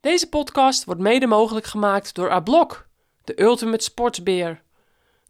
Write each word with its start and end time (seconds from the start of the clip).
Deze 0.00 0.28
podcast 0.28 0.84
wordt 0.84 1.00
mede 1.00 1.26
mogelijk 1.26 1.66
gemaakt 1.66 2.14
door 2.14 2.30
Ablok, 2.30 2.88
de 3.24 3.42
Ultimate 3.42 3.84
Sportsbeer. 3.84 4.62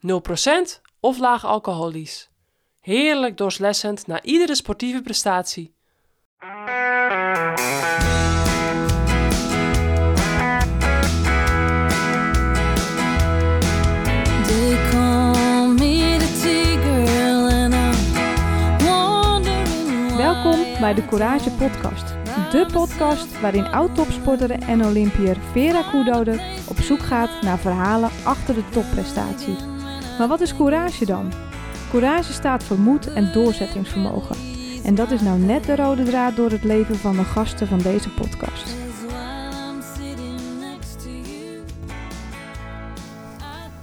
0% 0.06 0.80
of 1.00 1.18
laag 1.18 1.44
alcoholisch. 1.44 2.30
Heerlijk 2.80 3.36
doorslessend 3.36 4.06
na 4.06 4.22
iedere 4.22 4.54
sportieve 4.54 5.02
prestatie. 5.02 5.74
Welkom 20.16 20.80
bij 20.80 20.94
de 20.94 21.04
Courage 21.06 21.50
Podcast. 21.50 22.19
De 22.30 22.66
podcast 22.72 23.40
waarin 23.40 23.66
oud-topsporter 23.66 24.50
en 24.50 24.84
Olympiër 24.84 25.36
Vera 25.52 25.82
Koedoder 25.90 26.40
op 26.68 26.78
zoek 26.80 27.00
gaat 27.00 27.42
naar 27.42 27.58
verhalen 27.58 28.10
achter 28.22 28.54
de 28.54 28.68
topprestatie. 28.68 29.56
Maar 30.18 30.28
wat 30.28 30.40
is 30.40 30.56
courage 30.56 31.06
dan? 31.06 31.32
Courage 31.90 32.32
staat 32.32 32.64
voor 32.64 32.78
moed 32.78 33.12
en 33.12 33.32
doorzettingsvermogen. 33.32 34.36
En 34.84 34.94
dat 34.94 35.10
is 35.10 35.20
nou 35.20 35.38
net 35.38 35.64
de 35.64 35.76
rode 35.76 36.02
draad 36.02 36.36
door 36.36 36.50
het 36.50 36.64
leven 36.64 36.96
van 36.96 37.16
de 37.16 37.24
gasten 37.24 37.66
van 37.66 37.78
deze 37.78 38.10
podcast. 38.10 38.74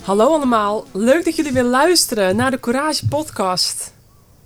Hallo 0.03 0.33
allemaal, 0.33 0.85
leuk 0.93 1.25
dat 1.25 1.35
jullie 1.35 1.51
weer 1.51 1.63
luisteren 1.63 2.35
naar 2.35 2.51
de 2.51 2.59
Courage 2.59 3.07
Podcast. 3.07 3.93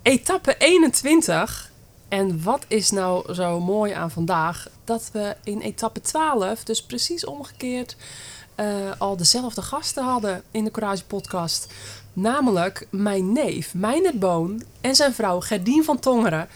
Etappe 0.02 0.54
21. 0.58 1.71
En 2.12 2.42
wat 2.42 2.64
is 2.68 2.90
nou 2.90 3.34
zo 3.34 3.60
mooi 3.60 3.92
aan 3.92 4.10
vandaag? 4.10 4.68
Dat 4.84 5.10
we 5.12 5.36
in 5.44 5.60
etappe 5.60 6.00
12, 6.00 6.64
dus 6.64 6.82
precies 6.82 7.24
omgekeerd, 7.24 7.96
eh, 8.54 8.66
al 8.98 9.16
dezelfde 9.16 9.62
gasten 9.62 10.04
hadden 10.04 10.42
in 10.50 10.64
de 10.64 10.70
Courage 10.70 11.04
Podcast. 11.04 11.72
Namelijk 12.12 12.86
mijn 12.90 13.32
neef, 13.32 13.74
Meijnerd 13.74 14.18
Boon, 14.18 14.62
en 14.80 14.94
zijn 14.94 15.14
vrouw 15.14 15.40
Gerdien 15.40 15.84
van 15.84 15.98
Tongeren. 15.98 16.48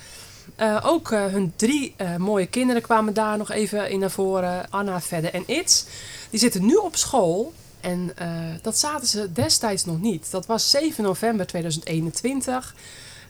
Eh, 0.57 0.83
ook 0.83 1.11
eh, 1.11 1.25
hun 1.25 1.53
drie 1.57 1.95
mooie 2.19 2.47
kinderen 2.47 2.83
kwamen 2.83 3.15
daar 3.15 3.39
nog 3.39 3.51
even 3.51 3.91
in 3.91 3.99
naar 3.99 4.11
voren. 4.11 4.71
Anna, 4.71 5.01
Vedde 5.01 5.31
en 5.31 5.43
Its. 5.47 5.87
Die 6.31 6.41
zitten 6.41 6.67
nu 6.67 6.75
op 6.75 6.97
school. 6.97 7.53
En 7.81 8.15
dat 8.63 8.79
zaten 8.79 9.07
ze 9.07 9.33
destijds 9.33 9.85
nog 9.85 10.01
niet. 10.01 10.31
Dat 10.31 10.47
was 10.47 10.71
7 10.71 11.05
november 11.05 11.47
2021. 11.47 12.75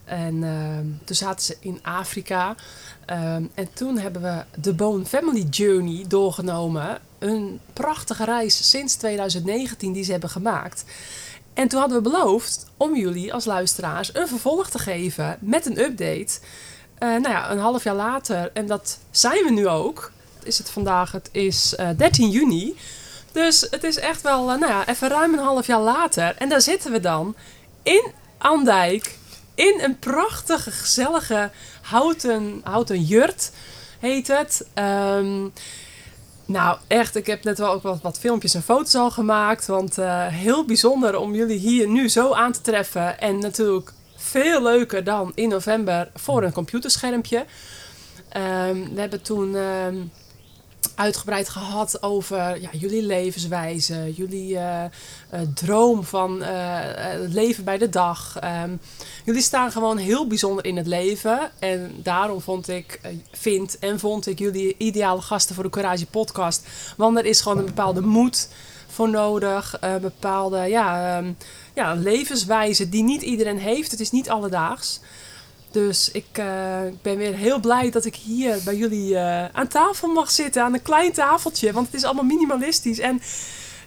En 0.07 0.45
ehm, 0.45 0.87
toen 1.05 1.17
zaten 1.17 1.45
ze 1.45 1.57
in 1.61 1.79
Afrika. 1.83 2.55
Ehm, 3.07 3.45
en 3.55 3.69
toen 3.73 3.99
hebben 3.99 4.23
we 4.23 4.61
de 4.61 4.75
Bone 4.75 5.05
Family 5.05 5.47
Journey 5.51 6.05
doorgenomen. 6.09 6.99
Een 7.19 7.61
prachtige 7.73 8.25
reis 8.25 8.71
sinds 8.71 8.95
2019 8.95 9.93
die 9.93 10.05
ze 10.05 10.11
hebben 10.11 10.31
gemaakt. 10.31 10.85
En 11.55 11.69
toen 11.69 11.81
hadden 11.81 12.03
we 12.03 12.11
beloofd 12.11 12.67
om 12.77 12.97
jullie 12.97 13.35
als 13.35 13.45
luisteraars 13.45 14.15
een 14.15 14.29
vervolg 14.29 14.71
te 14.71 14.79
geven 14.79 15.37
met 15.41 15.67
een 15.67 15.79
update. 15.79 16.39
Eh, 16.99 17.09
nou 17.09 17.29
ja, 17.29 17.51
een 17.51 17.59
half 17.59 17.85
jaar 17.85 17.95
later, 17.95 18.51
en 18.53 18.67
dat 18.67 18.99
zijn 19.11 19.45
we 19.45 19.51
nu 19.51 19.69
ook. 19.69 20.13
Is 20.43 20.59
het 20.59 20.71
vandaag, 20.71 21.13
het 21.13 21.29
is 21.33 21.75
eh, 21.75 21.89
13 21.97 22.31
juni. 22.31 22.77
Dus 23.33 23.67
het 23.71 23.85
is 23.85 23.99
echt 23.99 24.23
wel, 24.23 24.53
eh, 24.53 24.59
nou 24.59 24.73
ja, 24.73 24.89
even 24.89 25.09
ruim 25.09 25.33
een 25.33 25.45
half 25.45 25.67
jaar 25.67 25.81
later. 25.81 26.35
En 26.39 26.49
daar 26.49 26.61
zitten 26.61 26.93
we 26.93 27.01
dan 27.01 27.35
in 27.83 28.13
Andijk. 28.39 29.19
In 29.57 29.81
een 29.83 29.99
prachtige, 29.99 30.71
gezellige 30.71 31.51
houten, 31.83 32.61
houten 32.65 33.03
jurt, 33.03 33.53
heet 33.99 34.29
het. 34.29 34.67
Ehm, 34.75 35.49
nou, 36.45 36.79
echt, 36.87 37.17
ik 37.17 37.27
heb 37.27 37.45
net 37.45 37.59
wel 37.59 37.73
ook 37.73 37.83
wat, 37.83 38.03
wat 38.03 38.19
filmpjes 38.19 38.55
en 38.55 38.63
foto's 38.63 38.95
al 38.95 39.11
gemaakt. 39.11 39.67
Want 39.67 39.99
eh, 39.99 40.27
heel 40.27 40.65
bijzonder 40.65 41.17
om 41.17 41.35
jullie 41.35 41.59
hier 41.59 41.89
nu 41.89 42.09
zo 42.09 42.33
aan 42.33 42.53
te 42.53 42.61
treffen. 42.61 43.21
En 43.21 43.39
natuurlijk 43.39 43.93
veel 44.17 44.63
leuker 44.63 45.05
dan 45.05 45.33
in 45.35 45.49
november 45.49 46.11
voor 46.15 46.43
een 46.43 46.53
computerschermpje. 46.53 47.45
Ehm, 48.29 48.95
we 48.95 49.01
hebben 49.01 49.23
toen 49.23 49.57
ehm, 49.57 49.97
uitgebreid 50.97 51.49
gehad 51.49 52.03
over 52.03 52.61
ja, 52.61 52.69
jullie 52.73 53.03
levenswijze, 53.03 54.13
jullie 54.15 54.57
eh, 54.57 54.85
eh, 54.85 54.91
droom 55.55 56.05
van 56.05 56.43
eh, 56.43 56.49
het 57.21 57.33
leven 57.33 57.65
bij 57.65 57.79
de 57.79 57.89
dag. 57.89 58.37
Ehm, 58.41 58.71
jullie 59.25 59.43
staan 59.43 59.73
gewoon 59.73 59.97
heel 59.97 60.27
bijzonder 60.27 60.65
in 60.65 60.77
het 60.77 60.87
leven. 60.87 61.51
En 61.59 61.95
daarom 62.03 62.41
vond 62.41 62.69
ik, 62.69 63.01
vind 63.33 63.79
en 63.79 63.99
vond 63.99 64.27
ik 64.27 64.39
jullie 64.39 64.75
ideale 64.79 65.21
gasten 65.21 65.55
voor 65.55 65.65
de 65.65 65.71
Courage 65.71 66.07
podcast. 66.07 66.67
Want 66.97 67.19
er 67.19 67.25
is 67.25 67.41
gewoon 67.41 67.59
een 67.59 67.65
bepaalde 67.65 68.01
moed 68.01 68.49
voor 68.87 69.11
nodig. 69.11 69.77
Een 69.81 70.01
bepaalde 70.01 70.59
ja, 70.59 71.17
ehm, 71.17 71.33
ja, 71.75 71.95
levenswijze 71.95 72.89
die 72.89 73.03
niet 73.03 73.23
iedereen 73.23 73.59
heeft. 73.59 73.91
Het 73.91 74.01
is 74.01 74.11
niet 74.11 74.31
alledaags. 74.31 75.01
Dus 75.83 76.11
ik 76.11 76.27
eh, 76.33 76.87
ik 76.87 77.03
ben 77.03 77.17
weer 77.17 77.35
heel 77.35 77.59
blij 77.59 77.91
dat 77.91 78.05
ik 78.05 78.15
hier 78.15 78.59
bij 78.65 78.77
jullie 78.77 79.17
eh, 79.17 79.45
aan 79.53 79.69
tafel 79.69 80.09
mag 80.09 80.31
zitten. 80.31 80.63
Aan 80.63 80.75
een 80.75 80.83
klein 80.83 81.13
tafeltje. 81.13 81.73
Want 81.73 81.87
het 81.87 81.97
is 81.97 82.05
allemaal 82.05 82.25
minimalistisch. 82.25 82.99
En 82.99 83.23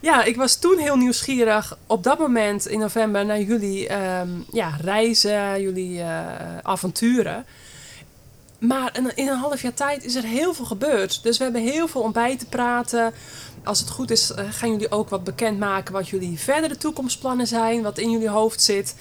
ja, 0.01 0.23
ik 0.23 0.35
was 0.35 0.55
toen 0.55 0.77
heel 0.77 0.95
nieuwsgierig 0.95 1.77
op 1.87 2.03
dat 2.03 2.19
moment 2.19 2.67
in 2.67 2.79
november 2.79 3.25
naar 3.25 3.41
jullie 3.41 3.87
ehm, 3.87 4.29
ja, 4.51 4.77
reizen, 4.81 5.61
jullie 5.61 5.99
eh, 5.99 6.57
avonturen. 6.61 7.45
Maar 8.59 8.97
in, 9.15 9.27
een 9.27 9.37
half 9.37 9.61
jaar 9.61 9.73
tijd 9.73 10.03
is 10.03 10.15
er 10.15 10.23
heel 10.23 10.53
veel 10.53 10.65
gebeurd. 10.65 11.23
Dus 11.23 11.37
we 11.37 11.43
hebben 11.43 11.61
heel 11.61 11.87
veel 11.87 12.01
om 12.01 12.11
bij 12.11 12.37
te 12.37 12.45
praten. 12.45 13.13
Als 13.63 13.79
het 13.79 13.89
goed 13.89 14.11
is, 14.11 14.31
gaan 14.49 14.71
jullie 14.71 14.91
ook 14.91 15.09
wat 15.09 15.23
bekendmaken 15.23 15.93
wat 15.93 16.09
jullie 16.09 16.39
verdere 16.39 16.77
toekomstplannen 16.77 17.47
zijn, 17.47 17.81
wat 17.81 17.97
in 17.97 18.11
jullie 18.11 18.29
hoofd 18.29 18.61
zit. 18.61 18.95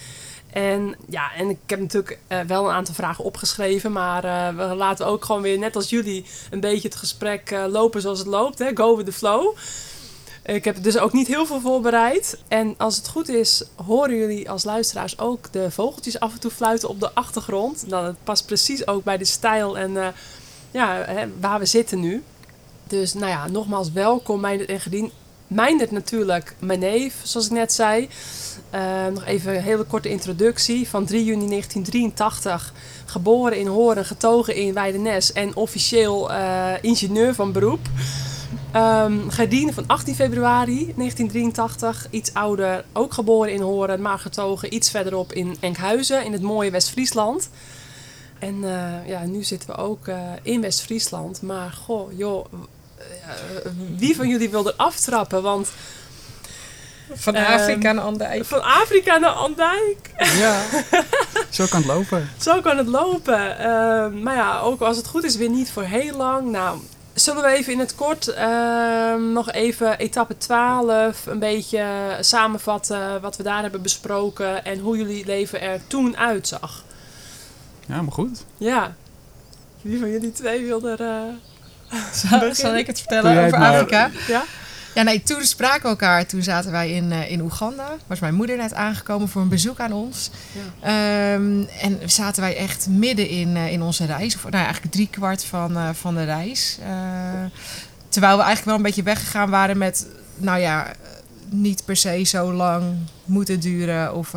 En 0.52 0.94
ja, 1.08 1.34
en 1.34 1.48
ik 1.48 1.58
heb 1.66 1.80
natuurlijk 1.80 2.18
eh, 2.26 2.40
wel 2.40 2.68
een 2.68 2.74
aantal 2.74 2.94
vragen 2.94 3.24
opgeschreven, 3.24 3.92
maar 3.92 4.24
eh, 4.24 4.56
we 4.56 4.74
laten 4.74 5.06
ook 5.06 5.24
gewoon 5.24 5.42
weer, 5.42 5.58
net 5.58 5.76
als 5.76 5.90
jullie, 5.90 6.24
een 6.50 6.60
beetje 6.60 6.88
het 6.88 6.96
gesprek 6.96 7.50
eh, 7.50 7.64
lopen 7.68 8.00
zoals 8.00 8.18
het 8.18 8.28
loopt. 8.28 8.58
Hè? 8.58 8.70
Go 8.74 8.96
with 8.96 9.06
the 9.06 9.12
flow. 9.12 9.56
Ik 10.44 10.64
heb 10.64 10.82
dus 10.82 10.98
ook 10.98 11.12
niet 11.12 11.26
heel 11.26 11.46
veel 11.46 11.60
voorbereid. 11.60 12.38
En 12.48 12.74
als 12.78 12.96
het 12.96 13.08
goed 13.08 13.28
is, 13.28 13.64
horen 13.86 14.16
jullie 14.16 14.50
als 14.50 14.64
luisteraars 14.64 15.18
ook 15.18 15.52
de 15.52 15.70
vogeltjes 15.70 16.20
af 16.20 16.32
en 16.32 16.40
toe 16.40 16.50
fluiten 16.50 16.88
op 16.88 17.00
de 17.00 17.12
achtergrond. 17.14 17.90
Dan 17.90 18.04
het 18.04 18.16
past 18.24 18.46
precies 18.46 18.86
ook 18.86 19.04
bij 19.04 19.18
de 19.18 19.24
stijl 19.24 19.78
en 19.78 20.14
ja, 20.70 21.04
hè, 21.06 21.26
waar 21.40 21.58
we 21.58 21.66
zitten 21.66 22.00
nu. 22.00 22.22
Dus 22.86 23.14
nou 23.14 23.26
ja, 23.26 23.48
nogmaals 23.48 23.92
welkom 23.92 24.40
Meindert 24.40 24.68
en 24.68 24.80
Gedien. 24.80 25.12
Meindert 25.46 25.90
natuurlijk 25.90 26.54
mijn 26.58 26.78
neef, 26.78 27.14
zoals 27.22 27.46
ik 27.46 27.52
net 27.52 27.72
zei. 27.72 28.08
Eh, 28.70 29.06
nog 29.06 29.24
even 29.24 29.54
een 29.54 29.62
hele 29.62 29.84
korte 29.84 30.08
introductie. 30.08 30.88
Van 30.88 31.04
3 31.04 31.24
juni 31.24 31.48
1983, 31.48 32.72
geboren 33.04 33.58
in 33.58 33.66
Horen, 33.66 34.04
getogen 34.04 34.54
in 34.54 34.74
Weidenes 34.74 35.32
en 35.32 35.56
officieel 35.56 36.32
eh, 36.32 36.72
ingenieur 36.80 37.34
van 37.34 37.52
beroep. 37.52 37.80
Gerdien 39.28 39.74
van 39.74 39.84
18 39.86 40.14
februari 40.14 40.92
1983, 40.96 42.06
iets 42.10 42.34
ouder, 42.34 42.84
ook 42.92 43.12
geboren 43.14 43.52
in 43.52 43.60
Horen, 43.60 44.00
maar 44.00 44.18
getogen 44.18 44.74
iets 44.74 44.90
verderop 44.90 45.32
in 45.32 45.56
Enkhuizen, 45.60 46.24
in 46.24 46.32
het 46.32 46.42
mooie 46.42 46.70
West-Friesland. 46.70 47.50
En 48.38 48.64
eh, 48.64 49.08
ja, 49.08 49.24
nu 49.24 49.42
zitten 49.42 49.68
we 49.68 49.76
ook 49.76 50.10
in 50.42 50.60
West-Friesland. 50.60 51.42
Maar 51.42 51.70
goh, 51.70 52.18
joh, 52.18 52.46
wie 53.96 54.16
van 54.16 54.28
jullie 54.28 54.50
wil 54.50 54.66
er 54.66 54.74
aftrappen? 54.76 55.42
Want 55.42 55.68
Van 57.14 57.36
Afrika 57.36 57.92
naar 57.92 58.04
Andijk. 58.04 58.44
van 58.44 58.62
Afrika 58.62 59.16
naar 59.18 59.30
Andijk, 59.30 60.10
Ja, 60.38 60.60
zo 61.50 61.66
kan 61.66 61.78
het 61.80 61.86
lopen. 61.88 62.28
zo 62.40 62.60
kan 62.60 62.76
het 62.78 62.86
lopen. 62.86 63.58
Ehm, 63.58 64.22
maar 64.22 64.34
ja, 64.34 64.58
ook 64.60 64.80
als 64.80 64.96
het 64.96 65.06
goed 65.06 65.24
is, 65.24 65.36
weer 65.36 65.48
niet 65.50 65.70
voor 65.70 65.82
heel 65.82 66.16
lang. 66.16 66.50
Nou, 66.50 66.78
zullen 67.14 67.42
we 67.42 67.48
even 67.48 67.72
in 67.72 67.78
het 67.78 67.94
kort 67.94 68.28
ehm, 68.28 69.32
nog 69.32 69.50
even 69.52 69.98
etappe 69.98 70.36
12 70.38 71.26
een 71.26 71.38
beetje 71.38 71.84
samenvatten 72.20 73.20
wat 73.20 73.36
we 73.36 73.42
daar 73.42 73.62
hebben 73.62 73.82
besproken 73.82 74.64
en 74.64 74.78
hoe 74.78 74.96
jullie 74.96 75.26
leven 75.26 75.60
er 75.60 75.80
toen 75.86 76.16
uitzag? 76.16 76.84
Ja, 77.86 78.02
maar 78.02 78.12
goed. 78.12 78.44
Ja, 78.56 78.94
wie 79.82 79.98
van 79.98 80.10
jullie 80.10 80.32
twee 80.32 80.66
wil 80.66 80.88
er... 80.88 81.00
eh, 81.00 81.98
Zal, 82.12 82.54
zal 82.54 82.76
ik 82.76 82.86
het 82.86 82.98
vertellen 82.98 83.44
over. 83.44 83.58
Afrika? 83.58 84.10
ja? 84.26 84.42
Ja, 84.98 85.04
nee, 85.04 85.22
toen 85.22 85.44
spraken 85.44 85.82
we 85.82 85.88
elkaar. 85.88 86.26
Toen 86.26 86.42
zaten 86.42 86.70
wij 86.70 86.90
in, 86.90 87.12
eh, 87.12 87.30
in 87.30 87.40
Oeganda. 87.40 87.96
Was 88.06 88.20
mijn 88.20 88.34
moeder 88.34 88.56
net 88.56 88.74
aangekomen 88.74 89.28
voor 89.28 89.42
een 89.42 89.48
bezoek 89.48 89.80
aan 89.80 89.92
ons. 89.92 90.30
Ja. 90.80 91.34
Ehm, 91.34 91.62
en 91.80 92.10
zaten 92.10 92.42
wij 92.42 92.56
echt 92.56 92.86
midden 92.88 93.28
in, 93.28 93.56
eh, 93.56 93.72
in 93.72 93.82
onze 93.82 94.04
reis. 94.04 94.34
Of 94.34 94.42
nou, 94.42 94.54
eigenlijk 94.64 94.92
drie 94.92 95.08
kwart 95.10 95.44
van, 95.44 95.76
eh, 95.76 95.88
van 95.92 96.14
de 96.14 96.24
reis. 96.24 96.78
Terwijl 98.08 98.36
we 98.36 98.42
eigenlijk 98.42 98.64
wel 98.64 98.74
een 98.74 98.82
beetje 98.82 99.02
weggegaan 99.02 99.50
waren 99.50 99.78
met... 99.78 100.06
Nou 100.36 100.60
ja, 100.60 100.92
niet 101.48 101.84
per 101.84 101.96
se 101.96 102.22
zo 102.22 102.52
lang 102.52 102.96
moeten 103.24 103.60
duren. 103.60 104.14
Of, 104.14 104.32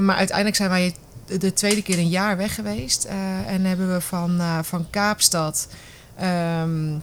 maar 0.00 0.16
uiteindelijk 0.16 0.56
zijn 0.56 0.70
wij 0.70 0.94
de 1.38 1.52
tweede 1.52 1.82
keer 1.82 1.98
een 1.98 2.08
jaar 2.08 2.36
weg 2.36 2.54
geweest. 2.54 3.04
En 3.46 3.64
hebben 3.64 3.92
we 3.92 4.00
van, 4.00 4.40
van 4.62 4.86
Kaapstad... 4.90 5.68
ehm, 6.16 6.96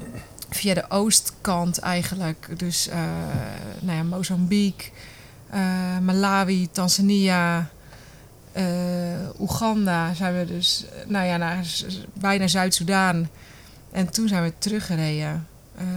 via 0.50 0.74
de 0.74 0.90
oostkant 0.90 1.80
eigenlijk. 1.80 2.48
Dus 2.58 2.88
eh, 2.88 3.00
nou 3.80 3.98
ja, 3.98 4.04
Mozambique, 4.04 4.90
eh, 5.50 5.98
Malawi, 6.02 6.70
Tanzania, 6.72 7.70
eh, 8.52 8.64
Oeganda 9.40 10.14
zijn 10.14 10.38
we 10.38 10.46
dus 10.46 10.86
nou 11.08 11.26
ja, 11.26 11.38
naar, 11.38 11.66
bijna 12.14 12.48
Zuid-Soedan. 12.48 13.28
En 13.92 14.10
toen 14.10 14.28
zijn 14.28 14.44
we 14.44 14.54
teruggereden. 14.58 15.48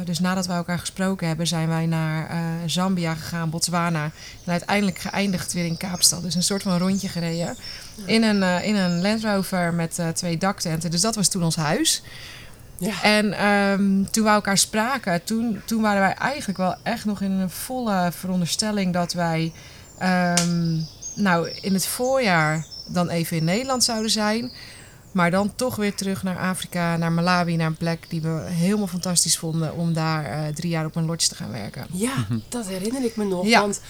Dus 0.05 0.19
nadat 0.19 0.47
we 0.47 0.53
elkaar 0.53 0.79
gesproken 0.79 1.27
hebben, 1.27 1.47
zijn 1.47 1.69
wij 1.69 1.87
naar 1.87 2.31
Zambia 2.67 3.15
gegaan, 3.15 3.51
Botswana. 3.51 4.05
En 4.45 4.53
uiteindelijk 4.53 4.99
geëindigd 4.99 5.53
weer 5.53 5.65
in 5.65 5.77
Kaapstad. 5.77 6.23
Dus 6.23 6.35
een 6.35 6.43
soort 6.43 6.63
van 6.63 6.79
rondje 6.79 7.09
gereden. 7.09 7.57
In 8.05 8.23
een, 8.23 8.63
in 8.63 8.77
een 8.77 9.01
Land 9.01 9.25
Rover 9.25 9.75
met 9.75 10.01
twee 10.15 10.39
daktenten. 10.39 10.91
Dus 10.91 11.01
dat 11.01 11.15
was 11.15 11.29
toen 11.29 11.45
ons 11.45 11.57
huis. 11.57 12.03
Ja. 12.79 13.03
En 13.03 13.33
ehm, 13.33 14.05
toen 14.11 14.25
we 14.25 14.31
elkaar 14.31 14.59
spraken, 14.59 15.25
toen, 15.25 15.61
toen 15.65 15.83
waren 15.83 16.01
wij 16.01 16.15
eigenlijk 16.15 16.59
wel 16.59 16.77
echt 16.83 17.05
nog 17.05 17.21
in 17.21 17.31
een 17.31 17.51
volle 17.51 18.11
veronderstelling 18.13 18.93
dat 18.93 19.13
wij 19.13 19.53
ehm, 19.99 20.77
nou, 21.15 21.51
in 21.61 21.73
het 21.73 21.87
voorjaar 21.87 22.67
dan 22.87 23.09
even 23.09 23.37
in 23.37 23.45
Nederland 23.45 23.85
zouden 23.85 24.11
zijn. 24.11 24.51
Maar 25.13 25.31
dan 25.31 25.55
toch 25.55 25.77
weer 25.77 25.95
terug 25.95 26.23
naar 26.23 26.39
Afrika, 26.39 26.97
naar 26.97 27.13
Malawi, 27.13 27.57
naar 27.57 27.67
een 27.67 27.77
plek 27.77 28.11
die 28.11 28.23
we 28.23 28.47
helemaal 28.47 28.87
fantastisch 28.87 29.39
vonden 29.39 29.75
om 29.75 29.93
daar 29.93 30.25
eh, 30.25 30.55
drie 30.55 30.71
jaar 30.71 30.85
op 30.85 30.97
een 30.97 31.05
lodge 31.05 31.29
te 31.29 31.35
gaan 31.35 31.51
werken. 31.51 31.87
Ja, 31.93 32.27
dat 32.49 32.67
herinner 32.67 33.05
ik 33.05 33.17
me 33.17 33.25
nog. 33.25 33.47
Ja. 33.47 33.61
Want 33.61 33.81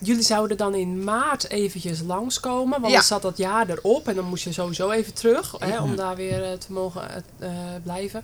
jullie 0.00 0.22
zouden 0.22 0.56
dan 0.56 0.74
in 0.74 1.04
maart 1.04 1.48
eventjes 1.50 2.00
langskomen. 2.06 2.80
Want 2.80 2.92
Ja. 2.92 2.98
dan 2.98 3.06
zat 3.06 3.22
dat 3.22 3.36
jaar 3.36 3.68
erop. 3.68 4.08
En 4.08 4.14
dan 4.14 4.24
moest 4.24 4.44
je 4.44 4.52
sowieso 4.52 4.90
even 4.90 5.14
terug. 5.14 5.54
Hè, 5.58 5.80
om 5.80 5.90
Ja. 5.90 5.96
daar 5.96 6.16
weer 6.16 6.44
eh, 6.44 6.52
te 6.52 6.72
mogen 6.72 7.02
eh, 7.10 7.48
eh, 7.48 7.52
blijven. 7.82 8.22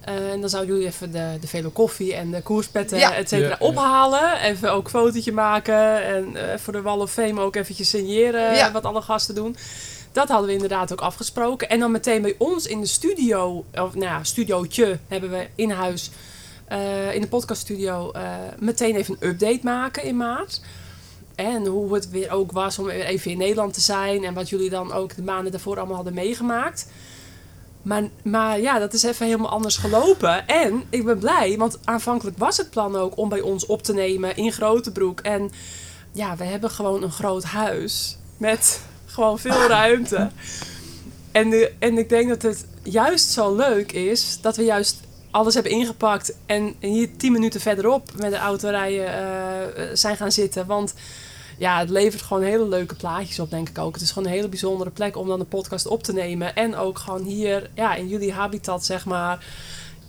Eh, 0.00 0.32
en 0.32 0.40
dan 0.40 0.50
zouden 0.50 0.74
jullie 0.74 0.88
even 0.90 1.12
de, 1.12 1.36
de 1.40 1.46
vele 1.46 1.68
koffie 1.68 2.14
en 2.14 2.30
de 2.30 2.42
koerspetten, 2.42 2.98
Ja. 2.98 3.14
et 3.14 3.28
cetera, 3.28 3.48
Ja, 3.48 3.56
ja. 3.60 3.66
ophalen. 3.66 4.40
Even 4.40 4.72
ook 4.72 4.84
een 4.84 4.90
fotootje 4.90 5.32
maken. 5.32 6.04
En 6.04 6.36
eh, 6.50 6.58
voor 6.58 6.72
de 6.72 6.82
Wall 6.82 6.98
of 6.98 7.12
Fame 7.12 7.40
ook 7.40 7.56
eventjes 7.56 7.88
signeren 7.90 8.54
Ja. 8.54 8.72
wat 8.72 8.84
alle 8.84 9.02
gasten 9.02 9.34
doen. 9.34 9.56
Dat 10.12 10.28
hadden 10.28 10.46
we 10.46 10.52
inderdaad 10.52 10.92
ook 10.92 11.00
afgesproken. 11.00 11.68
En 11.68 11.78
dan 11.80 11.90
meteen 11.90 12.22
bij 12.22 12.34
ons 12.38 12.66
in 12.66 12.80
de 12.80 12.86
studio, 12.86 13.64
of 13.74 13.94
nou 13.94 14.00
ja, 14.04 14.24
studiootje 14.24 14.98
hebben 15.08 15.30
we 15.30 15.46
in 15.54 15.70
huis, 15.70 16.10
eh, 16.64 17.14
in 17.14 17.20
de 17.20 17.28
podcaststudio, 17.28 18.10
eh 18.12 18.22
meteen 18.58 18.94
even 18.96 19.16
een 19.20 19.28
update 19.28 19.60
maken 19.62 20.02
in 20.02 20.16
maart. 20.16 20.60
En 21.36 21.66
hoe 21.66 21.94
het 21.94 22.10
weer 22.10 22.30
ook 22.30 22.52
was 22.52 22.78
om 22.78 22.84
weer 22.84 23.04
even 23.04 23.30
in 23.30 23.38
Nederland 23.38 23.74
te 23.74 23.80
zijn. 23.80 24.24
En 24.24 24.34
wat 24.34 24.48
jullie 24.48 24.70
dan 24.70 24.92
ook 24.92 25.14
de 25.14 25.22
maanden 25.22 25.52
daarvoor 25.52 25.76
allemaal 25.76 25.94
hadden 25.94 26.14
meegemaakt. 26.14 26.86
Maar, 27.82 28.02
maar 28.22 28.60
ja, 28.60 28.78
dat 28.78 28.92
is 28.92 29.02
even 29.02 29.26
helemaal 29.26 29.50
anders 29.50 29.76
gelopen. 29.76 30.46
En 30.46 30.84
ik 30.90 31.04
ben 31.04 31.18
blij, 31.18 31.56
want 31.58 31.78
aanvankelijk 31.84 32.38
was 32.38 32.56
het 32.56 32.70
plan 32.70 32.96
ook 32.96 33.16
om 33.16 33.28
bij 33.28 33.40
ons 33.40 33.66
op 33.66 33.82
te 33.82 33.92
nemen 33.92 34.36
in 34.36 34.52
Grotebroek. 34.52 35.20
En 35.20 35.50
ja, 36.12 36.36
we 36.36 36.44
hebben 36.44 36.70
gewoon 36.70 37.02
een 37.02 37.12
groot 37.12 37.44
huis 37.44 38.18
met 38.36 38.80
gewoon 39.06 39.38
veel 39.38 39.66
ruimte. 39.78 40.30
En, 41.32 41.50
de, 41.50 41.72
en 41.78 41.98
ik 41.98 42.08
denk 42.08 42.28
dat 42.28 42.42
het 42.42 42.66
juist 42.82 43.30
zo 43.30 43.56
leuk 43.56 43.92
is 43.92 44.38
dat 44.40 44.56
we 44.56 44.64
juist 44.64 45.00
alles 45.30 45.54
hebben 45.54 45.72
ingepakt 45.72 46.34
en 46.46 46.74
hier 46.80 47.16
tien 47.16 47.32
minuten 47.32 47.60
verderop 47.60 48.10
met 48.16 48.30
de 48.30 48.36
auto 48.36 48.68
rijden 48.68 49.06
eh, 49.06 49.84
zijn 49.92 50.16
gaan 50.16 50.32
zitten. 50.32 50.66
Want 50.66 50.94
ja, 51.58 51.78
het 51.78 51.90
levert 51.90 52.22
gewoon 52.22 52.42
hele 52.42 52.68
leuke 52.68 52.94
plaatjes 52.94 53.38
op, 53.38 53.50
denk 53.50 53.68
ik 53.68 53.78
ook. 53.78 53.92
Het 53.92 54.02
is 54.02 54.10
gewoon 54.10 54.28
een 54.28 54.34
hele 54.34 54.48
bijzondere 54.48 54.90
plek 54.90 55.16
om 55.16 55.28
dan 55.28 55.38
de 55.38 55.44
podcast 55.44 55.86
op 55.86 56.02
te 56.02 56.12
nemen. 56.12 56.54
En 56.54 56.76
ook 56.76 56.98
gewoon 56.98 57.22
hier, 57.22 57.70
ja, 57.74 57.94
in 57.94 58.08
jullie 58.08 58.32
habitat, 58.32 58.84
zeg 58.84 59.04
maar. 59.04 59.44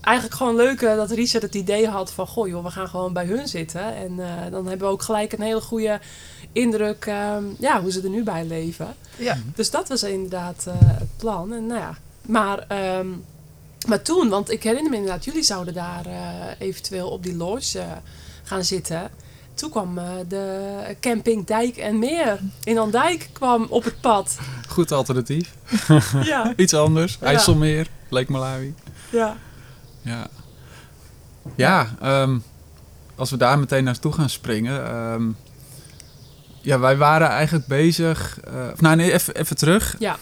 Eigenlijk 0.01 0.38
gewoon 0.38 0.55
leuk 0.55 0.79
dat 0.79 1.11
Richard 1.11 1.44
het 1.44 1.55
idee 1.55 1.88
had 1.88 2.11
van... 2.11 2.27
Goh 2.27 2.47
joh, 2.47 2.63
we 2.63 2.71
gaan 2.71 2.88
gewoon 2.88 3.13
bij 3.13 3.25
hun 3.25 3.47
zitten. 3.47 3.95
En 3.95 4.19
eh, 4.19 4.51
dan 4.51 4.67
hebben 4.67 4.88
we 4.88 4.94
ook 4.94 5.01
gelijk 5.01 5.33
een 5.33 5.41
hele 5.41 5.61
goede 5.61 5.99
indruk... 6.51 7.05
ehm, 7.05 7.44
ja, 7.59 7.81
hoe 7.81 7.91
ze 7.91 8.01
er 8.01 8.09
nu 8.09 8.23
bij 8.23 8.45
leven. 8.45 8.95
Ja. 9.17 9.38
Dus 9.55 9.71
dat 9.71 9.88
was 9.88 10.03
inderdaad 10.03 10.63
eh, 10.67 10.73
het 10.79 11.17
plan. 11.17 11.53
En 11.53 11.65
nou 11.65 11.79
ja, 11.79 11.97
maar, 12.21 12.65
ehm, 12.67 13.07
maar 13.88 14.01
toen, 14.01 14.29
want 14.29 14.51
ik 14.51 14.63
herinner 14.63 14.91
me 14.91 14.97
inderdaad, 14.97 15.25
jullie 15.25 15.44
zouden 15.44 15.73
daar 15.73 16.05
eh, 16.05 16.67
eventueel 16.67 17.09
op 17.09 17.23
die 17.23 17.35
lodge 17.35 17.85
gaan 18.44 18.63
zitten. 18.63 19.11
Toen 19.57 19.69
kwam 19.69 19.98
eh, 19.98 20.06
de 20.27 20.95
camping 21.00 21.45
Dijk 21.45 21.77
en 21.77 22.00
Meer 22.00 22.39
in 22.63 22.77
Andijk 22.77 23.30
kwam 23.33 23.65
op 23.69 23.83
het 23.83 24.01
pad. 24.01 24.38
Goed 24.68 24.92
alternatief. 24.92 25.54
ja, 26.24 26.54
Iets 26.56 26.74
anders. 26.74 27.18
IJsselmeer, 27.21 27.88
Lake 28.09 28.31
Malawi. 28.31 28.74
ja. 29.09 29.38
Ja, 30.01 30.27
ja 31.56 31.95
ehm, 32.01 32.38
als 33.15 33.30
we 33.30 33.38
daar 33.38 33.59
meteen 33.59 33.83
naartoe 33.83 34.12
gaan 34.12 34.30
springen. 34.30 34.86
ehm, 34.89 35.24
ja, 36.62 36.80
wij 36.80 36.98
waren 36.98 37.27
eigenlijk 37.27 37.68
bezig. 37.68 38.39
eh, 38.39 38.54
nou, 38.77 38.95
nee, 38.95 39.13
even, 39.13 39.36
even 39.36 39.56
terug. 39.56 39.95
Ja. 40.00 40.18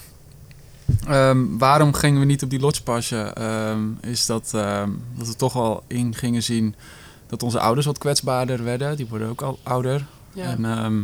Ehm, 1.08 1.58
waarom 1.58 1.94
gingen 1.94 2.20
we 2.20 2.26
niet 2.26 2.44
op 2.44 2.50
die 2.50 2.60
lodge 2.60 2.84
passen? 2.84 3.34
Is 4.02 4.26
dat, 4.26 4.50
dat 5.18 5.28
we 5.28 5.36
toch 5.36 5.54
wel 5.54 5.84
in 5.88 6.16
gingen 6.16 6.44
zien 6.44 6.76
dat 7.36 7.44
onze 7.44 7.60
ouders 7.60 7.86
wat 7.86 7.98
kwetsbaarder 7.98 8.64
werden. 8.64 8.96
Die 8.96 9.08
worden 9.08 9.30
ook 9.30 9.42
al 9.42 9.60
ouder. 9.64 10.06
ja. 10.34 10.44
En 10.44 10.66
ehm, 10.66 11.02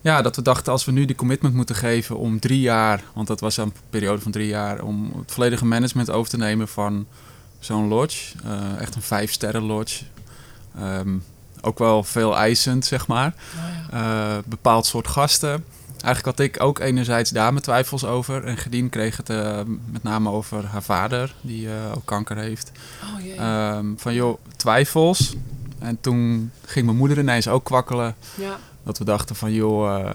ja, 0.00 0.22
dat 0.22 0.36
we 0.36 0.42
dachten 0.42 0.72
als 0.72 0.84
we 0.84 0.92
nu 0.92 1.04
die 1.04 1.16
commitment 1.16 1.54
moeten 1.54 1.74
geven 1.74 2.18
om 2.18 2.40
drie 2.40 2.60
jaar, 2.60 3.02
want 3.14 3.26
dat 3.26 3.40
was 3.40 3.56
een 3.56 3.72
periode 3.90 4.20
van 4.20 4.32
drie 4.32 4.46
jaar, 4.46 4.82
om 4.82 5.12
het 5.18 5.32
volledige 5.32 5.64
management 5.64 6.10
over 6.10 6.30
te 6.30 6.36
nemen 6.36 6.68
van 6.68 7.06
zo'n 7.58 7.88
lodge. 7.88 8.34
Eh, 8.44 8.80
echt 8.80 8.94
een 8.94 9.02
vijf 9.02 9.32
sterren 9.32 9.62
lodge. 9.62 10.04
Ehm, 10.78 11.16
ook 11.60 11.78
wel 11.78 12.02
veel 12.02 12.36
eisend, 12.36 12.84
zeg 12.84 13.06
maar. 13.06 13.34
Nou 13.56 13.72
ja. 13.72 14.36
Eh, 14.36 14.42
bepaald 14.44 14.86
soort 14.86 15.08
gasten. 15.08 15.64
Eigenlijk 16.04 16.38
had 16.38 16.46
ik 16.46 16.62
ook 16.62 16.78
enerzijds 16.78 17.30
daar 17.30 17.52
mijn 17.52 17.64
twijfels 17.64 18.04
over. 18.04 18.44
En 18.44 18.56
Gedien 18.56 18.88
kreeg 18.88 19.16
het 19.16 19.30
eh, 19.30 19.60
met 19.90 20.02
name 20.02 20.30
over 20.30 20.66
haar 20.66 20.82
vader, 20.82 21.34
die 21.40 21.68
eh, 21.68 21.96
ook 21.96 22.04
kanker 22.04 22.36
heeft. 22.36 22.72
Oh 23.02 23.24
jee. 23.24 23.34
Ehm, 23.34 23.86
van 23.96 24.14
joh, 24.14 24.38
twijfels. 24.56 25.34
En 25.78 26.00
toen 26.00 26.50
ging 26.64 26.86
mijn 26.86 26.98
moeder 26.98 27.18
ineens 27.18 27.48
ook 27.48 27.64
kwakkelen. 27.64 28.14
ja. 28.34 28.58
Dat 28.82 28.98
we 28.98 29.04
dachten 29.04 29.36
van 29.36 29.52
joh, 29.52 29.98
eh, 29.98 30.12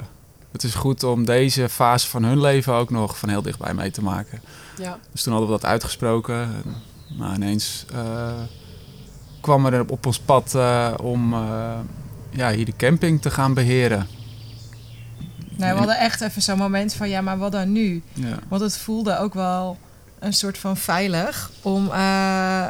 het 0.51 0.63
is 0.63 0.75
goed 0.75 1.03
om 1.03 1.25
deze 1.25 1.69
fase 1.69 2.07
van 2.07 2.24
hun 2.24 2.41
leven 2.41 2.74
ook 2.74 2.89
nog 2.89 3.18
van 3.18 3.30
heel 3.30 3.41
dichtbij 3.41 3.74
mee 3.74 3.91
te 3.91 4.03
maken. 4.03 4.41
ja. 4.77 5.00
Dus 5.12 5.24
toen 5.24 5.33
hadden 5.33 5.51
we 5.51 5.59
dat 5.59 5.69
uitgesproken. 5.69 6.41
En, 6.41 6.75
nou, 7.18 7.36
ineens 7.36 7.86
kwam 9.41 9.65
er 9.65 9.89
op 9.89 10.05
ons 10.05 10.19
pad 10.19 10.55
om 11.01 11.34
ja, 12.29 12.51
hier 12.51 12.65
de 12.65 12.75
camping 12.77 13.22
te 13.22 13.31
gaan 13.31 13.53
beheren. 13.53 14.08
Nou, 15.60 15.72
we 15.72 15.78
hadden 15.78 15.98
echt 16.00 16.22
even 16.22 16.42
zo'n 16.42 16.58
moment 16.58 16.94
van, 16.94 17.10
ja, 17.10 17.22
maar 17.22 17.38
wat 17.38 17.51
dan 17.51 17.72
nu? 17.72 18.01
Ja. 18.13 18.39
Want 18.48 18.62
het 18.62 18.78
voelde 18.78 19.18
ook 19.18 19.34
wel 19.34 19.78
een 20.20 20.34
soort 20.34 20.58
van 20.58 20.78
veilig 20.78 21.51
om, 21.62 21.86
eh, 21.86 22.66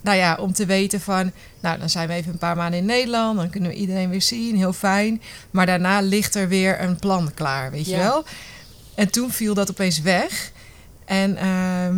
nou 0.00 0.16
ja, 0.16 0.36
om 0.40 0.52
te 0.52 0.66
weten 0.66 1.00
van, 1.00 1.32
nou 1.60 1.78
dan 1.78 1.90
zijn 1.90 2.08
we 2.08 2.14
even 2.14 2.32
een 2.32 2.38
paar 2.38 2.56
maanden 2.56 2.80
in 2.80 2.86
Nederland, 2.86 3.36
dan 3.36 3.50
kunnen 3.50 3.70
we 3.70 3.76
iedereen 3.76 4.10
weer 4.10 4.22
zien, 4.22 4.56
heel 4.56 4.72
fijn. 4.72 5.22
Maar 5.50 5.66
daarna 5.66 6.00
ligt 6.00 6.34
er 6.34 6.48
weer 6.48 6.80
een 6.80 6.96
plan 6.96 7.30
klaar, 7.34 7.70
weet 7.70 7.86
je 7.86 7.96
wel? 7.96 8.24
En 8.94 9.10
toen 9.10 9.30
viel 9.30 9.54
dat 9.54 9.70
opeens 9.70 10.00
weg. 10.00 10.52
En 11.04 11.36
ehm, 11.36 11.96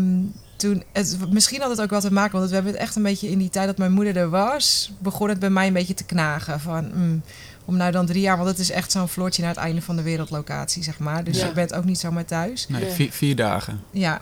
toen, 0.57 0.83
het, 0.93 1.17
misschien 1.31 1.61
had 1.61 1.71
het 1.71 1.81
ook 1.81 1.91
wel 1.91 2.01
te 2.01 2.13
maken, 2.13 2.39
want 2.39 2.49
we 2.49 2.55
hebben 2.55 2.73
het 2.73 2.81
echt 2.83 2.97
een 2.97 3.03
beetje 3.03 3.31
in 3.31 3.39
die 3.39 3.51
tijd 3.51 3.67
dat 3.67 3.79
mijn 3.79 3.93
moeder 3.93 4.17
er 4.17 4.31
was, 4.31 4.93
begon 4.99 5.29
het 5.29 5.39
bij 5.39 5.51
mij 5.51 5.67
een 5.67 5.73
beetje 5.73 5.95
te 5.95 6.05
knagen 6.05 6.61
van. 6.61 6.91
mm, 6.95 7.23
om 7.71 7.77
nou 7.77 7.93
dan 7.93 8.07
drie 8.07 8.21
jaar, 8.21 8.37
want 8.37 8.49
het 8.49 8.59
is 8.59 8.71
echt 8.71 8.93
zo'n 8.93 9.09
vlotje 9.09 9.43
naar 9.43 9.51
het 9.55 9.61
einde 9.61 9.83
van 9.83 9.97
de 9.97 10.03
wereldlocatie, 10.03 10.83
zeg 10.83 10.99
maar. 10.99 11.25
Dus 11.25 11.39
Ja. 11.41 11.47
je 11.47 11.53
bent 11.53 11.75
ook 11.75 11.85
niet 11.85 11.99
zomaar 11.99 12.25
thuis. 12.25 12.69
Nee, 12.69 12.83
Nee. 12.83 12.91
Vier, 12.91 13.11
vier 13.13 13.37
dagen. 13.37 13.81
Ja, 13.91 14.21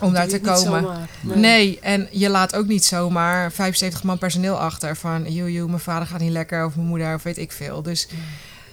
om 0.00 0.12
daar 0.12 0.26
te 0.28 0.40
komen. 0.40 0.82
zomaar. 0.82 1.08
Nee. 1.20 1.78
en 1.80 2.08
je 2.10 2.28
laat 2.28 2.54
ook 2.56 2.66
niet 2.66 2.84
zomaar 2.84 3.52
75 3.52 4.02
man 4.02 4.18
personeel 4.18 4.58
achter 4.58 4.96
van... 4.96 5.32
joe, 5.32 5.66
mijn 5.68 5.78
vader 5.80 6.08
gaat 6.08 6.20
niet 6.20 6.30
lekker 6.30 6.64
of 6.66 6.76
mijn 6.76 6.88
moeder 6.88 7.14
of 7.14 7.22
weet 7.22 7.38
ik 7.38 7.52
veel. 7.52 7.82
Dus 7.82 8.08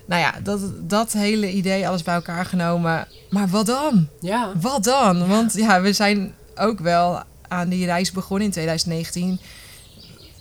nou 0.06 0.22
ja, 0.22 0.34
dat, 0.44 0.60
dat 0.90 1.12
hele 1.12 1.52
idee, 1.52 1.88
alles 1.88 2.04
bij 2.04 2.16
elkaar 2.16 2.46
genomen. 2.46 3.08
Maar 3.30 3.48
wat 3.48 3.66
dan? 3.66 4.08
Ja. 4.20 4.52
Wat 4.62 4.84
dan? 4.84 5.28
Want 5.28 5.54
ja, 5.54 5.82
we 5.82 5.94
zijn 5.94 6.34
ook 6.56 6.80
wel 6.80 7.24
aan 7.48 7.70
die 7.70 7.86
reis 7.86 8.12
begonnen 8.12 8.46
in 8.46 8.52
2019. 8.52 9.40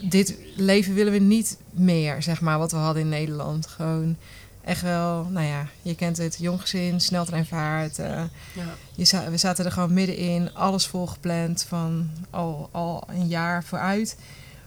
Dit 0.03 0.35
leven 0.57 0.95
willen 0.95 1.13
we 1.13 1.19
niet 1.19 1.57
meer, 1.71 2.23
zeg 2.23 2.41
maar, 2.41 2.59
wat 2.59 2.71
we 2.73 2.77
hadden 2.77 3.03
in 3.03 3.09
Nederland. 3.09 3.67
Gewoon 3.67 4.17
echt 4.65 4.83
wel, 4.83 5.25
nou 5.31 5.47
ja, 5.47 5.67
je 5.83 5.95
kent 5.95 6.17
het, 6.17 6.37
jong 6.41 6.61
gezin, 6.61 7.01
sneltreinvaart... 7.01 7.99
eh, 7.99 8.07
ja. 8.53 8.65
je 8.95 9.05
za- 9.05 9.31
we 9.31 9.37
zaten 9.37 9.65
er 9.65 9.73
gewoon 9.73 9.93
middenin, 9.93 10.55
alles 10.55 10.87
volgepland 10.87 11.65
van 11.69 12.11
al, 12.31 12.69
al 12.73 13.05
een 13.09 13.27
jaar 13.29 13.65
vooruit. 13.65 14.17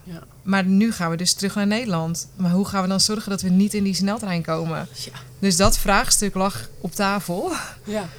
Ja. 0.04 0.24
Maar 0.44 0.66
nu 0.66 0.92
gaan 0.92 1.10
we 1.10 1.18
dus 1.18 1.34
terug 1.34 1.56
naar 1.56 1.68
Nederland. 1.68 2.28
Maar 2.36 2.52
hoe 2.52 2.66
gaan 2.66 2.82
we 2.82 2.88
dan 2.88 3.00
zorgen 3.00 3.30
dat 3.30 3.42
we 3.42 3.50
niet 3.50 3.74
in 3.74 3.84
die 3.84 3.94
sneltrein 3.94 4.42
komen? 4.42 4.88
Ja. 4.94 5.12
Dus 5.40 5.56
dat 5.58 5.78
vraagstuk 5.78 6.34
lag 6.34 6.70
op 6.82 6.92
tafel. 6.92 7.52
Ja. 7.84 8.10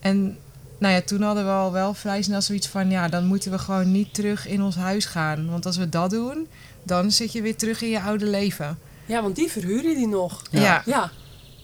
En 0.00 0.38
nou 0.78 0.94
ja, 0.94 1.00
toen 1.02 1.22
hadden 1.22 1.44
we 1.44 1.50
al 1.50 1.72
wel 1.72 1.94
vrij 1.94 2.22
snel 2.22 2.42
zoiets 2.42 2.68
van... 2.68 2.90
ja, 2.90 3.08
dan 3.08 3.26
moeten 3.26 3.50
we 3.50 3.58
gewoon 3.58 3.92
niet 3.92 4.14
terug 4.14 4.46
in 4.46 4.62
ons 4.62 4.76
huis 4.76 5.04
gaan. 5.04 5.50
Want 5.50 5.66
als 5.66 5.76
we 5.76 5.88
dat 5.88 6.10
doen, 6.10 6.48
dan 6.82 7.10
zit 7.10 7.32
je 7.32 7.42
weer 7.42 7.56
terug 7.56 7.82
in 7.82 7.88
je 7.88 8.00
oude 8.00 8.26
leven. 8.26 8.78
Ja, 9.06 9.22
want 9.22 9.36
die 9.36 9.50
verhuren 9.50 9.94
die 9.94 10.08
nog. 10.08 10.42
Ja. 10.50 10.82
ja. 10.86 11.10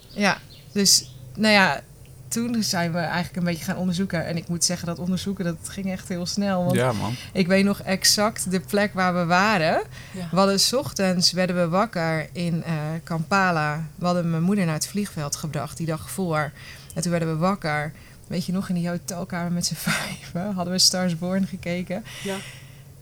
Ja. 0.09 0.39
dus 0.73 1.15
nou 1.35 1.53
ja, 1.55 1.81
toen 2.29 2.63
zijn 2.63 2.93
we 2.93 2.99
eigenlijk 2.99 3.37
een 3.37 3.45
beetje 3.45 3.65
gaan 3.65 3.77
onderzoeken. 3.77 4.27
En 4.27 4.37
ik 4.37 4.49
moet 4.49 4.65
zeggen, 4.65 4.87
dat 4.87 4.99
onderzoeken, 4.99 5.45
dat 5.45 5.57
ging 5.63 5.91
echt 5.91 6.09
heel 6.09 6.27
snel. 6.27 6.65
Want 6.65 6.77
Ja, 6.77 6.93
man. 6.93 7.15
ik 7.33 7.47
weet 7.47 7.65
nog 7.65 7.81
exact 7.81 8.51
de 8.51 8.61
plek 8.61 8.95
waar 8.95 9.15
we 9.15 9.25
waren. 9.25 9.83
Ja. 10.13 10.29
We 10.31 10.37
hadden 10.37 10.61
's 10.61 10.73
ochtends 10.73 11.33
werden 11.33 11.57
we 11.57 11.69
wakker 11.69 12.29
in 12.33 12.63
eh, 12.65 12.73
Kampala. 13.05 13.85
We 13.95 14.05
hadden 14.05 14.31
mijn 14.31 14.43
moeder 14.43 14.65
naar 14.65 14.75
het 14.75 14.87
vliegveld 14.87 15.37
gebracht 15.37 15.77
die 15.77 15.87
dag 15.87 16.11
voor. 16.11 16.53
En 16.95 17.03
toen 17.03 17.11
werden 17.11 17.33
we 17.33 17.37
wakker. 17.37 17.93
Weet 18.31 18.47
je 18.47 18.53
nog, 18.53 18.69
in 18.69 18.75
die 18.75 18.89
hotelkamer 18.89 19.53
met 19.53 19.67
z'n 19.67 19.75
vijven 19.91 20.53
hadden 20.55 20.73
we 20.73 20.79
Stars 20.79 21.19
Born 21.19 21.47
gekeken. 21.47 22.05
Ja. 22.23 22.37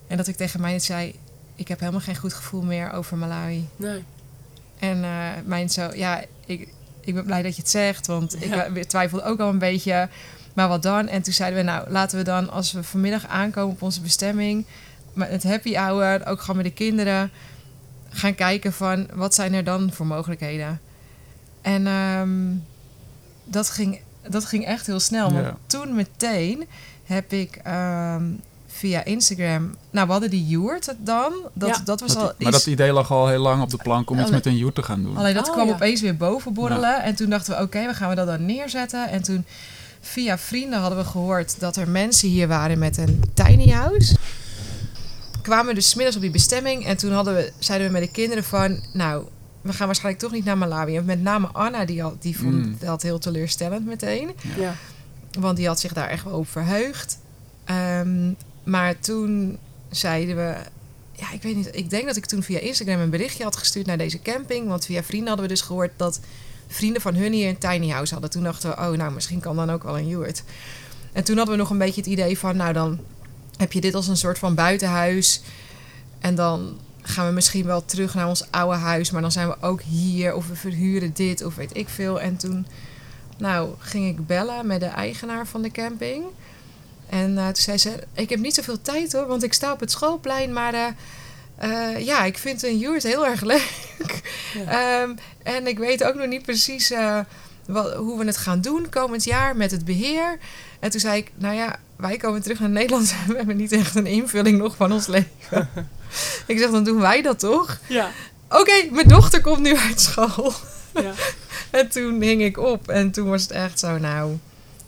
En 0.07 0.17
dat 0.17 0.27
ik 0.27 0.37
tegen 0.37 0.61
mij 0.61 0.79
zei, 0.79 1.15
ik 1.55 1.69
heb 1.69 1.81
helemaal 1.81 2.01
geen 2.01 2.17
goed 2.17 2.33
gevoel 2.35 2.63
meer 2.63 2.93
over 2.93 3.17
Malawi. 3.17 3.69
Nee. 3.77 4.05
En 4.79 5.05
eh 5.05 5.11
mijn 5.45 5.71
zo, 5.71 5.91
ja, 5.95 6.25
ik, 6.47 6.69
ik 7.01 7.15
ben 7.15 7.25
blij 7.25 7.43
dat 7.43 7.55
je 7.57 7.61
het 7.63 7.71
zegt, 7.71 8.07
want 8.07 8.37
Ja. 8.41 8.65
ik 8.65 8.85
twijfelde 8.85 9.25
ook 9.25 9.41
al 9.41 9.49
een 9.49 9.59
beetje. 9.59 10.09
Maar 10.55 10.69
wat 10.69 10.83
dan? 10.83 11.09
En 11.09 11.23
toen 11.23 11.33
zeiden 11.33 11.59
we, 11.59 11.65
nou, 11.65 11.91
laten 11.91 12.19
we 12.19 12.25
dan, 12.25 12.51
als 12.51 12.73
we 12.73 12.83
vanmiddag 12.83 13.27
aankomen 13.27 13.75
op 13.75 13.83
onze 13.83 14.01
bestemming, 14.01 14.67
met 15.13 15.31
het 15.31 15.43
happy 15.43 15.75
hour, 15.75 16.27
ook 16.27 16.41
gewoon 16.41 16.57
met 16.57 16.65
de 16.65 16.73
kinderen, 16.73 17.31
gaan 18.09 18.35
kijken 18.35 18.73
van, 18.73 19.07
wat 19.15 19.35
zijn 19.35 19.53
er 19.55 19.65
dan 19.65 19.93
voor 19.93 20.07
mogelijkheden? 20.07 20.81
En 21.63 21.87
ehm, 21.87 22.55
dat, 23.45 23.71
ging, 23.71 24.01
dat 24.31 24.45
ging 24.45 24.65
echt 24.67 24.87
heel 24.87 25.01
snel. 25.01 25.33
Want 25.33 25.45
Ja. 25.45 25.57
toen 25.67 25.95
meteen 25.95 26.65
heb 27.05 27.33
ik 27.33 27.57
ehm, 27.63 28.25
via 28.67 29.05
Instagram, 29.05 29.75
nou, 29.91 30.07
we 30.07 30.13
hadden 30.13 30.31
die 30.31 30.47
Joert 30.47 30.95
dan. 30.99 31.33
Dat, 31.53 31.69
Ja. 31.69 31.81
dat 31.85 32.01
was 32.01 32.15
Dat- 32.15 32.23
al 32.23 32.33
maar 32.39 32.51
dat 32.53 32.61
iets- 32.61 32.69
idee 32.69 32.93
lag 32.93 33.11
al 33.11 33.29
heel 33.29 33.41
lang 33.41 33.63
op 33.63 33.71
de 33.71 33.77
plank 33.77 34.11
om 34.11 34.15
iets 34.17 34.25
Alleen- 34.25 34.37
met 34.37 34.47
een 34.47 34.57
joet 34.57 34.75
te 34.75 34.83
gaan 34.83 35.03
doen. 35.03 35.17
Alleen 35.17 35.35
dat 35.35 35.47
Oh, 35.49 35.53
kwam 35.53 35.67
ja. 35.69 35.73
opeens 35.73 36.01
weer 36.01 36.17
boven 36.17 36.53
borrelen. 36.55 37.03
En 37.03 37.15
toen 37.15 37.31
dachten 37.31 37.57
we, 37.57 37.63
oké, 37.63 37.87
we 37.87 37.95
gaan 37.95 38.09
we 38.09 38.15
dat 38.15 38.27
dan 38.27 38.47
neerzetten. 38.47 39.09
En 39.09 39.23
toen 39.23 39.45
via 40.01 40.39
vrienden 40.39 40.79
hadden 40.79 40.99
we 40.99 41.05
gehoord 41.05 41.61
dat 41.61 41.77
er 41.77 41.89
mensen 41.89 42.29
hier 42.29 42.49
waren 42.49 42.79
met 42.79 42.97
een 42.97 43.23
tiny 43.35 43.71
house. 43.73 44.17
Kwamen 45.43 45.67
we 45.67 45.75
dus 45.75 45.95
middags 45.95 46.17
op 46.17 46.23
die 46.23 46.31
bestemming. 46.31 46.87
En 46.87 46.97
toen 46.97 47.13
hadden 47.13 47.35
we, 47.35 47.53
zeiden 47.59 47.87
we 47.87 47.93
met 47.93 48.03
de 48.03 48.11
kinderen 48.11 48.45
van, 48.45 48.81
nou, 48.93 49.25
we 49.69 49.75
gaan 49.75 49.87
waarschijnlijk 49.87 50.25
toch 50.25 50.33
niet 50.33 50.45
naar 50.45 50.59
Malawi. 50.59 50.97
En 50.97 51.05
met 51.05 51.23
name 51.23 51.47
Anna, 51.47 51.85
die, 51.85 52.03
had, 52.03 52.23
die 52.23 52.39
vond 52.39 52.55
Mm. 52.55 52.77
dat 52.79 53.03
heel 53.03 53.19
teleurstellend 53.19 53.87
meteen. 53.87 54.31
Ja. 54.57 54.75
Want 55.39 55.57
die 55.57 55.67
had 55.67 55.81
zich 55.81 55.93
daar 55.93 56.09
echt 56.09 56.25
wel 56.25 56.39
op 56.39 56.49
verheugd. 56.49 57.19
Ehm, 57.65 58.31
maar 58.65 58.99
toen 58.99 59.59
zeiden 59.91 60.37
we... 60.37 60.55
Ja, 61.13 61.33
ik 61.33 61.43
weet 61.43 61.57
niet. 61.57 61.69
Ik 61.73 61.91
denk 61.91 62.07
dat 62.07 62.17
ik 62.17 62.27
toen 62.27 62.43
via 62.43 62.59
Instagram 62.59 63.01
een 63.01 63.11
berichtje 63.11 63.45
had 63.45 63.57
gestuurd 63.57 63.87
naar 63.87 63.99
deze 63.99 64.23
camping. 64.23 64.69
Want 64.69 64.85
via 64.85 65.03
vrienden 65.03 65.29
hadden 65.29 65.47
we 65.47 65.53
dus 65.53 65.61
gehoord 65.63 65.91
dat 65.97 66.21
vrienden 66.69 67.03
van 67.03 67.15
hun 67.15 67.33
hier 67.33 67.49
een 67.49 67.59
tiny 67.59 67.89
house 67.89 68.13
hadden. 68.13 68.31
Toen 68.31 68.43
dachten 68.43 68.71
we, 68.71 68.77
oh, 68.77 68.91
nou, 68.91 69.13
misschien 69.13 69.41
kan 69.41 69.57
dan 69.57 69.71
ook 69.71 69.83
wel 69.83 69.99
een 69.99 70.09
yurt. 70.09 70.43
En 71.13 71.25
toen 71.25 71.37
hadden 71.37 71.55
we 71.55 71.61
nog 71.61 71.71
een 71.71 71.79
beetje 71.79 72.01
het 72.01 72.11
idee 72.11 72.39
van, 72.39 72.57
nou, 72.57 72.73
dan 72.73 72.99
heb 73.57 73.73
je 73.73 73.81
dit 73.81 73.95
als 73.95 74.09
een 74.09 74.17
soort 74.17 74.39
van 74.39 74.55
buitenhuis. 74.55 75.41
En 76.19 76.35
dan 76.35 76.79
gaan 77.09 77.27
we 77.27 77.33
misschien 77.33 77.65
wel 77.65 77.85
terug 77.85 78.15
naar 78.15 78.29
ons 78.29 78.51
oude 78.51 78.77
huis. 78.77 79.11
Maar 79.11 79.23
dan 79.23 79.33
zijn 79.33 79.49
we 79.49 79.57
ook 79.61 79.83
hier. 79.83 80.35
Of 80.35 80.49
we 80.49 80.57
verhuren 80.57 81.13
dit, 81.13 81.45
of 81.45 81.55
weet 81.55 81.77
ik 81.77 81.89
veel. 81.89 82.21
En 82.21 82.37
toen 82.37 82.67
nou, 83.37 83.71
ging 83.79 84.09
ik 84.09 84.27
bellen 84.27 84.67
met 84.67 84.81
de 84.81 84.87
eigenaar 84.87 85.47
van 85.47 85.63
de 85.63 85.71
camping. 85.71 86.25
En 87.09 87.39
eh, 87.39 87.45
toen 87.45 87.57
zei 87.57 87.79
ze, 87.79 87.93
ik 88.13 88.29
heb 88.29 88.39
niet 88.39 88.55
zoveel 88.55 88.83
tijd 88.83 89.13
hoor, 89.13 89.27
want 89.27 89.43
ik 89.43 89.53
sta 89.53 89.73
op 89.73 89.81
het 89.81 89.91
schoolplein. 89.91 90.53
Maar 90.53 90.75
eh, 90.75 90.87
eh, 91.57 92.07
ja, 92.07 92.25
ik 92.25 92.39
vind 92.39 92.63
een 92.63 92.79
yurt 92.79 93.03
heel 93.03 93.27
erg 93.27 93.41
leuk. 93.53 94.21
Ehm, 94.67 95.11
en 95.43 95.67
ik 95.67 95.79
weet 95.79 96.05
ook 96.05 96.15
nog 96.15 96.27
niet 96.27 96.43
precies 96.43 96.93
wat, 97.67 97.95
hoe 97.95 98.19
we 98.19 98.25
het 98.25 98.37
gaan 98.37 98.61
doen 98.61 98.89
komend 98.89 99.25
jaar 99.25 99.57
met 99.57 99.71
het 99.71 99.85
beheer. 99.85 100.39
En 100.81 100.91
toen 100.91 101.01
zei 101.01 101.17
ik, 101.19 101.31
nou 101.35 101.55
ja, 101.55 101.79
wij 101.97 102.17
komen 102.17 102.43
terug 102.43 102.61
naar 102.61 102.69
Nederland. 102.69 103.15
We 103.27 103.37
hebben 103.37 103.57
niet 103.57 103.73
echt 103.73 103.95
een 103.95 104.07
invulling 104.07 104.59
nog 104.59 104.77
van 104.77 104.93
ons 104.93 105.07
leven. 105.07 105.69
ik 106.47 106.59
zeg, 106.59 106.71
dan 106.71 106.85
doen 106.85 107.01
wij 107.01 107.23
dat 107.23 107.39
toch? 107.39 107.79
Ja. 107.89 108.11
Oké, 108.49 108.89
mijn 108.91 109.09
dochter 109.09 109.41
komt 109.41 109.59
nu 109.61 109.77
uit 109.77 110.01
school. 110.01 110.53
Ja. 110.95 111.13
En 111.71 111.89
toen 111.89 112.21
hing 112.21 112.43
ik 112.43 112.59
op 112.59 112.89
en 112.89 113.11
toen 113.11 113.29
was 113.29 113.43
het 113.43 113.51
echt 113.51 113.79
zo, 113.79 113.99
nou, 113.99 114.39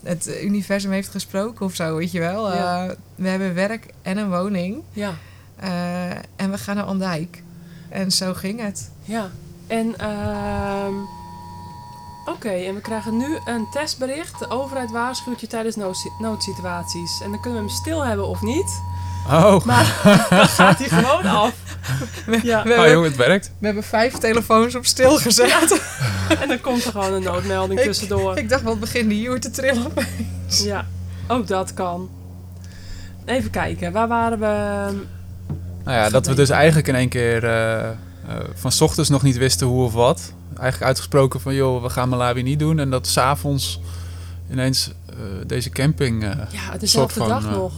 het 0.02 0.36
universum 0.42 0.90
heeft 0.90 1.08
gesproken 1.08 1.66
of 1.66 1.74
zo, 1.74 1.96
weet 1.96 2.12
je 2.12 2.18
wel. 2.20 2.52
Ja. 2.54 2.86
Eh, 2.88 2.94
we 3.14 3.28
hebben 3.28 3.54
werk 3.54 3.86
en 4.02 4.16
een 4.18 4.30
woning 4.30 4.82
Ja. 4.92 5.14
eh, 5.56 6.10
en 6.36 6.50
we 6.50 6.58
gaan 6.58 6.76
naar 6.76 6.84
Andijk. 6.84 7.42
En 7.88 8.10
zo 8.12 8.34
ging 8.34 8.60
het. 8.60 8.90
Ja. 9.04 9.30
En, 9.66 9.98
ehm 9.98 10.94
oké, 12.26 12.48
en 12.50 12.74
we 12.74 12.80
krijgen 12.80 13.16
nu 13.16 13.38
een 13.44 13.66
testbericht. 13.72 14.38
De 14.38 14.50
overheid 14.50 14.90
waarschuwt 14.90 15.40
je 15.40 15.46
tijdens 15.46 15.76
noodsi- 15.76 16.12
noodsituaties. 16.18 17.20
En 17.22 17.30
dan 17.30 17.40
kunnen 17.40 17.60
we 17.62 17.66
hem 17.68 17.76
stil 17.76 18.04
hebben 18.04 18.26
of 18.26 18.42
niet. 18.42 18.80
Oh, 19.28 19.64
Maar 19.64 20.00
dan 20.30 20.46
gaat 20.48 20.78
hij 20.78 20.88
gewoon 20.88 21.24
af. 21.24 21.52
We, 22.26 22.40
Ja. 22.42 22.62
we, 22.64 22.94
oh 22.96 23.04
het 23.04 23.16
werkt. 23.16 23.52
we 23.58 23.66
hebben 23.66 23.84
vijf 23.84 24.12
telefoons 24.14 24.74
op 24.74 24.86
stil 24.86 25.16
gezet. 25.18 25.80
En 26.40 26.48
dan 26.48 26.60
komt 26.60 26.84
er 26.84 26.90
gewoon 26.90 27.12
een 27.12 27.22
noodmelding 27.22 27.80
Ik- 27.80 27.86
tussendoor. 27.86 28.36
Ik 28.38 28.48
dacht, 28.48 28.62
wat 28.62 28.80
begint 28.80 29.08
die 29.08 29.20
joer 29.22 29.40
te 29.40 29.50
trillen. 29.50 29.86
Ja, 30.46 30.86
ook 31.28 31.46
dat 31.46 31.74
kan. 31.74 32.08
Even 33.24 33.50
kijken, 33.50 33.92
waar 33.92 34.08
waren 34.08 34.38
we? 34.38 34.46
Nou 35.84 35.96
ja, 35.96 36.10
dat 36.10 36.26
we 36.26 36.34
dus 36.34 36.50
eigenlijk 36.50 36.88
in 36.88 36.94
één 36.94 37.08
keer 37.08 37.44
eh, 37.44 37.88
eh, 37.88 37.94
van 38.54 38.72
's 38.72 38.80
ochtends 38.80 39.08
nog 39.10 39.22
niet 39.22 39.36
wisten 39.36 39.66
hoe 39.66 39.84
of 39.84 39.92
wat. 39.92 40.32
Eigenlijk 40.56 40.82
uitgesproken 40.86 41.40
van, 41.40 41.54
joh, 41.54 41.82
we 41.82 41.88
gaan 41.90 42.08
Malawi 42.08 42.42
niet 42.42 42.58
doen. 42.58 42.78
En 42.78 42.90
dat 42.90 43.06
s'avonds 43.06 43.80
ineens 44.50 44.90
eh, 45.10 45.14
deze 45.46 45.70
camping... 45.70 46.22
eh, 46.24 46.30
Ja, 46.50 46.78
dezelfde 46.78 47.26
dag 47.26 47.50
nog. 47.50 47.72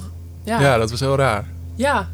Ja. 0.45 0.61
Ja, 0.61 0.67
ja. 0.73 0.77
dat 0.79 0.91
was 0.91 1.01
heel 1.01 1.17
raar. 1.17 1.45
ja. 1.75 2.09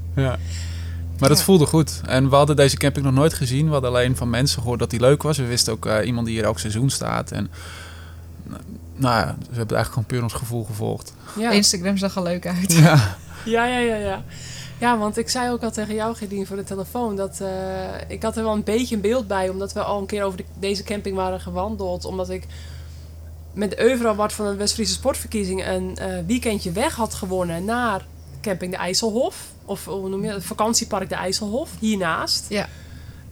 Maar 1.19 1.29
dat 1.29 1.39
Ja. 1.39 1.45
voelde 1.45 1.67
goed. 1.67 2.01
En 2.07 2.31
we 2.31 2.37
hadden 2.37 2.57
deze 2.57 2.77
camping 2.77 3.05
nog 3.05 3.15
nooit 3.15 3.35
gezien. 3.35 3.67
We 3.67 3.73
hadden 3.73 3.91
alleen 3.91 4.17
van 4.17 4.31
mensen 4.31 4.61
gehoord 4.63 4.79
dat 4.79 4.91
die 4.91 5.01
leuk 5.01 5.23
was. 5.23 5.37
We 5.39 5.47
wisten 5.47 5.73
ook 5.73 5.87
eh, 5.87 6.07
iemand 6.07 6.27
die 6.27 6.35
hier 6.35 6.45
elk 6.45 6.59
seizoen 6.59 6.91
staat. 6.91 7.31
En 7.31 7.51
nou, 8.43 8.61
nou 8.97 9.15
ja, 9.17 9.27
we 9.27 9.57
hebben 9.57 9.77
eigenlijk 9.77 9.89
gewoon 9.89 10.05
puur 10.05 10.23
ons 10.23 10.33
gevoel 10.33 10.65
gevolgd. 10.65 11.13
ja. 11.39 11.51
Instagram 11.51 11.97
zag 11.97 12.17
er 12.17 12.23
leuk 12.23 12.47
uit. 12.47 12.73
Ja, 12.73 13.17
Ja, 13.45 13.65
ja, 13.67 13.79
ja, 13.79 13.95
ja. 13.97 14.23
Ja, 14.79 14.99
want 14.99 15.17
ik 15.17 15.29
zei 15.29 15.51
ook 15.51 15.63
al 15.63 15.71
tegen 15.71 15.95
jou, 15.95 16.17
Gedien, 16.17 16.47
voor 16.47 16.57
de 16.57 16.65
telefoon... 16.65 17.17
dat 17.17 17.41
eh, 17.41 17.49
ik 18.09 18.23
had 18.23 18.37
er 18.37 18.43
wel 18.43 18.53
een 18.53 18.65
beetje 18.65 18.95
een 18.95 19.01
beeld 19.01 19.27
bij... 19.27 19.49
omdat 19.49 19.73
we 19.73 19.83
al 19.83 20.01
een 20.01 20.07
keer 20.07 20.23
over 20.25 20.37
de- 20.39 20.45
deze 20.59 20.83
camping 20.83 21.17
waren 21.17 21.41
gewandeld. 21.41 22.05
Omdat 22.05 22.31
ik 22.31 22.47
met 23.53 23.71
de 23.71 23.81
Eurovart 23.81 24.33
van 24.33 24.47
de 24.47 24.55
West-Friese 24.55 24.93
Sportverkiezingen... 24.93 25.75
een 25.75 25.97
eh, 25.97 26.07
weekendje 26.27 26.73
weg 26.73 26.95
had 26.95 27.15
gewonnen 27.15 27.65
naar 27.65 28.05
camping 28.41 28.71
de 28.71 28.77
IJsselhof. 28.77 29.53
Of 29.65 29.85
hoe 29.85 30.09
noem 30.09 30.25
je? 30.25 30.31
Het 30.31 30.45
vakantiepark 30.45 31.09
de 31.09 31.15
IJsselhof, 31.15 31.71
hiernaast. 31.79 32.49
Ja. 32.49 32.69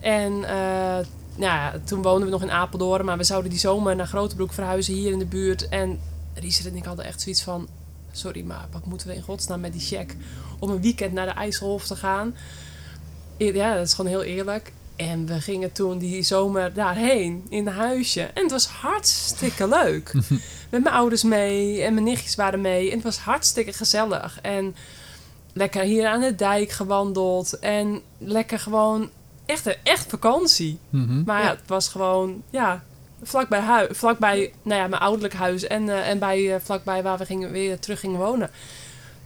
En 0.01 0.33
eh, 0.45 1.07
nou 1.37 1.55
ja, 1.55 1.75
toen 1.85 2.03
woonden 2.03 2.25
we 2.25 2.31
nog 2.31 2.43
in 2.43 2.51
Apeldoorn... 2.51 3.05
maar 3.05 3.17
we 3.17 3.25
zouden 3.25 3.51
die 3.51 3.61
zomer 3.61 3.97
naar 3.97 4.07
Grotebroek 4.07 4.53
verhuizen 4.53 4.95
hier 4.95 5.13
in 5.13 5.19
de 5.19 5.27
buurt. 5.27 5.69
En 5.69 6.01
Rieser 6.35 6.67
en 6.67 6.77
ik 6.77 6.85
hadden 6.85 7.05
echt 7.05 7.21
zoiets 7.21 7.43
van... 7.43 7.69
sorry, 8.13 8.43
maar 8.43 8.67
wat 8.73 8.87
moeten 8.87 9.09
we 9.09 9.15
in 9.15 9.23
godsnaam 9.23 9.61
met 9.61 9.73
die 9.73 9.81
check... 9.81 10.17
om 10.59 10.71
een 10.71 10.81
weekend 10.81 11.13
naar 11.13 11.27
de 11.27 11.33
IJsselhof 11.33 11.87
te 11.87 11.97
gaan? 11.97 12.35
Ja, 13.37 13.75
dat 13.75 13.87
is 13.87 13.95
gewoon 13.95 14.11
heel 14.11 14.23
eerlijk. 14.23 14.73
En 14.97 15.27
we 15.27 15.41
gingen 15.41 15.73
toen 15.73 15.99
die 15.99 16.23
zomer 16.23 16.73
daarheen 16.73 17.47
in 17.49 17.67
een 17.67 17.73
huisje. 17.73 18.23
En 18.23 18.43
het 18.43 18.51
was 18.51 18.67
hartstikke 18.67 19.69
leuk. 19.69 20.13
Met 20.71 20.83
mijn 20.83 20.95
ouders 20.95 21.23
mee 21.23 21.83
en 21.83 21.93
mijn 21.93 22.05
nichtjes 22.05 22.35
waren 22.35 22.61
mee. 22.61 22.89
En 22.89 22.95
het 22.95 23.05
was 23.05 23.19
hartstikke 23.19 23.73
gezellig. 23.73 24.39
En 24.43 24.77
lekker 25.53 25.83
hier 25.83 26.07
aan 26.07 26.21
de 26.21 26.35
dijk 26.35 26.71
gewandeld. 26.71 27.59
En 27.59 28.01
lekker 28.19 28.59
gewoon 28.59 29.11
echt, 29.47 29.83
echt 29.83 30.07
vakantie. 30.09 30.79
Mhm. 30.91 31.23
Maar 31.25 31.43
ja, 31.43 31.49
het 31.49 31.67
was 31.67 31.89
gewoon, 31.89 32.43
ja, 32.51 32.85
vlakbij, 33.23 33.61
hui, 33.61 33.89
vlakbij 33.91 34.53
nou 34.63 34.81
ja, 34.81 34.87
mijn 34.87 35.03
ouderlijk 35.03 35.35
huis. 35.35 35.67
En, 35.67 35.89
eh, 35.89 36.09
en 36.09 36.19
bij, 36.19 36.55
eh, 36.55 36.61
vlakbij 36.63 37.03
waar 37.03 37.19
we 37.19 37.27
gingen, 37.27 37.51
weer 37.51 37.79
terug 37.79 38.01
gingen 38.01 38.19
wonen. 38.19 38.51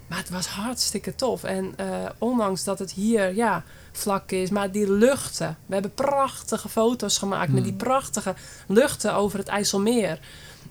Maar 0.06 0.18
het 0.18 0.30
was 0.30 0.46
hartstikke 0.46 1.14
tof. 1.14 1.44
En 1.44 1.72
eh, 1.76 1.86
ondanks 2.18 2.64
dat 2.64 2.78
het 2.78 2.92
hier, 2.92 3.34
ja, 3.34 3.64
vlak 3.92 4.30
is. 4.30 4.50
Maar 4.50 4.70
die 4.72 4.90
luchten. 4.92 5.56
We 5.66 5.72
hebben 5.72 5.94
prachtige 5.94 6.68
foto's 6.68 7.18
gemaakt 7.18 7.48
met 7.52 7.62
Hmm. 7.62 7.68
die 7.70 7.78
prachtige 7.78 8.34
luchten 8.68 9.14
over 9.14 9.38
het 9.38 9.48
IJsselmeer. 9.48 10.18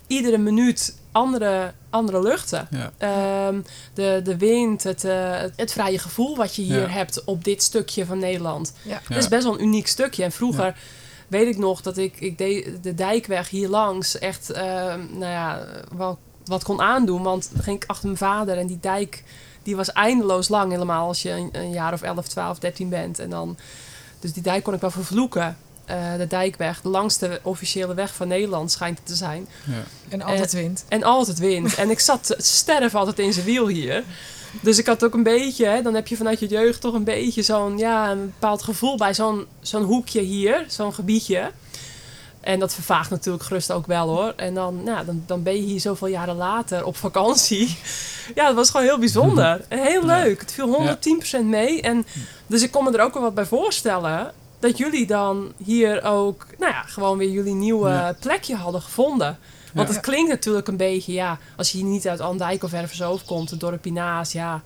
Iedere 0.07 0.37
minuut 0.37 0.97
andere, 1.11 1.73
andere 1.89 2.21
luchten. 2.21 2.67
ja. 2.71 2.91
Ehm, 2.97 3.61
de, 3.93 4.21
de 4.23 4.37
wind, 4.37 4.83
het, 4.83 5.03
eh, 5.03 5.41
het 5.55 5.71
vrije 5.71 5.99
gevoel 5.99 6.35
wat 6.35 6.55
je 6.55 6.61
hier 6.61 6.79
Ja. 6.81 6.87
hebt 6.87 7.23
op 7.23 7.43
dit 7.43 7.63
stukje 7.63 8.05
van 8.05 8.19
Nederland. 8.19 8.73
Ja. 8.81 9.01
Het 9.07 9.17
is 9.17 9.27
best 9.27 9.43
wel 9.43 9.53
een 9.53 9.63
uniek 9.63 9.87
stukje. 9.87 10.23
En 10.23 10.31
vroeger 10.31 10.75
weet 11.27 11.47
ik 11.47 11.57
nog 11.57 11.81
dat 11.81 11.97
ik, 11.97 12.19
ik 12.19 12.37
deed 12.37 12.83
de 12.83 12.95
dijkweg 12.95 13.49
hier 13.49 13.69
langs 13.69 14.19
echt, 14.19 14.49
ehm, 14.49 14.99
nou 15.11 15.31
ja, 15.31 15.65
wel 15.95 16.17
wat 16.45 16.63
kon 16.63 16.81
aandoen. 16.81 17.23
Want 17.23 17.49
dan 17.53 17.63
ging 17.63 17.83
ik 17.83 17.89
achter 17.89 18.05
mijn 18.05 18.17
vader 18.17 18.57
en 18.57 18.67
die 18.67 18.79
dijk 18.81 19.23
die 19.63 19.75
was 19.75 19.91
eindeloos 19.91 20.49
lang 20.49 20.71
helemaal 20.71 21.07
als 21.07 21.21
je 21.21 21.29
een, 21.31 21.49
een 21.51 21.71
jaar 21.71 21.93
of 21.93 22.01
11, 22.01 22.27
12, 22.27 22.59
13 22.59 22.89
bent. 22.89 23.19
En 23.19 23.29
dan, 23.29 23.57
dus 24.19 24.33
die 24.33 24.43
dijk 24.43 24.63
kon 24.63 24.73
ik 24.73 24.81
wel 24.81 24.91
vervloeken. 24.91 25.57
Eh, 25.85 26.15
de 26.17 26.27
dijkweg, 26.27 26.81
de 26.81 26.89
langste 26.89 27.39
officiële 27.43 27.93
weg 27.93 28.13
van 28.13 28.27
Nederland 28.27 28.71
schijnt 28.71 28.97
het 28.97 29.07
te 29.07 29.15
zijn. 29.15 29.47
Ja. 29.65 29.83
En 30.09 30.21
altijd 30.21 30.53
wint. 30.53 30.85
En 30.87 31.03
altijd 31.03 31.39
wind. 31.39 31.75
en 31.75 31.89
ik 31.89 31.99
zat 31.99 32.25
te 32.25 32.35
sterven 32.37 32.99
altijd 32.99 33.19
in 33.19 33.33
zijn 33.33 33.45
wiel 33.45 33.67
hier. 33.67 34.03
Dus 34.61 34.77
ik 34.77 34.85
had 34.85 35.03
ook 35.03 35.13
een 35.13 35.23
beetje, 35.23 35.65
hè, 35.65 35.81
dan 35.81 35.93
heb 35.93 36.07
je 36.07 36.17
vanuit 36.17 36.39
je 36.39 36.47
jeugd 36.47 36.81
toch 36.81 36.93
een 36.93 37.03
beetje 37.03 37.41
zo'n, 37.41 37.77
ja, 37.77 38.11
een 38.11 38.25
bepaald 38.25 38.61
gevoel 38.61 38.97
bij 38.97 39.13
zo'n 39.13 39.45
zo'n 39.61 39.83
hoekje 39.83 40.21
hier, 40.21 40.65
zo'n 40.67 40.93
gebiedje. 40.93 41.51
En 42.49 42.59
dat 42.59 42.73
vervaagt 42.73 43.09
natuurlijk 43.09 43.43
gerust 43.43 43.71
ook 43.71 43.85
wel 43.85 44.07
hoor. 44.07 44.33
En 44.35 44.53
dan, 44.53 44.83
nou, 44.83 45.05
dan, 45.05 45.23
dan 45.25 45.43
ben 45.43 45.55
je 45.55 45.61
hier 45.61 45.79
zoveel 45.79 46.07
jaren 46.07 46.35
later 46.35 46.85
op 46.85 46.95
vakantie. 46.95 47.77
Ja, 48.35 48.45
dat 48.45 48.55
was 48.55 48.69
gewoon 48.69 48.85
heel 48.85 48.99
bijzonder. 48.99 49.61
En 49.67 49.79
heel 49.79 50.05
leuk. 50.05 50.39
Het 50.39 50.51
viel 50.51 50.97
110% 51.41 51.45
mee. 51.45 51.81
En, 51.81 52.05
dus 52.47 52.63
ik 52.63 52.71
kon 52.71 52.83
me 52.83 52.91
er 52.91 53.03
ook 53.03 53.13
wel 53.13 53.23
wat 53.23 53.33
bij 53.33 53.45
voorstellen. 53.45 54.33
Dat 54.59 54.77
jullie 54.77 55.07
dan 55.07 55.51
hier 55.57 56.03
ook, 56.03 56.45
nou 56.57 56.71
ja, 56.71 56.81
gewoon 56.81 57.17
weer 57.17 57.29
jullie 57.29 57.53
nieuwe 57.53 58.15
plekje 58.19 58.55
hadden 58.55 58.81
gevonden. 58.81 59.37
Want 59.73 59.87
het 59.87 59.99
klinkt 59.99 60.29
natuurlijk 60.29 60.67
een 60.67 60.77
beetje, 60.77 61.13
ja, 61.13 61.37
als 61.55 61.71
je 61.71 61.77
hier 61.77 61.87
niet 61.87 62.07
uit 62.07 62.19
Andijk 62.19 62.63
of 62.63 62.73
Erversoof 62.73 63.25
komt, 63.25 63.49
het 63.49 63.59
dorpje 63.59 63.91
naast, 63.91 64.33
ja. 64.33 64.61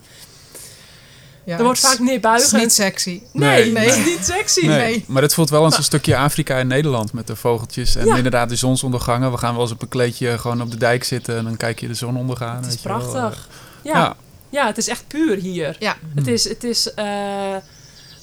Ja, 1.46 1.58
Er 1.58 1.64
wordt 1.64 1.80
vaak 1.80 1.92
Het 1.92 2.00
is 2.00 2.06
neerbuigend. 2.08 2.62
niet 2.62 2.74
sexy. 2.74 3.22
Nee, 3.32 3.72
Nee, 3.72 3.84
het 3.86 3.90
is 3.98 4.04
nee. 4.06 4.16
niet 4.16 4.26
sexy. 4.26 4.66
Nee, 4.66 4.78
Nee. 4.78 5.06
maar 5.08 5.22
het 5.22 5.34
voelt 5.34 5.50
wel 5.50 5.64
als 5.64 5.78
een 5.78 5.84
stukje 5.84 6.18
Afrika 6.18 6.58
in 6.58 6.68
Nederland 6.68 7.14
met 7.14 7.28
de 7.28 7.36
vogeltjes 7.36 7.96
en 7.96 8.06
Ja. 8.06 8.16
inderdaad 8.16 8.50
de 8.50 8.56
zonsondergangen. 8.56 9.32
We 9.32 9.38
gaan 9.38 9.54
wel 9.54 9.62
eens 9.62 9.72
op 9.72 9.82
een 9.82 9.88
kleedje 9.88 10.38
gewoon 10.38 10.62
op 10.62 10.72
de 10.72 10.78
dijk 10.78 11.04
zitten 11.04 11.38
en 11.38 11.44
dan 11.44 11.58
kijk 11.58 11.80
je 11.80 11.88
de 11.88 11.94
zon 11.94 12.18
ondergaan. 12.18 12.64
Het 12.64 12.74
is 12.74 12.80
prachtig. 12.82 13.48
Ja, 13.84 14.16
ja. 14.50 14.68
het 14.68 14.78
is 14.78 14.88
echt 14.88 15.04
puur 15.08 15.38
hier. 15.38 15.76
Ja. 15.80 15.96
Het 16.16 16.28
is, 16.28 16.44
het 16.50 16.64
is 16.64 16.94
eh, 16.94 17.06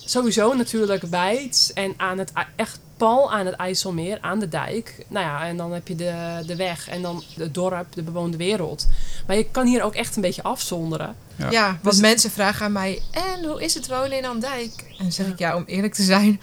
sowieso 0.05 0.53
natuurlijk 0.55 1.03
wijd 1.11 1.71
en 1.75 1.95
aan 1.97 2.19
het, 2.19 2.31
i- 2.39 2.53
echt 2.57 2.79
pal 3.00 3.33
aan 3.33 3.47
het 3.47 3.54
IJsselmeer, 3.54 4.19
aan 4.21 4.38
de 4.38 4.49
dijk. 4.49 5.04
Nou 5.09 5.26
ja, 5.26 5.47
en 5.47 5.57
dan 5.57 5.73
heb 5.73 5.88
je 5.88 5.95
de, 5.95 6.42
de 6.47 6.57
weg 6.57 6.88
en 6.88 7.02
dan 7.02 7.23
het 7.35 7.54
dorp, 7.54 7.87
de 7.95 8.02
bewoonde 8.02 8.37
wereld. 8.37 8.87
Maar 9.26 9.37
je 9.37 9.47
kan 9.50 9.66
hier 9.66 9.83
ook 9.83 9.95
echt 9.95 10.16
een 10.16 10.23
beetje 10.23 10.42
afzonderen. 10.42 11.14
Ja. 11.37 11.50
Ja, 11.50 11.66
want 11.66 11.95
Dus- 11.95 12.00
mensen 12.00 12.30
vragen 12.30 12.64
aan 12.66 12.73
mij, 12.73 13.02
en 13.11 13.45
hoe 13.45 13.62
is 13.62 13.75
het 13.75 13.88
wonen 13.88 14.12
in 14.19 14.25
Andijk? 14.25 14.73
En 14.88 14.95
dan 15.04 15.12
zeg 15.12 15.26
ik, 15.26 15.38
ja, 15.38 15.57
om 15.57 15.62
eerlijk 15.66 15.95
te 15.95 16.02
zijn, 16.02 16.40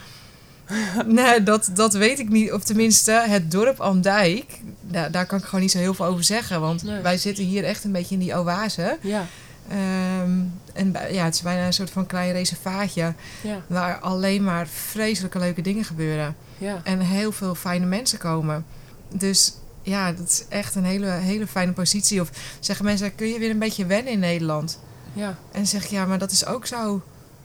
nee, 1.05 1.43
dat, 1.43 1.69
dat 1.73 1.93
weet 1.93 2.19
ik 2.19 2.29
niet. 2.29 2.51
Of 2.51 2.63
tenminste, 2.63 3.11
het 3.11 3.51
dorp 3.51 3.79
Andijk, 3.79 4.59
daar, 4.81 5.11
daar 5.11 5.25
kan 5.25 5.37
ik 5.39 5.45
gewoon 5.45 5.61
niet 5.61 5.71
zo 5.71 5.77
heel 5.77 5.93
veel 5.93 6.05
over 6.05 6.23
zeggen. 6.23 6.61
Want 6.61 6.83
Nee. 6.83 7.01
wij 7.01 7.17
zitten 7.17 7.43
hier 7.43 7.63
echt 7.63 7.83
een 7.83 7.91
beetje 7.91 8.13
in 8.15 8.21
die 8.21 8.35
oase. 8.37 8.97
Ja, 9.01 9.25
Ehm, 9.69 10.31
en 10.73 10.95
ja, 11.11 11.23
het 11.25 11.33
is 11.33 11.41
bijna 11.41 11.65
een 11.65 11.73
soort 11.73 11.89
van 11.89 12.05
klein 12.05 12.31
reservaatje 12.31 13.13
ja, 13.43 13.61
waar 13.67 13.99
alleen 13.99 14.43
maar 14.43 14.67
vreselijke 14.67 15.39
leuke 15.39 15.61
dingen 15.61 15.83
gebeuren. 15.83 16.35
ja. 16.57 16.81
En 16.83 16.99
heel 16.99 17.31
veel 17.31 17.55
fijne 17.55 17.85
mensen 17.85 18.19
komen. 18.19 18.65
Dus 19.13 19.53
ja, 19.81 20.11
dat 20.11 20.27
is 20.27 20.43
echt 20.49 20.75
een 20.75 20.85
hele, 20.85 21.09
hele 21.09 21.47
fijne 21.47 21.71
positie. 21.71 22.21
Of 22.21 22.29
zeggen 22.59 22.85
mensen, 22.85 23.15
kun 23.15 23.27
je 23.27 23.39
weer 23.39 23.49
een 23.49 23.59
beetje 23.59 23.85
wennen 23.85 24.13
in 24.13 24.19
Nederland? 24.19 24.79
ja. 25.13 25.27
En 25.27 25.35
dan 25.51 25.65
zeg 25.65 25.83
ik, 25.83 25.89
ja, 25.89 26.05
maar 26.05 26.19
dat 26.19 26.31
is 26.31 26.45
ook 26.45 26.65
zo 26.65 27.01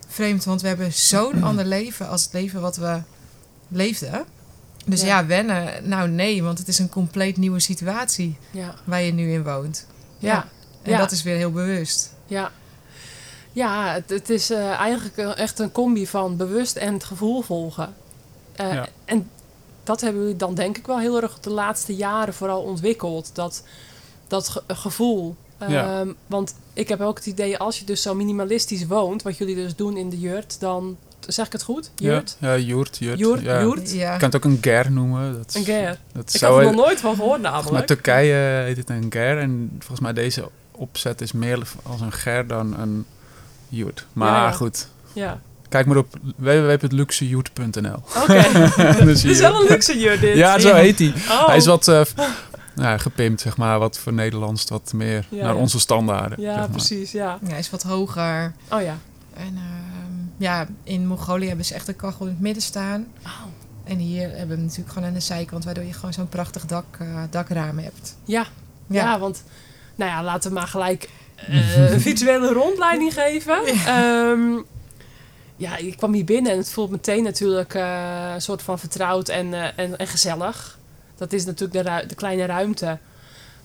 vreemd. 0.07 0.43
Want 0.43 0.61
we 0.61 0.67
hebben 0.67 0.93
zo'n 0.93 1.43
ander 1.49 1.65
leven 1.65 2.07
als 2.07 2.23
het 2.23 2.33
leven 2.33 2.61
wat 2.61 2.75
we 2.75 3.01
leefden. 3.67 4.25
Dus 4.85 5.01
Ja. 5.01 5.07
ja. 5.07 5.25
wennen, 5.25 5.89
nou 5.89 6.09
nee, 6.09 6.43
want 6.43 6.57
het 6.57 6.67
is 6.67 6.79
een 6.79 6.89
compleet 6.89 7.37
nieuwe 7.37 7.59
situatie 7.59 8.37
waar 8.83 9.01
je 9.01 9.11
nu 9.13 9.31
in 9.33 9.43
woont. 9.43 9.85
ja. 10.17 10.47
En 10.81 10.97
dat 10.97 11.11
is 11.11 11.23
weer 11.23 11.35
heel 11.35 11.51
bewust. 11.51 12.12
Ja, 12.33 12.51
ja 13.51 13.93
het, 13.93 14.09
het 14.09 14.29
is 14.29 14.49
eh, 14.49 14.69
eigenlijk 14.69 15.17
echt 15.37 15.59
een 15.59 15.71
combi 15.71 16.07
van 16.07 16.37
bewust 16.37 16.75
en 16.75 16.93
het 16.93 17.03
gevoel 17.03 17.41
volgen. 17.41 17.93
Eh, 18.55 18.73
Ja. 18.73 18.87
En 19.05 19.29
dat 19.83 20.01
hebben 20.01 20.21
jullie 20.21 20.35
dan 20.37 20.55
denk 20.55 20.77
ik 20.77 20.87
wel 20.87 20.99
heel 20.99 21.21
erg 21.21 21.39
de 21.39 21.49
laatste 21.49 21.95
jaren 21.95 22.33
vooral 22.33 22.61
ontwikkeld. 22.61 23.29
Dat, 23.33 23.63
dat 24.27 24.49
ge- 24.49 24.63
gevoel. 24.67 25.35
Ja. 25.67 25.99
Ehm, 25.99 26.11
want 26.27 26.55
ik 26.73 26.87
heb 26.89 27.01
ook 27.01 27.17
het 27.17 27.25
idee, 27.25 27.57
als 27.57 27.79
je 27.79 27.85
dus 27.85 28.01
zo 28.01 28.15
minimalistisch 28.15 28.85
woont, 28.85 29.21
wat 29.21 29.37
jullie 29.37 29.55
dus 29.55 29.75
doen 29.75 29.97
in 29.97 30.09
de 30.09 30.19
jurt, 30.19 30.59
dan 30.59 30.97
zeg 31.27 31.45
ik 31.45 31.51
het 31.51 31.63
goed? 31.63 31.91
Jurt? 31.95 32.37
Ja, 32.39 32.53
ja 32.53 32.57
joert, 32.63 32.97
jurt. 32.97 33.19
Joert, 33.19 33.41
ja. 33.41 33.61
joert. 33.61 33.91
Je 33.91 33.99
kan 34.05 34.19
het 34.19 34.35
ook 34.35 34.43
een 34.43 34.57
ger 34.61 34.91
noemen. 34.91 35.33
Dat 35.33 35.45
is, 35.49 35.55
Een 35.55 35.63
ger. 35.65 35.99
Dat 36.13 36.33
Ik 36.33 36.39
zou 36.39 36.53
had 36.53 36.61
er 36.65 36.75
nog 36.75 36.85
nooit 36.85 36.99
van 36.99 37.15
gehoord 37.15 37.41
namelijk. 37.41 37.87
Turkije 37.87 38.63
heet 38.63 38.77
het 38.77 38.89
een 38.89 39.05
ger. 39.09 39.37
En 39.39 39.69
volgens 39.79 39.99
mij 39.99 40.13
deze 40.13 40.49
opzet 40.75 41.21
is 41.21 41.31
meer 41.31 41.67
als 41.83 42.01
een 42.01 42.11
ger 42.11 42.47
dan 42.47 42.79
een 42.79 43.05
joert. 43.69 44.05
Maar 44.13 44.31
Ja, 44.31 44.43
ja. 44.45 44.51
goed, 44.51 44.87
Ja, 45.13 45.39
kijk 45.69 45.85
maar 45.85 45.97
op 45.97 46.17
www.luxejoert.nl. 46.35 48.03
oké. 48.21 48.41
Zie 48.43 48.83
Het 48.83 49.07
is 49.09 49.21
je- 49.21 49.37
wel 49.41 49.61
een 49.61 49.67
luxe 49.69 49.99
jurt 49.99 50.21
dit. 50.21 50.35
Ja, 50.37 50.59
zo 50.59 50.73
heet 50.73 50.99
hij. 50.99 51.13
Oh. 51.29 51.47
Hij 51.47 51.57
is 51.57 51.65
wat 51.65 51.87
eh, 51.87 52.01
nou, 52.75 52.99
gepimpt, 52.99 53.41
zeg 53.41 53.57
maar. 53.57 53.79
Wat 53.79 53.97
voor 53.97 54.13
Nederlands, 54.13 54.69
wat 54.69 54.93
meer 54.95 55.25
Ja, 55.29 55.43
naar 55.43 55.53
ja. 55.53 55.59
onze 55.59 55.79
standaarden. 55.79 56.41
Ja, 56.41 56.47
zeg 56.49 56.57
maar. 56.59 56.69
precies, 56.69 57.11
ja. 57.11 57.39
ja, 57.47 57.55
is 57.55 57.69
wat 57.69 57.83
hoger. 57.83 58.53
Oh 58.71 58.81
ja. 58.81 58.97
En 59.33 59.55
ehm, 59.55 60.13
ja, 60.37 60.67
in 60.83 61.07
Mongolië 61.07 61.47
hebben 61.47 61.65
ze 61.65 61.73
echt 61.73 61.87
een 61.87 61.95
kachel 61.95 62.25
in 62.25 62.31
het 62.31 62.41
midden 62.41 62.63
staan. 62.63 63.05
Oh. 63.25 63.29
En 63.83 63.97
hier 63.97 64.21
hebben 64.29 64.47
we 64.47 64.53
hem 64.53 64.61
natuurlijk 64.63 64.89
gewoon 64.93 65.07
aan 65.07 65.13
de 65.13 65.19
zijkant, 65.19 65.63
waardoor 65.65 65.83
je 65.83 65.93
gewoon 65.93 66.13
zo'n 66.13 66.29
prachtig 66.29 66.65
dak, 66.65 66.85
eh, 66.99 67.07
dakraam 67.29 67.77
hebt. 67.77 68.15
Ja, 68.23 68.45
Ja, 68.87 69.19
want 69.19 69.43
nou 69.95 70.11
ja, 70.11 70.23
laten 70.23 70.49
we 70.49 70.55
maar 70.55 70.67
gelijk 70.67 71.09
eh, 71.35 71.91
een 71.93 72.01
visuele 72.01 72.53
rondleiding 72.53 73.13
geven. 73.13 73.65
Ehm, 73.65 74.61
ja, 75.55 75.77
ik 75.77 75.97
kwam 75.97 76.13
hier 76.13 76.25
binnen 76.25 76.51
en 76.51 76.57
het 76.57 76.71
voelt 76.71 76.89
meteen 76.91 77.23
natuurlijk 77.23 77.73
eh, 77.73 78.31
een 78.33 78.41
soort 78.41 78.61
van 78.61 78.79
vertrouwd 78.79 79.29
en, 79.29 79.53
eh, 79.53 79.67
en, 79.75 79.97
en 79.97 80.07
gezellig. 80.07 80.79
Dat 81.17 81.33
is 81.33 81.45
natuurlijk 81.45 81.85
de, 81.85 82.07
de 82.07 82.15
kleine 82.15 82.45
ruimte. 82.45 82.97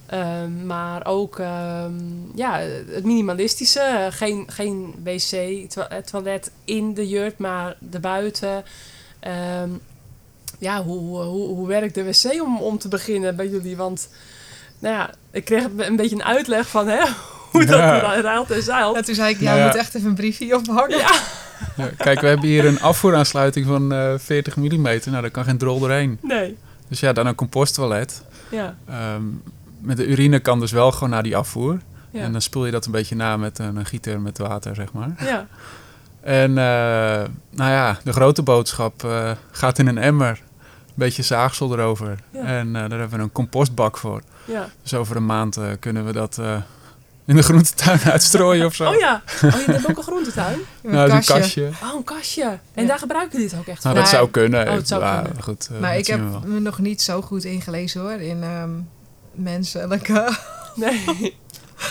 Ehm, 0.06 0.66
maar 0.66 1.06
ook 1.06 1.38
ehm, 1.38 1.92
ja, 2.34 2.58
het 2.90 3.04
minimalistische. 3.04 4.08
Geen, 4.10 4.44
geen 4.50 4.94
wc, 5.04 5.30
to- 5.70 5.80
eh, 5.82 5.98
toilet 5.98 6.50
in 6.64 6.94
de 6.94 7.08
jurt, 7.08 7.38
maar 7.38 7.76
erbuiten. 7.92 8.64
Ehm 9.20 9.70
ja, 10.58 10.82
hoe, 10.82 10.98
hoe, 11.22 11.48
hoe 11.48 11.66
werkt 11.66 11.94
de 11.94 12.04
wc 12.04 12.42
om, 12.42 12.58
om 12.60 12.78
te 12.78 12.88
beginnen 12.88 13.36
bij 13.36 13.48
jullie? 13.48 13.76
Want 13.76 14.08
nou 14.78 14.94
ja, 14.94 15.10
ik 15.38 15.44
kreeg 15.44 15.64
een 15.77 15.96
beetje 15.96 16.14
een 16.16 16.24
uitleg 16.24 16.68
van 16.68 16.88
hè, 16.88 16.98
hoe 17.53 17.64
dat 17.64 17.79
Ja. 17.79 18.20
ruilt 18.20 18.51
en 18.51 18.62
zeilt. 18.62 18.96
En 18.96 19.05
toen 19.05 19.14
zei 19.14 19.31
ik, 19.35 19.38
ja, 19.40 19.44
Nou 19.44 19.57
je 19.57 19.62
ja. 19.62 19.66
moet 19.70 19.77
echt 19.79 19.94
even 19.94 20.09
een 20.09 20.14
briefje 20.14 20.57
ophangen. 20.57 20.98
Ja, 20.98 21.20
Ja, 21.77 21.88
kijk, 21.96 22.20
we 22.20 22.27
hebben 22.27 22.46
hier 22.46 22.64
een 22.66 22.81
afvoeraansluiting 22.81 23.66
van 23.66 23.92
eh 23.92 24.12
40 24.18 24.57
mm. 24.57 24.83
Nou, 24.83 25.01
daar 25.05 25.31
kan 25.31 25.44
geen 25.44 25.59
drol 25.59 25.79
doorheen. 25.79 26.18
nee. 26.22 26.57
Dus 26.88 27.01
ja, 27.01 27.12
dan 27.12 27.27
een 27.27 27.35
composttoilet. 27.35 28.22
Ja, 28.51 28.74
Ehm, 28.88 29.22
met 29.81 29.96
de 29.96 30.07
urine 30.07 30.38
kan 30.38 30.61
dus 30.61 30.72
wel 30.72 30.92
gewoon 30.92 31.11
naar 31.11 31.22
die 31.22 31.37
afvoer. 31.37 31.79
ja, 32.11 32.20
En 32.22 32.33
dan 32.33 32.40
spoel 32.42 32.64
je 32.66 32.72
dat 32.72 32.87
een 32.87 32.92
beetje 32.92 33.14
na 33.16 33.37
met 33.37 33.59
een, 33.59 33.77
een 33.77 33.87
gieter 33.87 34.20
met 34.20 34.38
water, 34.38 34.74
zeg 34.74 34.92
maar. 34.92 35.11
ja. 35.24 35.46
En 36.20 36.51
eh, 36.59 37.29
nou 37.51 37.70
ja, 37.70 37.98
de 38.05 38.12
grote 38.12 38.42
boodschap 38.42 39.05
eh, 39.05 39.31
gaat 39.51 39.79
in 39.79 39.87
een 39.87 39.98
emmer. 39.98 40.40
Een 40.98 41.04
beetje 41.04 41.22
zaagsel 41.22 41.72
erover. 41.72 42.18
Ja. 42.30 42.42
En 42.44 42.66
eh, 42.66 42.88
daar 42.88 42.98
hebben 42.98 43.18
we 43.18 43.24
een 43.24 43.32
compostbak 43.32 43.96
voor. 43.98 44.22
ja. 44.44 44.68
Dus 44.82 44.94
over 44.94 45.16
een 45.16 45.26
maand 45.26 45.56
eh, 45.56 45.64
kunnen 45.80 46.04
we 46.06 46.12
dat 46.12 46.38
eh, 46.38 46.56
in 47.26 47.37
de 47.37 47.42
groentetuin 47.42 48.00
uitstrooien 48.12 48.66
of 48.66 48.74
zo. 48.74 48.88
Oh 48.90 48.98
ja, 48.98 49.22
oh, 49.34 49.40
je 49.40 49.72
hebt 49.72 49.90
ook 49.90 49.96
een 49.96 50.02
groentetuin? 50.02 50.58
Een 50.82 50.90
nou, 50.90 51.08
kastje. 51.08 51.34
een 51.34 51.40
kastje. 51.40 51.70
Oh, 51.82 51.94
een 51.96 52.04
kastje. 52.04 52.42
En 52.74 52.82
Ja. 52.82 52.87
daar 52.88 52.98
gebruiken 52.98 53.32
jullie 53.38 53.50
het 53.54 53.58
ook 53.61 53.66
echt 53.66 53.82
Nou, 53.84 53.94
voor? 53.96 54.04
dat 54.04 54.12
Maar- 54.12 54.20
zou 54.20 54.30
kunnen. 54.30 54.68
Oh, 54.68 54.74
het 54.74 54.88
zou 54.88 55.02
maar 55.02 55.22
kunnen. 55.24 55.42
goed, 55.42 55.68
Maar 55.80 55.90
dat 55.90 55.98
ik 56.00 56.06
heb 56.06 56.18
we 56.20 56.30
wel. 56.30 56.42
me 56.46 56.61
nog 56.61 56.78
niet 56.78 57.02
zo 57.02 57.22
goed 57.22 57.44
ingelezen 57.44 58.00
hoor, 58.00 58.12
in 58.20 58.42
ehm 58.42 58.70
menselijke... 59.32 60.28
Nee. 60.74 61.37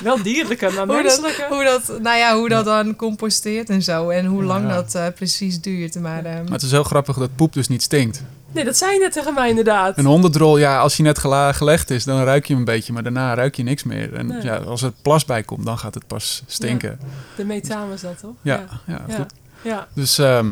Wel 0.04 0.22
dierlijke, 0.24 0.66
maar 0.70 0.86
Hoe 0.86 0.96
dat- 0.96 1.04
menselijke. 1.04 1.46
hoe 1.50 1.64
dat, 1.64 2.02
nou 2.02 2.18
ja, 2.18 2.36
hoe 2.36 2.50
dat 2.50 2.66
dan 2.66 2.96
composteert 2.96 3.70
en 3.70 3.82
zo. 3.82 4.10
En 4.10 4.26
hoe 4.26 4.44
lang 4.44 4.68
Ja. 4.68 4.74
dat 4.76 4.96
eh, 4.96 5.06
precies 5.16 5.62
duurt. 5.62 6.00
Maar, 6.00 6.26
ehm, 6.26 6.44
Maar 6.44 6.52
het 6.52 6.62
is 6.62 6.72
heel 6.72 6.84
grappig 6.84 7.18
dat 7.18 7.36
poep 7.36 7.54
dus 7.54 7.68
niet 7.68 7.82
stinkt. 7.84 8.24
Nee, 8.58 8.66
dat 8.66 8.78
zei 8.78 8.94
je 8.94 9.00
net 9.00 9.12
tegen 9.12 9.34
mij 9.34 9.50
inderdaad. 9.50 9.98
Een 9.98 10.06
hondendrol, 10.06 10.58
ja, 10.58 10.80
als 10.80 10.98
hij 10.98 11.06
net 11.06 11.18
gela- 11.18 11.52
gelegd 11.52 11.90
is, 11.90 12.04
dan 12.04 12.24
ruik 12.24 12.46
je 12.46 12.50
hem 12.54 12.60
een 12.62 12.66
beetje. 12.74 12.94
Maar 12.94 13.04
daarna 13.04 13.34
ruik 13.34 13.56
je 13.56 13.64
niks 13.64 13.84
meer. 13.84 14.14
En 14.14 14.26
Nee. 14.28 14.42
ja, 14.42 14.56
als 14.56 14.82
er 14.82 14.92
plas 15.02 15.26
bij 15.26 15.44
komt, 15.44 15.66
dan 15.66 15.78
gaat 15.78 15.94
het 15.94 16.08
pas 16.08 16.44
stinken. 16.48 17.00
De 17.36 17.46
methaan 17.46 17.90
was 17.90 18.02
dat, 18.02 18.20
toch? 18.20 18.34
Ja, 18.42 18.66
ja, 18.86 19.02
ja. 19.08 19.16
goed. 19.16 19.34
Ja, 19.62 19.88
Dus 19.94 20.18
ehm, 20.18 20.48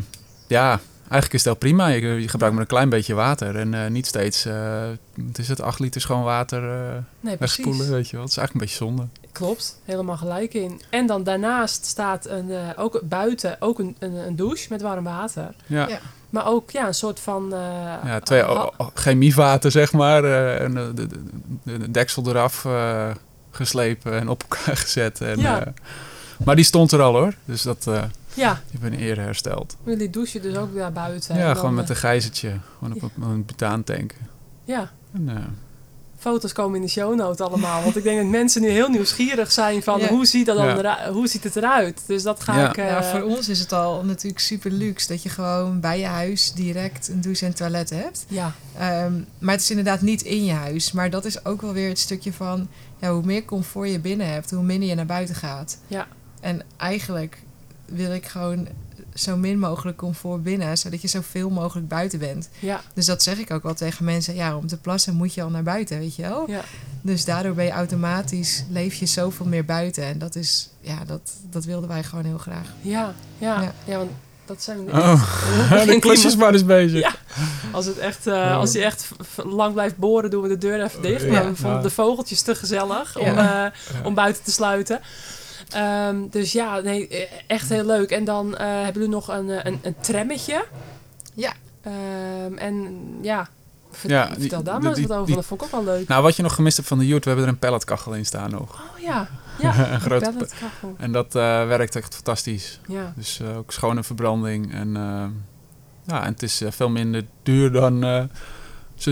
ja, 0.48 0.80
eigenlijk 1.10 1.34
is 1.34 1.40
het 1.40 1.44
wel 1.44 1.56
prima. 1.56 1.88
Je, 1.88 2.02
je 2.22 2.28
gebruikt 2.28 2.56
maar 2.56 2.64
een 2.64 2.70
klein 2.70 2.90
beetje 2.90 3.14
water. 3.14 3.56
En 3.56 3.74
eh, 3.74 3.90
niet 3.90 4.06
steeds, 4.08 4.46
eh 4.46 4.84
het 5.28 5.38
is 5.38 5.48
het, 5.48 5.62
8 5.62 5.80
liter 5.80 6.02
schoon 6.02 6.24
water 6.24 6.72
eh 6.72 6.94
nee, 7.20 7.36
wegspoelen, 7.40 7.90
weet 7.92 8.08
je 8.10 8.16
wel. 8.16 8.22
Het 8.26 8.32
is 8.32 8.38
eigenlijk 8.38 8.54
een 8.54 8.60
beetje 8.60 8.86
zonde. 8.86 9.08
Klopt, 9.32 9.80
helemaal 9.84 10.18
gelijk 10.18 10.54
in. 10.54 10.82
En 10.90 11.06
dan 11.08 11.24
daarnaast 11.24 11.86
staat 11.86 12.26
een, 12.26 12.52
eh, 12.52 12.58
ook 12.76 13.00
buiten 13.04 13.56
ook 13.60 13.80
een, 13.80 13.96
een, 14.00 14.14
een 14.14 14.36
douche 14.36 14.66
met 14.70 14.82
warm 14.82 15.04
water. 15.04 15.54
Ja, 15.66 15.88
Ja. 15.88 16.00
Maar 16.30 16.48
ook 16.48 16.72
ja, 16.72 16.88
een 16.88 16.94
soort 16.94 17.20
van... 17.20 17.54
eh, 17.54 17.60
ja 18.06 18.20
twee 18.20 18.44
chemievaten, 18.94 19.72
zeg 19.72 19.92
maar. 19.94 20.24
eh, 20.24 20.62
en 20.62 20.74
de, 20.74 20.92
de, 20.94 21.08
de, 21.64 21.78
de 21.78 21.92
deksel 21.92 22.24
eraf. 22.28 22.66
eh, 22.66 23.10
geslepen 23.52 24.20
en 24.20 24.30
op 24.30 24.42
elkaar 24.50 24.78
gezet. 24.86 25.22
En, 25.22 25.40
Ja. 25.40 25.60
eh, 25.66 25.72
maar 26.46 26.56
die 26.56 26.66
stond 26.66 26.92
er 26.92 27.02
al 27.02 27.14
hoor. 27.14 27.34
Dus 27.46 27.62
dat, 27.62 27.90
eh 28.36 28.42
Ja, 28.44 28.62
ik 28.72 28.80
ben 28.80 28.94
eerder 28.94 29.24
hersteld. 29.24 29.76
jullie 29.84 30.10
douchen 30.10 30.42
dus 30.42 30.56
ook 30.56 30.76
daar 30.76 30.92
buiten. 30.92 31.36
En 31.36 31.42
ja, 31.42 31.54
gewoon 31.54 31.74
met 31.74 31.84
eh, 31.84 31.90
een 31.90 31.96
gijzertje. 31.96 32.54
Gewoon 32.78 32.94
op 32.94 33.02
Ja. 33.02 33.24
een, 33.26 33.30
een 33.32 33.46
butaantank. 33.46 34.14
Ja, 34.64 34.92
En, 35.14 35.30
eh, 35.30 35.36
foto's 36.18 36.54
komen 36.54 36.76
in 36.76 36.82
de 36.82 36.92
show 36.92 37.16
notes 37.16 37.48
allemaal. 37.48 37.84
Want 37.84 37.96
ik 37.96 38.04
denk 38.04 38.18
dat 38.22 38.28
mensen 38.30 38.62
nu 38.62 38.70
heel 38.70 38.90
nieuwsgierig 38.90 39.52
zijn 39.52 39.84
van 39.84 40.00
Ja. 40.00 40.08
hoe, 40.08 40.26
ziet 40.26 40.46
dat 40.46 40.58
dan 40.58 40.66
Ja. 40.84 41.12
hoe 41.12 41.28
ziet 41.28 41.44
het 41.44 41.56
eruit. 41.56 42.04
Dus 42.08 42.24
dat 42.24 42.44
ga 42.44 42.58
Ja. 42.60 42.70
ik... 42.70 42.78
eh, 42.78 42.88
Ja, 42.88 43.04
voor 43.04 43.22
ons 43.22 43.50
is 43.50 43.60
het 43.60 43.72
al 43.74 44.04
natuurlijk 44.04 44.40
super 44.40 44.72
luxe 44.72 45.08
dat 45.08 45.24
je 45.24 45.30
gewoon 45.30 45.80
bij 45.80 46.00
je 46.00 46.06
huis 46.06 46.52
direct 46.54 47.08
een 47.08 47.22
douche 47.22 47.46
en 47.46 47.54
toilet 47.56 47.90
hebt. 47.90 48.26
ja, 48.28 48.54
Ehm, 48.78 49.14
maar 49.40 49.54
het 49.54 49.62
is 49.64 49.70
inderdaad 49.70 50.02
niet 50.02 50.22
in 50.22 50.46
je 50.46 50.54
huis. 50.54 50.92
Maar 50.92 51.10
dat 51.10 51.26
is 51.26 51.46
ook 51.46 51.62
wel 51.62 51.74
weer 51.74 51.88
het 51.90 52.00
stukje 52.00 52.34
van 52.34 52.68
ja, 53.00 53.12
hoe 53.14 53.24
meer 53.26 53.46
comfort 53.46 53.90
je 53.92 54.00
binnen 54.00 54.32
hebt, 54.32 54.52
hoe 54.52 54.64
minder 54.64 54.90
je 54.90 54.96
naar 54.96 55.06
buiten 55.06 55.36
gaat. 55.36 55.78
Ja. 55.88 56.08
En 56.42 56.62
eigenlijk 56.78 57.38
wil 57.86 58.12
ik 58.14 58.26
gewoon 58.26 58.68
zo 59.14 59.38
min 59.38 59.60
mogelijk 59.60 59.98
comfort 59.98 60.44
binnen, 60.44 60.78
zodat 60.78 61.02
je 61.02 61.08
zoveel 61.08 61.50
mogelijk 61.50 61.88
buiten 61.88 62.20
bent. 62.20 62.50
ja, 62.60 62.82
Dus 62.94 63.06
dat 63.06 63.24
zeg 63.24 63.38
ik 63.38 63.52
ook 63.52 63.64
wel 63.64 63.74
tegen 63.74 64.06
mensen. 64.06 64.36
Ja, 64.36 64.56
om 64.58 64.68
te 64.68 64.78
plassen 64.78 65.16
moet 65.16 65.34
je 65.34 65.42
al 65.44 65.50
naar 65.50 65.64
buiten, 65.64 66.00
weet 66.00 66.16
je 66.16 66.22
wel. 66.22 66.44
ja. 66.50 66.62
Dus 67.02 67.26
daardoor 67.26 67.54
ben 67.54 67.66
je 67.66 67.72
automatisch, 67.72 68.64
leef 68.70 68.94
je 68.96 69.06
zoveel 69.06 69.46
meer 69.46 69.66
buiten. 69.66 70.04
En 70.04 70.20
dat 70.20 70.36
is, 70.36 70.70
ja, 70.82 70.98
dat, 71.06 71.34
dat 71.50 71.66
wilden 71.66 71.90
wij 71.90 72.04
gewoon 72.04 72.26
heel 72.26 72.38
graag. 72.38 72.68
Ja, 72.82 73.14
ja, 73.38 73.62
ja. 73.62 73.74
Ja. 73.86 73.98
want 73.98 74.12
dat 74.46 74.64
zijn... 74.64 74.80
Oh, 74.80 75.32
de 75.86 75.98
klusjes 76.06 76.36
maar 76.36 76.54
eens 76.54 76.66
bezig. 76.66 77.00
Ja. 77.00 77.12
Als, 77.72 77.86
het 77.86 77.98
echt, 77.98 78.28
eh, 78.28 78.58
als 78.58 78.72
je 78.72 78.84
echt 78.84 79.10
lang 79.36 79.74
blijft 79.74 79.98
boren, 79.98 80.30
doen 80.30 80.42
we 80.42 80.48
de 80.48 80.58
deur 80.58 80.84
even 80.84 81.02
dicht. 81.02 81.24
Ja. 81.24 81.32
Maar 81.32 81.46
we 81.50 81.56
vonden 81.56 81.78
Ja. 81.78 81.84
de 81.84 81.90
vogeltjes 81.90 82.42
te 82.42 82.56
gezellig 82.56 83.18
om, 83.20 83.26
Ja. 83.26 83.66
eh, 83.66 84.06
om 84.06 84.14
buiten 84.14 84.44
te 84.44 84.52
sluiten. 84.52 85.00
Ehm, 85.76 86.16
dus 86.30 86.52
ja, 86.52 86.80
nee, 86.80 87.08
eh, 87.08 87.32
echt 87.48 87.70
heel 87.70 87.86
leuk. 87.86 88.10
En 88.12 88.24
dan 88.24 88.58
eh, 88.58 88.68
hebben 88.68 88.94
jullie 88.94 89.10
nog 89.10 89.28
een, 89.28 89.50
eh, 89.50 89.60
een, 89.64 89.80
een 89.82 89.96
trammetje. 90.00 90.66
Ja. 91.34 91.54
Ehm, 91.82 92.54
en 92.58 92.98
ja, 93.22 93.48
ver- 93.92 94.10
Ja, 94.10 94.26
die- 94.28 94.40
vertel 94.40 94.64
daar 94.64 94.80
die- 94.80 94.84
maar 94.90 94.98
eens 94.98 95.08
wat 95.08 95.12
over. 95.18 95.26
die- 95.28 95.36
dat 95.36 95.46
vond 95.46 95.62
ik 95.62 95.68
ook 95.68 95.74
wel 95.86 95.96
leuk. 95.96 96.08
Nou, 96.08 96.24
wat 96.24 96.36
je 96.36 96.44
nog 96.44 96.56
gemist 96.56 96.76
hebt 96.78 96.88
van 96.90 96.98
de 97.00 97.08
Joet, 97.08 97.24
we 97.24 97.30
hebben 97.30 97.48
er 97.48 97.54
een 97.54 97.60
pelletkachel 97.60 98.14
in 98.14 98.26
staan 98.26 98.50
nog. 98.52 98.74
Oh 98.96 99.00
ja, 99.02 99.28
ja. 99.60 99.90
Een 99.94 100.02
grote 100.02 100.30
pelletkachel. 100.32 100.96
En 100.98 101.12
dat 101.12 101.36
eh, 101.36 101.42
werkt 101.68 101.96
echt 101.96 102.14
fantastisch. 102.16 102.80
Ja, 102.88 103.14
Dus 103.16 103.40
eh, 103.40 103.58
ook 103.58 103.72
schone 103.72 104.04
verbranding. 104.04 104.74
En, 104.74 104.96
eh, 104.96 105.26
ja, 106.06 106.24
en 106.26 106.32
het 106.32 106.44
is 106.44 106.62
veel 106.70 106.90
minder 106.90 107.26
duur 107.44 107.72
dan 107.72 108.04
eh, 108.04 108.24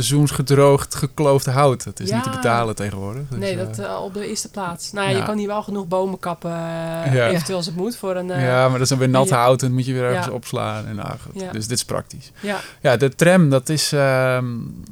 seizoensgedroogd 0.02 0.96
gekloofd 0.96 1.46
hout. 1.46 1.84
Het 1.84 2.00
is 2.00 2.10
Ja. 2.10 2.16
niet 2.16 2.24
te 2.24 2.30
betalen 2.30 2.76
tegenwoordig. 2.76 3.24
Dus, 3.30 3.40
nee, 3.40 3.52
eh, 3.52 3.58
dat 3.58 3.80
eh, 3.80 4.02
op 4.04 4.14
de 4.14 4.28
eerste 4.28 4.50
plaats. 4.50 4.92
Nou 4.92 5.10
ja, 5.10 5.18
je 5.18 5.24
kan 5.24 5.38
hier 5.38 5.48
wel 5.48 5.64
genoeg 5.64 5.88
bomen 5.88 6.20
kappen, 6.20 6.52
eh, 6.52 7.14
Ja. 7.14 7.28
eventueel 7.28 7.58
als 7.58 7.66
het 7.66 7.76
moet, 7.76 7.96
voor 7.98 8.16
een... 8.16 8.32
eh, 8.32 8.42
ja, 8.46 8.62
maar 8.64 8.72
dat 8.72 8.82
is 8.82 8.90
dan 8.90 8.98
weer 8.98 9.10
nat 9.10 9.30
hout 9.30 9.62
en 9.62 9.68
dat 9.68 9.76
moet 9.78 9.86
je 9.86 9.94
weer 9.94 10.04
ergens 10.04 10.28
opslaan. 10.34 10.86
En. 10.88 10.96
Ja. 11.34 11.52
Dus 11.52 11.68
dit 11.68 11.78
is 11.78 11.86
praktisch. 11.86 12.32
ja. 12.40 12.60
Ja, 12.82 12.98
de 12.98 13.16
tram, 13.16 13.50
dat 13.50 13.70
is 13.70 13.92
ehm, 13.92 14.46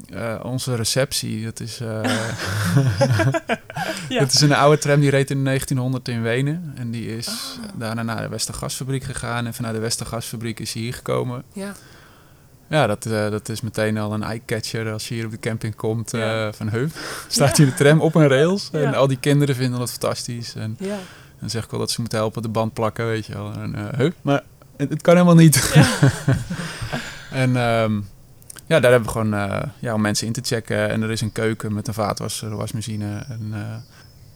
eh, 0.09 0.35
onze 0.43 0.75
receptie. 0.75 1.43
Dat 1.43 1.59
is, 1.59 1.79
eh, 1.79 1.87
Ja. 4.09 4.19
dat 4.19 4.31
is 4.33 4.41
een 4.41 4.53
oude 4.53 4.77
tram 4.77 4.99
die 4.99 5.09
reed 5.09 5.29
in 5.31 5.43
1900 5.43 6.07
in 6.07 6.21
Wenen. 6.21 6.73
En 6.75 6.91
die 6.91 7.17
is 7.17 7.27
Ah. 7.27 7.33
daarna 7.79 8.03
naar 8.03 8.21
de 8.21 8.29
Westergasfabriek 8.29 9.03
gegaan. 9.03 9.45
En 9.45 9.53
vanuit 9.53 9.73
de 9.75 9.79
Westergasfabriek 9.81 10.59
is 10.59 10.73
hij 10.73 10.81
hier 10.81 10.93
gekomen. 10.93 11.43
ja. 11.53 11.71
Ja, 12.71 12.87
dat, 12.87 13.05
eh, 13.05 13.29
dat 13.29 13.49
is 13.49 13.61
meteen 13.61 13.97
al 13.97 14.13
een 14.13 14.23
eye-catcher 14.23 14.91
als 14.91 15.07
je 15.07 15.13
hier 15.13 15.25
op 15.25 15.31
de 15.31 15.39
camping 15.39 15.75
komt. 15.75 16.13
eh, 16.13 16.47
van, 16.51 16.69
huh, 16.69 16.89
staat 17.27 17.57
hier 17.57 17.65
de 17.65 17.73
tram 17.73 17.99
op 18.01 18.15
een 18.15 18.27
rails? 18.27 18.69
En 18.71 18.93
al 18.93 19.07
die 19.07 19.17
kinderen 19.19 19.55
vinden 19.55 19.79
dat 19.79 19.89
fantastisch. 19.89 20.55
En 20.55 20.75
ja. 20.79 20.97
dan 21.39 21.49
zeg 21.49 21.63
ik 21.63 21.71
wel 21.71 21.79
dat 21.79 21.91
ze 21.91 22.01
moeten 22.01 22.19
helpen 22.19 22.41
de 22.41 22.47
band 22.47 22.73
plakken, 22.73 23.05
weet 23.05 23.25
je 23.25 23.33
wel. 23.33 23.53
En, 23.53 23.75
eh, 23.75 23.99
huh, 23.99 24.11
maar 24.21 24.43
het, 24.75 24.89
het 24.89 25.01
kan 25.01 25.13
helemaal 25.13 25.35
niet. 25.35 25.55
en 27.31 27.55
ehm, 27.55 27.99
ja, 28.65 28.79
daar 28.79 28.91
hebben 28.91 29.13
we 29.13 29.19
gewoon 29.19 29.69
ja, 29.79 29.93
om 29.93 30.01
mensen 30.01 30.27
in 30.27 30.33
te 30.33 30.41
checken. 30.43 30.89
En 30.89 31.01
er 31.01 31.11
is 31.11 31.21
een 31.21 31.31
keuken 31.31 31.73
met 31.73 31.87
een 31.87 31.93
vaatwasser, 31.93 32.51
een 32.51 32.57
wasmachine. 32.57 33.25
En 33.29 33.53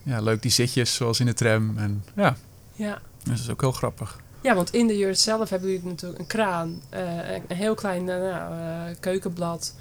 ja, 0.04 0.22
leuk 0.22 0.42
die 0.42 0.52
zitjes 0.52 0.96
zoals 0.96 1.20
in 1.20 1.26
de 1.26 1.34
tram. 1.34 1.78
En 1.78 2.04
ja, 2.16 2.36
ja. 2.74 3.00
dus 3.24 3.34
dat 3.34 3.40
is 3.40 3.50
ook 3.50 3.62
heel 3.62 3.72
grappig. 3.72 4.20
Ja, 4.46 4.56
want 4.56 4.74
in 4.74 4.88
de 4.88 4.98
jurt 4.98 5.20
zelf 5.20 5.50
hebben 5.50 5.70
jullie 5.70 5.86
natuurlijk 5.86 6.20
een 6.20 6.28
kraan, 6.28 6.82
eh, 6.90 7.02
een 7.50 7.56
heel 7.56 7.76
klein 7.76 8.10
eh, 8.10 8.18
nou, 8.18 8.60
eh, 8.60 8.96
keukenblad. 9.00 9.76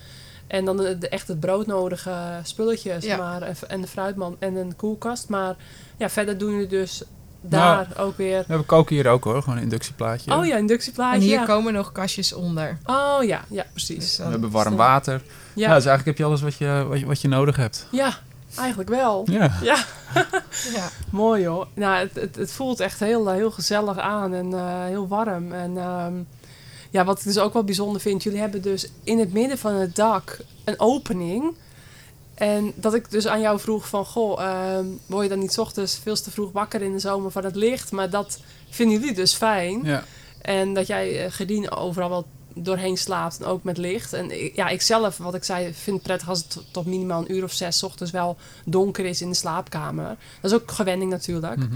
En 0.46 0.64
dan 0.64 0.77
de, 0.77 0.98
de 0.98 1.09
echt 1.09 1.29
het 1.29 1.40
broodnodige 1.40 2.40
spulletjes. 2.42 3.05
Ja. 3.05 3.16
Maar, 3.16 3.42
en- 3.68 3.81
de 3.81 3.87
fruitman 3.87 4.37
en 4.38 4.57
een 4.57 4.77
koelkast. 4.77 5.29
Maar 5.29 5.57
ja, 5.96 6.09
verder 6.09 6.38
doen 6.38 6.50
jullie 6.50 6.66
dus 6.66 7.03
daar 7.40 7.88
ook 7.98 8.16
weer... 8.16 8.38
We 8.38 8.44
hebben 8.46 8.66
koken 8.66 8.94
hier 8.96 9.09
ook 9.09 9.24
hoor, 9.24 9.42
gewoon 9.42 9.57
een 9.57 9.62
inductieplaatje. 9.62 10.35
Oh 10.37 10.46
ja, 10.46 10.57
inductieplaatje. 10.57 11.20
En 11.20 11.27
hier 11.27 11.38
ja. 11.38 11.44
komen 11.44 11.72
nog 11.72 11.92
kastjes 11.92 12.33
onder. 12.33 12.79
Oh 12.87 13.18
ja, 13.22 13.44
ja, 13.48 13.66
precies. 13.72 13.98
Dus 13.98 14.16
We 14.16 14.24
hebben 14.24 14.50
warm 14.50 14.77
water. 14.77 15.12
Ja. 15.12 15.68
Ja, 15.68 15.74
dus 15.74 15.87
eigenlijk 15.87 16.05
heb 16.05 16.18
je 16.18 16.24
alles 16.24 16.42
wat 16.42 16.55
je, 16.55 16.85
wat 16.88 16.98
je, 17.00 17.07
wat 17.07 17.20
je 17.20 17.29
nodig 17.29 17.57
hebt. 17.57 17.87
ja 17.90 18.18
eigenlijk 18.57 18.88
wel. 18.88 19.25
Ja. 19.31 19.59
Ja, 19.62 19.85
ja. 20.75 20.88
mooi 21.11 21.47
hoor. 21.47 21.67
Nou, 21.75 21.97
het, 21.97 22.14
het, 22.14 22.37
het 22.37 22.53
voelt 22.53 22.81
echt 22.81 23.01
heel, 23.01 23.29
heel 23.29 23.51
gezellig 23.51 23.99
aan 23.99 24.35
en 24.35 24.53
eh, 24.53 24.85
heel 24.85 25.09
warm. 25.09 25.53
En 25.53 25.79
ehm, 25.79 26.14
ja, 26.90 27.05
wat 27.05 27.19
ik 27.19 27.25
dus 27.25 27.38
ook 27.38 27.53
wel 27.53 27.64
bijzonder 27.64 28.01
vind, 28.01 28.23
jullie 28.23 28.40
hebben 28.40 28.62
dus 28.62 28.88
in 29.05 29.19
het 29.19 29.33
midden 29.33 29.59
van 29.59 29.75
het 29.75 29.97
dak 29.97 30.38
een 30.64 30.81
opening. 30.81 31.55
En 32.35 32.73
dat 32.75 32.95
ik 32.95 33.11
dus 33.11 33.27
aan 33.27 33.40
jou 33.40 33.61
vroeg 33.61 33.88
van, 33.88 34.05
goh, 34.05 34.40
ehm, 34.43 34.87
word 35.07 35.23
je 35.23 35.29
dan 35.29 35.38
niet 35.38 35.53
's 35.53 35.59
ochtends 35.59 35.99
veel 36.03 36.14
te 36.14 36.31
vroeg 36.31 36.53
wakker 36.53 36.83
in 36.83 36.93
de 36.93 36.99
zomer 36.99 37.31
van 37.31 37.45
het 37.45 37.55
licht? 37.55 37.93
Maar 37.93 38.11
dat 38.11 38.40
vinden 38.71 38.99
jullie 38.99 39.14
dus 39.14 39.35
fijn. 39.35 39.81
ja. 39.83 40.05
En 40.45 40.75
dat 40.75 40.87
jij 40.87 41.25
eh, 41.25 41.33
gerdien 41.33 41.71
overal 41.71 42.09
wel 42.09 42.27
doorheen 42.55 42.97
slaapt 42.97 43.38
en 43.40 43.47
ook 43.47 43.62
met 43.62 43.77
licht. 43.79 44.12
En 44.12 44.31
ja, 44.55 44.69
ik 44.69 44.83
zelf, 44.83 45.17
wat 45.17 45.35
ik 45.35 45.45
zei, 45.45 45.75
vind 45.75 45.97
het 45.97 46.07
prettig 46.07 46.29
als 46.29 46.38
het 46.38 46.59
tot- 46.71 46.87
minimaal 46.87 47.21
een 47.21 47.33
uur 47.33 47.45
of 47.45 47.53
zes 47.53 47.79
's 47.79 47.83
ochtends 47.83 48.12
wel 48.12 48.37
donker 48.64 49.05
is 49.05 49.21
in 49.23 49.29
de 49.29 49.35
slaapkamer. 49.37 50.17
Dat 50.40 50.51
is 50.51 50.57
ook 50.57 50.71
gewenning 50.71 51.11
natuurlijk. 51.11 51.57
Mhm. 51.57 51.69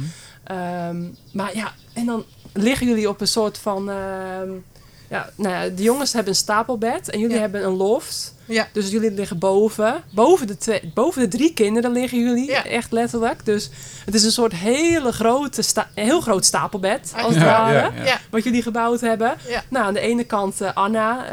Ehm, 0.45 1.03
maar 1.33 1.57
ja, 1.57 1.73
en 1.93 2.07
dan 2.07 2.25
liggen 2.53 2.87
jullie 2.87 3.09
op 3.09 3.21
een 3.21 3.29
soort 3.29 3.59
van... 3.59 3.91
ehm, 3.91 4.51
ja, 5.11 5.31
nou 5.35 5.55
ja, 5.65 5.69
de 5.77 5.83
jongens 5.83 6.13
hebben 6.13 6.33
een 6.33 6.39
stapelbed 6.39 7.11
en 7.11 7.19
jullie 7.19 7.35
Ja. 7.35 7.41
hebben 7.41 7.65
een 7.65 7.77
loft. 7.77 8.35
Ja. 8.45 8.69
Dus 8.73 8.91
jullie 8.91 9.11
liggen 9.11 9.39
boven. 9.39 10.03
Boven 10.11 10.47
de, 10.47 10.57
twee, 10.57 10.91
boven 10.95 11.21
de 11.23 11.29
drie 11.37 11.53
kinderen 11.55 11.93
liggen 11.93 12.19
jullie, 12.19 12.51
Ja. 12.51 12.65
echt 12.65 12.93
letterlijk. 12.93 13.45
Dus 13.45 13.71
het 14.05 14.15
is 14.15 14.25
een 14.25 14.31
soort 14.33 14.53
hele 14.55 15.13
grote 15.13 15.63
sta- 15.63 15.89
heel 15.95 16.21
groot 16.21 16.45
stapelbed, 16.45 17.13
als 17.17 17.35
het 17.35 17.43
Ja, 17.45 17.51
ware. 17.51 17.75
ja, 17.75 17.93
ja. 17.97 18.05
Ja. 18.05 18.19
Wat 18.31 18.45
jullie 18.45 18.63
gebouwd 18.63 19.01
hebben. 19.01 19.37
Ja. 19.49 19.63
Nou, 19.69 19.85
aan 19.87 19.95
de 19.95 20.01
ene 20.01 20.25
kant 20.25 20.61
eh, 20.61 20.71
Anna, 20.75 21.27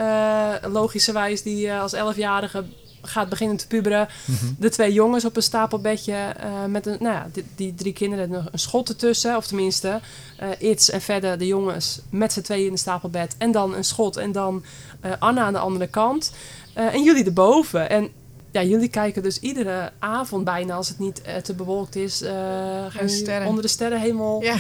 eh, 0.64 0.72
logischerwijs, 0.72 1.42
die 1.44 1.70
eh, 1.70 1.82
als 1.82 1.94
elfjarige 1.94 2.64
gaat 3.06 3.30
beginnen 3.30 3.58
te 3.58 3.68
puberen. 3.68 4.08
Mhm. 4.26 4.46
De 4.58 4.70
twee 4.70 4.94
jongens 4.94 5.26
op 5.26 5.36
een 5.36 5.44
stapelbedje 5.44 6.14
eh, 6.14 6.66
met 6.66 6.86
een, 6.86 6.98
nou 7.00 7.16
ja, 7.16 7.28
die, 7.32 7.46
die 7.56 7.76
drie 7.76 7.94
kinderen 7.94 8.30
nog 8.30 8.46
een 8.52 8.60
schot 8.60 8.90
ertussen. 8.90 9.36
Of 9.38 9.48
tenminste, 9.48 10.00
eh 10.38 10.50
Iets 10.60 10.90
en 10.90 11.02
verder 11.02 11.38
de 11.38 11.48
jongens 11.48 12.00
met 12.10 12.34
z'n 12.34 12.42
tweeën 12.42 12.66
in 12.66 12.72
een 12.72 12.78
stapelbed. 12.78 13.36
En 13.38 13.52
dan 13.52 13.76
een 13.76 13.84
schot 13.84 14.18
en 14.18 14.32
dan 14.32 14.64
eh, 15.00 15.12
Anna 15.20 15.42
aan 15.42 15.54
de 15.54 15.60
andere 15.60 15.88
kant. 15.88 16.32
Eh, 16.74 16.94
en 16.94 17.04
jullie 17.04 17.26
erboven. 17.26 17.90
En 17.90 18.10
ja, 18.52 18.64
jullie 18.64 18.90
kijken 18.90 19.24
dus 19.24 19.40
iedere 19.40 19.92
avond 20.00 20.44
bijna, 20.44 20.76
als 20.76 20.88
het 20.88 21.00
niet 21.00 21.22
eh, 21.22 21.36
te 21.36 21.54
bewolkt 21.54 21.96
is, 21.96 22.22
eh, 22.22 22.86
sterren. 23.06 23.48
onder 23.48 23.62
de 23.62 23.68
sterrenhemel 23.70 24.44
Ja. 24.44 24.56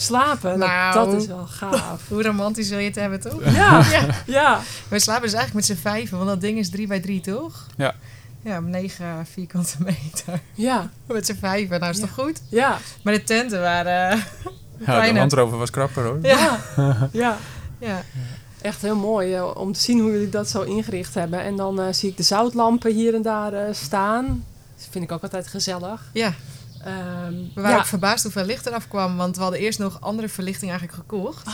Slapen. 0.00 0.58
Nou, 0.58 0.94
dat 0.94 1.20
is 1.22 1.26
wel 1.26 1.46
gaaf. 1.46 2.02
Hoe 2.08 2.22
romantisch 2.22 2.68
wil 2.68 2.78
je 2.78 2.84
het 2.86 2.94
hebben, 2.94 3.20
toch? 3.20 3.44
Ja, 3.52 3.82
Ja. 3.90 4.06
ja. 4.26 4.60
Wij 4.88 4.98
slapen 4.98 5.22
dus 5.22 5.32
eigenlijk 5.32 5.66
met 5.68 5.76
z'n 5.78 5.82
vijven, 5.82 6.16
want 6.16 6.28
dat 6.30 6.40
ding 6.40 6.58
is 6.58 6.70
drie 6.70 6.86
bij 6.86 7.00
drie, 7.00 7.20
toch? 7.20 7.66
Ja. 7.76 7.94
Ja, 8.42 8.60
negen 8.60 9.26
vierkante 9.32 9.74
meter. 9.78 10.40
Ja, 10.54 10.90
Met 11.06 11.26
z'n 11.26 11.36
vijven, 11.40 11.80
nou 11.80 11.92
is 11.92 11.98
Ja. 11.98 12.06
toch 12.06 12.14
goed? 12.14 12.40
ja, 12.48 12.78
Maar 13.02 13.12
de 13.14 13.24
tenten 13.24 13.60
waren... 13.60 14.10
eh, 14.10 14.18
Ja, 14.18 14.50
de 14.78 14.84
Kleine. 14.84 15.18
Land 15.18 15.32
Rover 15.32 15.58
was 15.58 15.70
krapper 15.70 16.04
hoor. 16.04 16.18
ja, 16.22 16.58
ja. 17.12 17.36
ja. 17.78 18.02
Echt 18.60 18.82
heel 18.82 18.96
mooi 18.96 19.34
eh, 19.34 19.56
om 19.56 19.72
te 19.72 19.80
zien 19.80 20.00
hoe 20.00 20.10
jullie 20.10 20.28
dat 20.28 20.48
zo 20.48 20.62
ingericht 20.62 21.14
hebben. 21.14 21.40
En 21.42 21.56
dan 21.56 21.80
eh, 21.80 21.86
zie 21.92 22.10
ik 22.10 22.16
de 22.16 22.22
zoutlampen 22.22 22.94
hier 22.94 23.14
en 23.14 23.22
daar 23.22 23.74
staan. 23.74 24.44
Dat 24.76 24.86
vind 24.90 25.04
ik 25.04 25.12
ook 25.12 25.22
altijd 25.22 25.46
gezellig. 25.48 26.02
ja, 26.12 26.32
Ehm, 26.84 27.32
we 27.32 27.60
waren 27.60 27.70
ja. 27.70 27.78
ook 27.78 27.86
verbaasd 27.86 28.22
hoeveel 28.22 28.44
licht 28.44 28.66
eraf 28.66 28.88
kwam, 28.88 29.16
want 29.16 29.36
we 29.36 29.42
hadden 29.42 29.60
eerst 29.60 29.78
nog 29.78 30.00
andere 30.00 30.28
verlichting 30.28 30.70
eigenlijk 30.70 31.00
gekocht. 31.00 31.48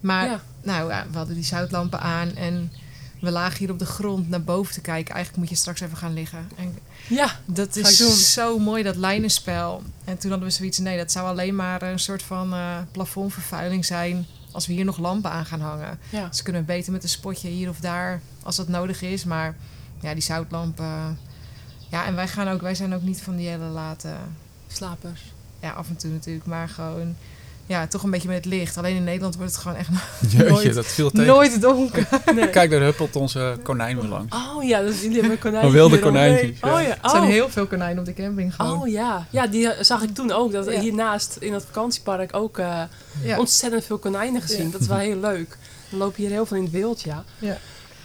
Maar 0.00 0.26
ja. 0.26 0.40
nou 0.62 0.90
ja, 0.90 1.06
we 1.10 1.16
hadden 1.16 1.34
die 1.34 1.44
zoutlampen 1.44 2.00
aan 2.00 2.34
en 2.34 2.72
we 3.20 3.30
lagen 3.30 3.58
hier 3.58 3.70
op 3.70 3.78
de 3.78 3.86
grond 3.86 4.28
naar 4.28 4.42
boven 4.42 4.74
te 4.74 4.80
kijken. 4.80 5.14
Eigenlijk 5.14 5.42
moet 5.42 5.48
je 5.48 5.62
straks 5.62 5.80
even 5.80 5.96
gaan 5.96 6.12
liggen. 6.12 6.48
En 6.56 6.78
ja, 7.08 7.36
dat 7.44 7.76
is 7.76 8.32
zo 8.32 8.58
mooi, 8.58 8.82
dat 8.82 8.96
lijnenspel. 8.96 9.82
En 10.04 10.18
toen 10.18 10.30
hadden 10.30 10.48
we 10.48 10.54
zoiets, 10.54 10.78
nee, 10.78 10.96
dat 10.96 11.12
zou 11.12 11.26
alleen 11.26 11.56
maar 11.56 11.82
een 11.82 11.98
soort 11.98 12.22
van 12.22 12.52
eh, 12.52 12.76
plafondvervuiling 12.92 13.84
zijn 13.84 14.26
als 14.50 14.66
we 14.66 14.72
hier 14.72 14.84
nog 14.84 14.98
lampen 14.98 15.30
aan 15.30 15.46
gaan 15.46 15.60
hangen. 15.60 15.98
ja. 16.10 16.28
Dus 16.28 16.42
kunnen 16.42 16.62
we 16.62 16.66
beter 16.66 16.92
met 16.92 17.02
een 17.02 17.08
spotje 17.08 17.48
hier 17.48 17.68
of 17.68 17.80
daar 17.80 18.20
als 18.42 18.56
dat 18.56 18.68
nodig 18.68 19.02
is. 19.02 19.24
Maar 19.24 19.56
ja, 20.00 20.12
die 20.12 20.22
zoutlampen. 20.22 21.18
Ja, 21.90 22.06
en 22.06 22.14
wij, 22.14 22.28
gaan 22.28 22.48
ook, 22.48 22.60
wij 22.60 22.74
zijn 22.74 22.94
ook 22.94 23.02
niet 23.02 23.20
van 23.20 23.36
die 23.36 23.48
hele 23.48 23.64
late 23.64 24.14
Slapers. 24.72 25.20
Ja, 25.62 25.70
af 25.70 25.88
en 25.88 25.96
toe 25.96 26.10
natuurlijk, 26.10 26.46
maar 26.46 26.68
gewoon... 26.68 27.16
Ja, 27.66 27.86
toch 27.86 28.02
een 28.02 28.10
beetje 28.10 28.28
met 28.28 28.36
het 28.36 28.44
licht. 28.46 28.76
Alleen 28.76 28.96
in 28.96 29.04
Nederland 29.04 29.36
wordt 29.36 29.52
het 29.52 29.60
gewoon 29.60 29.76
echt 29.76 29.88
Jeetje, 30.20 30.48
Nooit- 30.50 30.74
dat 30.74 30.86
viel 30.86 31.10
tegen. 31.10 31.26
nooit 31.26 31.60
donker. 31.60 32.08
Nee. 32.34 32.50
Kijk, 32.50 32.70
daar 32.70 32.80
huppelt 32.80 33.16
onze 33.16 33.58
konijn 33.62 34.00
weer 34.00 34.08
langs. 34.08 34.36
Oh 34.36 34.64
ja, 34.64 34.80
dus 34.80 35.00
jullie 35.00 35.12
hebben 35.14 35.30
een 35.32 35.38
konijntje. 35.38 35.68
Een 35.68 35.74
wilde 35.74 35.98
konijntjes, 35.98 36.58
ja. 36.60 36.74
Oh 36.74 36.82
ja. 36.82 36.88
Er 37.02 37.10
zijn 37.10 37.22
Oh. 37.22 37.28
heel 37.28 37.48
veel 37.48 37.66
konijnen 37.66 37.98
op 37.98 38.04
de 38.04 38.14
camping 38.14 38.54
gewoon. 38.54 38.80
Oh 38.80 38.88
ja, 38.88 39.26
ja, 39.30 39.46
die 39.46 39.68
zag 39.80 40.02
ik 40.02 40.14
toen 40.14 40.30
ook. 40.32 40.52
Dat 40.52 40.70
Ja. 40.72 40.80
hiernaast 40.80 41.36
in 41.40 41.52
het 41.52 41.64
vakantiepark 41.64 42.36
ook 42.36 42.58
eh, 42.58 42.82
ja. 43.22 43.38
ontzettend 43.38 43.84
veel 43.84 43.98
konijnen 43.98 44.42
gezien. 44.42 44.64
Ja. 44.66 44.72
Dat 44.72 44.80
is 44.80 44.86
wel 44.86 44.96
heel 44.98 45.20
leuk. 45.20 45.56
Er 45.90 45.96
lopen 45.96 46.22
hier 46.22 46.30
heel 46.30 46.46
veel 46.46 46.56
in 46.56 46.62
het 46.62 46.72
wild, 46.72 47.00
ja. 47.02 47.24
Ja. 47.38 47.56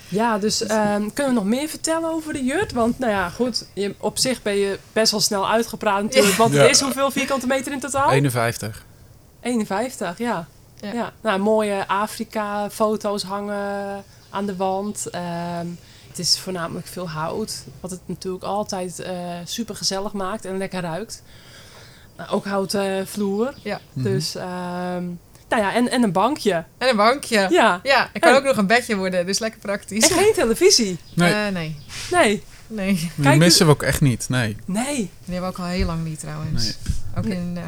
Ja, 0.07 0.37
dus 0.37 0.63
ehm, 0.63 1.09
kunnen 1.13 1.33
we 1.33 1.39
nog 1.39 1.49
meer 1.49 1.67
vertellen 1.67 2.09
over 2.09 2.33
de 2.33 2.43
jurt? 2.43 2.71
Want 2.71 2.99
nou 2.99 3.11
ja, 3.11 3.29
goed, 3.29 3.65
je, 3.73 3.95
op 3.99 4.17
zich 4.17 4.41
ben 4.41 4.55
je 4.55 4.79
best 4.93 5.11
wel 5.11 5.19
snel 5.19 5.49
uitgepraat 5.49 6.03
natuurlijk. 6.03 6.35
Want 6.35 6.53
het 6.53 6.69
is 6.69 6.79
hoeveel 6.79 7.11
vierkante 7.11 7.47
meter 7.47 7.71
in 7.71 7.79
totaal? 7.79 8.11
51. 8.11 8.85
51, 9.41 10.17
ja. 10.17 10.47
Ja. 10.81 10.93
ja. 10.93 11.11
Nou, 11.21 11.39
mooie 11.39 11.87
Afrika-foto's 11.87 13.23
hangen 13.23 14.03
aan 14.29 14.45
de 14.45 14.55
wand. 14.55 15.09
Ehm, 15.09 15.67
het 16.07 16.19
is 16.19 16.39
voornamelijk 16.39 16.87
veel 16.87 17.09
hout, 17.09 17.63
wat 17.79 17.91
het 17.91 18.01
natuurlijk 18.05 18.43
altijd 18.43 19.05
super 19.43 19.75
gezellig 19.75 20.13
maakt 20.13 20.45
en 20.45 20.57
lekker 20.57 20.81
ruikt. 20.81 21.23
Nou, 22.17 22.29
ook 22.29 22.45
houten 22.45 23.07
vloer. 23.07 23.53
Ja. 23.63 23.79
Dus, 23.93 24.35
ehm, 24.35 25.05
nou 25.55 25.67
ja, 25.67 25.73
en, 25.73 25.89
en 25.91 26.03
een 26.03 26.11
bankje. 26.11 26.63
En 26.77 26.89
een 26.89 26.95
bankje. 26.95 27.47
Ja. 27.49 27.79
Ja, 27.83 28.09
het 28.13 28.21
kan 28.21 28.31
En- 28.31 28.37
ook 28.37 28.43
nog 28.43 28.57
een 28.57 28.67
bedje 28.67 28.95
worden, 28.95 29.25
dus 29.25 29.39
lekker 29.39 29.59
praktisch. 29.59 30.09
En 30.09 30.17
geen 30.17 30.33
televisie. 30.43 30.97
Nee, 31.15 31.33
Eh, 31.33 31.51
nee. 31.53 31.75
Nee. 32.11 32.43
Nee. 32.67 32.93
die 32.93 33.11
Kijk, 33.21 33.37
missen 33.37 33.65
we 33.65 33.71
ook 33.71 33.83
echt 33.83 34.01
niet. 34.01 34.29
Nee. 34.29 34.55
Nee. 34.65 34.95
Die 34.95 35.09
hebben 35.33 35.41
we 35.41 35.55
ook 35.57 35.65
al 35.65 35.71
heel 35.71 35.85
lang 35.85 36.03
niet 36.03 36.19
trouwens. 36.19 36.63
Nee. 36.63 36.73
Ook 37.17 37.25
Nee. 37.25 37.37
in 37.37 37.53
uh, 37.57 37.63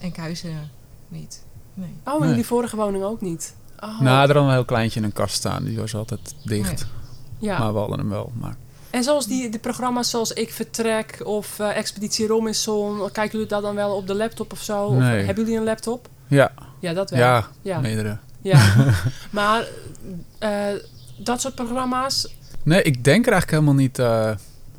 Enkhuizen 0.00 0.70
niet. 1.08 1.42
Nee. 1.74 1.94
Oh, 2.04 2.22
in 2.22 2.28
jullie 2.28 2.46
vorige 2.46 2.76
woning 2.76 3.04
ook 3.04 3.20
niet. 3.20 3.54
Oh, 3.80 4.00
Nou, 4.00 4.28
er 4.28 4.36
had 4.36 4.44
een 4.46 4.52
heel 4.52 4.64
kleintje 4.64 4.98
in 5.00 5.04
een 5.06 5.12
kast 5.12 5.34
staan. 5.34 5.64
Die 5.64 5.78
was 5.78 5.94
altijd 5.94 6.34
dicht. 6.44 6.68
Nee. 6.68 7.50
ja. 7.50 7.58
Maar 7.58 7.72
we 7.72 7.78
hadden 7.78 7.98
hem 7.98 8.08
wel. 8.08 8.32
Maar 8.40 8.56
En 8.90 9.04
zoals 9.04 9.26
die 9.26 9.48
de 9.48 9.58
programma's 9.58 10.10
zoals 10.10 10.32
Ik 10.32 10.52
Vertrek 10.52 11.20
of 11.24 11.58
eh, 11.58 11.76
Expeditie 11.76 12.26
Robinson, 12.26 12.98
kijken 13.12 13.32
jullie 13.32 13.46
dat 13.46 13.62
dan 13.62 13.74
wel 13.74 13.96
op 13.96 14.06
de 14.06 14.14
laptop 14.14 14.52
of 14.52 14.62
zo? 14.62 14.84
Of 14.84 14.94
Nee. 14.98 15.24
hebben 15.24 15.44
jullie 15.44 15.58
een 15.58 15.64
laptop? 15.64 16.08
Ja, 16.26 16.52
Ja, 16.80 16.92
dat 16.92 17.10
wel. 17.10 17.18
ja, 17.20 17.46
ja. 17.62 17.80
meerdere. 17.80 18.18
ja. 18.42 18.74
maar 19.30 19.64
eh, 20.38 20.66
dat 21.16 21.40
soort 21.40 21.54
programma's, 21.54 22.34
Nee, 22.64 22.82
ik 22.82 23.04
denk 23.04 23.26
er 23.26 23.32
eigenlijk 23.32 23.50
helemaal 23.62 23.82
niet 23.82 23.98
eh, 23.98 24.30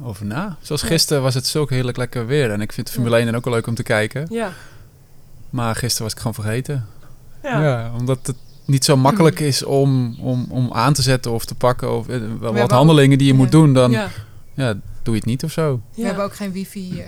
over 0.01 0.25
na. 0.25 0.57
Zoals 0.61 0.81
Nee. 0.81 0.91
gisteren 0.91 1.21
was 1.23 1.33
het 1.33 1.45
zulk 1.47 1.69
heerlijk 1.69 1.97
lekker 1.97 2.25
weer. 2.25 2.51
En 2.51 2.61
ik 2.61 2.71
vind 2.73 2.87
de 2.87 2.93
Formule 2.93 3.15
1 3.17 3.25
dan 3.25 3.35
ook 3.35 3.43
wel 3.45 3.53
leuk 3.53 3.67
om 3.67 3.75
te 3.75 3.83
kijken. 3.83 4.27
ja. 4.29 4.51
Maar 5.49 5.75
gisteren 5.75 6.03
was 6.03 6.11
ik 6.11 6.17
gewoon 6.17 6.33
vergeten. 6.33 6.85
Ja. 7.43 7.61
Ja, 7.63 7.91
omdat 7.99 8.27
het 8.27 8.35
niet 8.65 8.85
zo 8.85 8.97
makkelijk 8.97 9.39
is 9.39 9.63
om, 9.63 10.15
om, 10.19 10.45
om 10.49 10.73
aan 10.73 10.93
te 10.93 11.01
zetten 11.01 11.31
of 11.31 11.45
te 11.45 11.55
pakken. 11.55 11.91
Of 11.97 12.07
eh, 12.07 12.19
wel 12.39 12.53
wat 12.53 12.71
handelingen 12.71 13.17
die 13.17 13.27
je 13.27 13.33
moet 13.33 13.51
doen. 13.51 13.73
Dan 13.73 13.91
ja. 13.91 14.09
ja, 14.53 14.73
doe 15.03 15.13
je 15.13 15.19
het 15.19 15.25
niet 15.25 15.43
of 15.43 15.51
zo. 15.51 15.81
We 15.95 16.03
hebben 16.05 16.23
ook 16.23 16.35
geen 16.35 16.51
wifi 16.51 16.79
hier. 16.79 17.05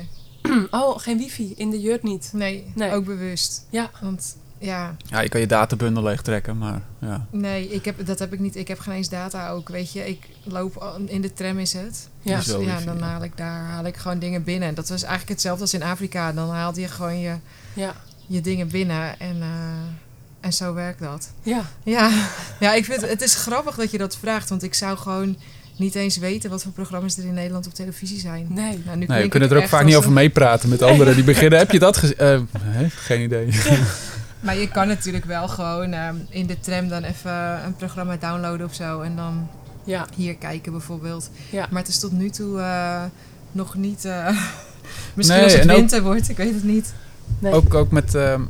Oh, 0.71 0.99
geen 0.99 1.17
wifi 1.17 1.53
in 1.55 1.69
de 1.69 1.81
jurt 1.81 2.03
niet. 2.03 2.29
Nee, 2.33 2.71
Nee. 2.75 2.91
ook 2.91 3.05
bewust. 3.05 3.65
Ja. 3.69 3.89
Want 4.01 4.35
ja, 4.57 4.95
Ja, 5.05 5.19
je 5.19 5.29
kan 5.29 5.39
je 5.39 5.47
databundel 5.47 6.03
leegtrekken, 6.03 6.57
maar 6.57 6.81
ja. 6.99 7.25
nee, 7.29 7.67
ik 7.69 7.85
heb, 7.85 8.05
dat 8.05 8.19
heb 8.19 8.33
ik 8.33 8.39
niet. 8.39 8.55
Ik 8.55 8.67
heb 8.67 8.79
geen 8.79 8.93
eens 8.93 9.09
data 9.09 9.49
ook, 9.49 9.69
weet 9.69 9.91
je. 9.91 10.07
Ik 10.07 10.29
loop 10.43 10.75
al- 10.77 10.97
in 11.05 11.21
de 11.21 11.33
tram 11.33 11.59
is 11.59 11.73
het. 11.73 12.09
Ja. 12.21 12.35
Dus 12.37 12.45
ja, 12.45 12.79
dan 12.85 12.99
haal 13.01 13.23
ik 13.23 13.37
daar 13.37 13.63
haal 13.63 13.85
ik 13.85 13.97
gewoon 13.97 14.19
dingen 14.19 14.43
binnen. 14.43 14.75
Dat 14.75 14.89
was 14.89 15.01
eigenlijk 15.01 15.31
hetzelfde 15.31 15.61
als 15.61 15.73
in 15.73 15.83
Afrika. 15.83 16.31
Dan 16.31 16.49
haalde 16.49 16.81
je 16.81 16.87
gewoon 16.87 17.19
je, 17.19 17.35
Ja. 17.73 17.95
je 18.27 18.41
dingen 18.41 18.67
binnen 18.67 19.19
en, 19.19 19.41
eh, 19.41 19.49
en 20.39 20.53
zo 20.53 20.73
werkt 20.73 20.99
dat. 20.99 21.31
Ja. 21.41 21.61
Ja, 21.83 22.11
ja 22.59 22.73
ik 22.73 22.85
vind 22.85 23.01
het 23.01 23.21
is 23.21 23.35
grappig 23.35 23.75
dat 23.75 23.91
je 23.91 23.97
dat 23.97 24.17
vraagt, 24.17 24.49
want 24.49 24.63
ik 24.63 24.73
zou 24.73 24.97
gewoon 24.97 25.37
niet 25.77 25.95
eens 25.95 26.17
weten 26.17 26.49
wat 26.49 26.63
voor 26.63 26.71
programma's 26.71 27.17
er 27.17 27.23
in 27.25 27.33
Nederland 27.33 27.67
op 27.67 27.73
televisie 27.73 28.19
zijn. 28.19 28.47
Nee. 28.49 28.81
Nou, 28.85 28.97
nu 28.97 29.05
Nee, 29.05 29.21
we 29.23 29.27
kunnen 29.29 29.49
er 29.49 29.57
ook 29.57 29.67
vaak 29.67 29.85
niet 29.85 29.95
over 29.95 30.11
meepraten 30.11 30.69
met 30.69 30.81
anderen 30.81 31.15
die 31.15 31.23
beginnen. 31.23 31.59
Heb 31.59 31.71
je 31.71 31.79
dat 31.79 31.97
gezien? 31.97 32.17
Eh, 32.17 32.39
geen 32.89 33.21
idee. 33.21 33.49
Maar 34.39 34.57
je 34.57 34.67
kan 34.69 34.87
natuurlijk 34.87 35.25
wel 35.25 35.47
gewoon 35.47 35.91
ehm, 35.93 36.15
in 36.29 36.45
de 36.45 36.59
tram 36.59 36.87
dan 36.87 37.03
even 37.03 37.31
een 37.65 37.75
programma 37.75 38.15
downloaden 38.17 38.65
of 38.65 38.73
zo 38.73 39.01
en 39.01 39.15
dan 39.15 39.47
Ja. 39.83 40.05
hier 40.15 40.35
kijken 40.35 40.71
bijvoorbeeld. 40.71 41.29
Ja. 41.49 41.67
Maar 41.69 41.81
het 41.81 41.89
is 41.91 41.99
tot 41.99 42.11
nu 42.11 42.29
toe 42.29 42.59
eh, 42.59 43.03
nog 43.51 43.75
niet. 43.75 44.05
eh, 44.05 44.27
misschien 45.13 45.37
Nee, 45.39 45.45
als 45.45 45.53
het 45.53 45.69
ook- 45.71 45.75
winter 45.77 46.03
wordt, 46.03 46.29
ik 46.29 46.37
weet 46.37 46.53
het 46.53 46.63
niet. 46.63 46.93
Nee. 47.39 47.53
Ook, 47.53 47.73
ook 47.73 47.91
met... 47.91 48.15
ehm, 48.15 48.41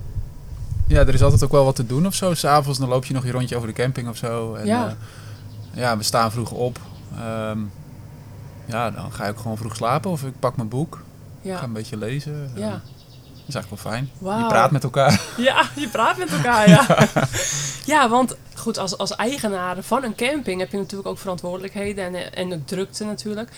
ja, 0.87 0.99
er 0.99 1.13
is 1.13 1.21
altijd 1.23 1.43
ook 1.43 1.51
wel 1.51 1.65
wat 1.65 1.75
te 1.75 1.85
doen 1.85 2.05
of 2.05 2.13
zo. 2.15 2.33
S'avonds 2.33 2.79
dan 2.79 2.89
loop 2.89 3.05
je 3.05 3.13
nog 3.13 3.25
je 3.25 3.31
rondje 3.31 3.55
over 3.55 3.67
de 3.67 3.73
camping 3.73 4.07
of 4.09 4.17
zo. 4.17 4.53
En, 4.55 4.65
Ja. 4.65 4.87
eh, 4.87 5.79
ja, 5.81 5.97
we 5.97 6.03
staan 6.03 6.31
vroeg 6.31 6.51
op. 6.51 6.79
Ehm, 7.19 7.59
ja, 8.65 8.91
dan 8.91 9.11
ga 9.11 9.25
ik 9.25 9.37
gewoon 9.37 9.57
vroeg 9.57 9.75
slapen 9.75 10.11
of 10.11 10.23
ik 10.23 10.39
pak 10.39 10.55
mijn 10.55 10.69
boek. 10.69 11.03
Ik 11.41 11.51
ga 11.51 11.57
Ja. 11.57 11.63
een 11.63 11.73
beetje 11.73 11.97
lezen. 11.97 12.51
Ja. 12.55 12.61
Eh, 12.65 12.71
dat 12.71 13.47
is 13.47 13.55
eigenlijk 13.55 13.83
wel 13.83 13.93
fijn. 13.93 14.09
Je 14.41 14.47
praat 14.47 14.71
met 14.71 14.83
elkaar. 14.83 15.21
Ja, 15.37 15.61
je 15.75 15.87
praat 15.87 16.17
met 16.17 16.31
elkaar, 16.31 16.69
ja. 16.75 16.85
ja, 17.85 18.09
want 18.09 18.35
goed, 18.55 18.77
als, 18.77 18.97
als 18.97 19.15
eigenaar 19.15 19.75
van 19.83 20.03
een 20.03 20.15
camping 20.15 20.59
heb 20.59 20.71
je 20.71 20.77
natuurlijk 20.77 21.09
ook 21.09 21.17
verantwoordelijkheden 21.17 22.15
en, 22.15 22.33
en 22.33 22.53
ook 22.53 22.67
drukte 22.67 23.05
natuurlijk. 23.05 23.51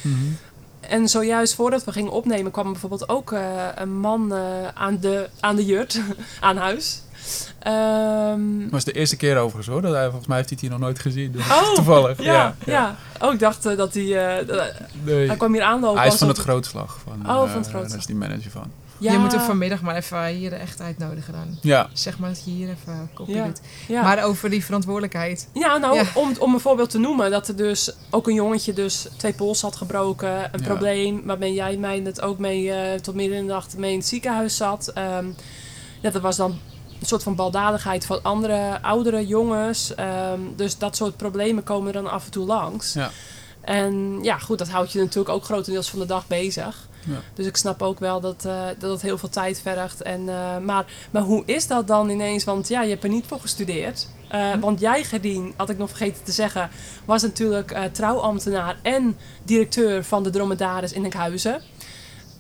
En 0.80 1.08
zojuist 1.08 1.56
voordat 1.56 1.84
we 1.84 1.92
gingen 1.92 2.12
opnemen 2.12 2.52
kwam 2.52 2.72
bijvoorbeeld 2.72 3.10
ook 3.10 3.32
eh, 3.32 3.42
een 3.76 4.00
man 4.00 4.34
eh, 4.34 4.40
aan, 4.74 5.00
de, 5.00 5.30
aan 5.40 5.56
de 5.56 5.66
jurt, 5.66 6.02
aan 6.40 6.58
huis. 6.58 7.02
Ehm, 7.60 8.60
Dat 8.62 8.72
was 8.72 8.84
de 8.84 8.92
eerste 8.92 9.16
keer 9.18 9.38
overigens 9.38 9.68
hoor. 9.68 9.82
Dat 9.82 9.94
hij, 9.94 10.04
volgens 10.06 10.28
mij 10.28 10.38
heeft 10.38 10.50
hij 10.50 10.58
het 10.62 10.70
hier 10.70 10.78
nog 10.80 10.88
nooit 10.88 11.00
gezien. 11.00 11.32
Dus 11.32 11.50
Oh, 11.50 11.74
Toevallig. 11.76 12.22
ja, 12.24 12.34
Ja, 12.34 12.56
ja. 12.66 12.96
Oh, 13.28 13.34
ik 13.34 13.40
dacht 13.40 13.66
eh, 13.66 13.78
dat 13.78 13.94
hij... 13.94 14.38
eh, 14.40 14.58
Nee. 15.04 15.28
hij 15.28 15.38
kwam 15.38 15.54
hier 15.54 15.64
aanlopen. 15.64 16.00
Hij 16.00 16.08
is 16.08 16.16
van 16.16 16.28
het 16.28 16.38
grootslag. 16.38 17.00
Van, 17.04 17.14
Oh, 17.14 17.38
van 17.40 17.48
eh, 17.48 17.54
het 17.56 17.68
grootslag. 17.68 17.88
Daar 17.90 17.98
is 17.98 18.06
die 18.06 18.16
manager 18.16 18.52
van. 18.52 18.72
Ja, 19.00 19.12
Je 19.12 19.18
moet 19.18 19.32
hem 19.32 19.42
vanmiddag 19.42 19.82
maar 19.82 19.96
even 19.96 20.26
hier 20.26 20.54
echt 20.54 20.82
uitnodigen 20.82 21.34
dan. 21.34 21.58
Ja. 21.62 21.90
Zeg 21.94 22.20
maar 22.20 22.30
dat 22.30 22.42
je 22.46 22.52
hier 22.52 22.70
even 22.70 22.94
een 22.94 23.10
kopje 23.14 23.36
Ja. 23.36 23.46
doet. 23.46 23.62
Ja. 23.88 24.02
Maar 24.02 24.24
over 24.24 24.50
die 24.50 24.66
verantwoordelijkheid. 24.66 25.48
Ja, 25.54 25.78
nou, 25.78 25.96
Ja. 25.96 26.04
Om, 26.14 26.34
om 26.40 26.54
een 26.54 26.60
voorbeeld 26.60 26.90
te 26.90 26.98
noemen, 26.98 27.32
dat 27.32 27.48
er 27.48 27.56
dus 27.56 27.92
ook 28.10 28.28
een 28.28 28.34
jongetje 28.34 28.74
dus 28.74 29.08
twee 29.18 29.34
pols 29.34 29.62
had 29.62 29.76
gebroken. 29.76 30.30
Een 30.30 30.60
Ja. 30.60 30.66
probleem 30.66 31.22
waarmee 31.26 31.54
jij 31.54 31.78
mij 31.78 32.02
het 32.06 32.22
ook 32.22 32.38
mee 32.40 32.72
eh, 32.72 33.00
tot 33.00 33.16
midden 33.16 33.38
in 33.38 33.48
de 33.48 33.54
nacht 33.54 33.78
mee 33.78 33.92
in 33.92 33.98
het 33.98 34.08
ziekenhuis 34.08 34.58
zat. 34.58 34.88
Ehm, 34.94 35.26
ja, 36.02 36.10
dat 36.10 36.22
was 36.22 36.36
dan 36.36 36.60
een 37.00 37.06
soort 37.06 37.24
van 37.24 37.36
baldadigheid 37.36 38.06
van 38.06 38.24
andere 38.24 38.82
oudere 38.82 39.28
jongens. 39.28 39.96
Ehm, 39.96 40.40
dus 40.56 40.78
dat 40.78 40.96
soort 40.96 41.18
problemen 41.18 41.64
komen 41.64 41.88
er 41.88 42.02
dan 42.02 42.12
af 42.12 42.26
en 42.26 42.32
toe 42.32 42.46
langs. 42.46 42.94
Ja. 42.94 43.12
En 43.62 44.20
ja, 44.22 44.38
goed, 44.38 44.58
dat 44.58 44.70
houdt 44.70 44.92
je 44.92 45.00
natuurlijk 45.00 45.36
ook 45.36 45.44
grotendeels 45.44 45.90
van 45.90 46.00
de 46.00 46.06
dag 46.06 46.28
bezig. 46.28 46.88
Ja. 47.06 47.22
Dus 47.34 47.46
ik 47.46 47.58
snap 47.58 47.82
ook 47.82 48.00
wel 48.00 48.20
dat, 48.20 48.46
eh, 48.46 48.64
dat 48.80 48.92
het 48.92 49.02
heel 49.02 49.18
veel 49.18 49.30
tijd 49.30 49.62
vergt. 49.62 50.02
En, 50.02 50.30
eh, 50.30 50.58
maar, 50.58 50.86
maar 51.12 51.22
hoe 51.22 51.44
is 51.46 51.68
dat 51.68 51.88
dan 51.88 52.10
ineens? 52.10 52.44
Want 52.44 52.68
ja, 52.68 52.82
je 52.82 52.90
hebt 52.90 53.04
er 53.04 53.10
niet 53.10 53.26
voor 53.28 53.40
gestudeerd. 53.40 54.08
Eh, 54.28 54.52
Hm. 54.52 54.60
Want 54.60 54.80
jij, 54.80 55.04
Gerdien, 55.04 55.54
had 55.56 55.70
ik 55.70 55.78
nog 55.78 55.90
vergeten 55.90 56.24
te 56.24 56.32
zeggen, 56.32 56.70
was 57.06 57.22
natuurlijk 57.22 57.90
trouwambtenaar 57.92 58.78
en 58.82 59.18
directeur 59.44 60.04
van 60.04 60.24
de 60.24 60.30
Dromedaris 60.30 60.94
in 60.94 61.04
Enkhuizen. 61.04 61.62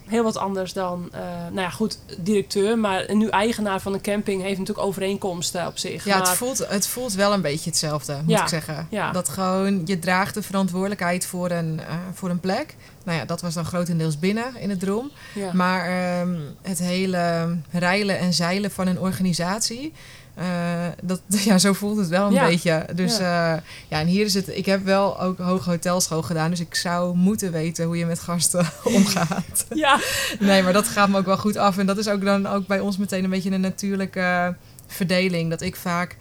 Heel 0.07 0.23
wat 0.23 0.37
anders 0.37 0.73
dan, 0.73 1.09
eh, 1.11 1.19
nou 1.21 1.59
ja, 1.59 1.69
goed, 1.69 1.99
directeur, 2.17 2.77
maar 2.79 3.15
nu 3.15 3.27
eigenaar 3.27 3.81
van 3.81 3.93
een 3.93 4.01
camping 4.01 4.41
heeft 4.41 4.57
natuurlijk 4.59 4.87
overeenkomsten 4.87 5.67
op 5.67 5.77
zich. 5.77 6.05
Ja, 6.05 6.17
maar, 6.17 6.27
het 6.27 6.37
voelt, 6.37 6.67
het 6.69 6.87
voelt 6.87 7.13
wel 7.13 7.33
een 7.33 7.41
beetje 7.41 7.69
hetzelfde, 7.69 8.13
moet 8.21 8.35
Ja, 8.35 8.41
ik 8.41 8.47
zeggen. 8.47 8.87
ja. 8.89 9.11
Dat 9.11 9.29
gewoon, 9.29 9.81
je 9.85 9.99
draagt 9.99 10.33
de 10.33 10.41
verantwoordelijkheid 10.41 11.25
voor 11.25 11.51
een, 11.51 11.79
eh, 11.79 11.95
voor 12.13 12.29
een 12.29 12.39
plek. 12.39 12.75
Nou 13.03 13.17
ja, 13.19 13.25
dat 13.25 13.41
was 13.41 13.53
dan 13.53 13.65
grotendeels 13.65 14.19
binnen 14.19 14.55
in 14.59 14.69
het 14.69 14.79
Drom. 14.79 15.11
ja. 15.33 15.53
Maar 15.53 15.85
ehm, 15.85 16.35
het 16.61 16.79
hele 16.79 17.55
reilen 17.71 18.19
en 18.19 18.33
zeilen 18.33 18.71
van 18.71 18.87
een 18.87 18.99
organisatie... 18.99 19.93
eh, 20.37 20.45
dat, 21.01 21.21
ja, 21.49 21.57
zo 21.57 21.73
voelt 21.73 21.97
het 21.97 22.07
wel 22.07 22.27
een 22.27 22.33
Ja. 22.33 22.45
beetje. 22.47 22.85
Dus 22.95 23.17
Ja. 23.17 23.49
ja. 23.53 23.63
ja, 23.87 23.99
en 23.99 24.07
hier 24.07 24.25
is 24.25 24.33
het... 24.33 24.47
Ik 24.57 24.65
heb 24.65 24.83
wel 24.85 25.21
ook 25.21 25.37
hoge 25.37 25.69
hotelschool 25.69 26.21
gedaan. 26.21 26.49
Dus 26.49 26.59
ik 26.59 26.75
zou 26.75 27.15
moeten 27.15 27.51
weten 27.51 27.85
hoe 27.85 27.97
je 27.97 28.05
met 28.05 28.19
gasten 28.19 28.65
omgaat. 28.83 29.65
ja, 29.69 29.99
Nee, 30.39 30.63
maar 30.63 30.73
dat 30.73 30.87
gaat 30.87 31.09
me 31.09 31.17
ook 31.17 31.25
wel 31.25 31.37
goed 31.37 31.57
af. 31.57 31.77
En 31.77 31.85
dat 31.85 31.97
is 31.97 32.07
ook 32.07 32.23
dan 32.25 32.47
ook 32.47 32.67
bij 32.67 32.79
ons 32.79 32.97
meteen 32.97 33.23
een 33.23 33.29
beetje 33.29 33.51
een 33.51 33.61
natuurlijke 33.61 34.55
verdeling. 34.87 35.49
Dat 35.49 35.61
ik 35.61 35.75
vaak 35.75 36.15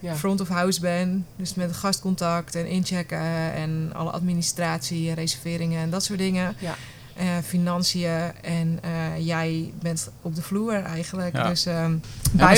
ja. 0.00 0.16
front 0.16 0.40
of 0.40 0.48
house 0.48 0.80
ben. 0.80 1.26
Dus 1.36 1.54
met 1.54 1.76
gastcontact 1.76 2.54
en 2.54 2.66
inchecken 2.66 3.52
en 3.54 3.90
alle 3.94 4.10
administratie 4.10 5.08
en 5.08 5.14
reserveringen 5.14 5.82
en 5.82 5.90
dat 5.90 6.04
soort 6.04 6.18
dingen. 6.18 6.56
Ja. 6.58 6.74
Eh, 7.22 7.28
financiën 7.46 8.32
en 8.42 8.78
eh, 8.82 8.90
jij 9.26 9.72
bent 9.82 10.10
op 10.22 10.34
de 10.34 10.42
vloer 10.42 10.74
eigenlijk. 10.74 11.36
Ja. 11.36 11.48
Dus 11.48 11.66
ehm 11.66 11.92
Ja, 12.36 12.48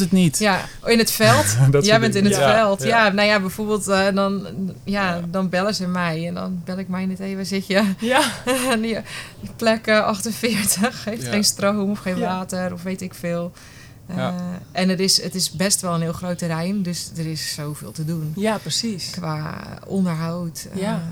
het 0.00 0.12
niet. 0.12 0.38
ja, 0.38 0.60
in 0.84 0.98
het 0.98 1.10
veld. 1.10 1.56
Dat 1.70 1.84
Jij 1.86 2.00
bent 2.00 2.14
in 2.14 2.24
het 2.24 2.36
Ja, 2.36 2.54
veld. 2.54 2.82
Ja. 2.82 2.88
ja. 3.06 3.12
nou 3.12 3.28
ja, 3.28 3.40
bijvoorbeeld 3.40 3.88
eh, 3.88 4.06
dan, 4.14 4.46
ja, 4.84 5.14
Ja. 5.14 5.20
dan 5.30 5.48
bellen 5.48 5.74
ze 5.74 5.86
mij. 5.86 6.26
En 6.26 6.34
dan 6.34 6.60
bel 6.64 6.78
ik 6.78 6.88
mij 6.88 7.06
niet 7.06 7.20
even, 7.20 7.36
waar 7.36 7.44
zit 7.44 7.66
je? 7.66 7.84
Ja, 7.98 8.22
die, 8.82 8.98
die 9.40 9.50
plek 9.56 9.86
eh, 9.86 10.00
48 10.04 11.04
heeft 11.04 11.22
Ja. 11.22 11.30
geen 11.30 11.44
stroom 11.44 11.90
of 11.90 11.98
geen 11.98 12.16
Ja. 12.18 12.26
water 12.36 12.72
of 12.72 12.82
weet 12.82 13.00
ik 13.02 13.14
veel. 13.14 13.52
Eh, 14.06 14.16
Ja. 14.16 14.34
En 14.72 14.88
het 14.88 15.00
is, 15.00 15.22
het 15.22 15.34
is 15.34 15.50
best 15.50 15.80
wel 15.80 15.94
een 15.94 16.00
heel 16.00 16.12
groot 16.12 16.38
terrein, 16.38 16.82
dus 16.82 17.10
er 17.16 17.26
is 17.26 17.54
zoveel 17.54 17.92
te 17.92 18.04
doen. 18.04 18.32
ja 18.36 18.58
precies. 18.58 19.10
Qua 19.10 19.54
onderhoud. 19.86 20.66
eh, 20.74 20.80
Ja. 20.80 21.02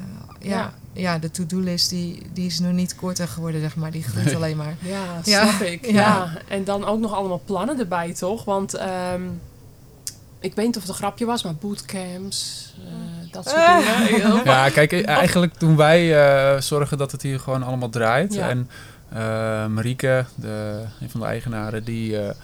ja. 0.40 0.56
Ja. 0.56 0.72
Ja. 1.00 1.18
de 1.18 1.30
to-do-list 1.30 1.90
die, 1.90 2.22
die 2.32 2.46
is 2.46 2.58
nog 2.58 2.72
niet 2.72 2.94
korter 2.94 3.28
geworden, 3.28 3.60
zeg 3.60 3.76
maar. 3.76 3.90
Die 3.90 4.02
groeit 4.02 4.24
Nee. 4.26 4.34
alleen 4.36 4.56
maar. 4.56 4.74
Ja, 4.78 5.02
Ja. 5.24 5.46
snap 5.50 5.60
ik. 5.60 5.86
Ja. 5.86 5.92
Ja. 5.92 6.32
En 6.48 6.64
dan 6.64 6.84
ook 6.84 6.98
nog 7.00 7.14
allemaal 7.14 7.42
plannen 7.44 7.78
erbij, 7.78 8.14
toch? 8.14 8.44
Want 8.44 8.74
ehm, 8.74 9.22
ik 10.40 10.54
weet 10.54 10.66
niet 10.66 10.76
of 10.76 10.82
het 10.82 10.90
een 10.90 10.96
grapje 10.98 11.24
was, 11.24 11.42
maar 11.44 11.54
bootcamps, 11.54 12.72
eh, 12.78 13.32
dat 13.32 13.44
soort 13.48 13.56
Ah. 13.62 14.06
dingen. 14.08 14.40
Ja, 14.44 14.68
kijk, 14.68 14.92
eigenlijk 15.04 15.60
doen 15.60 15.76
wij 15.76 16.26
eh, 16.54 16.60
zorgen 16.60 16.98
dat 16.98 17.12
het 17.12 17.22
hier 17.22 17.40
gewoon 17.40 17.62
allemaal 17.62 17.88
draait. 17.90 18.34
Ja. 18.34 18.48
En 18.48 18.70
eh 19.12 19.66
Marieke, 19.66 20.24
de, 20.34 20.82
een 21.00 21.10
van 21.10 21.20
de 21.20 21.26
eigenaren, 21.26 21.84
die, 21.84 22.18
eh, 22.18 22.34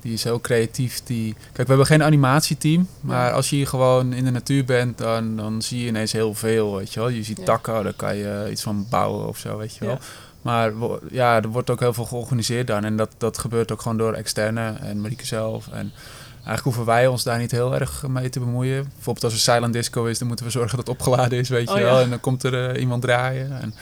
die 0.00 0.12
is 0.12 0.24
heel 0.24 0.40
creatief. 0.40 1.02
Die... 1.04 1.32
Kijk, 1.32 1.56
we 1.56 1.64
hebben 1.66 1.86
geen 1.86 2.02
animatieteam, 2.02 2.88
maar 3.00 3.32
als 3.32 3.50
je 3.50 3.56
hier 3.56 3.66
gewoon 3.66 4.12
in 4.12 4.24
de 4.24 4.30
natuur 4.30 4.64
bent, 4.64 4.98
dan, 4.98 5.36
dan 5.36 5.62
zie 5.62 5.80
je 5.80 5.86
ineens 5.86 6.12
heel 6.12 6.34
veel, 6.34 6.76
weet 6.76 6.92
je 6.92 7.00
wel. 7.00 7.08
Je 7.08 7.22
ziet 7.22 7.44
takken, 7.44 7.84
daar 7.84 7.92
kan 7.92 8.16
je 8.16 8.48
iets 8.50 8.62
van 8.62 8.86
bouwen 8.90 9.28
of 9.28 9.38
zo, 9.38 9.56
weet 9.56 9.76
je 9.76 9.84
wel. 9.84 9.98
Maar 10.42 10.72
ja, 11.10 11.42
er 11.42 11.48
wordt 11.48 11.70
ook 11.70 11.80
heel 11.80 11.92
veel 11.92 12.04
georganiseerd 12.04 12.66
dan. 12.66 12.84
En 12.84 12.96
dat, 12.96 13.10
dat 13.18 13.38
gebeurt 13.38 13.72
ook 13.72 13.82
gewoon 13.82 13.96
door 13.96 14.12
externe 14.12 14.72
en 14.80 15.00
Marieke 15.00 15.26
zelf. 15.26 15.68
En 15.68 15.92
eigenlijk 16.32 16.62
hoeven 16.62 16.84
wij 16.84 17.06
ons 17.06 17.22
daar 17.22 17.38
niet 17.38 17.50
heel 17.50 17.74
erg 17.74 18.06
mee 18.08 18.28
te 18.28 18.38
bemoeien. 18.38 18.82
Bijvoorbeeld 18.94 19.24
als 19.24 19.32
er 19.32 19.38
silent 19.38 19.72
disco 19.72 20.04
is, 20.04 20.18
dan 20.18 20.28
moeten 20.28 20.46
we 20.46 20.50
zorgen 20.50 20.76
dat 20.76 20.86
het 20.86 20.96
opgeladen 20.96 21.38
is, 21.38 21.48
weet 21.48 21.68
je 21.68 21.74
Oh, 21.74 21.80
ja. 21.80 21.84
wel. 21.84 22.00
En 22.00 22.10
dan 22.10 22.20
komt 22.20 22.42
er 22.42 22.70
eh, 22.70 22.80
iemand 22.80 23.02
draaien. 23.02 23.60
En, 23.60 23.74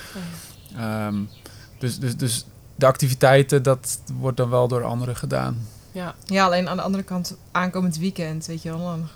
ehm, 0.77 1.15
dus, 1.79 1.99
dus, 1.99 2.17
dus 2.17 2.47
de 2.75 2.87
activiteiten, 2.87 3.63
dat 3.63 4.01
wordt 4.19 4.37
dan 4.37 4.51
wel 4.51 4.69
door 4.69 4.85
anderen 4.85 5.17
gedaan. 5.17 5.67
Ja, 5.93 6.15
Ja, 6.25 6.45
alleen 6.45 6.69
aan 6.69 6.77
de 6.77 6.83
andere 6.83 7.03
kant, 7.03 7.37
aankomend 7.53 7.99
weekend, 7.99 8.47
weet 8.47 8.63
je 8.63 8.69
wel. 8.69 8.79
Dan, 8.79 9.09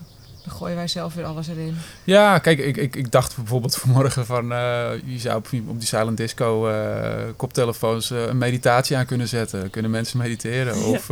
gooien 0.46 0.76
wij 0.76 0.88
zelf 0.88 1.14
weer 1.14 1.24
alles 1.24 1.48
erin. 1.48 1.76
Ja, 2.04 2.38
kijk, 2.38 2.58
ik, 2.58 2.76
ik, 2.76 2.96
ik 2.96 3.10
dacht 3.10 3.36
bijvoorbeeld 3.36 3.76
vanmorgen 3.76 4.26
van... 4.26 4.52
eh, 4.52 4.90
je 5.04 5.18
zou 5.18 5.36
op, 5.36 5.48
op 5.66 5.78
die 5.78 5.88
silent 5.88 6.16
disco 6.16 6.68
eh, 6.68 7.22
koptelefoons 7.36 8.10
eh, 8.10 8.26
een 8.26 8.38
meditatie 8.38 8.96
aan 8.96 9.06
kunnen 9.06 9.28
zetten. 9.28 9.70
Kunnen 9.70 9.90
mensen 9.90 10.18
mediteren. 10.18 10.78
Ja. 10.78 10.84
Of 10.84 11.10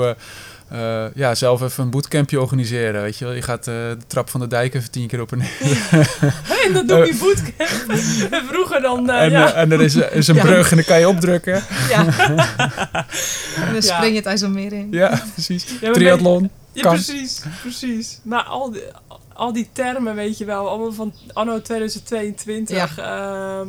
eh, 0.71 1.05
ja, 1.15 1.35
zelf 1.35 1.63
even 1.63 1.85
een 1.85 1.91
bootcampje 1.91 2.41
organiseren, 2.41 3.03
weet 3.03 3.19
je 3.19 3.25
wel. 3.25 3.35
Je 3.35 3.43
gaat 3.43 3.67
eh, 3.67 3.75
de 3.75 4.07
trap 4.07 4.31
van 4.31 4.41
de 4.41 4.47
dijk 4.47 4.75
even 4.75 4.91
tien 4.91 5.07
keer 5.09 5.21
op 5.21 5.33
en 5.33 5.39
neer. 5.39 6.09
en 6.67 6.73
dat 6.73 6.89
doe 6.89 7.07
je 7.07 7.17
bootcamp. 7.21 7.91
En 8.33 8.45
vroeger 8.53 8.81
dan, 8.81 9.11
eh, 9.11 9.23
en, 9.23 9.31
ja. 9.31 9.53
en 9.53 9.73
er 9.73 9.81
is, 9.81 9.95
is 9.95 10.29
een 10.29 10.35
Ja. 10.35 10.43
brug 10.43 10.71
en 10.71 10.77
dan 10.77 10.85
kan 10.85 10.99
je 10.99 11.09
opdrukken. 11.09 11.63
Ja. 11.89 12.07
en 13.67 13.73
dan 13.73 13.83
spring 13.83 14.11
je 14.11 14.17
het 14.17 14.27
IJsselmeer 14.27 14.73
in. 14.73 14.89
Ja, 14.91 15.23
precies. 15.33 15.67
Ja, 15.81 15.93
Triathlon. 15.93 16.51
Ja, 16.73 16.83
kan. 16.83 16.95
precies, 16.95 17.43
precies. 17.61 18.21
Maar 18.23 18.43
al 18.43 18.71
die, 18.71 18.83
al 19.33 19.53
die 19.53 19.69
termen, 19.73 20.15
weet 20.15 20.39
je 20.39 20.45
wel, 20.45 20.69
allemaal 20.69 20.93
van 20.93 21.15
anno 21.33 21.63
2022. 21.63 22.99
ehm, 22.99 23.69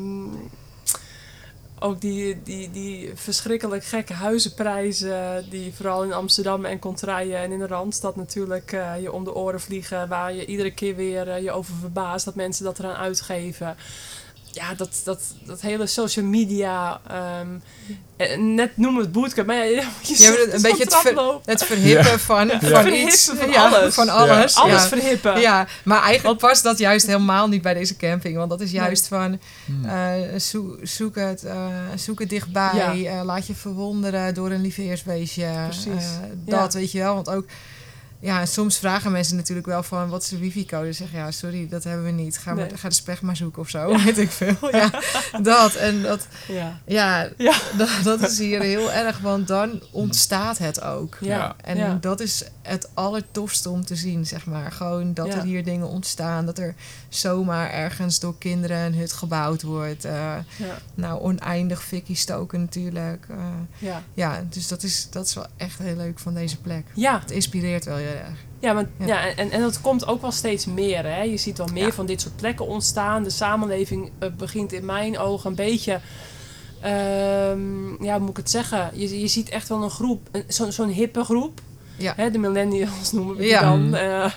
ook 1.84 2.02
die, 2.02 2.44
die, 2.44 2.72
die 2.72 3.12
verschrikkelijk 3.14 3.84
gekke 3.84 4.14
huizenprijzen 4.14 5.50
die 5.50 5.74
vooral 5.74 6.04
in 6.04 6.14
Amsterdam 6.14 6.66
en 6.66 6.80
Contraille 6.80 7.36
en 7.36 7.52
in 7.52 7.60
de 7.60 7.68
Randstad 7.68 8.16
natuurlijk 8.16 8.72
eh, 8.72 9.02
je 9.02 9.12
om 9.12 9.24
de 9.24 9.36
oren 9.36 9.62
vliegen. 9.62 10.08
Waar 10.08 10.34
je 10.34 10.46
iedere 10.46 10.72
keer 10.72 10.96
weer 10.96 11.30
eh, 11.30 11.44
je 11.44 11.52
over 11.52 11.74
verbaast 11.80 12.26
dat 12.26 12.36
mensen 12.36 12.66
dat 12.66 12.80
eraan 12.80 12.96
uitgeven. 12.96 13.76
Ja, 14.54 14.74
dat, 14.74 15.02
dat, 15.04 15.22
dat 15.46 15.62
hele 15.62 15.88
social 15.88 16.26
media, 16.26 17.02
ehm, 17.08 17.48
eh, 18.18 18.38
net 18.38 18.78
noemen 18.78 19.00
we 19.00 19.06
het 19.08 19.12
bootcamp, 19.12 19.48
maar 19.48 19.56
ja, 19.56 19.64
je, 19.64 19.84
je 20.02 20.16
Ja, 20.18 20.30
maar 20.30 20.54
een 20.56 20.62
beetje 20.62 20.84
het 20.84 20.96
ver-. 20.96 21.40
Het 21.46 21.64
verhippen 21.64 22.20
van, 22.20 22.52
van 22.62 22.94
iets. 22.94 23.32
van 23.36 23.50
ja, 23.52 23.68
alles. 23.68 23.94
Van 23.94 24.10
alles. 24.10 24.54
Ja. 24.56 24.62
Alles 24.62 24.82
ja. 24.82 24.88
verhippen. 24.88 25.40
Ja, 25.40 25.68
maar 25.84 26.02
eigenlijk 26.04 26.40
past 26.40 26.64
dat 26.64 26.78
juist 26.78 27.06
helemaal 27.06 27.48
niet 27.48 27.62
bij 27.62 27.74
deze 27.74 27.96
camping. 27.98 28.36
Want 28.38 28.50
dat 28.50 28.62
is 28.62 28.72
juist 28.72 29.08
van 29.08 29.40
Hmm. 29.66 29.86
eh, 29.86 30.40
zoek, 30.84 31.16
het, 31.16 31.44
eh, 31.44 31.68
zoek 31.96 32.20
het 32.20 32.30
dichtbij. 32.30 32.72
Ja. 32.74 32.94
eh, 33.20 33.24
laat 33.24 33.48
je 33.48 33.54
verwonderen 33.56 34.34
door 34.34 34.52
een 34.52 34.62
lieveheersbeestje. 34.62 35.48
Precies. 35.68 35.86
Eh, 35.88 36.28
Ja. 36.46 36.60
dat 36.60 36.74
weet 36.74 36.92
je 36.92 37.00
wel. 37.00 37.14
Want 37.14 37.30
ook, 37.30 37.46
ja, 38.22 38.46
soms 38.46 38.78
vragen 38.78 39.12
mensen 39.12 39.36
natuurlijk 39.36 39.68
wel 39.68 39.84
van 39.84 40.10
wat 40.10 40.22
is 40.24 40.30
de 40.30 40.38
wifi-code? 40.38 40.94
Zeg 40.94 41.12
ja, 41.12 41.32
sorry, 41.32 41.68
dat 41.70 41.84
hebben 41.84 42.06
we 42.06 42.12
niet. 42.12 42.38
Ga, 42.38 42.54
maar, 42.54 42.70
ga 42.76 42.88
de 42.90 42.94
spech 42.96 43.22
maar 43.22 43.36
zoeken 43.36 43.62
of 43.62 43.70
zo. 43.70 44.04
Weet 44.04 44.18
ik 44.18 44.32
veel. 44.32 44.56
Ja, 44.72 44.90
dat. 45.42 45.76
En 45.76 46.02
dat, 46.02 46.28
Ja. 46.48 46.80
ja, 46.86 47.30
Ja. 47.38 47.54
Dat, 47.78 47.90
dat 48.04 48.22
is 48.22 48.38
hier 48.38 48.62
heel 48.62 48.92
erg, 48.92 49.20
want 49.20 49.48
dan 49.48 49.82
ontstaat 49.92 50.58
het 50.58 50.82
ook. 50.82 51.18
Ja. 51.22 51.38
Ja. 51.38 51.56
En 51.64 51.78
ja. 51.78 51.98
dat 52.02 52.20
is 52.20 52.44
het 52.62 52.90
allertofste 52.94 53.70
om 53.70 53.86
te 53.86 53.96
zien, 53.96 54.26
zeg 54.26 54.46
maar. 54.46 54.72
Gewoon 54.72 55.14
dat 55.14 55.28
Ja. 55.28 55.34
er 55.36 55.44
hier 55.44 55.64
dingen 55.64 55.88
ontstaan. 55.88 56.46
Dat 56.46 56.58
er 56.58 56.76
zomaar 57.10 57.70
ergens 57.72 58.20
door 58.20 58.38
kinderen 58.38 58.78
een 58.78 58.96
hut 58.96 59.14
gebouwd 59.14 59.62
wordt. 59.62 60.06
Eh, 60.06 60.14
Ja. 60.58 60.78
nou, 60.94 61.22
oneindig 61.22 61.84
fikkie 61.84 62.16
stoken 62.16 62.60
natuurlijk. 62.60 63.26
Eh, 63.30 63.38
Ja. 63.78 64.04
ja, 64.14 64.44
dus 64.50 64.68
dat 64.68 64.84
is, 64.84 65.08
dat 65.12 65.26
is 65.26 65.34
wel 65.34 65.46
echt 65.58 65.80
heel 65.80 65.96
leuk 65.96 66.20
van 66.20 66.34
deze 66.34 66.58
plek. 66.58 66.86
Ja, 66.94 67.20
Het 67.20 67.32
inspireert 67.32 67.86
wel 67.86 67.98
erg. 67.98 68.10
Ja, 68.60 68.74
maar, 68.74 68.86
Ja. 69.00 69.06
ja. 69.06 69.36
en, 69.36 69.52
en 69.52 69.62
dat 69.62 69.82
komt 69.82 70.08
ook 70.08 70.22
wel 70.22 70.32
steeds 70.32 70.66
meer. 70.66 71.06
Hè? 71.06 71.22
Je 71.22 71.38
ziet 71.38 71.58
wel 71.58 71.68
meer 71.74 71.86
Ja. 71.86 71.92
van 71.92 72.06
dit 72.06 72.22
soort 72.22 72.36
plekken 72.36 72.68
ontstaan. 72.68 73.24
De 73.24 73.30
samenleving 73.30 74.12
eh, 74.20 74.30
begint 74.38 74.74
in 74.74 74.86
mijn 74.86 75.18
ogen 75.18 75.50
een 75.50 75.56
beetje... 75.56 76.00
ehm, 76.82 78.04
ja, 78.04 78.12
hoe 78.14 78.20
moet 78.20 78.30
ik 78.30 78.38
het 78.38 78.50
zeggen? 78.50 78.90
Je, 78.94 79.20
je 79.20 79.28
ziet 79.28 79.50
echt 79.50 79.68
wel 79.68 79.84
een 79.84 79.90
groep, 79.90 80.28
een- 80.32 80.44
zo'n 80.48 80.72
zo'n 80.72 80.90
hippe 80.90 81.24
groep. 81.24 81.62
Ja. 81.98 82.14
Hè? 82.16 82.32
De 82.32 82.38
millennials 82.38 83.12
noemen 83.14 83.36
we 83.36 83.42
die 83.42 83.52
Ja. 83.52 83.62
dan. 83.62 83.96
eh, 83.96 84.32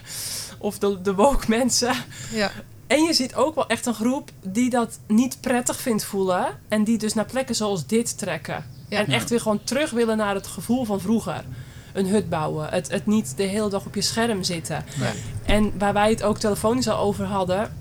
of 0.59 0.79
de, 0.79 1.01
de 1.03 1.15
woke 1.15 1.45
mensen. 1.49 1.95
Ja, 2.33 2.51
En 2.87 3.03
je 3.03 3.13
ziet 3.13 3.35
ook 3.35 3.55
wel 3.55 3.67
echt 3.67 3.87
een 3.87 3.95
groep 3.95 4.31
die 4.43 4.71
dat 4.71 4.99
niet 5.07 5.41
prettig 5.41 5.81
vindt 5.81 6.05
voelen. 6.05 6.47
En 6.69 6.85
die 6.85 6.99
dus 6.99 7.15
naar 7.15 7.25
plekken 7.25 7.55
zoals 7.55 7.87
dit 7.87 8.19
trekken. 8.19 8.65
Ja. 8.89 8.99
En 8.99 9.07
echt 9.07 9.31
weer 9.31 9.41
gewoon 9.41 9.61
terug 9.65 9.91
willen 9.91 10.17
naar 10.17 10.35
het 10.35 10.47
gevoel 10.47 10.85
van 10.85 11.01
vroeger. 11.01 11.45
Een 11.94 12.07
hut 12.07 12.28
bouwen. 12.28 12.68
Het, 12.68 12.90
het 12.90 13.07
niet 13.07 13.37
de 13.37 13.42
hele 13.42 13.68
dag 13.68 13.87
op 13.87 13.94
je 13.94 14.00
scherm 14.00 14.42
zitten. 14.42 14.85
Nee. 14.98 15.12
En 15.44 15.78
waar 15.78 15.92
wij 15.92 16.11
het 16.11 16.22
ook 16.22 16.38
telefonisch 16.38 16.88
al 16.88 16.98
over 16.98 17.24
hadden, 17.24 17.72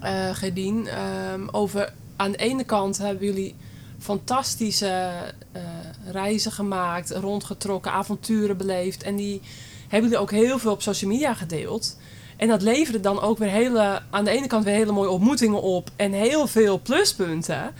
eh 0.00 0.34
Gedien, 0.34 0.86
ehm, 0.86 1.48
over 1.50 1.92
aan 2.16 2.30
de 2.30 2.38
ene 2.38 2.64
kant 2.64 2.98
hebben 2.98 3.26
jullie 3.26 3.54
fantastische 3.98 5.10
eh, 5.52 5.62
reizen 6.10 6.52
gemaakt, 6.52 7.10
rondgetrokken, 7.10 7.92
avonturen 7.92 8.56
beleefd. 8.56 9.02
En 9.02 9.16
die 9.16 9.40
hebben 9.88 10.10
jullie 10.10 10.24
ook 10.24 10.30
heel 10.30 10.58
veel 10.58 10.72
op 10.72 10.82
social 10.82 11.10
media 11.10 11.34
gedeeld. 11.34 11.96
En 12.36 12.48
dat 12.48 12.62
leverde 12.62 13.00
dan 13.00 13.20
ook 13.20 13.38
weer 13.38 13.48
hele, 13.48 14.02
aan 14.10 14.24
de 14.24 14.30
ene 14.30 14.46
kant 14.46 14.64
weer 14.64 14.74
hele 14.74 14.92
mooie 14.92 15.10
ontmoetingen 15.10 15.62
op 15.62 15.90
en 15.96 16.12
heel 16.12 16.46
veel 16.46 16.80
pluspunten. 16.80 17.74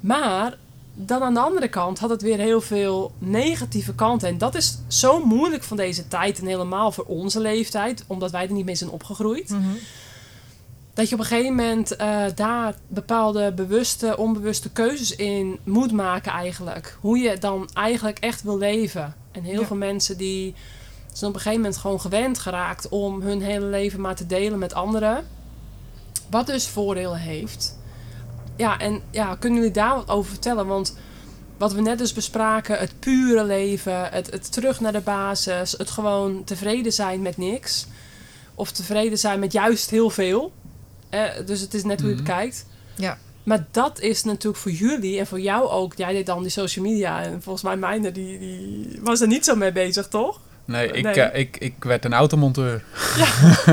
Maar 0.00 0.56
dan 1.00 1.22
aan 1.22 1.34
de 1.34 1.40
andere 1.40 1.68
kant 1.68 1.98
had 1.98 2.10
het 2.10 2.22
weer 2.22 2.38
heel 2.38 2.60
veel 2.60 3.12
negatieve 3.18 3.94
kanten. 3.94 4.28
En 4.28 4.38
dat 4.38 4.54
is 4.54 4.78
zo 4.86 5.24
moeilijk 5.24 5.62
van 5.62 5.76
deze 5.76 6.08
tijd 6.08 6.38
en 6.38 6.46
helemaal 6.46 6.92
voor 6.92 7.04
onze 7.04 7.40
leeftijd, 7.40 8.04
omdat 8.06 8.30
wij 8.30 8.42
er 8.46 8.52
niet 8.52 8.64
mee 8.64 8.74
zijn 8.74 8.90
opgegroeid. 8.90 9.50
Mhm. 9.50 9.62
Dat 10.94 11.08
je 11.08 11.14
op 11.14 11.20
een 11.20 11.26
gegeven 11.26 11.54
moment 11.54 11.96
eh, 11.96 12.24
daar 12.34 12.74
bepaalde 12.88 13.52
bewuste, 13.52 14.16
onbewuste 14.16 14.70
keuzes 14.70 15.16
in 15.16 15.58
moet 15.64 15.92
maken 15.92 16.32
eigenlijk. 16.32 16.96
Hoe 17.00 17.18
je 17.18 17.38
dan 17.38 17.68
eigenlijk 17.74 18.18
echt 18.18 18.42
wil 18.42 18.58
leven. 18.58 19.14
En 19.32 19.42
heel 19.42 19.60
Ja. 19.60 19.66
veel 19.66 19.76
mensen 19.76 20.16
die 20.16 20.54
zijn 21.12 21.30
op 21.30 21.36
een 21.36 21.42
gegeven 21.42 21.62
moment 21.62 21.80
gewoon 21.80 22.00
gewend 22.00 22.38
geraakt 22.38 22.88
om 22.88 23.20
hun 23.22 23.42
hele 23.42 23.66
leven 23.66 24.00
maar 24.00 24.14
te 24.16 24.26
delen 24.26 24.58
met 24.58 24.74
anderen. 24.74 25.26
Wat 26.30 26.46
dus 26.46 26.66
voordelen 26.68 27.18
heeft. 27.18 27.77
Ja, 28.58 28.78
en 28.78 29.00
ja, 29.10 29.36
kunnen 29.38 29.58
jullie 29.58 29.74
daar 29.74 29.94
wat 29.94 30.08
over 30.08 30.30
vertellen? 30.30 30.66
Want 30.66 30.96
wat 31.56 31.72
we 31.72 31.80
net 31.80 31.98
dus 31.98 32.12
bespraken, 32.12 32.78
het 32.78 32.92
pure 32.98 33.44
leven, 33.44 34.08
het, 34.10 34.30
het 34.30 34.52
terug 34.52 34.80
naar 34.80 34.92
de 34.92 35.00
basis, 35.00 35.74
het 35.78 35.90
gewoon 35.90 36.44
tevreden 36.44 36.92
zijn 36.92 37.22
met 37.22 37.36
niks. 37.36 37.86
Of 38.54 38.70
tevreden 38.72 39.18
zijn 39.18 39.38
met 39.40 39.52
juist 39.52 39.90
heel 39.90 40.10
veel. 40.10 40.52
Eh, 41.08 41.22
dus 41.46 41.60
het 41.60 41.74
is 41.74 41.84
net 41.84 42.00
hoe 42.00 42.08
je 42.10 42.14
het 42.16 42.24
Mhm. 42.24 42.32
bekijkt. 42.34 42.66
Ja. 42.94 43.18
Maar 43.42 43.66
dat 43.70 44.00
is 44.00 44.24
natuurlijk 44.24 44.62
voor 44.62 44.72
jullie 44.72 45.18
en 45.18 45.26
voor 45.26 45.40
jou 45.40 45.68
ook. 45.68 45.94
Jij 45.96 46.12
deed 46.12 46.26
dan 46.26 46.42
die 46.42 46.50
social 46.50 46.84
media. 46.84 47.22
En 47.22 47.42
volgens 47.42 47.64
mij 47.64 47.76
mijne, 47.76 48.12
die, 48.12 48.38
die 48.38 48.98
was 49.02 49.20
er 49.20 49.26
niet 49.26 49.44
zo 49.44 49.54
mee 49.54 49.72
bezig, 49.72 50.08
toch? 50.08 50.40
Nee, 50.64 50.90
ik, 50.90 51.02
Nee. 51.04 51.14
eh, 51.14 51.40
ik, 51.40 51.56
ik 51.56 51.74
werd 51.84 52.04
een 52.04 52.12
automonteur. 52.14 52.84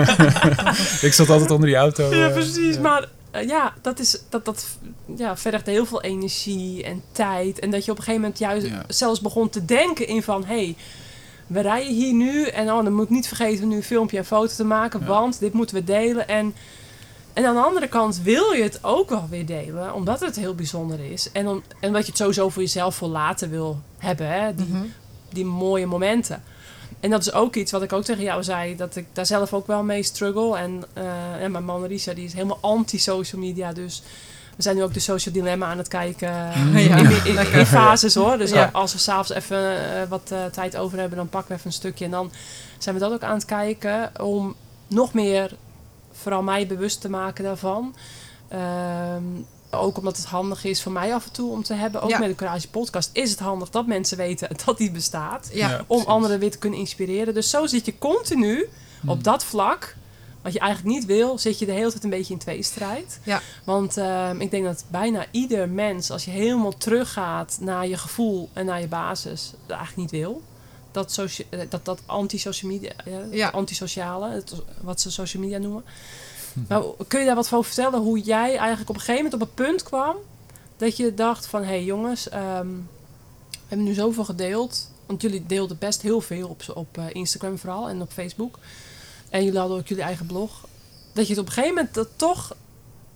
ik 1.01 1.13
zat 1.13 1.29
altijd 1.29 1.51
onder 1.51 1.67
die 1.67 1.75
auto. 1.77 2.15
ja, 2.15 2.27
eh, 2.27 2.33
precies. 2.33 2.75
ja. 2.75 2.81
Maar 2.81 3.07
eh, 3.35 3.47
ja, 3.47 3.73
dat, 3.81 3.99
is, 3.99 4.19
dat, 4.29 4.45
dat 4.45 4.67
ja, 5.15 5.37
vergt 5.37 5.65
heel 5.65 5.85
veel 5.85 6.01
energie 6.01 6.83
en 6.83 7.03
tijd. 7.11 7.59
En 7.59 7.69
dat 7.71 7.85
je 7.85 7.91
op 7.91 7.97
een 7.97 8.03
gegeven 8.03 8.21
moment 8.21 8.39
juist 8.39 8.67
Ja. 8.67 8.83
zelfs 8.87 9.21
begon 9.21 9.49
te 9.49 9.65
denken 9.65 10.07
in 10.07 10.23
van... 10.23 10.45
hé, 10.45 10.55
hey, 10.55 10.75
we 11.47 11.59
rijden 11.59 11.93
hier 11.93 12.13
nu 12.13 12.45
en 12.47 12.71
oh, 12.71 12.83
dan 12.83 12.93
moet 12.93 13.03
ik 13.03 13.09
niet 13.09 13.27
vergeten 13.27 13.67
nu 13.67 13.75
een 13.75 13.83
filmpje 13.83 14.17
en 14.17 14.25
foto 14.25 14.53
te 14.55 14.63
maken... 14.63 14.99
Ja. 14.99 15.05
want 15.05 15.39
dit 15.39 15.53
moeten 15.53 15.75
we 15.75 15.83
delen. 15.83 16.27
En, 16.27 16.53
en 17.33 17.45
aan 17.45 17.55
de 17.55 17.61
andere 17.61 17.87
kant 17.87 18.21
wil 18.21 18.51
je 18.51 18.63
het 18.63 18.83
ook 18.83 19.09
wel 19.09 19.27
weer 19.29 19.45
delen... 19.45 19.93
omdat 19.93 20.19
het 20.19 20.35
heel 20.35 20.55
bijzonder 20.55 20.99
is. 21.11 21.31
En, 21.31 21.47
om, 21.47 21.63
en 21.79 21.93
dat 21.93 22.01
je 22.01 22.07
het 22.07 22.17
sowieso 22.17 22.49
voor 22.49 22.61
jezelf 22.61 22.95
voor 22.95 23.07
later 23.07 23.49
wil 23.49 23.79
hebben, 23.97 24.27
hè? 24.29 24.55
Die, 24.55 24.65
Mhm. 24.65 24.83
die 25.33 25.45
mooie 25.45 25.85
momenten. 25.85 26.43
En 27.05 27.11
dat 27.11 27.21
is 27.21 27.33
ook 27.33 27.55
iets 27.55 27.71
wat 27.71 27.81
ik 27.81 27.93
ook 27.93 28.03
tegen 28.03 28.23
jou 28.23 28.43
zei, 28.43 28.75
dat 28.75 28.95
ik 28.95 29.05
daar 29.13 29.25
zelf 29.25 29.53
ook 29.53 29.67
wel 29.67 29.83
mee 29.83 30.03
struggle. 30.03 30.57
En, 30.57 30.83
eh, 30.93 31.43
en 31.43 31.51
mijn 31.51 31.65
man 31.65 31.85
Risa, 31.85 32.13
die 32.13 32.25
is 32.25 32.33
helemaal 32.33 32.57
anti-social 32.61 33.41
media, 33.41 33.73
dus 33.73 34.03
we 34.55 34.61
zijn 34.61 34.75
nu 34.75 34.83
ook 34.83 34.93
de 34.93 34.99
social 34.99 35.33
dilemma 35.33 35.65
aan 35.65 35.77
het 35.77 35.87
kijken 35.87 36.29
Ja, 36.29 36.95
in, 36.97 37.25
in, 37.25 37.53
in, 37.53 37.65
fases 37.77 38.15
hoor. 38.15 38.37
Dus 38.37 38.51
Ja. 38.51 38.69
als 38.73 38.93
we 38.93 38.99
s'avonds 38.99 39.29
even 39.33 39.91
eh, 40.01 40.09
wat 40.09 40.31
eh, 40.31 40.45
tijd 40.45 40.77
over 40.77 40.99
hebben, 40.99 41.17
dan 41.17 41.29
pakken 41.29 41.49
we 41.49 41.55
even 41.55 41.67
een 41.67 41.73
stukje. 41.73 42.05
En 42.05 42.11
dan 42.11 42.31
zijn 42.77 42.95
we 42.95 43.01
dat 43.01 43.11
ook 43.11 43.23
aan 43.23 43.35
het 43.35 43.45
kijken 43.45 44.11
om 44.21 44.55
nog 44.87 45.13
meer, 45.13 45.55
vooral 46.11 46.41
mij 46.43 46.67
bewust 46.67 47.01
te 47.01 47.09
maken 47.09 47.43
daarvan. 47.43 47.95
Ehm, 48.47 49.23
ook 49.79 49.97
omdat 49.97 50.17
het 50.17 50.25
handig 50.25 50.63
is 50.63 50.81
voor 50.83 50.91
mij 50.91 51.13
af 51.13 51.25
en 51.25 51.31
toe 51.31 51.51
om 51.51 51.63
te 51.63 51.73
hebben. 51.73 52.01
Ook 52.01 52.09
Ja. 52.09 52.19
met 52.19 52.29
de 52.29 52.35
Courage 52.35 52.69
podcast 52.69 53.09
is 53.13 53.29
het 53.31 53.39
handig 53.39 53.69
dat 53.69 53.87
mensen 53.87 54.17
weten 54.17 54.49
dat 54.65 54.77
die 54.77 54.91
bestaat 54.91 55.49
Ja, 55.53 55.69
Ja. 55.69 55.77
om 55.79 55.85
Precies. 55.85 56.05
anderen 56.05 56.39
weer 56.39 56.51
te 56.51 56.57
kunnen 56.57 56.79
inspireren. 56.79 57.33
Dus 57.33 57.49
zo 57.49 57.65
zit 57.65 57.85
je 57.85 57.97
continu 57.97 58.69
Hmm. 58.99 59.09
op 59.09 59.23
dat 59.23 59.43
vlak, 59.43 59.95
wat 60.41 60.53
je 60.53 60.59
eigenlijk 60.59 60.95
niet 60.95 61.05
wil, 61.05 61.37
zit 61.37 61.59
je 61.59 61.65
de 61.65 61.71
hele 61.71 61.89
tijd 61.91 62.03
een 62.03 62.09
beetje 62.09 62.33
in 62.33 62.39
tweestrijd. 62.39 63.19
Ja. 63.23 63.41
Want 63.63 63.97
ehm, 63.97 64.41
ik 64.41 64.51
denk 64.51 64.63
dat 64.65 64.83
bijna 64.87 65.25
ieder 65.31 65.69
mens, 65.69 66.11
als 66.11 66.25
je 66.25 66.31
helemaal 66.31 66.77
teruggaat 66.77 67.57
naar 67.61 67.87
je 67.87 67.97
gevoel 67.97 68.49
en 68.53 68.65
naar 68.65 68.81
je 68.81 68.87
basis, 68.87 69.51
dat 69.65 69.77
eigenlijk 69.77 70.11
niet 70.11 70.21
wil. 70.21 70.41
Dat, 70.91 71.11
socia- 71.11 71.45
eh, 71.49 71.59
dat, 71.69 71.85
dat 71.85 71.99
anti-social 72.05 72.71
media, 72.71 72.91
ja, 73.05 73.19
Ja. 73.31 73.45
het 73.45 73.53
antisociale, 73.55 74.29
het, 74.29 74.53
wat 74.81 75.01
ze 75.01 75.11
social 75.11 75.43
media 75.43 75.57
noemen. 75.57 75.83
Nou, 76.67 76.95
kun 77.07 77.19
je 77.19 77.25
daar 77.25 77.35
wat 77.35 77.53
over 77.53 77.65
vertellen? 77.65 77.99
Hoe 77.99 78.19
jij 78.19 78.57
eigenlijk 78.57 78.89
op 78.89 78.95
een 78.95 79.01
gegeven 79.01 79.23
moment 79.23 79.41
op 79.41 79.47
het 79.47 79.55
punt 79.55 79.83
kwam 79.83 80.15
dat 80.77 80.97
je 80.97 81.13
dacht 81.13 81.45
van, 81.45 81.61
hé 81.61 81.67
hey 81.67 81.83
jongens, 81.83 82.29
ehm, 82.29 82.67
we 83.51 83.57
hebben 83.67 83.87
nu 83.87 83.93
zoveel 83.93 84.25
gedeeld. 84.25 84.89
Want 85.05 85.21
jullie 85.21 85.45
deelden 85.45 85.77
best 85.77 86.01
heel 86.01 86.21
veel 86.21 86.47
op, 86.47 86.63
op 86.73 86.97
eh, 86.97 87.03
Instagram 87.11 87.57
vooral 87.57 87.89
en 87.89 88.01
op 88.01 88.11
Facebook. 88.11 88.59
En 89.29 89.43
jullie 89.43 89.59
hadden 89.59 89.77
ook 89.77 89.87
jullie 89.87 90.03
eigen 90.03 90.25
blog. 90.25 90.67
Dat 91.13 91.27
je 91.27 91.31
het 91.33 91.41
op 91.41 91.47
een 91.47 91.53
gegeven 91.53 91.75
moment 91.75 91.93
dat 91.93 92.07
toch 92.15 92.55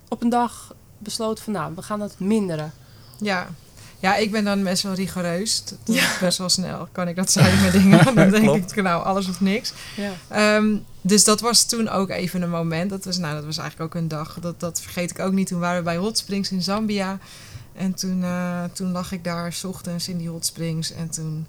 op 0.08 0.22
een 0.22 0.30
dag 0.30 0.74
besloot 0.98 1.40
van, 1.40 1.54
nou, 1.54 1.76
we 1.76 1.82
gaan 1.82 2.02
het 2.02 2.20
minderen. 2.20 2.74
Ja. 3.20 3.48
ja, 4.00 4.16
ik 4.16 4.32
ben 4.32 4.44
dan 4.44 4.64
best 4.64 4.84
wel 4.84 4.94
rigoureus. 4.94 5.64
Dat 5.66 5.96
ik 5.96 6.18
Best 6.20 6.38
wel 6.38 6.50
snel 6.50 6.88
kan 6.92 7.08
ik 7.08 7.16
dat 7.16 7.32
zijn 7.32 7.62
met 7.64 7.72
dingen. 7.72 8.06
Dan 8.16 8.30
denk 8.30 8.44
Klopt. 8.44 8.72
ik, 8.72 8.84
nou, 8.84 9.04
alles 9.04 9.28
of 9.30 9.42
niks. 9.42 9.74
Ja. 9.96 10.12
Ehm, 10.28 10.78
dus 11.10 11.24
dat 11.24 11.42
was 11.42 11.64
toen 11.64 11.90
ook 11.90 12.10
even 12.10 12.42
een 12.42 12.50
moment. 12.50 12.90
Dat 12.90 13.06
was, 13.06 13.18
nou, 13.18 13.36
dat 13.36 13.46
was 13.46 13.58
eigenlijk 13.58 13.96
ook 13.96 14.02
een 14.02 14.08
dag. 14.08 14.40
Dat, 14.40 14.60
dat 14.60 14.82
vergeet 14.82 15.12
ik 15.12 15.20
ook 15.20 15.32
niet. 15.32 15.48
Toen 15.48 15.60
waren 15.60 15.78
we 15.78 15.84
bij 15.84 15.98
Hot 15.98 16.18
Springs 16.18 16.52
in 16.52 16.62
Zambia. 16.62 17.20
En 17.74 17.94
toen, 17.94 18.24
eh, 18.24 18.64
toen 18.74 18.92
lag 18.92 19.12
ik 19.12 19.24
daar 19.24 19.54
's 19.54 19.64
ochtends 19.64 20.08
in 20.08 20.18
die 20.18 20.30
Hot 20.30 20.46
Springs. 20.46 20.92
En 20.92 21.10
toen, 21.10 21.48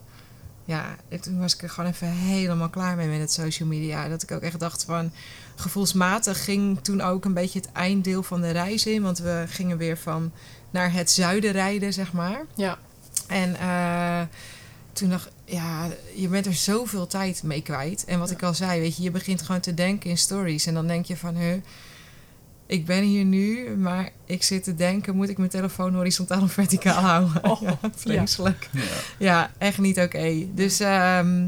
ja, 0.65 0.97
en 1.09 1.21
toen 1.21 1.39
was 1.39 1.55
ik 1.55 1.63
er 1.63 1.71
gewoon 1.71 1.91
even 1.91 2.09
helemaal 2.09 2.69
klaar 2.69 2.97
mee 2.97 3.09
met 3.09 3.21
het 3.21 3.33
social 3.33 3.69
media. 3.69 4.09
Dat 4.09 4.23
ik 4.23 4.31
ook 4.31 4.43
echt 4.43 4.61
dacht 4.61 4.85
van... 4.85 5.13
Gevoelsmatig 5.57 6.45
ging 6.45 6.81
toen 6.83 7.01
ook 7.01 7.25
een 7.25 7.35
beetje 7.35 7.59
het 7.59 7.73
einddeel 7.73 8.23
van 8.23 8.41
de 8.41 8.51
reis 8.51 8.87
in. 8.87 9.03
Want 9.03 9.19
we 9.19 9.45
gingen 9.49 9.77
weer 9.77 9.99
van 9.99 10.33
naar 10.71 10.93
het 10.93 11.11
zuiden 11.11 11.53
rijden, 11.53 11.93
zeg 11.93 12.13
maar. 12.13 12.45
Ja. 12.55 12.79
En 13.27 13.57
eh, 13.57 14.21
toen 15.01 15.09
dacht 15.11 15.31
ja, 15.45 15.89
je 16.15 16.29
bent 16.29 16.47
er 16.47 16.55
zoveel 16.55 17.07
tijd 17.07 17.43
mee 17.43 17.63
kwijt. 17.63 18.05
En 18.05 18.19
wat 18.19 18.29
Ja. 18.29 18.35
ik 18.35 18.43
al 18.43 18.55
zei, 18.55 18.81
weet 18.81 18.97
je, 18.97 19.03
je 19.03 19.11
begint 19.11 19.43
gewoon 19.43 19.61
te 19.61 19.75
denken 19.75 20.11
in 20.11 20.19
stories. 20.19 20.67
En 20.67 20.75
dan 20.75 20.87
denk 20.87 21.05
je 21.05 21.17
van, 21.17 21.37
huh, 21.37 21.55
ik 22.67 22.87
ben 22.87 23.03
hier 23.03 23.25
nu, 23.25 23.77
maar 23.77 24.11
ik 24.25 24.43
zit 24.43 24.65
te 24.65 24.75
denken, 24.75 25.17
moet 25.17 25.29
ik 25.29 25.39
mijn 25.39 25.51
telefoon 25.51 25.95
horizontaal 25.95 26.43
of 26.43 26.53
verticaal 26.53 27.03
houden? 27.03 27.45
Oh, 27.51 27.61
ja, 27.63 27.79
vreselijk. 27.97 28.69
Ja. 28.73 28.83
Ja, 29.19 29.51
echt 29.59 29.79
niet 29.79 29.99
oké. 29.99 30.47
Dus, 30.55 30.81
ehm, 30.81 31.47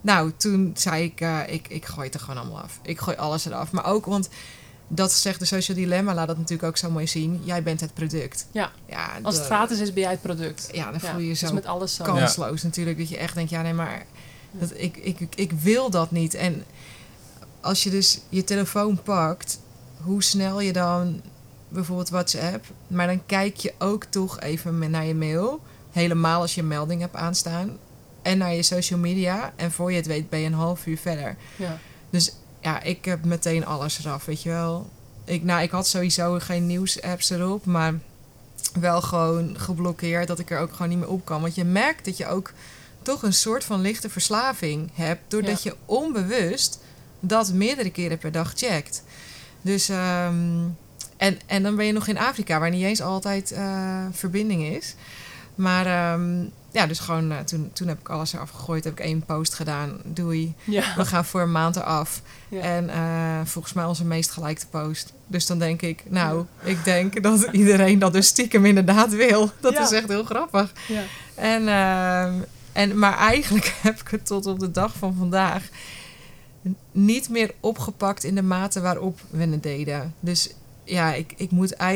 nou, 0.00 0.32
toen 0.36 0.70
zei 0.76 1.04
ik, 1.04 1.20
eh, 1.20 1.38
ik, 1.46 1.68
ik 1.68 1.86
gooi 1.86 2.06
het 2.06 2.14
er 2.14 2.20
gewoon 2.20 2.40
allemaal 2.40 2.62
af. 2.62 2.78
Ik 2.82 2.98
gooi 3.00 3.16
alles 3.16 3.44
eraf. 3.46 3.70
Maar 3.72 3.84
ook, 3.86 4.06
want 4.06 4.28
dat 4.94 5.12
zegt 5.12 5.38
de 5.38 5.44
Social 5.44 5.76
Dilemma, 5.76 6.14
laat 6.14 6.26
dat 6.26 6.36
natuurlijk 6.36 6.68
ook 6.68 6.76
zo 6.76 6.90
mooi 6.90 7.06
zien. 7.06 7.40
Jij 7.44 7.62
bent 7.62 7.80
het 7.80 7.94
product. 7.94 8.46
Ja. 8.50 8.72
ja 8.86 9.18
Als 9.22 9.36
het 9.36 9.44
gratis 9.44 9.78
is, 9.78 9.92
ben 9.92 10.02
jij 10.02 10.10
het 10.10 10.22
product. 10.22 10.68
Ja, 10.72 10.90
dan 10.90 11.00
voel 11.00 11.18
je 11.18 11.24
je 11.24 11.28
dat 11.28 11.48
zo 11.48 11.54
met 11.54 11.66
alles 11.66 11.94
zo. 11.94 12.04
kansloos 12.04 12.62
natuurlijk. 12.62 12.98
Dat 12.98 13.08
je 13.08 13.16
echt 13.16 13.34
denkt, 13.34 13.50
ja 13.50 13.62
nee, 13.62 13.72
maar 13.72 14.06
dat, 14.50 14.72
ik, 14.74 14.96
ik, 14.96 15.20
ik, 15.20 15.34
ik 15.34 15.52
wil 15.52 15.90
dat 15.90 16.10
niet. 16.10 16.34
En 16.34 16.64
als 17.60 17.82
je 17.82 17.90
dus 17.90 18.20
je 18.28 18.44
telefoon 18.44 19.02
pakt, 19.02 19.58
hoe 20.00 20.22
snel 20.22 20.60
je 20.60 20.72
dan 20.72 21.20
bijvoorbeeld 21.68 22.10
WhatsApp, 22.10 22.64
maar 22.86 23.06
dan 23.06 23.26
kijk 23.26 23.56
je 23.56 23.72
ook 23.78 24.04
toch 24.04 24.40
even 24.40 24.90
naar 24.90 25.04
je 25.04 25.14
mail. 25.14 25.60
Helemaal 25.90 26.40
als 26.40 26.54
je 26.54 26.60
een 26.60 26.68
melding 26.68 27.00
hebt 27.00 27.16
aanstaan. 27.16 27.76
En 28.22 28.38
naar 28.38 28.54
je 28.54 28.62
social 28.62 28.98
media. 28.98 29.52
En 29.56 29.72
voor 29.72 29.90
je 29.90 29.96
het 29.96 30.06
weet 30.06 30.30
ben 30.30 30.40
je 30.40 30.46
een 30.46 30.52
half 30.52 30.86
uur 30.86 30.98
verder. 30.98 31.36
Ja. 31.56 31.78
Dus 32.10 32.32
ja, 32.62 32.82
ik 32.82 33.04
heb 33.04 33.24
meteen 33.24 33.66
alles 33.66 33.98
eraf, 33.98 34.24
weet 34.24 34.42
je 34.42 34.48
wel. 34.48 34.90
Ik, 35.24 35.42
nou, 35.42 35.62
ik 35.62 35.70
had 35.70 35.86
sowieso 35.86 36.38
geen 36.38 36.66
nieuws-apps 36.66 37.30
erop, 37.30 37.64
maar 37.64 37.94
wel 38.80 39.02
gewoon 39.02 39.58
geblokkeerd 39.58 40.26
dat 40.28 40.38
ik 40.38 40.50
er 40.50 40.58
ook 40.58 40.72
gewoon 40.72 40.88
niet 40.88 40.98
meer 40.98 41.08
op 41.08 41.24
kan. 41.24 41.40
Want 41.40 41.54
je 41.54 41.64
merkt 41.64 42.04
dat 42.04 42.16
je 42.16 42.26
ook 42.26 42.52
toch 43.02 43.22
een 43.22 43.32
soort 43.32 43.64
van 43.64 43.80
lichte 43.80 44.10
verslaving 44.10 44.90
hebt, 44.94 45.20
doordat 45.28 45.62
je 45.62 45.76
onbewust 45.84 46.78
dat 47.20 47.52
meerdere 47.52 47.90
keren 47.90 48.18
per 48.18 48.32
dag 48.32 48.52
checkt. 48.56 49.02
Dus, 49.62 49.88
ehm, 49.88 50.60
en, 51.16 51.38
en 51.46 51.62
dan 51.62 51.76
ben 51.76 51.86
je 51.86 51.92
nog 51.92 52.06
in 52.06 52.18
Afrika, 52.18 52.60
waar 52.60 52.70
niet 52.70 52.84
eens 52.84 53.00
altijd 53.00 53.52
eh, 53.52 54.04
verbinding 54.12 54.62
is. 54.62 54.94
Maar 55.54 55.86
ehm, 55.86 56.44
ja, 56.72 56.86
dus 56.86 56.98
gewoon, 56.98 57.32
eh, 57.32 57.38
toen, 57.38 57.70
toen 57.72 57.88
heb 57.88 57.98
ik 57.98 58.08
alles 58.08 58.32
eraf 58.32 58.50
gegooid, 58.50 58.84
heb 58.84 58.92
ik 58.92 59.00
één 59.04 59.24
post 59.24 59.54
gedaan, 59.54 60.00
doei. 60.04 60.54
Ja. 60.64 60.94
We 60.96 61.04
gaan 61.04 61.24
voor 61.24 61.40
een 61.40 61.52
maand 61.52 61.76
eraf. 61.76 62.22
Ja. 62.48 62.60
En 62.60 62.90
eh, 62.90 63.40
volgens 63.44 63.72
mij 63.74 63.84
onze 63.84 64.04
meest 64.04 64.30
gelijkte 64.30 64.66
post. 64.66 65.12
Dus 65.26 65.46
dan 65.46 65.58
denk 65.58 65.82
ik, 65.82 66.02
nou, 66.08 66.44
ik 66.62 66.84
denk 66.84 67.22
dat 67.22 67.48
iedereen 67.52 67.98
dat 67.98 68.12
dus 68.12 68.26
stiekem 68.26 68.64
inderdaad 68.64 69.14
wil. 69.14 69.50
Dat 69.60 69.72
Ja. 69.72 69.82
is 69.82 69.90
echt 69.90 70.08
heel 70.08 70.24
grappig. 70.24 70.72
Ja. 70.88 71.02
En, 71.34 71.68
ehm, 71.68 72.34
en, 72.72 72.98
maar 72.98 73.16
eigenlijk 73.16 73.74
heb 73.82 74.00
ik 74.00 74.08
het 74.08 74.26
tot 74.26 74.46
op 74.46 74.58
de 74.58 74.70
dag 74.70 74.92
van 74.98 75.14
vandaag 75.18 75.62
niet 76.92 77.28
meer 77.28 77.50
opgepakt 77.60 78.24
in 78.24 78.34
de 78.34 78.42
mate 78.42 78.80
waarop 78.80 79.20
we 79.30 79.42
het 79.44 79.62
deden. 79.62 80.14
Dus 80.20 80.50
ja, 80.84 81.14
ik, 81.14 81.32
ik 81.36 81.50
moet 81.50 81.74
ja, 81.78 81.88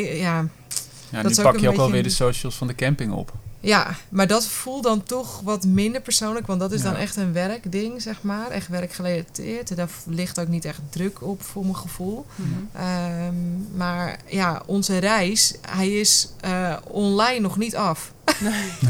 Ja, 1.10 1.22
Dat 1.22 1.36
nu 1.36 1.42
pak 1.42 1.52
je 1.52 1.58
ook 1.58 1.60
beetje 1.66 1.82
alweer 1.82 2.02
de 2.02 2.08
socials 2.08 2.54
van 2.54 2.66
de 2.66 2.74
camping 2.74 3.12
op. 3.12 3.32
Ja, 3.60 3.94
maar 4.08 4.26
dat 4.26 4.46
voelt 4.46 4.82
dan 4.82 5.02
toch 5.02 5.40
wat 5.40 5.64
minder 5.64 6.00
persoonlijk. 6.00 6.46
Want 6.46 6.60
dat 6.60 6.72
is 6.72 6.82
dan 6.82 6.96
echt 6.96 7.16
een 7.16 7.32
werkding, 7.32 8.02
zeg 8.02 8.16
maar. 8.22 8.50
Echt 8.50 8.68
werkgerelateerd. 8.68 9.70
En 9.70 9.76
daar 9.76 9.88
ligt 10.06 10.38
ook 10.40 10.48
niet 10.48 10.64
echt 10.64 10.80
druk 10.90 11.22
op, 11.22 11.42
voor 11.42 11.62
mijn 11.62 11.76
gevoel. 11.76 12.26
Mhm. 12.34 12.48
Ehm, 12.72 13.34
maar 13.76 14.18
ja, 14.26 14.62
onze 14.66 14.98
reis, 14.98 15.54
hij 15.68 15.88
is 15.90 16.28
eh, 16.40 16.76
online 16.84 17.40
nog 17.40 17.56
niet 17.56 17.76
af. 17.76 18.12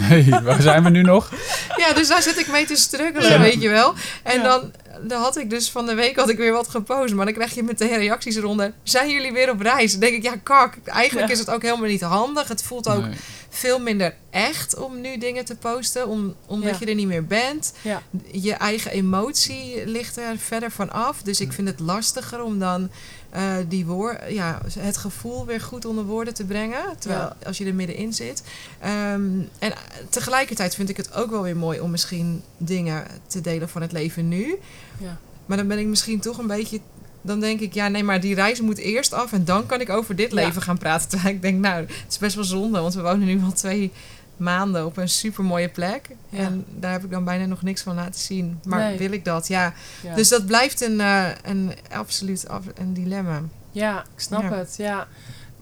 Nee, 0.09 0.31
waar 0.45 0.63
zijn 0.63 0.83
we 0.83 0.91
nu 0.91 1.03
nog? 1.03 1.33
Ja, 1.77 1.93
dus 1.93 2.09
daar 2.09 2.23
zit 2.23 2.39
ik 2.39 2.49
mee 2.51 2.67
te 2.67 2.77
struggelen, 2.77 3.31
Ja. 3.31 3.41
weet 3.41 3.63
je 3.63 3.69
wel. 3.69 3.95
En 4.23 4.37
Ja. 4.39 4.43
dan, 4.43 4.73
dan 5.03 5.21
had 5.23 5.37
ik 5.39 5.51
dus 5.51 5.71
van 5.71 5.87
de 5.87 5.95
week 5.95 6.17
had 6.17 6.29
ik 6.29 6.37
weer 6.37 6.53
wat 6.53 6.69
gepost. 6.69 7.15
Maar 7.15 7.25
dan 7.25 7.35
krijg 7.35 7.55
je 7.55 7.63
meteen 7.63 7.97
reacties 7.99 8.37
eronder. 8.37 8.73
Zijn 8.83 9.11
jullie 9.11 9.33
weer 9.33 9.51
op 9.51 9.61
reis? 9.61 9.91
Dan 9.91 10.01
denk 10.01 10.15
ik, 10.15 10.23
ja 10.23 10.37
kak. 10.43 10.75
Eigenlijk 10.85 11.27
Ja. 11.27 11.33
is 11.33 11.39
het 11.39 11.51
ook 11.51 11.63
helemaal 11.63 11.89
niet 11.89 12.01
handig. 12.01 12.49
Het 12.49 12.63
voelt 12.63 12.89
ook 12.89 13.03
Nee. 13.07 13.17
veel 13.49 13.79
minder 13.81 14.15
echt 14.31 14.77
om 14.77 15.01
nu 15.01 15.19
dingen 15.19 15.45
te 15.45 15.57
posten. 15.57 16.09
Om, 16.09 16.35
omdat 16.47 16.71
Ja. 16.71 16.77
je 16.81 16.87
er 16.87 16.95
niet 16.95 17.07
meer 17.07 17.25
bent. 17.27 17.73
Ja. 17.83 18.03
Je 18.33 18.53
eigen 18.53 18.91
emotie 18.91 19.87
ligt 19.87 20.17
er 20.17 20.39
verder 20.39 20.71
van 20.71 20.91
af. 20.93 21.23
Dus 21.23 21.41
ik 21.41 21.53
vind 21.53 21.69
het 21.69 21.81
lastiger 21.81 22.43
om 22.43 22.59
dan 22.59 22.91
eh, 23.37 23.57
die 23.69 23.87
woord, 23.87 24.19
ja, 24.29 24.61
het 24.79 24.97
gevoel 24.97 25.47
weer 25.47 25.61
goed 25.61 25.85
onder 25.85 26.05
woorden 26.05 26.35
te 26.35 26.45
brengen. 26.45 26.83
Terwijl 26.99 27.21
Ja. 27.23 27.37
als 27.47 27.59
je 27.59 27.65
er 27.65 27.75
middenin 27.75 28.13
zit. 28.13 28.43
Ehm, 28.81 29.31
en 29.59 29.73
tegelijkertijd 30.11 30.75
vind 30.75 30.89
ik 30.89 30.97
het 30.97 31.15
ook 31.15 31.31
wel 31.31 31.43
weer 31.43 31.57
mooi 31.57 31.81
om 31.81 31.91
misschien 31.91 32.43
dingen 32.57 33.05
te 33.27 33.41
delen 33.41 33.69
van 33.69 33.83
het 33.83 33.93
leven 33.93 34.29
nu. 34.29 34.57
Ja. 34.99 35.19
Maar 35.47 35.57
dan 35.57 35.67
ben 35.69 35.79
ik 35.79 35.87
misschien 35.87 36.21
toch 36.21 36.39
een 36.39 36.47
beetje. 36.47 36.81
Dan 37.23 37.41
denk 37.41 37.61
ik, 37.61 37.75
ja, 37.75 37.89
nee, 37.89 38.05
maar 38.05 38.21
die 38.21 38.35
reis 38.35 38.61
moet 38.61 38.79
eerst 38.79 39.13
af 39.13 39.33
en 39.33 39.45
dan 39.45 39.67
kan 39.67 39.81
ik 39.81 39.89
over 39.91 40.17
dit 40.17 40.31
Ja. 40.33 40.37
leven 40.45 40.63
gaan 40.63 40.79
praten. 40.79 41.09
Terwijl 41.11 41.35
ik 41.35 41.43
denk, 41.43 41.61
nou, 41.61 41.81
het 41.81 42.07
is 42.09 42.19
best 42.19 42.35
wel 42.35 42.45
zonde, 42.45 42.81
want 42.81 42.95
we 42.95 43.03
wonen 43.03 43.27
nu 43.27 43.41
al 43.45 43.53
twee 43.53 43.93
maanden 44.37 44.87
op 44.87 44.97
een 44.97 45.09
super 45.09 45.45
mooie 45.45 45.69
plek. 45.69 46.09
Ja. 46.29 46.39
En 46.39 46.65
daar 46.69 46.93
heb 46.93 47.05
ik 47.05 47.11
dan 47.11 47.25
bijna 47.25 47.45
nog 47.47 47.63
niks 47.63 47.83
van 47.83 47.95
laten 47.95 48.21
zien. 48.21 48.61
Maar 48.65 48.79
Nee. 48.79 48.99
wil 48.99 49.13
ik 49.13 49.25
dat? 49.25 49.49
Ja. 49.49 49.73
Ja. 50.03 50.15
Dus 50.15 50.29
dat 50.29 50.47
blijft 50.47 50.81
een, 50.81 51.01
eh, 51.01 51.29
een 51.43 51.73
absoluut 51.93 52.49
af, 52.49 52.65
een 52.75 52.93
dilemma. 52.93 53.41
Ja, 53.71 54.01
ik 54.01 54.21
snap 54.21 54.43
Ja. 54.43 54.53
het. 54.53 54.75
Ja. 54.79 55.07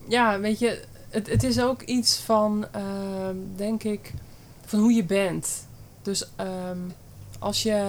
ja, 0.08 0.40
weet 0.40 0.58
je, 0.58 0.82
het, 1.10 1.26
het 1.30 1.42
is 1.42 1.60
ook 1.60 1.82
iets 1.82 2.16
van, 2.16 2.66
ehm, 2.72 3.36
denk 3.56 3.82
ik, 3.82 4.12
van 4.66 4.78
hoe 4.78 4.92
je 4.92 5.04
bent. 5.04 5.48
Dus 6.02 6.26
ehm, 6.36 6.78
als 7.38 7.62
je 7.62 7.82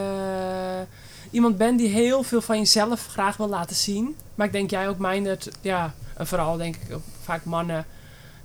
iemand 1.31 1.57
bent 1.57 1.77
die 1.79 1.87
heel 1.89 2.23
veel 2.23 2.41
van 2.41 2.57
jezelf 2.57 3.07
graag 3.07 3.37
wil 3.37 3.49
laten 3.49 3.75
zien. 3.75 4.15
Maar 4.35 4.45
ik 4.47 4.51
denk 4.53 4.69
jij 4.69 4.87
ook 4.89 4.97
mij 4.97 5.23
dat, 5.23 5.49
ja, 5.61 5.93
en 6.17 6.27
vooral 6.27 6.57
denk 6.57 6.75
ik 6.75 6.93
ook 6.95 7.03
vaak 7.23 7.43
mannen, 7.45 7.85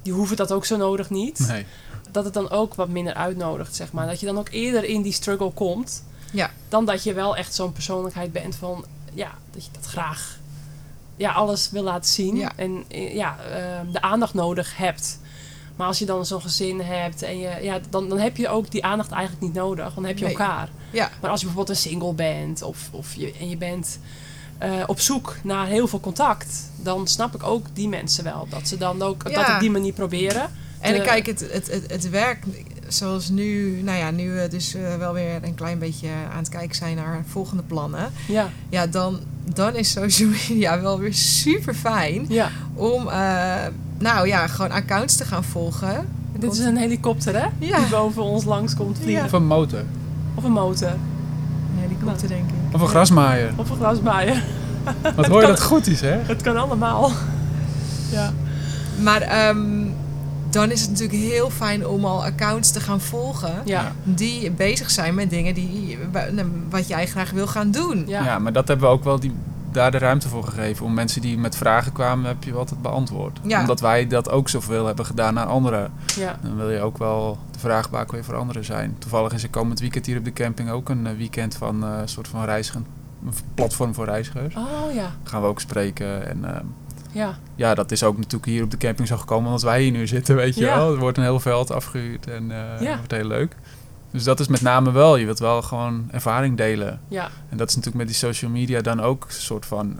die 0.02 0.12
hoeven 0.12 0.36
dat 0.36 0.52
ook 0.52 0.64
zo 0.64 0.76
nodig 0.76 1.10
niet. 1.10 1.38
Nee. 1.48 1.66
Dat 2.12 2.24
het 2.24 2.34
dan 2.34 2.50
ook 2.50 2.74
wat 2.74 2.88
minder 2.88 3.14
uitnodigt, 3.14 3.74
zeg 3.76 3.92
maar. 3.92 4.06
Dat 4.06 4.20
je 4.20 4.26
dan 4.26 4.38
ook 4.38 4.48
eerder 4.50 4.84
in 4.84 5.02
die 5.02 5.12
struggle 5.12 5.50
komt. 5.50 6.04
Ja. 6.32 6.50
Dan 6.68 6.84
dat 6.84 7.02
je 7.02 7.12
wel 7.12 7.36
echt 7.36 7.54
zo'n 7.54 7.72
persoonlijkheid 7.72 8.32
bent 8.32 8.56
van, 8.56 8.84
ja, 9.12 9.30
dat 9.50 9.64
je 9.64 9.70
dat 9.72 9.84
graag, 9.86 10.38
ja, 11.16 11.32
alles 11.32 11.70
wil 11.70 11.82
laten 11.82 12.10
zien. 12.10 12.36
Ja. 12.36 12.52
En 12.56 12.84
eh, 12.88 13.14
ja, 13.14 13.36
ehm, 13.52 13.90
de 13.92 14.00
aandacht 14.02 14.34
nodig 14.34 14.76
hebt. 14.76 15.18
Maar 15.76 15.86
als 15.86 15.98
je 15.98 16.06
dan 16.06 16.26
zo'n 16.26 16.40
gezin 16.40 16.80
hebt 16.80 17.22
en 17.22 17.38
je, 17.38 17.58
ja, 17.62 17.80
dan, 17.90 18.08
dan 18.08 18.18
heb 18.18 18.36
je 18.36 18.48
ook 18.48 18.70
die 18.70 18.84
aandacht 18.84 19.10
eigenlijk 19.10 19.42
niet 19.42 19.54
nodig. 19.54 19.94
Dan 19.94 20.04
heb 20.04 20.18
je 20.18 20.24
Nee. 20.24 20.36
elkaar. 20.36 20.68
Ja. 20.90 21.10
Maar 21.20 21.30
als 21.30 21.40
je 21.40 21.46
bijvoorbeeld 21.46 21.76
een 21.76 21.82
single 21.90 22.12
bent 22.12 22.62
of, 22.62 22.88
of 22.90 23.14
je, 23.14 23.32
en 23.40 23.48
je 23.48 23.56
bent 23.56 23.98
eh, 24.58 24.72
op 24.86 25.00
zoek 25.00 25.36
naar 25.42 25.66
heel 25.66 25.86
veel 25.88 26.00
contact, 26.00 26.70
dan 26.76 27.06
snap 27.08 27.34
ik 27.34 27.42
ook 27.42 27.66
die 27.72 27.88
mensen 27.88 28.24
wel. 28.24 28.46
Dat 28.50 28.68
ze 28.68 28.76
dan 28.76 29.02
ook 29.02 29.34
dat 29.34 29.48
op 29.54 29.60
die 29.60 29.70
manier 29.70 29.92
proberen. 29.92 30.50
En 30.80 30.92
De- 30.94 31.00
kijk, 31.00 31.26
het, 31.26 31.40
het, 31.52 31.70
het, 31.70 31.84
het 31.92 32.10
werk 32.10 32.44
zoals 32.88 33.28
nu, 33.28 33.80
nou 33.82 33.98
ja, 33.98 34.10
nu 34.10 34.30
we 34.30 34.48
dus 34.48 34.74
eh, 34.74 34.96
wel 34.98 35.12
weer 35.12 35.38
een 35.42 35.54
klein 35.54 35.78
beetje 35.78 36.08
aan 36.32 36.38
het 36.38 36.48
kijken 36.48 36.76
zijn 36.76 36.96
naar 36.96 37.22
volgende 37.28 37.62
plannen. 37.62 38.10
Ja, 38.26 38.48
Ja, 38.68 38.86
dan, 38.86 39.18
dan 39.54 39.74
is 39.76 39.90
social 39.90 40.28
media 40.48 40.80
wel 40.80 40.98
weer 40.98 41.14
super 41.14 41.74
fijn 41.74 42.24
ja. 42.28 42.48
om, 42.74 43.08
eh, 43.08 43.54
nou 43.98 44.26
ja, 44.28 44.46
gewoon 44.46 44.70
accounts 44.70 45.16
te 45.16 45.24
gaan 45.24 45.44
volgen. 45.44 46.08
Dit 46.38 46.52
is 46.52 46.58
een 46.58 46.76
helikopter, 46.76 47.34
hè? 47.40 47.46
Ja. 47.58 47.78
Die 47.78 47.88
boven 47.88 48.22
ons 48.22 48.44
langs 48.44 48.74
komt 48.74 48.98
vliegen. 49.02 49.24
Of 49.24 49.32
een 49.32 49.46
motor. 49.46 49.82
Of 50.34 50.44
een 50.44 50.52
motor. 50.52 50.88
Een 50.90 50.98
helikopter, 51.88 52.28
denk 52.28 52.48
ik. 52.48 52.74
Of 52.74 52.80
een 52.80 52.88
grasmaaier. 52.88 53.52
Of 53.56 53.70
een 53.70 53.76
grasmaaier. 53.76 54.42
Wat 55.16 55.26
hoor 55.32 55.40
je 55.40 55.46
dat 55.46 55.62
goed 55.62 55.86
is, 55.86 56.00
hè? 56.00 56.10
Het 56.22 56.42
kan 56.42 56.56
allemaal. 56.56 57.10
Ja. 58.10 58.32
Maar 59.02 59.20
ehm, 59.20 59.79
dan 60.50 60.70
is 60.70 60.80
het 60.80 60.90
natuurlijk 60.90 61.18
heel 61.18 61.50
fijn 61.50 61.86
om 61.86 62.04
al 62.04 62.24
accounts 62.24 62.70
te 62.70 62.80
gaan 62.80 63.00
volgen 63.00 63.62
Ja. 63.64 63.92
die 64.04 64.50
bezig 64.50 64.90
zijn 64.90 65.14
met 65.14 65.30
dingen 65.30 65.54
die, 65.54 65.98
wat 66.70 66.88
jij 66.88 67.06
graag 67.06 67.30
wil 67.30 67.46
gaan 67.46 67.70
doen. 67.70 68.04
Ja. 68.06 68.24
Ja. 68.24 68.38
maar 68.38 68.52
dat 68.52 68.68
hebben 68.68 68.88
we 68.88 68.94
ook 68.94 69.04
wel 69.04 69.20
die, 69.20 69.32
daar 69.72 69.90
de 69.90 69.98
ruimte 69.98 70.28
voor 70.28 70.44
gegeven. 70.44 70.86
Om 70.86 70.94
mensen 70.94 71.20
die 71.20 71.38
met 71.38 71.56
vragen 71.56 71.92
kwamen, 71.92 72.26
heb 72.26 72.44
je 72.44 72.52
altijd 72.52 72.82
beantwoord. 72.82 73.38
Ja. 73.42 73.60
Omdat 73.60 73.80
wij 73.80 74.06
dat 74.06 74.30
ook 74.30 74.48
zoveel 74.48 74.86
hebben 74.86 75.06
gedaan 75.06 75.34
naar 75.34 75.46
anderen. 75.46 75.92
Ja. 76.16 76.38
Dan 76.42 76.56
wil 76.56 76.70
je 76.70 76.80
ook 76.80 76.98
wel 76.98 77.38
de 77.50 77.58
vraagbaak 77.58 78.12
weer 78.12 78.24
voor 78.24 78.36
anderen 78.36 78.64
zijn. 78.64 78.96
Toevallig 78.98 79.32
is 79.32 79.42
er 79.42 79.50
komend 79.50 79.80
weekend 79.80 80.06
hier 80.06 80.18
op 80.18 80.24
de 80.24 80.32
camping 80.32 80.70
ook 80.70 80.88
een 80.88 81.06
eh, 81.06 81.16
weekend 81.16 81.54
van 81.54 81.84
eh, 81.84 81.98
een 82.00 82.08
soort 82.08 82.28
van 82.28 82.44
reizigen. 82.44 82.86
Een 83.26 83.32
platform 83.54 83.94
voor 83.94 84.04
reizigers. 84.04 84.54
Oh 84.54 84.94
ja. 84.94 85.10
Gaan 85.24 85.40
we 85.42 85.46
ook 85.46 85.60
spreken. 85.60 86.28
En 86.28 86.44
ehm, 86.54 86.64
Ja. 87.12 87.38
ja, 87.54 87.74
dat 87.74 87.90
is 87.92 88.02
ook 88.02 88.16
natuurlijk 88.16 88.44
hier 88.44 88.62
op 88.62 88.70
de 88.70 88.76
camping 88.76 89.08
zo 89.08 89.16
gekomen 89.16 89.46
omdat 89.46 89.62
wij 89.62 89.82
hier 89.82 89.90
nu 89.90 90.06
zitten, 90.06 90.36
weet 90.36 90.54
je 90.54 90.60
Ja. 90.60 90.76
wel. 90.76 90.92
Er 90.92 90.98
wordt 90.98 91.16
een 91.18 91.22
heel 91.24 91.40
veld 91.40 91.70
afgehuurd 91.72 92.26
en 92.26 92.50
eh 92.50 92.80
Ja. 92.86 92.96
wordt 92.96 93.10
heel 93.10 93.24
leuk. 93.24 93.56
Dus 94.10 94.24
dat 94.24 94.40
is 94.40 94.48
met 94.48 94.60
name 94.60 94.90
wel. 94.90 95.16
Je 95.16 95.24
wilt 95.24 95.38
wel 95.38 95.62
gewoon 95.62 96.08
ervaring 96.10 96.56
delen. 96.56 97.00
Ja. 97.08 97.30
En 97.48 97.56
dat 97.56 97.68
is 97.68 97.74
natuurlijk 97.76 98.04
met 98.04 98.12
die 98.14 98.22
social 98.28 98.50
media 98.50 98.80
dan 98.80 99.00
ook 99.00 99.24
een 99.24 99.32
soort 99.42 99.66
van... 99.66 99.98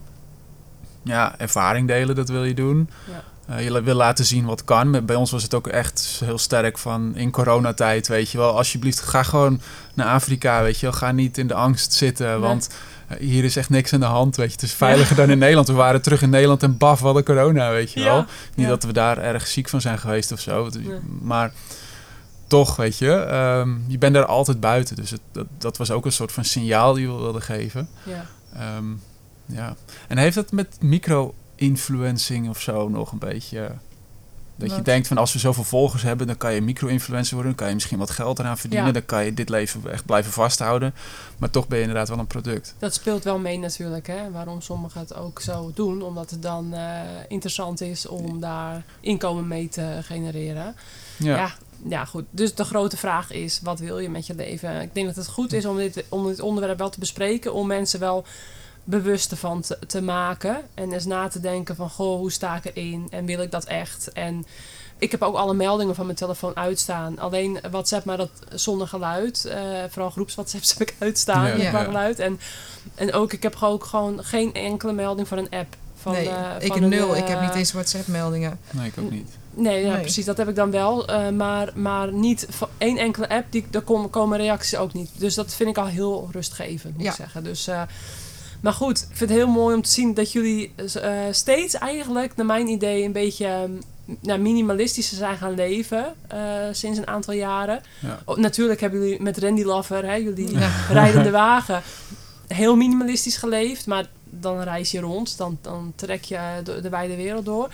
Ja, 1.02 1.38
ervaring 1.38 1.86
delen, 1.88 2.14
dat 2.14 2.28
wil 2.28 2.44
je 2.44 2.54
doen. 2.54 2.90
Ja. 3.06 3.54
Eh, 3.54 3.64
je 3.64 3.82
wil 3.82 3.94
laten 3.94 4.24
zien 4.24 4.44
wat 4.44 4.64
kan. 4.64 5.04
Bij 5.06 5.16
ons 5.16 5.30
was 5.30 5.42
het 5.42 5.54
ook 5.54 5.66
echt 5.66 6.20
heel 6.24 6.38
sterk 6.38 6.78
van 6.78 7.16
in 7.16 7.30
coronatijd, 7.30 8.08
weet 8.08 8.30
je 8.30 8.38
wel. 8.38 8.56
Alsjeblieft, 8.56 9.00
ga 9.00 9.22
gewoon 9.22 9.60
naar 9.94 10.06
Afrika, 10.06 10.62
weet 10.62 10.80
je 10.80 10.86
wel. 10.86 10.94
Ga 10.94 11.12
niet 11.12 11.38
in 11.38 11.46
de 11.46 11.54
angst 11.54 11.92
zitten, 11.92 12.26
Nee. 12.30 12.38
want 12.38 12.70
hier 13.18 13.44
is 13.44 13.56
echt 13.56 13.70
niks 13.70 13.92
aan 13.92 14.00
de 14.00 14.06
hand, 14.06 14.36
weet 14.36 14.46
je. 14.46 14.52
Het 14.52 14.62
is 14.62 14.72
veiliger 14.72 15.16
dan 15.16 15.30
in 15.30 15.38
Nederland. 15.38 15.68
We 15.68 15.74
waren 15.74 16.02
terug 16.02 16.22
in 16.22 16.30
Nederland 16.30 16.62
en 16.62 16.76
baf, 16.76 17.00
wat 17.00 17.16
een 17.16 17.24
corona, 17.24 17.70
weet 17.70 17.92
je 17.92 18.02
wel. 18.02 18.16
Ja. 18.16 18.26
Niet 18.54 18.68
dat 18.68 18.84
we 18.84 18.92
daar 18.92 19.18
erg 19.18 19.46
ziek 19.46 19.68
van 19.68 19.80
zijn 19.80 19.98
geweest 19.98 20.32
of 20.32 20.40
zo. 20.40 20.70
Maar 21.20 21.52
toch, 22.46 22.76
weet 22.76 22.98
je, 22.98 23.12
ehm, 23.12 23.70
je 23.86 23.98
bent 23.98 24.14
daar 24.14 24.26
altijd 24.26 24.60
buiten. 24.60 24.96
Dus 24.96 25.10
het, 25.10 25.20
dat, 25.32 25.46
dat 25.58 25.76
was 25.76 25.90
ook 25.90 26.04
een 26.04 26.12
soort 26.12 26.32
van 26.32 26.44
signaal 26.44 26.92
die 26.92 27.08
we 27.08 27.14
wilden 27.14 27.42
geven. 27.42 27.88
Ja. 28.02 28.26
Ehm, 28.54 28.84
ja. 29.46 29.76
En 30.08 30.18
heeft 30.18 30.34
dat 30.34 30.52
met 30.52 30.76
micro-influencing 30.80 32.48
of 32.48 32.60
zo 32.60 32.88
nog 32.88 33.12
een 33.12 33.18
beetje... 33.18 33.72
Dat 34.60 34.76
je 34.76 34.82
denkt 34.82 35.08
van 35.08 35.18
als 35.18 35.32
we 35.32 35.38
zoveel 35.38 35.64
volgers 35.64 36.02
hebben, 36.02 36.26
dan 36.26 36.36
kan 36.36 36.54
je 36.54 36.60
micro-influencer 36.60 37.34
worden. 37.34 37.52
Dan 37.52 37.60
kan 37.60 37.68
je 37.68 37.74
misschien 37.74 37.98
wat 37.98 38.10
geld 38.10 38.38
eraan 38.38 38.58
verdienen. 38.58 38.86
Ja. 38.86 38.92
Dan 38.92 39.04
kan 39.04 39.24
je 39.24 39.34
dit 39.34 39.48
leven 39.48 39.92
echt 39.92 40.04
blijven 40.04 40.32
vasthouden. 40.32 40.94
Maar 41.38 41.50
toch 41.50 41.68
ben 41.68 41.78
je 41.78 41.84
inderdaad 41.84 42.08
wel 42.08 42.18
een 42.18 42.26
product. 42.26 42.74
Dat 42.78 42.94
speelt 42.94 43.24
wel 43.24 43.38
mee 43.38 43.58
natuurlijk, 43.58 44.06
hè. 44.06 44.30
Waarom 44.30 44.60
sommigen 44.60 45.00
het 45.00 45.14
ook 45.14 45.40
zo 45.40 45.70
doen. 45.74 46.02
Omdat 46.02 46.30
het 46.30 46.42
dan 46.42 46.74
eh, 46.74 47.00
interessant 47.28 47.80
is 47.80 48.06
om 48.06 48.40
daar 48.40 48.84
inkomen 49.00 49.48
mee 49.48 49.68
te 49.68 49.98
genereren. 50.02 50.74
Ja. 51.16 51.36
Ja. 51.36 51.52
ja. 51.88 52.04
goed. 52.04 52.24
Dus 52.30 52.54
de 52.54 52.64
grote 52.64 52.96
vraag 52.96 53.30
is, 53.30 53.60
wat 53.62 53.78
wil 53.78 53.98
je 53.98 54.10
met 54.10 54.26
je 54.26 54.34
leven? 54.34 54.80
Ik 54.80 54.94
denk 54.94 55.06
dat 55.06 55.16
het 55.16 55.28
goed 55.28 55.52
is 55.52 55.64
om 55.64 55.76
dit, 55.76 56.04
om 56.08 56.26
dit 56.26 56.40
onderwerp 56.40 56.78
wel 56.78 56.90
te 56.90 57.00
bespreken. 57.00 57.52
Om 57.52 57.66
mensen 57.66 58.00
wel 58.00 58.24
bewust 58.90 59.30
ervan 59.30 59.60
te, 59.60 59.78
te 59.86 60.02
maken. 60.02 60.56
En 60.74 60.92
eens 60.92 61.04
na 61.04 61.28
te 61.28 61.40
denken 61.40 61.76
van, 61.76 61.90
goh, 61.90 62.18
hoe 62.18 62.32
sta 62.32 62.56
ik 62.56 62.64
erin? 62.74 63.06
En 63.10 63.24
wil 63.24 63.40
ik 63.40 63.50
dat 63.50 63.64
echt? 63.64 64.12
En 64.12 64.46
ik 64.98 65.10
heb 65.10 65.22
ook 65.22 65.36
alle 65.36 65.54
meldingen 65.54 65.94
van 65.94 66.04
mijn 66.04 66.16
telefoon 66.18 66.56
uitstaan. 66.56 67.18
Alleen 67.18 67.58
WhatsApp, 67.70 68.04
maar 68.04 68.16
dat 68.16 68.30
zonder 68.54 68.88
geluid. 68.88 69.44
Eh, 69.44 69.58
vooral 69.88 70.10
groeps 70.10 70.34
WhatsApps 70.34 70.70
heb 70.78 70.88
ik 70.88 70.94
uitstaan 70.98 71.46
Ja. 71.46 71.54
Ja. 71.54 71.72
maar 71.72 71.84
geluid. 71.84 72.18
En, 72.18 72.40
en 72.94 73.12
ook, 73.12 73.32
ik 73.32 73.42
heb 73.42 73.56
ook 73.62 73.84
gewoon 73.84 74.24
geen 74.24 74.54
enkele 74.54 74.92
melding 74.92 75.28
van 75.28 75.38
een 75.38 75.50
app. 75.50 75.76
Van, 76.00 76.12
nee, 76.12 76.28
eh, 76.28 76.54
ik 76.60 76.66
van 76.66 76.74
heb 76.82 76.82
een, 76.82 76.88
nul. 76.98 77.16
Ik 77.16 77.22
eh, 77.22 77.28
heb 77.28 77.40
niet 77.40 77.54
eens 77.54 77.72
WhatsApp-meldingen. 77.72 78.58
Nee, 78.70 78.86
ik 78.86 78.98
ook 78.98 79.10
niet. 79.10 79.28
Nee, 79.54 79.84
ja, 79.84 79.92
Nee. 79.92 80.00
precies. 80.00 80.24
Dat 80.24 80.36
heb 80.36 80.48
ik 80.48 80.54
dan 80.54 80.70
wel. 80.70 81.06
eh, 81.08 81.28
maar, 81.28 81.72
maar 81.74 82.12
niet 82.12 82.46
van 82.50 82.68
één 82.78 82.96
enkele 82.98 83.28
app. 83.28 83.44
Die, 83.50 83.66
daar 83.70 83.82
komen, 83.82 84.10
komen 84.10 84.38
reacties 84.38 84.76
ook 84.76 84.92
niet. 84.92 85.10
Dus 85.18 85.34
dat 85.34 85.54
vind 85.54 85.68
ik 85.70 85.78
al 85.78 85.86
heel 85.86 86.28
rustgevend, 86.32 86.94
moet 86.94 87.02
Ja. 87.04 87.10
ik 87.10 87.16
zeggen. 87.16 87.44
Dus, 87.44 87.66
eh, 87.66 87.82
maar 88.60 88.72
goed, 88.72 88.98
ik 89.10 89.16
vind 89.16 89.30
het 89.30 89.38
heel 89.38 89.48
mooi 89.48 89.74
om 89.74 89.82
te 89.82 89.90
zien 89.90 90.14
dat 90.14 90.32
jullie 90.32 90.72
eh, 90.76 91.12
steeds 91.30 91.74
eigenlijk, 91.74 92.36
naar 92.36 92.46
mijn 92.46 92.68
idee, 92.68 93.04
een 93.04 93.12
beetje 93.12 93.46
ehm, 93.46 93.70
nou, 94.20 94.40
minimalistischer 94.40 95.16
zijn 95.16 95.36
gaan 95.36 95.54
leven. 95.54 96.14
eh, 96.28 96.38
sinds 96.72 96.98
een 96.98 97.06
aantal 97.06 97.34
jaren. 97.34 97.80
Ja. 97.98 98.20
Oh, 98.24 98.36
natuurlijk 98.36 98.80
hebben 98.80 99.00
jullie 99.00 99.22
met 99.22 99.38
Randy 99.38 99.62
Lover, 99.62 100.04
hè, 100.04 100.14
jullie 100.14 100.58
Ja. 100.58 100.70
rijdende 100.90 101.30
wagen, 101.30 101.82
heel 102.46 102.76
minimalistisch 102.76 103.36
geleefd. 103.36 103.86
Maar 103.86 104.08
dan 104.24 104.60
reis 104.60 104.90
je 104.90 105.00
rond, 105.00 105.36
dan, 105.38 105.58
dan 105.60 105.92
trek 105.96 106.24
je 106.24 106.38
de, 106.64 106.80
de 106.80 106.88
wijde 106.88 107.16
wereld 107.16 107.44
door. 107.44 107.68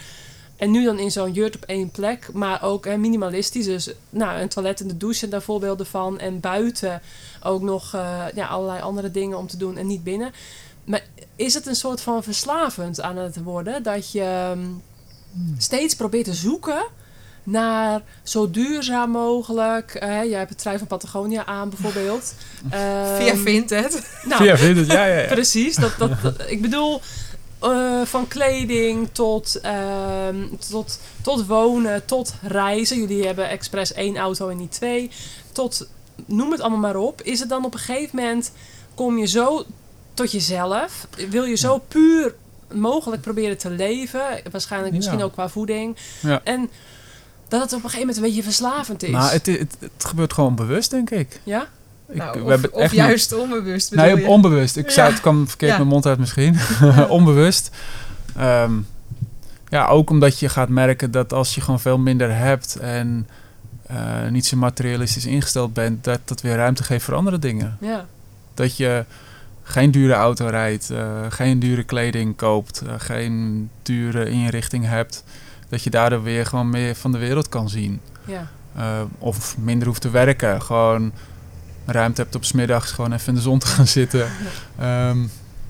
En 0.57 0.71
nu 0.71 0.85
dan 0.85 0.99
in 0.99 1.11
zo'n 1.11 1.33
jurt 1.33 1.57
op 1.57 1.63
één 1.65 1.91
plek, 1.91 2.29
maar 2.33 2.63
ook 2.63 2.85
hè, 2.85 2.97
minimalistisch. 2.97 3.65
Dus 3.65 3.91
nou, 4.11 4.41
een 4.41 4.49
toilet 4.49 4.81
en 4.81 4.89
de 4.89 4.97
douche, 4.97 5.29
daar 5.29 5.43
voorbeelden 5.43 5.87
van. 5.87 6.19
En 6.19 6.41
buiten 6.41 7.03
ook 7.43 7.63
nog 7.63 7.95
eh, 7.95 8.25
ja, 8.35 8.47
allerlei 8.47 8.81
andere 8.81 9.11
dingen 9.11 9.39
om 9.39 9.47
te 9.47 9.57
doen 9.57 9.77
en 9.77 9.87
niet 9.87 10.05
binnen. 10.05 10.33
Maar 10.87 11.03
is 11.37 11.55
het 11.55 11.67
een 11.67 11.75
soort 11.77 12.01
van 12.01 12.23
verslavend 12.23 13.01
aan 13.01 13.17
het 13.17 13.43
worden? 13.43 13.83
Dat 13.83 14.11
je 14.13 14.21
ehm, 14.23 14.65
steeds 15.59 15.95
probeert 15.97 16.25
te 16.25 16.35
zoeken 16.35 16.87
naar 17.43 18.03
zo 18.23 18.51
duurzaam 18.51 19.11
mogelijk. 19.11 19.95
eh, 19.95 20.09
jij 20.25 20.39
hebt 20.39 20.51
het 20.51 20.59
trui 20.59 20.79
van 20.79 20.87
Patagonia 20.87 21.45
aan 21.47 21.69
bijvoorbeeld. 21.69 22.35
Via 22.71 23.31
Ehm, 23.33 23.37
Vinted. 23.37 24.09
nou, 24.25 24.57
vind 24.57 24.77
het? 24.77 24.87
Ja, 24.87 25.05
ja, 25.07 25.19
ja. 25.21 25.27
Precies. 25.29 25.77
Dat, 25.77 25.95
dat, 25.99 26.11
dat- 26.23 26.51
ik 26.51 26.63
bedoel, 26.63 27.01
eh, 27.61 28.03
van 28.03 28.29
kleding 28.29 29.09
tot, 29.13 29.61
ehm, 29.61 30.37
tot, 30.71 30.99
tot 31.23 31.47
wonen, 31.47 32.05
tot 32.05 32.35
reizen. 32.43 32.99
Jullie 32.99 33.27
hebben 33.27 33.49
expres 33.49 33.93
één 33.93 34.17
auto 34.17 34.49
en 34.49 34.57
niet 34.57 34.73
twee. 34.73 35.11
Tot, 35.53 35.89
noem 36.27 36.51
het 36.51 36.61
allemaal 36.61 36.79
maar 36.81 36.97
op. 36.97 37.23
Is 37.23 37.41
het 37.41 37.49
dan 37.49 37.65
op 37.65 37.73
een 37.75 37.81
gegeven 37.81 38.17
moment, 38.19 38.53
kom 38.95 39.19
je 39.19 39.27
zo 39.27 39.65
tot 40.17 40.33
jezelf? 40.33 41.07
Wil 41.31 41.45
je 41.45 41.57
zo 41.57 41.79
puur 41.79 42.35
mogelijk 42.75 43.23
proberen 43.23 43.59
te 43.59 43.71
leven? 43.71 44.23
Waarschijnlijk 44.51 44.93
Ja. 44.93 44.99
misschien 44.99 45.23
ook 45.23 45.33
qua 45.33 45.49
voeding. 45.49 45.97
Ja. 46.21 46.41
En 46.45 46.71
dat 47.49 47.61
het 47.61 47.73
op 47.73 47.77
een 47.85 47.91
gegeven 47.91 47.99
moment 47.99 48.17
een 48.17 48.23
beetje 48.23 48.43
verslavend 48.43 49.03
is. 49.03 49.11
Maar 49.11 49.33
het, 49.33 49.47
het, 49.47 49.77
het 49.81 50.05
gebeurt 50.05 50.33
gewoon 50.33 50.55
bewust, 50.55 50.91
denk 50.91 51.11
ik. 51.11 51.41
Ja? 51.45 51.67
ik 52.09 52.17
Nou, 52.17 52.33
we 52.39 52.43
of 52.45 52.49
hebben 52.49 52.73
of 52.73 52.81
echt 52.81 52.93
niet- 52.93 53.01
juist 53.01 53.33
onbewust 53.33 53.91
bedoel 53.91 54.05
Nee, 54.05 54.17
je? 54.17 54.27
onbewust. 54.29 54.77
Ik 54.77 54.91
zei 54.91 55.11
het 55.13 55.21
kwam 55.21 55.49
verkeerd 55.49 55.71
Ja. 55.71 55.77
mijn 55.77 55.89
mond 55.89 56.07
uit 56.07 56.19
misschien. 56.19 56.57
onbewust. 57.09 57.71
Ehm, 58.37 58.73
ja, 59.69 59.87
ook 59.87 60.11
omdat 60.11 60.39
je 60.39 60.49
gaat 60.49 60.69
merken 60.69 61.11
dat 61.11 61.33
als 61.33 61.55
je 61.55 61.61
gewoon 61.61 61.81
veel 61.81 61.99
minder 61.99 62.37
hebt 62.37 62.77
en 62.77 63.29
eh, 63.87 64.29
niet 64.31 64.47
zo 64.47 64.57
materialistisch 64.57 65.27
ingesteld 65.27 65.73
bent, 65.73 66.05
dat 66.05 66.21
dat 66.25 66.41
weer 66.41 66.57
ruimte 66.57 66.83
geeft 66.83 67.05
voor 67.05 67.15
andere 67.15 67.39
dingen. 67.39 67.77
Ja. 67.81 68.07
Dat 68.55 68.77
je 68.77 69.05
geen 69.69 69.91
dure 69.91 70.13
auto 70.13 70.47
rijdt, 70.47 70.91
eh, 70.91 71.21
geen 71.29 71.59
dure 71.59 71.83
kleding 71.85 72.37
koopt, 72.37 72.81
eh, 72.81 72.95
geen 72.99 73.71
dure 73.83 74.31
inrichting 74.31 74.87
hebt. 74.87 75.25
Dat 75.69 75.83
je 75.83 75.91
daardoor 75.91 76.23
weer 76.23 76.47
gewoon 76.47 76.71
meer 76.71 76.95
van 76.95 77.13
de 77.13 77.19
wereld 77.19 77.49
kan 77.49 77.69
zien. 77.69 78.01
Ja. 78.25 78.49
Eh, 78.77 79.01
of 79.19 79.59
minder 79.59 79.89
hoeft 79.89 80.01
te 80.01 80.11
werken. 80.11 80.63
Gewoon 80.63 81.13
ruimte 81.87 82.21
hebt 82.23 82.35
op 82.35 82.45
's 82.45 82.53
middags 82.53 82.93
gewoon 82.93 83.13
even 83.13 83.29
in 83.29 83.35
de 83.35 83.41
zon 83.41 83.59
te 83.59 83.67
gaan 83.67 83.87
zitten. 83.87 84.29
Ehm, 84.79 85.19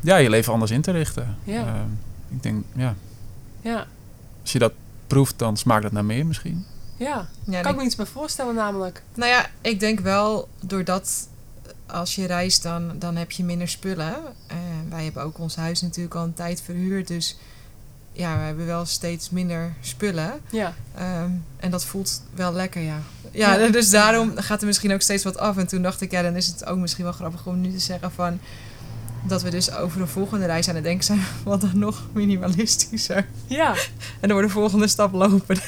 ja, 0.01 0.17
je 0.17 0.31
leven 0.31 0.53
anders 0.53 0.71
in 0.71 0.81
te 0.81 0.91
richten. 0.91 1.37
Ja. 1.45 1.61
Ehm, 1.67 1.89
ik 2.29 2.43
denk, 2.43 2.65
ja, 2.75 2.95
Ja. 3.61 3.87
als 4.43 4.53
je 4.53 4.59
dat 4.59 4.73
proeft, 5.07 5.39
dan 5.39 5.57
smaakt 5.57 5.83
dat 5.83 5.93
naar 5.93 6.05
meer 6.05 6.27
misschien. 6.27 6.65
Ja. 6.97 7.27
Ja, 7.47 7.61
Kan 7.61 7.61
ik- 7.61 7.67
ik 7.71 7.77
me 7.77 7.83
iets 7.85 7.97
bij 7.97 8.07
voorstellen 8.07 8.55
namelijk. 8.55 9.03
Nou 9.15 9.31
ja, 9.31 9.47
ik 9.61 9.81
denk 9.81 10.01
wel, 10.01 10.49
doordat 10.61 11.29
als 11.87 12.15
je 12.15 12.27
reist, 12.27 12.63
dan, 12.63 12.93
dan 12.99 13.17
heb 13.17 13.31
je 13.31 13.45
minder 13.45 13.69
spullen. 13.69 14.15
En 14.47 14.87
wij 14.91 15.05
hebben 15.05 15.23
ook 15.23 15.39
ons 15.39 15.57
huis 15.57 15.81
natuurlijk 15.81 16.15
al 16.15 16.25
een 16.25 16.35
tijd 16.35 16.63
verhuurd. 16.63 17.09
Dus 17.09 17.37
ja, 18.13 18.37
we 18.39 18.43
hebben 18.45 18.67
wel 18.67 18.85
steeds 18.85 19.31
minder 19.31 19.75
spullen. 19.81 20.33
Ja. 20.51 20.75
Ehm, 20.95 21.31
en 21.57 21.71
dat 21.71 21.85
voelt 21.85 22.23
wel 22.35 22.53
lekker, 22.53 22.83
ja. 22.83 22.99
Ja, 23.31 23.55
Ja. 23.55 23.69
dus 23.69 23.91
daarom 23.91 24.33
gaat 24.37 24.61
er 24.61 24.67
misschien 24.67 24.93
ook 24.93 25.01
steeds 25.01 25.25
wat 25.25 25.39
af. 25.39 25.57
En 25.57 25.67
toen 25.67 25.83
dacht 25.83 26.01
ik, 26.01 26.11
ja, 26.11 26.23
dan 26.23 26.37
is 26.37 26.47
het 26.47 26.65
ook 26.67 26.79
misschien 26.79 27.05
wel 27.05 27.13
grappig 27.13 27.47
om 27.47 27.61
nu 27.61 27.73
te 27.73 27.79
zeggen 27.79 28.13
van... 28.13 28.39
Dat 29.29 29.43
we 29.43 29.51
dus 29.51 29.73
over 29.73 30.01
een 30.01 30.09
volgende 30.09 30.47
reis 30.47 30.69
aan 30.69 30.75
het 30.75 30.85
denken 30.85 31.05
zijn, 31.05 31.21
wat 31.45 31.61
dan 31.61 31.71
nog 31.79 32.03
minimalistischer. 32.13 33.27
Ja. 33.47 33.75
En 34.21 34.29
dan 34.29 34.33
wordt 34.33 34.47
de 34.47 34.53
volgende 34.61 34.87
stap 34.89 35.13
lopen. 35.13 35.57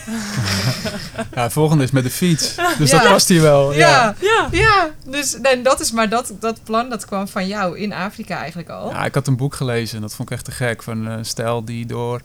Ja, 1.35 1.43
het 1.43 1.53
volgende 1.53 1.85
is 1.85 1.91
met 1.91 2.03
de 2.05 2.11
fiets. 2.11 2.55
Dus 2.79 2.91
Ja. 2.91 2.99
dat 3.03 3.11
past 3.11 3.29
hier 3.29 3.41
wel. 3.43 3.73
Ja, 3.73 4.15
Ja. 4.21 4.49
ja. 4.51 4.91
Dus 5.05 5.39
nee, 5.43 5.63
dat 5.63 5.81
is 5.81 5.93
maar 5.93 6.09
dat, 6.09 6.33
dat 6.41 6.61
plan, 6.65 6.89
dat 6.91 7.05
kwam 7.07 7.29
van 7.29 7.47
jou 7.47 7.79
in 7.79 7.93
Afrika 7.93 8.37
eigenlijk 8.39 8.69
al. 8.69 8.91
Ja, 8.91 9.05
ik 9.05 9.15
had 9.15 9.27
een 9.27 9.37
boek 9.37 9.55
gelezen 9.55 9.97
en 9.97 10.03
dat 10.03 10.15
vond 10.15 10.31
ik 10.31 10.37
echt 10.37 10.45
te 10.45 10.51
gek. 10.51 10.83
Van 10.83 11.07
een 11.07 11.25
stel 11.25 11.65
die 11.65 11.87
door 11.87 12.21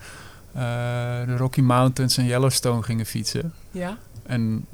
eh, 0.54 0.62
de 1.26 1.38
Rocky 1.38 1.62
Mountains 1.62 2.18
en 2.18 2.26
Yellowstone 2.26 2.84
gingen 2.84 3.06
fietsen. 3.06 3.54
Ja. 3.72 3.98
En 4.26 4.66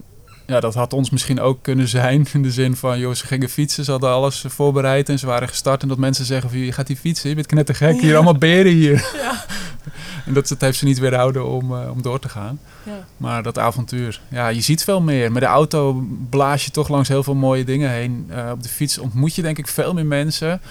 ja, 0.49 0.59
dat 0.59 0.73
had 0.73 0.93
ons 0.93 1.09
misschien 1.09 1.39
ook 1.39 1.57
kunnen 1.61 1.87
zijn. 1.87 2.27
In 2.33 2.41
de 2.41 2.51
zin 2.51 2.75
van, 2.75 2.99
joh, 2.99 3.13
ze 3.13 3.25
gingen 3.25 3.49
fietsen, 3.49 3.83
ze 3.83 3.91
hadden 3.91 4.09
alles 4.09 4.45
voorbereid 4.47 5.09
en 5.09 5.19
ze 5.19 5.25
waren 5.25 5.47
gestart. 5.47 5.81
En 5.81 5.87
dat 5.87 5.97
mensen 5.97 6.25
zeggen 6.25 6.49
van, 6.49 6.59
je 6.59 6.71
gaat 6.71 6.87
hier 6.87 6.97
fietsen, 6.97 7.29
je 7.29 7.35
bent 7.35 7.47
knettergek, 7.47 8.01
hier 8.01 8.15
allemaal 8.15 8.37
beren 8.37 8.71
hier. 8.71 9.09
Ja. 9.13 9.45
En 10.25 10.35
dat 10.35 10.49
het 10.49 10.61
heeft 10.61 10.77
ze 10.77 10.85
niet 10.85 10.99
weerhouden 10.99 11.45
om, 11.45 11.75
eh, 11.75 11.91
om 11.91 12.01
door 12.01 12.19
te 12.19 12.29
gaan. 12.29 12.59
Ja. 12.83 13.05
Maar 13.17 13.43
dat 13.43 13.57
avontuur, 13.57 14.21
ja, 14.27 14.47
je 14.47 14.61
ziet 14.61 14.83
veel 14.83 15.01
meer. 15.01 15.31
Met 15.31 15.41
de 15.41 15.47
auto 15.47 16.03
blaas 16.29 16.65
je 16.65 16.71
toch 16.71 16.89
langs 16.89 17.07
heel 17.07 17.23
veel 17.23 17.35
mooie 17.35 17.63
dingen 17.63 17.89
heen. 17.89 18.25
Eh, 18.29 18.49
op 18.51 18.63
de 18.63 18.69
fiets 18.69 18.97
ontmoet 18.97 19.35
je 19.35 19.41
denk 19.41 19.57
ik 19.57 19.67
veel 19.67 19.93
meer 19.93 20.05
mensen 20.05 20.61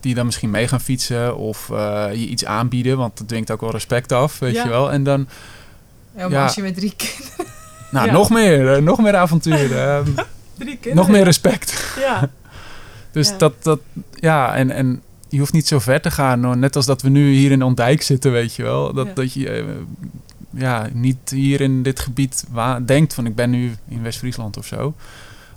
die 0.00 0.14
dan 0.14 0.26
misschien 0.26 0.50
mee 0.50 0.68
gaan 0.68 0.80
fietsen 0.80 1.36
of 1.36 1.70
eh, 1.70 2.06
je 2.12 2.26
iets 2.26 2.44
aanbieden, 2.44 2.96
want 2.96 3.18
dat 3.18 3.28
dwingt 3.28 3.50
ook 3.50 3.60
wel 3.60 3.70
respect 3.70 4.12
af, 4.12 4.38
weet 4.38 4.54
je 4.54 4.68
wel. 4.68 4.92
En 4.92 5.02
dan, 5.02 5.28
Ja, 6.16 6.28
maar 6.28 6.42
als 6.42 6.54
je 6.54 6.62
met 6.62 6.74
drie 6.74 6.94
kinderen... 6.96 7.56
nou, 7.90 8.06
Ja. 8.06 8.12
nog 8.12 8.30
meer, 8.30 8.74
eh, 8.74 8.82
nog 8.82 8.98
meer 9.02 9.16
avontuur, 9.16 9.76
ehm, 9.86 10.04
Drie 10.54 10.68
kinderen. 10.76 10.96
nog 10.96 11.08
meer 11.08 11.24
respect. 11.24 11.94
Ja. 11.98 12.28
Dus 13.12 13.28
Ja. 13.28 13.36
dat, 13.38 13.54
dat, 13.62 13.80
ja, 14.12 14.54
en, 14.54 14.70
en 14.70 15.02
je 15.28 15.38
hoeft 15.38 15.52
niet 15.52 15.66
zo 15.66 15.78
ver 15.78 16.00
te 16.00 16.10
gaan. 16.10 16.44
hoor. 16.44 16.56
Net 16.56 16.76
als 16.76 16.86
dat 16.86 17.02
we 17.02 17.08
nu 17.08 17.32
hier 17.32 17.50
in 17.50 17.62
Ondijk 17.62 18.02
zitten, 18.02 18.32
weet 18.32 18.54
je 18.54 18.62
wel. 18.62 18.92
Dat, 18.92 19.06
Ja. 19.06 19.12
dat 19.14 19.32
je 19.32 19.50
eh, 19.50 19.64
ja, 20.50 20.88
niet 20.92 21.30
hier 21.30 21.60
in 21.60 21.82
dit 21.82 22.00
gebied 22.00 22.44
denkt 22.86 23.14
van 23.14 23.26
ik 23.26 23.34
ben 23.34 23.50
nu 23.50 23.74
in 23.88 24.02
West-Friesland 24.02 24.56
of 24.56 24.66
zo. 24.66 24.94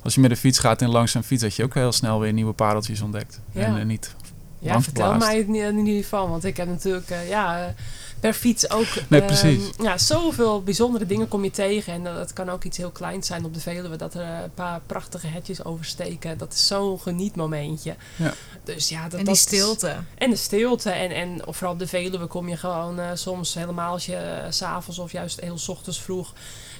Als 0.03 0.15
je 0.15 0.21
met 0.21 0.29
de 0.29 0.35
fiets 0.35 0.59
gaat 0.59 0.81
en 0.81 0.89
langs 0.89 1.13
een 1.13 1.23
fiets, 1.23 1.41
dat 1.41 1.55
je 1.55 1.63
ook 1.63 1.73
heel 1.73 1.91
snel 1.91 2.19
weer 2.19 2.33
nieuwe 2.33 2.53
pareltjes 2.53 3.01
ontdekt. 3.01 3.39
Ja. 3.51 3.61
En, 3.61 3.77
eh, 3.77 3.85
niet 3.85 4.15
Ja, 4.59 4.81
vertel 4.81 5.17
mij 5.17 5.37
het 5.37 5.47
niet 5.47 5.87
ieder 5.87 6.03
van. 6.03 6.29
Want 6.29 6.43
ik 6.45 6.57
heb 6.57 6.67
natuurlijk 6.67 7.13
ja, 7.29 7.73
per 8.21 8.33
fiets 8.33 8.69
ook... 8.69 8.85
Nee, 9.07 9.19
ehm, 9.21 9.27
precies. 9.29 9.63
ja, 9.81 9.97
zoveel 9.97 10.63
bijzondere 10.63 11.05
dingen 11.05 11.27
kom 11.27 11.43
je 11.43 11.51
tegen. 11.51 11.93
En 11.93 12.03
dat 12.03 12.33
kan 12.33 12.49
ook 12.49 12.63
iets 12.63 12.77
heel 12.77 12.89
kleins 12.89 13.27
zijn 13.27 13.45
op 13.45 13.53
de 13.53 13.59
Veluwe. 13.59 13.95
Dat 13.95 14.13
er 14.13 14.21
een 14.43 14.53
paar 14.53 14.81
prachtige 14.85 15.27
hetjes 15.27 15.63
oversteken. 15.63 16.37
Dat 16.37 16.53
is 16.53 16.67
zo'n 16.67 16.99
genietmomentje. 16.99 17.95
Ja. 18.15 18.33
Dus 18.63 18.89
ja, 18.89 19.03
dat, 19.09 19.19
En 19.19 19.25
die 19.25 19.33
is- 19.33 19.39
stilte. 19.41 19.95
En 20.17 20.29
de 20.29 20.35
stilte. 20.35 20.89
En, 20.89 21.11
en 21.11 21.47
of 21.47 21.55
vooral 21.57 21.73
op 21.73 21.79
de 21.79 21.87
Veluwe 21.87 22.25
kom 22.27 22.49
je 22.49 22.57
gewoon 22.57 22.99
eh, 22.99 23.09
soms 23.13 23.53
helemaal 23.53 23.91
als 23.91 24.05
je 24.05 24.45
s 24.49 24.57
s'avonds 24.57 24.99
of 24.99 25.11
juist 25.11 25.39
heel 25.39 25.57
's 25.57 25.67
ochtends 25.67 26.01
vroeg 26.01 26.33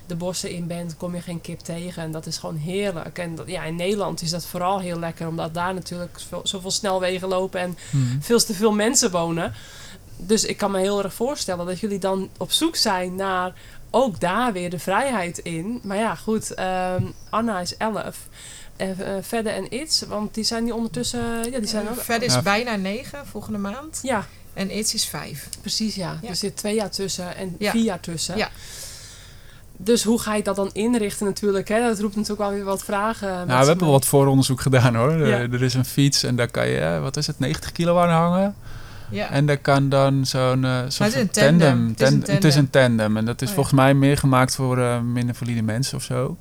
de 0.06 0.16
bossen 0.16 0.50
in 0.52 0.68
bent, 0.68 0.98
kom 0.98 1.16
je 1.16 1.22
geen 1.22 1.42
kip 1.42 1.60
tegen. 1.60 2.04
En 2.04 2.12
dat 2.12 2.26
is 2.26 2.38
gewoon 2.38 2.56
heerlijk. 2.58 3.18
En 3.18 3.36
dat, 3.36 3.48
ja, 3.48 3.64
in 3.64 3.76
Nederland 3.76 4.22
is 4.22 4.30
dat 4.30 4.46
vooral 4.46 4.80
heel 4.80 5.00
lekker, 5.00 5.28
omdat 5.28 5.54
daar 5.54 5.74
natuurlijk 5.74 6.20
zoveel, 6.20 6.42
zoveel 6.44 6.72
snelwegen 6.72 7.28
lopen 7.28 7.60
en 7.60 7.78
Mhm. 7.92 8.20
veel 8.22 8.40
te 8.40 8.54
veel 8.54 8.72
mensen 8.72 9.12
wonen. 9.12 9.54
Dus 10.28 10.46
ik 10.46 10.58
kan 10.58 10.72
me 10.72 10.80
heel 10.80 11.04
erg 11.04 11.14
voorstellen 11.14 11.66
dat 11.66 11.80
jullie 11.80 12.00
dan 12.00 12.30
op 12.38 12.52
zoek 12.52 12.76
zijn 12.76 13.16
naar 13.16 13.54
ook 13.90 14.20
daar 14.20 14.54
weer 14.54 14.70
de 14.70 14.80
vrijheid 14.80 15.38
in. 15.38 15.80
Maar 15.84 15.98
ja, 15.98 16.16
goed, 16.16 16.54
ehm, 16.54 17.04
Anna 17.30 17.60
is 17.60 17.78
11. 17.78 18.18
En 18.76 18.96
eh, 19.06 19.14
Verder 19.22 19.54
enIts, 19.54 20.02
want 20.08 20.34
die 20.34 20.44
zijn 20.44 20.64
die 20.64 20.74
ondertussen... 20.76 21.52
Ja, 21.52 21.60
die 21.60 21.68
zijn 21.68 21.90
ook... 21.90 22.02
Verder 22.02 22.28
is 22.28 22.34
Ja. 22.34 22.42
bijna 22.42 22.76
negen 22.76 23.28
volgende 23.28 23.58
maand. 23.60 24.00
Ja, 24.02 24.26
En 24.54 24.78
It's 24.78 24.94
is 24.94 25.06
vijf. 25.06 25.50
Precies, 25.62 25.96
ja. 25.96 26.20
Ja. 26.22 26.30
Er 26.30 26.36
zit 26.36 26.58
twee 26.58 26.76
jaar 26.76 26.90
tussen 26.90 27.36
en 27.36 27.56
Ja. 27.60 27.72
vier 27.72 27.84
jaar 27.84 28.00
tussen. 28.00 28.38
Ja. 28.38 28.50
Dus 29.78 30.04
hoe 30.04 30.20
ga 30.20 30.36
je 30.36 30.44
dat 30.44 30.56
dan 30.56 30.70
inrichten 30.74 31.26
natuurlijk? 31.26 31.68
Hè? 31.68 31.80
Dat 31.82 32.00
roept 32.00 32.16
natuurlijk 32.16 32.42
wel 32.42 32.52
weer 32.52 32.64
wat 32.64 32.84
vragen. 32.84 33.28
Nou, 33.30 33.48
we 33.48 33.54
hebben 33.54 33.78
mee. 33.78 33.90
wat 33.90 34.06
vooronderzoek 34.06 34.62
gedaan 34.62 34.96
hoor. 34.96 35.12
Ja. 35.28 35.38
Er, 35.38 35.54
er 35.54 35.64
is 35.64 35.74
een 35.74 35.86
fiets 35.86 36.24
en 36.24 36.36
daar 36.36 36.48
kan 36.52 36.68
je, 36.68 36.78
eh, 36.80 37.02
wat 37.02 37.18
is 37.18 37.28
het, 37.28 37.40
90 37.40 37.72
kilo 37.72 38.00
aan 38.00 38.10
hangen. 38.10 38.56
Ja. 39.12 39.30
En 39.30 39.46
daar 39.46 39.58
kan 39.58 39.90
dan 39.90 40.26
zo'n 40.26 40.66
eh 40.66 40.80
soort 40.88 41.34
tandem. 41.34 41.88
Het 41.88 42.02
is 42.02 42.10
een 42.10 42.20
Ten- 42.24 42.36
Het 42.36 42.44
is 42.44 42.56
een 42.56 42.70
tandem. 42.70 43.18
En 43.18 43.26
dat 43.26 43.36
is 43.42 43.42
Oh, 43.42 43.48
ja. 43.48 43.54
volgens 43.56 43.76
mij 43.76 43.94
meer 43.94 44.18
gemaakt 44.18 44.56
voor 44.56 44.78
eh, 44.80 45.00
minder 45.02 45.36
valide 45.36 45.62
mensen 45.62 45.98
of 45.98 46.04
zo. 46.04 46.38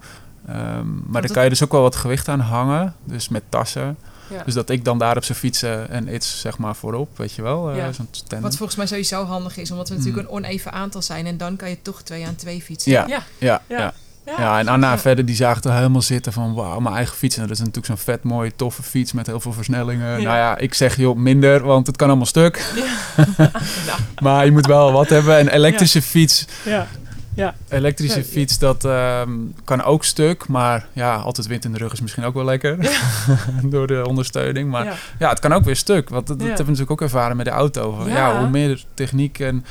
Ehm, 0.48 0.56
maar 0.56 1.12
daar 1.12 1.22
dat- 1.22 1.30
kan 1.32 1.42
je 1.44 1.48
dus 1.48 1.62
ook 1.64 1.72
wel 1.72 1.82
wat 1.82 1.96
gewicht 1.96 2.28
aan 2.28 2.40
hangen. 2.40 2.94
Dus 3.04 3.28
met 3.28 3.42
tassen. 3.48 3.96
Ja. 4.30 4.42
Dus 4.44 4.54
dat 4.54 4.70
ik 4.70 4.84
dan 4.84 4.98
daar 4.98 5.16
op 5.16 5.24
zijn 5.24 5.38
fietsen 5.38 5.88
en 5.90 6.14
iets 6.14 6.40
zeg 6.40 6.58
maar 6.58 6.76
voorop, 6.76 7.18
weet 7.18 7.32
je 7.32 7.42
wel. 7.42 7.70
eh, 7.70 7.76
Ja. 7.76 7.92
Zo'n 7.92 8.08
tandem. 8.10 8.40
Wat 8.40 8.56
volgens 8.56 8.76
mij 8.78 8.86
sowieso 8.86 9.24
handig 9.24 9.56
is, 9.56 9.70
omdat 9.70 9.88
we 9.88 9.94
Hmm. 9.94 10.04
natuurlijk 10.04 10.28
een 10.32 10.34
oneven 10.36 10.72
aantal 10.72 11.02
zijn. 11.02 11.26
En 11.26 11.36
dan 11.36 11.56
kan 11.56 11.68
je 11.70 11.82
toch 11.82 12.02
twee 12.02 12.26
aan 12.26 12.34
twee 12.36 12.62
fietsen. 12.62 12.92
Ja, 12.92 13.06
Ja. 13.08 13.22
ja, 13.38 13.62
Ja. 13.68 13.94
Ja. 14.38 14.58
En 14.58 14.68
Anna 14.68 14.90
Ja. 14.90 14.98
verder, 14.98 15.24
die 15.24 15.34
zagen 15.34 15.62
er 15.62 15.76
helemaal 15.76 16.02
zitten 16.02 16.32
van, 16.32 16.54
wauw, 16.54 16.80
mijn 16.80 16.94
eigen 16.94 17.16
fiets. 17.16 17.36
En 17.36 17.42
dat 17.42 17.50
is 17.50 17.58
natuurlijk 17.58 17.86
zo'n 17.86 17.96
vet 17.96 18.22
mooie, 18.22 18.52
toffe 18.56 18.82
fiets 18.82 19.12
met 19.12 19.26
heel 19.26 19.40
veel 19.40 19.52
versnellingen. 19.52 20.20
Ja. 20.20 20.26
Nou 20.26 20.36
ja, 20.36 20.58
ik 20.58 20.74
zeg 20.74 20.96
joh, 20.96 21.16
minder, 21.16 21.62
want 21.62 21.86
het 21.86 21.96
kan 21.96 22.08
allemaal 22.08 22.26
stuk. 22.26 22.64
Maar 24.22 24.44
je 24.44 24.52
moet 24.52 24.66
wel 24.66 24.92
wat 24.92 25.08
hebben. 25.08 25.38
Een 25.40 25.48
elektrische 25.48 26.02
fiets, 26.02 26.46
ja. 27.34 27.54
elektrische 27.68 28.18
Ja, 28.18 28.24
fiets, 28.24 28.58
dat 28.58 28.84
ehm, 28.84 29.30
kan 29.64 29.82
ook 29.82 30.04
stuk. 30.04 30.48
Maar 30.48 30.86
ja, 30.92 31.16
altijd 31.16 31.46
wind 31.46 31.64
in 31.64 31.72
de 31.72 31.78
rug 31.78 31.92
is 31.92 32.00
misschien 32.00 32.24
ook 32.24 32.34
wel 32.34 32.44
lekker. 32.44 32.78
Door 33.62 33.86
de 33.86 34.04
ondersteuning. 34.06 34.70
Maar 34.70 34.84
ja. 34.84 34.94
ja. 35.18 35.28
het 35.28 35.38
kan 35.38 35.52
ook 35.52 35.64
weer 35.64 35.76
stuk. 35.76 36.08
Want 36.08 36.26
dat, 36.26 36.38
dat 36.38 36.46
hebben 36.46 36.64
we 36.64 36.70
natuurlijk 36.70 36.90
ook 37.00 37.02
ervaren 37.02 37.36
met 37.36 37.46
de 37.46 37.52
auto. 37.52 38.08
Ja. 38.08 38.38
hoe 38.38 38.48
meer 38.48 38.84
techniek 38.94 39.38
en 39.38 39.64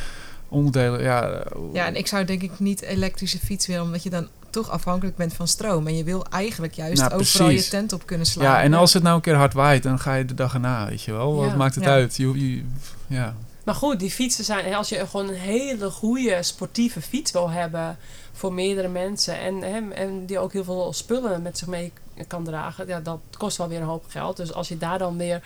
onderdelen, 0.50 1.02
ja... 1.02 1.44
Ja, 1.74 1.86
en 1.86 1.96
ik 1.96 2.08
zou 2.08 2.26
denk 2.26 2.42
ik 2.42 2.52
niet 2.58 2.82
elektrische 2.82 3.40
fiets 3.40 3.68
willen, 3.68 3.84
omdat 3.84 4.04
je 4.04 4.10
dan 4.10 4.28
toch 4.52 4.70
afhankelijk 4.70 5.16
bent 5.18 5.34
van 5.34 5.48
stroom. 5.48 5.88
En 5.88 5.98
je 5.98 6.04
wil 6.04 6.26
eigenlijk 6.30 6.74
juist 6.74 7.02
Nou, 7.02 7.14
overal 7.14 7.50
je 7.50 7.68
tent 7.68 7.94
op 7.94 8.06
kunnen 8.06 8.26
slaan. 8.26 8.46
Ja, 8.46 8.62
en 8.62 8.74
als 8.74 8.94
het 8.94 9.04
nou 9.04 9.16
een 9.16 9.22
keer 9.22 9.36
hard 9.36 9.54
waait, 9.54 9.84
dan 9.84 10.00
ga 10.00 10.14
je 10.16 10.26
de 10.26 10.34
dag 10.34 10.54
erna, 10.54 10.88
weet 10.88 11.02
je 11.02 11.12
wel. 11.12 11.36
Wat 11.36 11.50
Ja. 11.50 11.56
maakt 11.56 11.76
het 11.76 11.84
Ja. 11.84 11.90
uit? 11.90 12.16
Je, 12.16 12.50
je- 12.56 12.64
ja. 13.08 13.36
Maar 13.64 13.76
goed, 13.76 14.00
die 14.00 14.12
fietsen 14.12 14.44
zijn... 14.46 14.74
Als 14.74 14.90
je 14.90 15.08
gewoon 15.08 15.28
een 15.28 15.34
hele 15.36 15.90
goede 15.90 16.44
sportieve 16.44 17.02
fiets 17.02 17.32
wil 17.32 17.50
hebben... 17.50 17.98
voor 18.34 18.54
meerdere 18.54 18.88
mensen... 18.88 19.40
en, 19.40 19.56
hè, 19.62 19.90
en 19.94 20.26
die 20.26 20.40
ook 20.40 20.54
heel 20.54 20.64
veel 20.64 20.94
spullen 20.94 21.42
met 21.42 21.58
zich 21.58 21.68
mee 21.68 21.94
kan 22.28 22.44
dragen... 22.44 22.88
Ja, 22.88 23.00
dat 23.00 23.20
kost 23.38 23.58
wel 23.58 23.68
weer 23.68 23.80
een 23.80 23.86
hoop 23.88 24.06
geld. 24.08 24.38
Dus 24.38 24.54
als 24.54 24.68
je 24.68 24.78
daar 24.78 24.98
dan 24.98 25.18
weer 25.18 25.42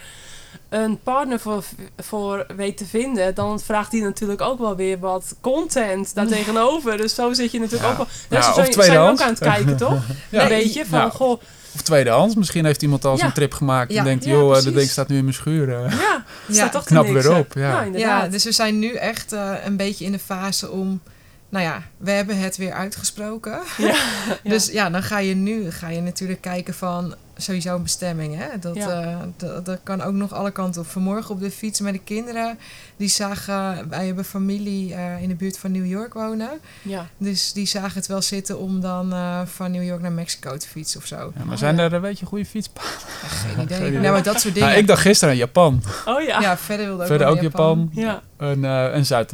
een 0.70 0.99
partner 1.04 1.39
voor, 1.39 1.64
voor 1.97 2.45
weet 2.56 2.78
te 2.78 2.86
vinden... 2.86 3.36
dan 3.36 3.60
vraagt 3.60 3.91
die 3.91 4.01
natuurlijk 4.01 4.41
ook 4.41 4.60
wel 4.60 4.76
weer 4.76 4.99
wat 4.99 5.36
content 5.41 6.16
daartegenover. 6.16 6.97
Dus 6.97 7.16
zo 7.16 7.34
zit 7.34 7.51
je 7.51 7.60
natuurlijk 7.60 7.84
Ja. 7.86 7.91
ook 7.91 7.97
wel... 7.97 8.08
Ja, 8.30 8.38
Dus 8.38 8.47
of 8.47 8.74
zo 8.74 8.82
zijn 8.82 8.91
we 9.06 9.10
ook 9.12 9.22
aan 9.22 9.30
het 9.30 9.39
kijken, 9.39 9.78
toch? 9.78 10.01
Ja. 10.30 10.41
Een 10.41 10.47
beetje 10.47 10.86
van, 10.86 10.99
Ja. 10.99 11.10
goh... 11.10 11.41
Of 11.76 11.82
tweedehands. 11.82 12.36
Misschien 12.36 12.66
heeft 12.66 12.82
iemand 12.82 13.06
al 13.06 13.12
Ja. 13.16 13.18
zo'n 13.18 13.32
trip 13.34 13.54
gemaakt 13.54 13.91
Ja. 13.91 13.97
en 13.99 14.04
denkt, 14.04 14.24
Ja, 14.26 14.32
joh, 14.32 14.41
eh, 14.41 14.47
precies. 14.49 14.66
dat 14.66 14.74
ding 14.76 14.89
staat 14.89 15.08
nu 15.08 15.18
in 15.18 15.24
mijn 15.24 15.36
schuur. 15.36 15.70
eh. 15.76 15.91
Ja, 15.91 16.24
Ja, 16.47 16.54
staat 16.54 16.72
toch 16.72 16.84
knap 16.84 17.08
weer 17.08 17.36
op, 17.38 17.54
ja. 17.54 17.62
Ja, 17.62 17.70
Ja, 17.70 17.84
inderdaad. 17.84 18.32
dus 18.32 18.43
we 18.43 18.51
zijn 18.51 18.80
nu 18.80 18.93
echt 18.93 19.32
eh, 19.32 19.51
een 19.66 19.78
beetje 19.78 20.06
in 20.06 20.12
de 20.12 20.20
fase 20.20 20.72
om... 20.72 21.01
Nou 21.49 21.66
ja, 21.66 21.84
we 21.97 22.12
hebben 22.12 22.38
het 22.39 22.58
weer 22.58 22.72
uitgesproken. 22.74 23.60
Ja. 23.78 23.95
Dus 24.43 24.68
ja, 24.72 24.89
dan 24.89 25.04
ga 25.04 25.18
je 25.20 25.36
nu 25.36 25.72
ga 25.72 25.89
je 25.89 26.01
natuurlijk 26.01 26.41
kijken 26.41 26.74
van 26.74 27.16
sowieso 27.44 27.76
een 27.76 27.84
bestemming. 27.84 28.36
Hè? 28.38 28.60
Dat, 28.60 28.76
Ja. 28.76 29.02
eh, 29.02 29.18
dat, 29.38 29.66
dat 29.66 29.80
kan 29.84 30.02
ook 30.02 30.14
nog 30.14 30.34
alle 30.34 30.52
kanten 30.52 30.82
op. 30.82 30.88
Vanmorgen 30.88 31.30
op 31.36 31.39
de 31.39 31.52
fiets 31.52 31.80
met 31.80 31.94
de 31.94 32.00
kinderen. 32.04 32.58
Die 32.98 33.08
zagen, 33.10 33.89
wij 33.89 34.06
hebben 34.06 34.26
familie 34.26 34.94
eh, 34.94 35.22
in 35.22 35.28
de 35.30 35.36
buurt 35.36 35.58
van 35.58 35.72
New 35.72 35.86
York 35.86 36.14
wonen. 36.14 36.50
ja. 36.82 37.08
Dus 37.18 37.54
die 37.54 37.66
zagen 37.68 37.94
het 37.94 38.08
wel 38.08 38.22
zitten 38.22 38.60
om 38.60 38.82
dan 38.82 39.14
eh, 39.14 39.41
van 39.46 39.72
New 39.72 39.84
York 39.84 40.02
naar 40.02 40.12
Mexico 40.12 40.58
te 40.58 40.68
fietsen 40.68 41.00
of 41.00 41.06
zo. 41.06 41.16
Ja, 41.16 41.44
maar 41.44 41.54
Oh, 41.54 41.60
zijn 41.60 41.76
ja. 41.76 41.82
er 41.84 41.94
een 41.94 42.02
beetje 42.02 42.26
goede 42.26 42.46
fietspaden? 42.46 42.91
Geen 43.28 43.64
idee. 43.64 43.78
Geen 43.78 43.88
idee. 43.88 44.00
Nou, 44.00 44.14
maar 44.14 44.24
dat 44.24 44.39
soort 44.41 44.54
dingen. 44.54 44.70
Nou, 44.70 44.82
ik 44.82 44.88
dacht 44.88 45.02
gisteren 45.02 45.34
aan 45.34 45.39
Japan. 45.39 45.82
Oh 46.06 46.22
ja. 46.22 46.39
Ja, 46.41 46.58
verder 46.58 46.86
wilde 46.86 47.02
ook 47.02 47.08
Verder 47.08 47.28
ook 47.28 47.34
naar 47.36 47.44
Japan. 47.44 47.89
Ja. 47.94 48.22
En, 48.38 48.64
eh, 48.66 48.96
en 48.96 49.06
Zuid- 49.06 49.34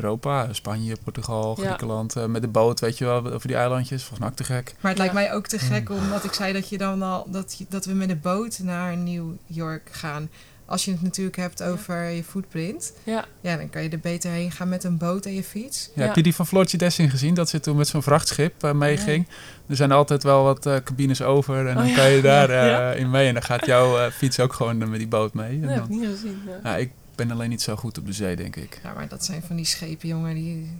Zuid-Europa, 0.00 0.52
Spanje, 0.52 0.96
Portugal, 1.04 1.56
Ja. 1.60 1.64
Griekenland. 1.66 2.16
eh, 2.16 2.24
met 2.24 2.42
de 2.42 2.48
boot, 2.48 2.80
weet 2.80 2.98
je 2.98 3.04
wel, 3.04 3.32
over 3.32 3.48
die 3.48 3.56
eilandjes. 3.56 4.00
Volgens 4.00 4.18
mij 4.20 4.28
ook 4.28 4.34
te 4.36 4.44
gek. 4.44 4.74
Maar 4.80 4.90
het 4.90 4.98
lijkt 5.00 5.14
mij 5.14 5.32
ook 5.32 5.46
te 5.46 5.58
gek 5.58 5.90
omdat 5.90 6.24
ik 6.24 6.32
zei 6.32 6.52
dat 6.52 6.68
je 6.68 6.78
dan 6.78 7.02
al 7.02 7.26
dat, 7.30 7.54
je- 7.58 7.66
dat 7.68 7.84
we 7.84 7.92
met 7.92 8.08
de 8.08 8.16
boot 8.16 8.58
naar 8.62 8.96
New 8.96 9.26
York 9.46 9.88
gaan. 9.92 10.28
Als 10.68 10.84
je 10.84 10.90
het 10.90 11.02
natuurlijk 11.02 11.36
hebt 11.36 11.62
over 11.62 12.08
je 12.08 12.24
footprint, 12.24 12.92
Ja, 13.04 13.24
ja, 13.40 13.56
dan 13.56 13.70
kan 13.70 13.82
je 13.82 13.88
er 13.88 13.98
beter 14.00 14.30
heen 14.30 14.50
gaan 14.50 14.68
met 14.68 14.84
een 14.84 14.96
boot 14.98 15.26
en 15.26 15.34
je 15.34 15.42
fiets. 15.44 15.86
Ja, 15.94 16.00
Ja. 16.00 16.06
Heb 16.06 16.16
je 16.16 16.22
die 16.22 16.34
van 16.34 16.46
Floortje 16.46 16.76
Dessing 16.78 17.10
gezien? 17.10 17.34
Dat 17.34 17.48
ze 17.48 17.60
toen 17.60 17.76
met 17.76 17.88
zo'n 17.88 18.02
vrachtschip 18.02 18.62
eh, 18.64 18.72
meeging. 18.72 19.28
Er 19.68 19.76
zijn 19.76 19.92
altijd 19.92 20.22
wel 20.22 20.42
wat 20.44 20.66
eh, 20.66 20.76
cabines 20.84 21.22
over. 21.22 21.66
En 21.66 21.74
dan 21.74 21.82
Oh 21.84 21.88
ja. 21.90 21.96
kan 21.96 22.10
je 22.10 22.20
daar 22.32 22.50
eh, 22.50 23.00
in 23.00 23.10
mee. 23.10 23.28
En 23.28 23.34
dan 23.34 23.42
gaat 23.42 23.66
jouw 23.66 23.98
eh, 23.98 24.10
fiets 24.10 24.40
ook 24.40 24.52
gewoon 24.52 24.78
met 24.78 24.98
die 24.98 25.08
boot 25.08 25.34
mee. 25.34 25.48
En 25.48 25.60
dat 25.60 25.70
heb 25.70 25.82
ik 25.84 25.88
dan- 25.88 25.98
niet 25.98 26.08
gezien. 26.08 26.42
Ja. 26.46 26.70
ja, 26.70 26.76
ik 26.76 26.90
ben 27.16 27.30
alleen 27.30 27.48
niet 27.48 27.62
zo 27.62 27.76
goed 27.76 27.98
op 27.98 28.06
de 28.06 28.12
zee, 28.12 28.36
denk 28.36 28.56
ik. 28.56 28.80
Ja, 28.82 28.92
maar 28.92 29.08
dat 29.08 29.24
zijn 29.24 29.42
van 29.46 29.56
die 29.56 29.64
schepen, 29.64 30.08
jongen, 30.08 30.34
die, 30.34 30.70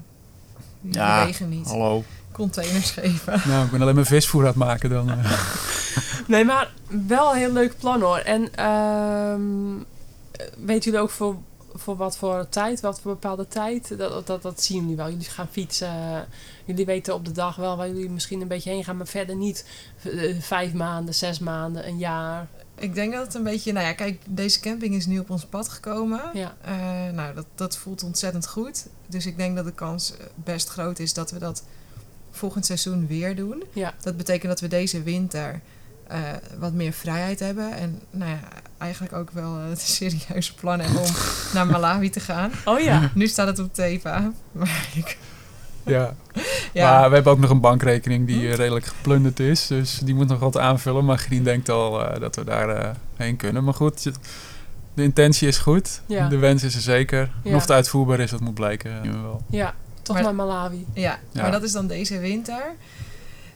die 0.80 0.92
Ja, 0.94 1.18
bewegen 1.20 1.48
niet. 1.48 1.66
Hallo. 1.66 2.04
Containerschepen. 2.32 3.40
Nou, 3.46 3.64
ik 3.64 3.70
ben 3.70 3.80
alleen 3.82 3.94
mijn 3.94 4.06
visvoer 4.06 4.40
aan 4.40 4.46
het 4.46 4.56
maken 4.56 4.90
dan. 4.90 5.10
eh. 5.10 5.32
Nee, 6.26 6.44
maar 6.44 6.72
wel 7.06 7.30
een 7.32 7.38
heel 7.38 7.52
leuk 7.52 7.78
plan 7.78 8.00
hoor. 8.00 8.18
En 8.18 8.54
ehm 8.54 9.40
weet 10.66 10.84
jullie 10.84 11.00
ook 11.00 11.10
voor, 11.10 11.36
voor 11.74 11.96
wat 11.96 12.16
voor 12.16 12.46
tijd, 12.48 12.80
wat 12.80 13.00
voor 13.00 13.12
bepaalde 13.12 13.48
tijd? 13.48 13.98
Dat, 13.98 14.26
dat, 14.26 14.42
dat 14.42 14.62
zien 14.62 14.80
jullie 14.80 14.96
wel. 14.96 15.10
Jullie 15.10 15.24
gaan 15.24 15.48
fietsen. 15.50 16.26
Jullie 16.64 16.86
weten 16.86 17.14
op 17.14 17.24
de 17.24 17.32
dag 17.32 17.56
wel 17.56 17.76
waar 17.76 17.88
jullie 17.88 18.10
misschien 18.10 18.40
een 18.40 18.48
beetje 18.48 18.70
heen 18.70 18.84
gaan, 18.84 18.96
maar 18.96 19.06
verder 19.06 19.36
niet 19.36 19.66
eh, 20.02 20.40
vijf 20.40 20.72
maanden, 20.72 21.14
zes 21.14 21.38
maanden, 21.38 21.88
een 21.88 21.98
jaar. 21.98 22.46
Ik 22.78 22.94
denk 22.94 23.12
dat 23.12 23.26
het 23.26 23.34
een 23.34 23.42
beetje, 23.42 23.72
nou 23.72 23.86
ja, 23.86 23.92
kijk, 23.92 24.22
deze 24.28 24.60
camping 24.60 24.94
is 24.94 25.06
nu 25.06 25.18
op 25.18 25.30
ons 25.30 25.44
pad 25.44 25.68
gekomen. 25.68 26.20
Ja. 26.32 26.56
Eh, 26.62 27.14
nou, 27.14 27.34
dat, 27.34 27.46
dat 27.54 27.76
voelt 27.76 28.02
ontzettend 28.02 28.46
goed. 28.46 28.86
Dus 29.06 29.26
ik 29.26 29.36
denk 29.36 29.56
dat 29.56 29.64
de 29.64 29.72
kans 29.72 30.16
eh, 30.16 30.26
best 30.34 30.68
groot 30.68 30.98
is 30.98 31.12
dat 31.12 31.30
we 31.30 31.38
dat 31.38 31.62
volgend 32.30 32.66
seizoen 32.66 33.06
weer 33.06 33.36
doen. 33.36 33.62
Ja. 33.72 33.94
Dat 34.00 34.16
betekent 34.16 34.48
dat 34.48 34.60
we 34.60 34.68
deze 34.68 35.02
winter 35.02 35.60
eh, 36.06 36.20
wat 36.58 36.72
meer 36.72 36.92
vrijheid 36.92 37.40
hebben. 37.40 37.72
En 37.72 38.00
nou 38.10 38.30
ja, 38.30 38.40
eigenlijk 38.78 39.12
ook 39.12 39.30
wel 39.30 39.54
het 39.54 39.80
serieuze 39.98 40.54
plan 40.54 40.80
hebben 40.80 41.02
om 41.02 41.10
naar 41.54 41.66
Malawi 41.66 42.10
te 42.10 42.20
gaan. 42.20 42.50
Oh 42.64 42.80
ja. 42.80 43.10
Nu 43.14 43.26
staat 43.26 43.46
het 43.46 43.58
op 43.58 43.74
Tepa. 43.74 44.32
Maar 44.52 44.88
ik, 44.94 45.18
ja. 45.94 46.14
ja, 46.72 46.90
Maar 47.00 47.08
we 47.08 47.14
hebben 47.14 47.32
ook 47.32 47.38
nog 47.38 47.50
een 47.50 47.60
bankrekening 47.60 48.26
die 48.26 48.48
eh, 48.48 48.54
redelijk 48.54 48.86
geplunderd 48.86 49.40
is. 49.40 49.66
Dus 49.66 49.98
die 50.04 50.14
moet 50.14 50.28
nog 50.28 50.38
wat 50.38 50.58
aanvullen. 50.58 51.04
Maar 51.04 51.18
Grien 51.18 51.42
denkt 51.44 51.68
al 51.68 52.04
eh, 52.08 52.20
dat 52.20 52.36
we 52.36 52.44
daar 52.44 52.68
eh, 52.68 52.90
heen 53.16 53.36
kunnen. 53.36 53.64
Maar 53.64 53.74
goed, 53.74 54.02
de 54.94 55.02
intentie 55.02 55.48
is 55.48 55.58
goed. 55.58 56.00
Ja. 56.06 56.28
De 56.28 56.36
wens 56.36 56.62
is 56.62 56.74
er 56.74 56.80
zeker. 56.80 57.30
En 57.44 57.54
of 57.54 57.60
het 57.60 57.70
uitvoerbaar 57.70 58.20
is, 58.20 58.30
dat 58.30 58.40
moet 58.40 58.54
blijken. 58.54 59.22
wel. 59.22 59.42
Ja, 59.50 59.74
toch 60.02 60.14
Maar- 60.14 60.24
naar 60.24 60.34
Malawi. 60.34 60.86
ja, 60.92 61.18
Ja. 61.32 61.42
maar 61.42 61.50
dat 61.50 61.62
is 61.62 61.72
dan 61.72 61.86
deze 61.86 62.18
winter. 62.18 62.62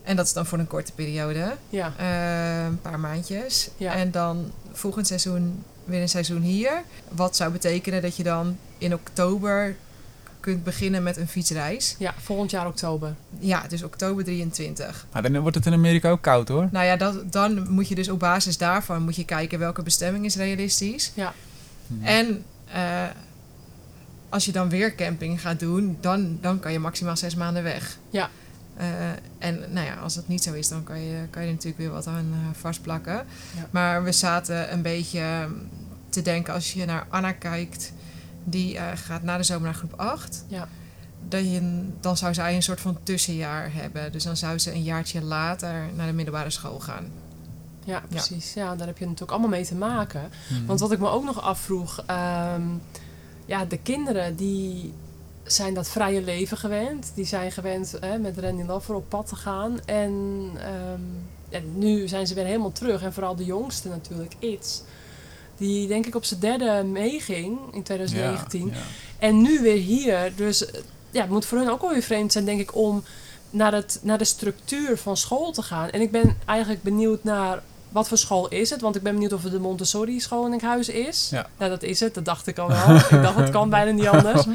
En 0.03 0.17
dat 0.17 0.27
is 0.27 0.33
dan 0.33 0.47
voor 0.47 0.59
een 0.59 0.67
korte 0.67 0.93
periode. 0.93 1.57
Ja. 1.71 1.93
Eh, 1.97 2.65
een 2.65 2.81
paar 2.81 3.01
maandjes. 3.01 3.71
Ja. 3.77 3.93
En 3.95 4.11
dan 4.11 4.51
volgend 4.73 5.07
seizoen 5.07 5.63
weer 5.85 6.01
een 6.03 6.09
seizoen 6.09 6.41
hier. 6.41 6.83
Wat 7.09 7.37
zou 7.37 7.53
betekenen 7.53 8.03
dat 8.03 8.17
je 8.17 8.23
dan 8.23 8.57
in 8.79 8.95
oktober 8.95 9.77
kunt 10.41 10.65
beginnen 10.65 11.03
met 11.03 11.17
een 11.17 11.29
fietsreis. 11.29 11.97
ja, 11.99 12.15
volgend 12.19 12.51
jaar 12.51 12.67
oktober. 12.67 13.15
Ja, 13.39 13.65
dus 13.69 13.83
oktober 13.83 14.25
23. 14.25 15.07
Maar 15.13 15.23
dan 15.23 15.41
wordt 15.41 15.57
het 15.57 15.67
in 15.67 15.73
Amerika 15.73 16.11
ook 16.11 16.23
koud 16.23 16.49
hoor. 16.49 16.69
Nou 16.73 16.87
ja, 16.87 16.97
dat, 16.97 17.33
dan 17.33 17.71
moet 17.71 17.89
je 17.89 17.95
dus 17.95 18.09
op 18.09 18.19
basis 18.19 18.59
daarvan 18.59 19.03
moet 19.03 19.17
je 19.17 19.25
kijken 19.25 19.59
welke 19.59 19.83
bestemming 19.83 20.25
is 20.25 20.37
realistisch. 20.37 21.13
Ja. 21.15 21.35
Hm. 21.87 22.05
En 22.05 22.45
eh, 22.73 23.05
als 24.29 24.45
je 24.45 24.53
dan 24.53 24.69
weer 24.69 24.95
camping 24.95 25.41
gaat 25.41 25.61
doen, 25.61 25.99
dan, 26.01 26.39
dan 26.41 26.61
kan 26.61 26.73
je 26.73 26.79
maximaal 26.79 27.17
zes 27.17 27.35
maanden 27.35 27.63
weg. 27.63 27.99
Ja. 28.11 28.31
Eh, 28.77 28.87
en 29.39 29.65
nou 29.73 29.87
ja, 29.87 29.95
als 29.95 30.15
dat 30.15 30.29
niet 30.29 30.43
zo 30.43 30.53
is, 30.53 30.69
dan 30.69 30.85
kan 30.85 31.01
je, 31.01 31.17
kan 31.31 31.43
je 31.43 31.49
er 31.49 31.55
natuurlijk 31.55 31.83
weer 31.83 31.91
wat 31.91 32.07
aan 32.07 32.29
eh, 32.33 32.61
vastplakken. 32.61 33.15
Ja. 33.57 33.69
Maar 33.71 34.05
we 34.05 34.13
zaten 34.13 34.73
een 34.73 34.83
beetje 34.83 35.49
te 36.09 36.23
denken, 36.23 36.55
als 36.55 36.73
je 36.73 36.85
naar 36.85 37.07
Anna 37.09 37.33
kijkt, 37.33 37.93
die 38.45 38.77
eh, 38.77 38.91
gaat 38.95 39.23
na 39.23 39.37
de 39.37 39.43
zomer 39.43 39.65
naar 39.65 39.75
groep 39.75 39.93
8. 39.97 40.45
Ja. 40.49 40.69
Dat 41.29 41.41
je, 41.41 41.89
dan 42.01 42.17
zou 42.17 42.35
zij 42.35 42.55
een 42.55 42.63
soort 42.63 42.81
van 42.81 42.99
tussenjaar 43.03 43.73
hebben. 43.73 44.13
Dus 44.13 44.25
dan 44.25 44.37
zou 44.37 44.59
ze 44.59 44.73
een 44.73 44.83
jaartje 44.83 45.23
later 45.23 45.89
naar 45.95 46.07
de 46.07 46.13
middelbare 46.13 46.51
school 46.51 46.81
gaan. 46.81 47.11
Ja, 47.85 48.03
precies. 48.09 48.55
Ja, 48.55 48.77
daar 48.77 48.87
heb 48.87 48.99
je 48.99 49.05
natuurlijk 49.05 49.31
allemaal 49.31 49.51
mee 49.51 49.65
te 49.65 49.75
maken. 49.75 50.31
Want 50.67 50.81
wat 50.81 50.93
ik 50.93 50.99
me 50.99 51.09
ook 51.09 51.25
nog 51.25 51.43
afvroeg, 51.43 52.03
ehm, 52.07 52.63
ja, 53.47 53.65
de 53.65 53.79
kinderen 53.79 54.37
die 54.37 54.93
zijn 55.45 55.75
dat 55.75 55.89
vrije 55.89 56.23
leven 56.23 56.57
gewend. 56.57 57.13
Die 57.15 57.25
zijn 57.25 57.53
gewend 57.53 57.97
hè, 58.01 58.19
met 58.19 58.39
Randy 58.39 58.63
Lover 58.63 58.95
op 58.95 59.09
pad 59.09 59.27
te 59.27 59.37
gaan. 59.37 59.85
En, 59.85 60.13
ehm, 60.57 61.01
en 61.49 61.79
nu 61.79 62.09
zijn 62.09 62.27
ze 62.27 62.35
weer 62.35 62.45
helemaal 62.45 62.73
terug. 62.73 63.03
En 63.03 63.13
vooral 63.13 63.37
de 63.37 63.45
jongste 63.45 63.89
natuurlijk, 63.89 64.35
It's. 64.39 64.83
Die 65.61 65.89
denk 65.89 66.07
ik 66.07 66.15
op 66.15 66.25
zijn 66.25 66.41
derde 66.41 66.83
meeging 66.85 67.59
in 67.73 67.83
2019. 67.83 68.67
Ja, 68.67 68.75
ja. 68.75 68.81
En 69.19 69.43
nu 69.43 69.61
weer 69.61 69.77
hier. 69.77 70.33
Dus 70.37 70.67
eh, 70.67 70.81
ja, 71.11 71.21
het 71.21 71.31
moet 71.31 71.45
voor 71.45 71.59
hun 71.59 71.71
ook 71.71 71.81
wel 71.81 71.91
weer 71.91 72.03
vreemd 72.03 72.33
zijn, 72.33 72.45
denk 72.45 72.61
ik, 72.61 72.77
om 72.77 73.05
naar, 73.51 73.73
het, 73.73 73.99
naar 74.03 74.19
de 74.19 74.25
structuur 74.25 74.99
van 74.99 75.17
school 75.17 75.53
te 75.53 75.63
gaan. 75.63 75.91
En 75.91 76.01
ik 76.01 76.11
ben 76.11 76.37
eigenlijk 76.45 76.83
benieuwd 76.83 77.25
naar 77.25 77.63
wat 77.93 78.09
voor 78.09 78.19
school 78.19 78.49
is 78.49 78.71
het. 78.71 78.81
Want 78.81 78.97
ik 78.97 79.03
ben 79.03 79.13
benieuwd 79.13 79.33
of 79.33 79.43
het 79.43 79.53
de 79.53 79.59
Montessori 79.61 80.21
school 80.21 80.47
in 80.47 80.53
Enkhuizen 80.53 80.95
is. 81.07 81.29
Ja. 81.31 81.47
Nou, 81.59 81.71
dat 81.71 81.83
is 81.83 82.01
het. 82.01 82.15
Dat 82.15 82.25
dacht 82.25 82.47
ik 82.47 82.59
al 82.59 82.69
wel. 82.69 82.97
ik 82.97 83.23
dacht, 83.23 83.37
het 83.37 83.51
kan 83.51 83.71
bijna 83.79 83.91
niet 83.91 84.07
anders. 84.07 84.45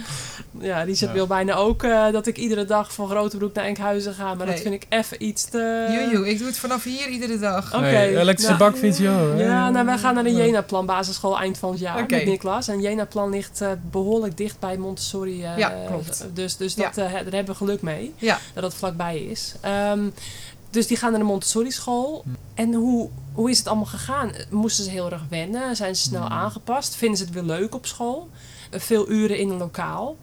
Ja, 0.60 0.82
Richard 0.82 1.10
Ja. 1.10 1.12
wil 1.12 1.28
bijna 1.28 1.54
ook 1.56 1.84
eh, 1.84 2.12
dat 2.12 2.28
ik 2.28 2.38
iedere 2.38 2.66
dag 2.66 2.94
van 2.94 3.10
Grotebroek 3.10 3.54
naar 3.54 3.66
Enkhuizen 3.66 4.14
ga. 4.14 4.34
Maar 4.34 4.46
dat 4.46 4.60
vind 4.60 4.74
ik 4.74 4.86
even 4.90 5.24
iets 5.26 5.46
te... 5.46 5.88
Joejoe, 5.92 6.30
ik 6.30 6.38
doe 6.38 6.48
het 6.48 6.58
vanaf 6.58 6.84
hier 6.84 7.08
iedere 7.08 7.40
dag. 7.40 7.74
Oké, 7.76 7.82
Nee, 7.84 8.18
elektrische 8.18 8.56
nou, 8.58 8.72
bakfiets, 8.72 8.98
joh. 8.98 9.40
Ja, 9.40 9.70
nou, 9.70 9.86
wij 9.86 9.98
gaan 9.98 10.14
naar 10.14 10.24
de 10.24 10.34
Jena-plan 10.34 10.86
basisschool 10.86 11.40
eind 11.40 11.58
van 11.58 11.72
het 11.72 11.80
jaar 11.80 12.02
Oké. 12.02 12.16
met 12.16 12.26
Niklas. 12.26 12.68
En 12.68 12.82
Jena-plan 12.82 13.30
ligt 13.30 13.62
eh, 13.62 13.70
behoorlijk 13.92 14.38
dicht 14.38 14.60
bij 14.60 14.78
Montessori. 14.78 15.44
eh, 15.44 15.58
Ja, 15.58 15.74
klopt. 15.88 16.26
Dus, 16.34 16.58
dus 16.58 16.76
dat, 16.76 16.86
eh, 16.90 16.96
daar 16.96 17.12
hebben 17.14 17.46
we 17.46 17.56
geluk 17.56 17.82
mee, 17.82 18.14
Ja. 18.18 18.40
dat 18.54 18.64
het 18.64 18.74
vlakbij 18.74 19.18
is. 19.18 19.54
Ehm, 19.62 20.00
dus 20.76 20.88
die 20.88 20.98
gaan 20.98 21.10
naar 21.12 21.20
de 21.20 21.26
Montessori-school. 21.26 22.22
Hm. 22.24 22.30
En 22.54 22.74
hoe, 22.74 23.10
hoe 23.34 23.50
is 23.50 23.58
het 23.58 23.68
allemaal 23.68 23.86
gegaan? 23.86 24.32
Moesten 24.50 24.84
ze 24.84 24.90
heel 24.90 25.12
erg 25.12 25.22
wennen? 25.30 25.76
Zijn 25.76 25.96
ze 25.96 26.02
snel 26.02 26.26
Hm. 26.26 26.32
aangepast? 26.32 26.96
Vinden 26.96 27.18
ze 27.18 27.24
het 27.24 27.34
weer 27.34 27.44
leuk 27.44 27.76
op 27.76 27.86
school? 27.86 28.30
Eh, 28.72 28.80
Veel 28.80 29.10
uren 29.10 29.38
in 29.38 29.50
een 29.50 29.58
lokaal? 29.58 30.16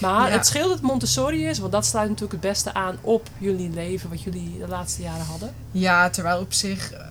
Maar 0.00 0.28
Ja. 0.30 0.36
het 0.36 0.46
scheelt 0.46 0.68
dat 0.68 0.80
Montessori 0.80 1.46
is, 1.46 1.58
want 1.58 1.72
dat 1.72 1.86
sluit 1.86 2.08
natuurlijk 2.08 2.32
het 2.42 2.50
beste 2.52 2.74
aan 2.74 2.96
op 3.00 3.28
jullie 3.38 3.70
leven, 3.70 4.08
wat 4.08 4.22
jullie 4.22 4.58
de 4.58 4.68
laatste 4.68 5.02
jaren 5.02 5.24
hadden. 5.26 5.54
Ja, 5.70 6.10
terwijl 6.10 6.40
op 6.40 6.52
zich, 6.52 6.92
eh, 6.92 7.06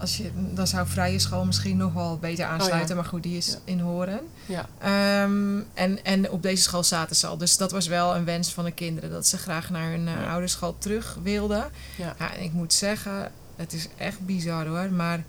als 0.00 0.16
je, 0.16 0.30
dan 0.54 0.66
zou 0.66 0.86
vrije 0.88 1.18
school 1.18 1.44
misschien 1.44 1.76
nog 1.76 1.92
wel 1.92 2.18
beter 2.18 2.44
aansluiten. 2.44 2.96
Maar 2.96 3.04
goed, 3.04 3.22
die 3.22 3.36
is 3.36 3.46
Ja. 3.46 3.58
in 3.64 3.80
Horen. 3.80 4.20
Ja. 4.46 4.66
Ehm, 4.78 5.58
en, 5.74 6.04
en 6.04 6.30
op 6.30 6.42
deze 6.42 6.62
school 6.62 6.84
zaten 6.84 7.16
ze 7.16 7.26
al. 7.26 7.36
Dus 7.38 7.56
dat 7.56 7.70
was 7.70 7.86
wel 7.86 8.16
een 8.16 8.24
wens 8.24 8.52
van 8.54 8.64
de 8.64 8.72
kinderen. 8.72 9.10
Dat 9.10 9.26
ze 9.26 9.38
graag 9.38 9.70
naar 9.70 9.90
hun 9.90 10.06
uh, 10.06 10.12
Ja. 10.12 10.30
oude 10.32 10.46
school 10.48 10.76
terug 10.78 11.16
wilden. 11.22 11.64
Ja. 11.96 12.14
Ja, 12.18 12.34
en 12.36 12.42
ik 12.42 12.52
moet 12.52 12.72
zeggen, 12.72 13.32
het 13.56 13.72
is 13.72 13.88
echt 13.96 14.20
bizar 14.26 14.66
hoor. 14.66 14.90
Maar 14.92 15.24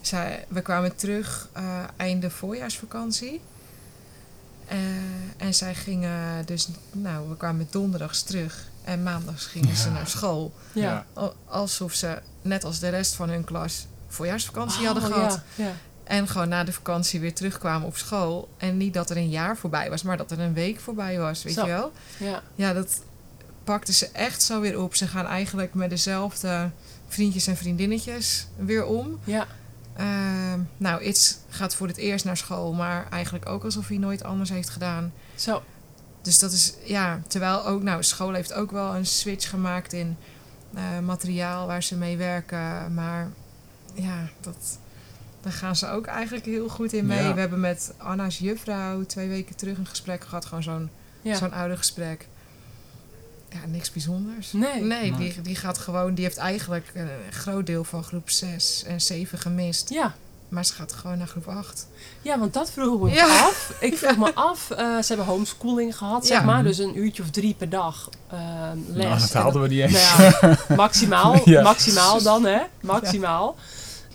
zij, 0.00 0.44
we 0.48 0.60
kwamen 0.60 0.96
terug 0.96 1.48
eh, 1.52 1.64
einde 1.96 2.30
voorjaarsvakantie. 2.30 3.40
Eh, 4.66 4.78
en 5.36 5.54
zij 5.54 5.74
gingen 5.74 6.46
dus, 6.46 6.68
nou, 6.92 7.28
we 7.28 7.36
kwamen 7.36 7.66
donderdags 7.70 8.22
terug. 8.22 8.68
En 8.84 9.02
maandags 9.02 9.46
gingen 9.46 9.76
ze 9.76 9.90
naar 9.90 10.06
school. 10.08 10.52
Ja. 10.72 11.06
Al- 11.12 11.34
Alsof 11.44 11.92
ze, 11.94 12.18
net 12.42 12.64
als 12.64 12.78
de 12.78 12.88
rest 12.88 13.14
van 13.14 13.28
hun 13.28 13.44
klas, 13.44 13.86
voorjaarsvakantie 14.16 14.80
Oh, 14.80 14.86
hadden 14.86 15.02
gehad. 15.12 15.40
Ja, 15.54 15.64
ja. 15.64 15.72
En 16.04 16.28
gewoon 16.28 16.48
na 16.48 16.64
de 16.64 16.72
vakantie 16.72 17.20
weer 17.20 17.34
terugkwamen 17.34 17.86
op 17.86 17.96
school. 17.96 18.48
En 18.56 18.76
niet 18.76 18.94
dat 18.94 19.10
er 19.10 19.16
een 19.16 19.28
jaar 19.28 19.56
voorbij 19.56 19.90
was, 19.90 20.02
maar 20.02 20.16
dat 20.16 20.30
er 20.30 20.40
een 20.40 20.52
week 20.54 20.80
voorbij 20.80 21.18
was, 21.18 21.42
weet 21.42 21.54
Zo. 21.54 21.60
je 21.66 21.70
wel? 21.72 21.92
ja. 22.18 22.42
Ja, 22.54 22.72
dat 22.72 23.00
pakten 23.64 23.94
ze 23.94 24.08
echt 24.12 24.42
zo 24.42 24.60
weer 24.60 24.80
op. 24.80 24.94
Ze 24.94 25.06
gaan 25.06 25.26
eigenlijk 25.26 25.74
met 25.74 25.90
dezelfde 25.90 26.70
vriendjes 27.08 27.46
en 27.46 27.56
vriendinnetjes 27.56 28.46
weer 28.56 28.84
om. 28.84 29.18
ja. 29.24 29.46
Ehm, 29.96 30.60
nou, 30.76 31.02
It's 31.02 31.38
gaat 31.48 31.74
voor 31.74 31.86
het 31.86 31.96
eerst 31.96 32.24
naar 32.24 32.36
school, 32.36 32.72
maar 32.72 33.06
eigenlijk 33.10 33.48
ook 33.48 33.64
alsof 33.64 33.88
hij 33.88 33.96
nooit 33.98 34.24
anders 34.24 34.50
heeft 34.50 34.68
gedaan. 34.70 35.12
Zo. 35.34 35.62
Dus 36.22 36.38
dat 36.38 36.52
is, 36.52 36.74
ja, 36.84 37.20
terwijl 37.28 37.66
ook, 37.66 37.82
nou, 37.82 38.02
school 38.02 38.32
heeft 38.32 38.52
ook 38.52 38.70
wel 38.70 38.94
een 38.94 39.06
switch 39.06 39.50
gemaakt 39.50 39.92
in 39.92 40.16
eh, 40.74 40.82
materiaal 41.04 41.66
waar 41.66 41.82
ze 41.82 41.96
mee 41.96 42.16
werken. 42.16 42.94
Maar 42.94 43.30
ja, 43.96 44.28
dat, 44.40 44.78
daar 45.40 45.52
gaan 45.52 45.76
ze 45.76 45.88
ook 45.88 46.06
eigenlijk 46.06 46.44
heel 46.44 46.68
goed 46.68 46.92
in 46.92 47.06
mee. 47.06 47.22
Ja. 47.22 47.34
We 47.34 47.40
hebben 47.40 47.60
met 47.60 47.92
Anna's 47.96 48.38
juffrouw 48.38 49.02
twee 49.04 49.28
weken 49.28 49.56
terug 49.56 49.78
een 49.78 49.86
gesprek 49.86 50.24
gehad. 50.24 50.44
Gewoon 50.44 50.62
zo'n 50.62 50.90
Ja. 51.22 51.36
zo'n 51.36 51.52
oude 51.52 51.76
gesprek. 51.76 52.26
Ja, 53.50 53.58
niks 53.66 53.92
bijzonders. 53.92 54.52
Nee. 54.52 54.82
Nee. 54.82 55.12
Die, 55.16 55.40
die 55.42 55.56
gaat 55.56 55.78
gewoon, 55.78 56.14
die 56.14 56.24
heeft 56.24 56.36
eigenlijk 56.36 56.90
een 56.94 57.08
groot 57.30 57.66
deel 57.66 57.84
van 57.84 58.04
groep 58.04 58.30
6 58.30 58.84
en 58.86 59.00
7 59.00 59.38
gemist. 59.38 59.90
Ja, 59.90 60.14
Maar 60.48 60.64
ze 60.64 60.72
gaat 60.72 60.92
gewoon 60.92 61.18
naar 61.18 61.26
groep 61.26 61.46
8. 61.48 61.86
Ja, 62.22 62.38
want 62.38 62.52
dat 62.54 62.70
vroeg 62.70 62.94
ik 62.94 63.00
me 63.00 63.10
Ja. 63.14 63.24
af. 63.26 63.72
Ik 63.80 63.96
vroeg 63.98 64.16
me 64.16 64.34
af, 64.34 64.70
eh, 64.70 64.76
ze 64.78 65.04
hebben 65.06 65.26
homeschooling 65.26 65.96
gehad, 65.96 66.26
zeg 66.26 66.38
Ja. 66.38 66.44
maar. 66.44 66.62
Dus 66.62 66.78
een 66.78 66.98
uurtje 66.98 67.22
of 67.22 67.30
drie 67.30 67.54
per 67.54 67.68
dag 67.68 68.08
eh, 68.30 68.38
les. 68.92 69.04
Nou, 69.06 69.18
dat 69.20 69.30
En 69.34 69.40
haalden 69.40 69.62
we 69.62 69.68
niet 69.68 69.80
eens. 69.80 70.16
Nou 70.16 70.22
ja, 70.40 70.74
maximaal, 70.76 71.40
Ja. 71.50 71.62
maximaal 71.62 72.22
dan, 72.22 72.44
hè? 72.44 72.58
Maximaal. 72.80 73.56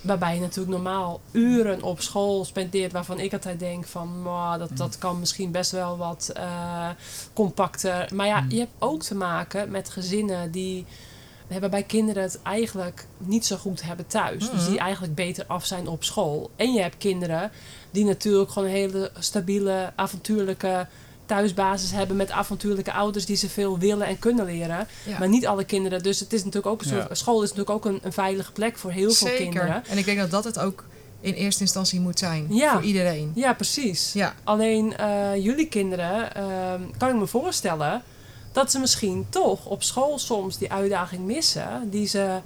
Waarbij 0.02 0.36
je 0.36 0.41
natuurlijk 0.41 0.76
normaal 0.76 1.22
uren 1.32 1.84
op 1.84 2.02
school 2.02 2.45
spendeert 2.45 2.91
waarvan 2.91 3.20
ik 3.20 3.34
altijd 3.34 3.60
denk 3.60 3.86
van, 3.86 4.22
"Mwah, 4.22 4.60
dat, 4.60 4.78
dat 4.78 4.97
kan 4.97 5.20
misschien 5.20 5.52
best 5.52 5.72
wel 5.72 5.97
wat 5.97 6.32
eh, 6.34 6.89
compacter. 7.34 8.10
Maar 8.14 8.28
ja, 8.28 8.45
je 8.49 8.60
hebt 8.60 8.72
ook 8.80 9.02
te 9.02 9.16
maken 9.16 9.72
met 9.72 9.89
gezinnen 9.89 10.52
die 10.52 10.86
waarbij 11.60 11.84
kinderen 11.84 12.24
het 12.24 12.41
eigenlijk 12.41 13.08
niet 13.18 13.45
zo 13.45 13.58
goed 13.58 13.84
hebben 13.84 14.08
thuis. 14.08 14.52
Dus 14.52 14.66
die 14.68 14.80
eigenlijk 14.80 15.16
beter 15.16 15.45
af 15.47 15.66
zijn 15.66 15.88
op 15.88 16.04
school. 16.04 16.52
En 16.56 16.74
je 16.74 16.82
hebt 16.82 16.97
kinderen 16.97 17.52
die 17.91 18.06
natuurlijk 18.06 18.52
gewoon 18.52 18.68
een 18.68 18.76
hele 18.76 19.12
stabiele, 19.20 19.91
avontuurlijke 19.95 20.88
thuisbasis 21.32 21.91
hebben 21.91 22.15
met 22.15 22.32
avontuurlijke 22.32 22.93
ouders 22.93 23.25
die 23.25 23.36
ze 23.36 23.49
veel 23.49 23.79
willen 23.79 24.07
en 24.07 24.19
kunnen 24.19 24.45
leren. 24.45 24.88
Ja. 25.03 25.19
Maar 25.19 25.29
niet 25.29 25.47
alle 25.47 25.63
kinderen. 25.63 26.03
Dus 26.03 26.19
het 26.19 26.34
is 26.34 26.39
natuurlijk 26.43 26.73
ook 26.73 26.82
een 26.82 26.88
soort. 26.88 27.07
Ja. 27.07 27.15
School 27.15 27.43
is 27.43 27.49
natuurlijk 27.53 27.75
ook 27.75 27.86
een, 27.86 27.99
een 28.03 28.13
veilige 28.13 28.51
plek 28.51 28.77
voor 28.77 28.91
heel 28.91 29.11
veel 29.11 29.27
Zeker. 29.27 29.43
kinderen. 29.43 29.84
En 29.88 29.97
ik 29.97 30.05
denk 30.05 30.17
dat 30.19 30.32
dat 30.32 30.43
het 30.43 30.59
ook 30.59 30.84
in 31.21 31.34
eerste 31.34 31.61
instantie 31.61 31.99
moet 31.99 32.19
zijn. 32.19 32.47
Ja. 32.49 32.71
Voor 32.71 32.84
iedereen. 32.84 33.32
Ja, 33.36 33.53
precies. 33.53 34.13
Ja. 34.13 34.34
Alleen 34.43 34.97
eh, 34.97 35.36
jullie 35.36 35.67
kinderen, 35.67 36.36
ehm, 36.36 36.82
kan 36.97 37.09
ik 37.09 37.15
me 37.15 37.27
voorstellen 37.27 38.01
dat 38.51 38.71
ze 38.71 38.79
misschien 38.79 39.25
toch 39.29 39.65
op 39.65 39.84
school 39.84 40.19
soms 40.19 40.57
die 40.57 40.71
uitdaging 40.71 41.25
missen 41.25 41.89
die 41.89 42.07
ze 42.07 42.39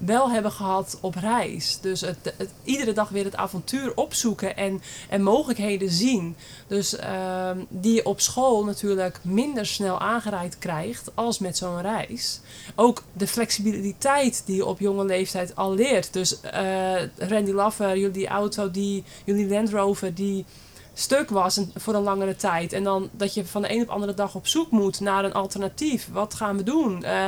wel 0.00 0.30
hebben 0.30 0.52
gehad 0.52 0.98
op 1.00 1.14
reis. 1.14 1.78
Dus 1.80 2.00
het, 2.00 2.34
iedere 2.64 2.92
dag 2.92 3.08
weer 3.08 3.24
het 3.24 3.36
avontuur 3.36 3.96
opzoeken 3.96 4.56
en, 4.56 4.82
en 5.08 5.22
mogelijkheden 5.22 5.90
zien. 5.90 6.36
Dus 6.66 6.96
ehm, 6.96 7.58
die 7.68 7.94
je 7.94 8.04
op 8.04 8.20
school 8.20 8.64
natuurlijk 8.64 9.18
minder 9.22 9.66
snel 9.66 10.00
aangereikt 10.00 10.58
krijgt 10.58 11.10
als 11.14 11.38
met 11.38 11.56
zo'n 11.56 11.80
reis. 11.80 12.40
Ook 12.74 13.02
de 13.12 13.26
flexibiliteit 13.26 14.42
die 14.46 14.56
je 14.56 14.66
op 14.66 14.78
jonge 14.78 15.04
leeftijd 15.04 15.56
al 15.56 15.74
leert. 15.74 16.12
Dus 16.12 16.40
eh, 16.40 17.02
Randy 17.18 17.50
Laffer, 17.52 17.98
jullie 17.98 18.28
auto, 18.28 18.70
die, 18.70 19.04
jullie 19.24 19.48
Land 19.48 19.70
Rover, 19.70 20.14
die 20.14 20.44
stuk 20.94 21.30
was 21.30 21.56
en- 21.56 21.72
voor 21.76 21.94
een 21.94 22.02
langere 22.02 22.36
tijd. 22.36 22.72
En 22.72 22.84
dan 22.84 23.08
dat 23.12 23.34
je 23.34 23.46
van 23.46 23.62
de 23.62 23.72
een 23.74 23.82
op 23.82 23.88
andere 23.88 24.14
dag 24.14 24.34
op 24.34 24.46
zoek 24.46 24.70
moet 24.70 25.00
naar 25.00 25.24
een 25.24 25.32
alternatief. 25.32 26.08
Wat 26.12 26.34
gaan 26.34 26.56
we 26.56 26.62
doen? 26.62 27.04
Eh, 27.04 27.26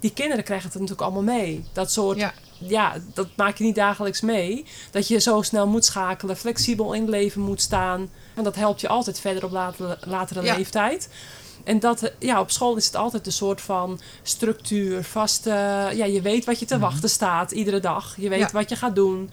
die 0.00 0.12
kinderen 0.12 0.44
krijgen 0.44 0.66
het 0.66 0.74
natuurlijk 0.80 1.02
allemaal 1.02 1.36
mee. 1.36 1.64
Dat 1.72 1.92
soort, 1.92 2.18
ja. 2.18 2.32
Ja. 2.58 2.94
dat 3.14 3.28
maak 3.36 3.56
je 3.56 3.64
niet 3.64 3.74
dagelijks 3.74 4.20
mee. 4.20 4.64
Dat 4.90 5.08
je 5.08 5.18
zo 5.18 5.42
snel 5.42 5.66
moet 5.66 5.84
schakelen, 5.84 6.36
flexibel 6.36 6.92
in 6.92 7.00
het 7.00 7.10
leven 7.10 7.40
moet 7.40 7.60
staan. 7.60 8.10
En 8.34 8.44
dat 8.44 8.54
helpt 8.54 8.80
je 8.80 8.88
altijd 8.88 9.20
verder 9.20 9.44
op 9.44 9.50
latere, 9.50 9.98
latere 10.06 10.42
Ja. 10.42 10.56
leeftijd. 10.56 11.08
En 11.64 11.78
dat, 11.78 12.02
eh, 12.02 12.10
ja, 12.18 12.40
op 12.40 12.50
school 12.50 12.76
is 12.76 12.86
het 12.86 12.96
altijd 12.96 13.26
een 13.26 13.32
soort 13.32 13.60
van 13.60 14.00
structuur, 14.22 15.04
vaste... 15.04 15.50
Ja, 15.94 16.04
je 16.04 16.20
weet 16.22 16.44
wat 16.44 16.58
je 16.58 16.66
te 16.66 16.78
wachten 16.78 17.10
staat 17.10 17.50
iedere 17.50 17.80
dag. 17.80 18.14
Je 18.16 18.28
weet 18.28 18.38
Ja. 18.40 18.48
wat 18.52 18.68
je 18.68 18.76
gaat 18.76 18.94
doen. 18.94 19.30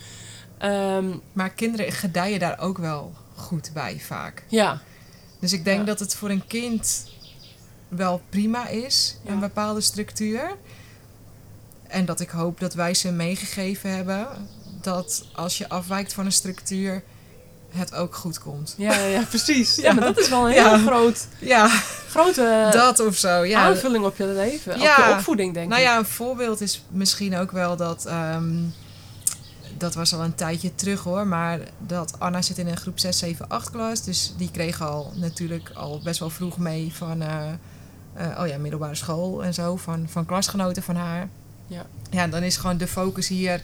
Ehm, 0.57 1.05
Maar 1.33 1.49
kinderen 1.49 1.91
gedijen 1.91 2.39
daar 2.39 2.59
ook 2.59 2.77
wel 2.77 3.13
goed 3.37 3.69
bij 3.73 3.99
vaak. 4.05 4.43
ja, 4.47 4.81
Dus 5.39 5.53
ik 5.53 5.63
denk 5.63 5.79
Ja. 5.79 5.85
dat 5.85 5.99
het 5.99 6.15
voor 6.15 6.29
een 6.29 6.47
kind 6.47 7.03
wel 7.87 8.21
prima 8.29 8.67
is, 8.67 9.17
Ja. 9.23 9.31
een 9.31 9.39
bepaalde 9.39 9.81
structuur. 9.81 10.55
En 11.87 12.05
dat 12.05 12.19
ik 12.19 12.29
hoop 12.29 12.59
dat 12.59 12.73
wij 12.73 12.93
ze 12.93 13.11
meegegeven 13.11 13.95
hebben 13.95 14.27
dat 14.81 15.25
als 15.35 15.57
je 15.57 15.69
afwijkt 15.69 16.13
van 16.13 16.25
een 16.25 16.31
structuur, 16.31 17.03
het 17.69 17.93
ook 17.93 18.15
goed 18.15 18.39
komt. 18.39 18.73
Ja, 18.77 18.93
ja, 18.93 19.05
ja, 19.05 19.21
precies. 19.29 19.75
Ja, 19.85 19.93
maar 19.93 20.03
dat 20.03 20.19
is 20.19 20.29
wel 20.29 20.47
een 20.49 20.53
Ja. 20.55 20.75
heel 20.75 20.85
groot, 20.87 21.27
Ja, 21.39 21.67
grote 22.09 22.69
dat 22.71 22.99
of 22.99 23.15
zo. 23.15 23.43
Ja. 23.43 23.59
aanvulling 23.61 24.05
op 24.05 24.17
je 24.17 24.25
leven. 24.25 24.73
Op 24.73 24.79
je 24.79 25.13
opvoeding, 25.17 25.53
denk 25.53 25.69
Nou 25.69 25.81
ik. 25.81 25.87
ja, 25.87 25.97
een 25.97 26.05
voorbeeld 26.05 26.61
is 26.61 26.83
misschien 26.89 27.37
ook 27.37 27.51
wel 27.51 27.75
dat. 27.75 28.05
ehm, 28.05 28.55
dat 29.77 29.93
was 29.93 30.13
al 30.13 30.23
een 30.23 30.35
tijdje 30.35 30.75
terug 30.75 31.03
hoor. 31.03 31.27
Maar 31.27 31.59
dat 31.87 32.19
Anna 32.19 32.41
zit 32.41 32.57
in 32.57 32.67
een 32.67 32.77
groep 32.77 32.99
6, 32.99 33.17
7, 33.17 33.49
8 33.49 33.71
klas. 33.71 34.03
Dus 34.03 34.33
die 34.37 34.51
kreeg 34.51 34.81
al 34.81 35.11
natuurlijk 35.15 35.71
al 35.73 36.01
best 36.03 36.19
wel 36.19 36.29
vroeg 36.29 36.57
mee 36.57 36.93
van. 36.93 37.21
eh, 37.21 37.51
eh, 38.13 38.39
oh 38.39 38.47
ja, 38.47 38.57
middelbare 38.57 38.95
school 38.95 39.43
en 39.43 39.53
zo. 39.53 39.75
Van, 39.75 40.09
van 40.09 40.25
klasgenoten 40.25 40.83
van 40.83 40.95
haar. 40.95 41.29
Ja. 41.67 41.85
Ja, 42.09 42.27
dan 42.27 42.43
is 42.43 42.57
gewoon 42.57 42.77
de 42.77 42.87
focus 42.87 43.27
hier. 43.27 43.63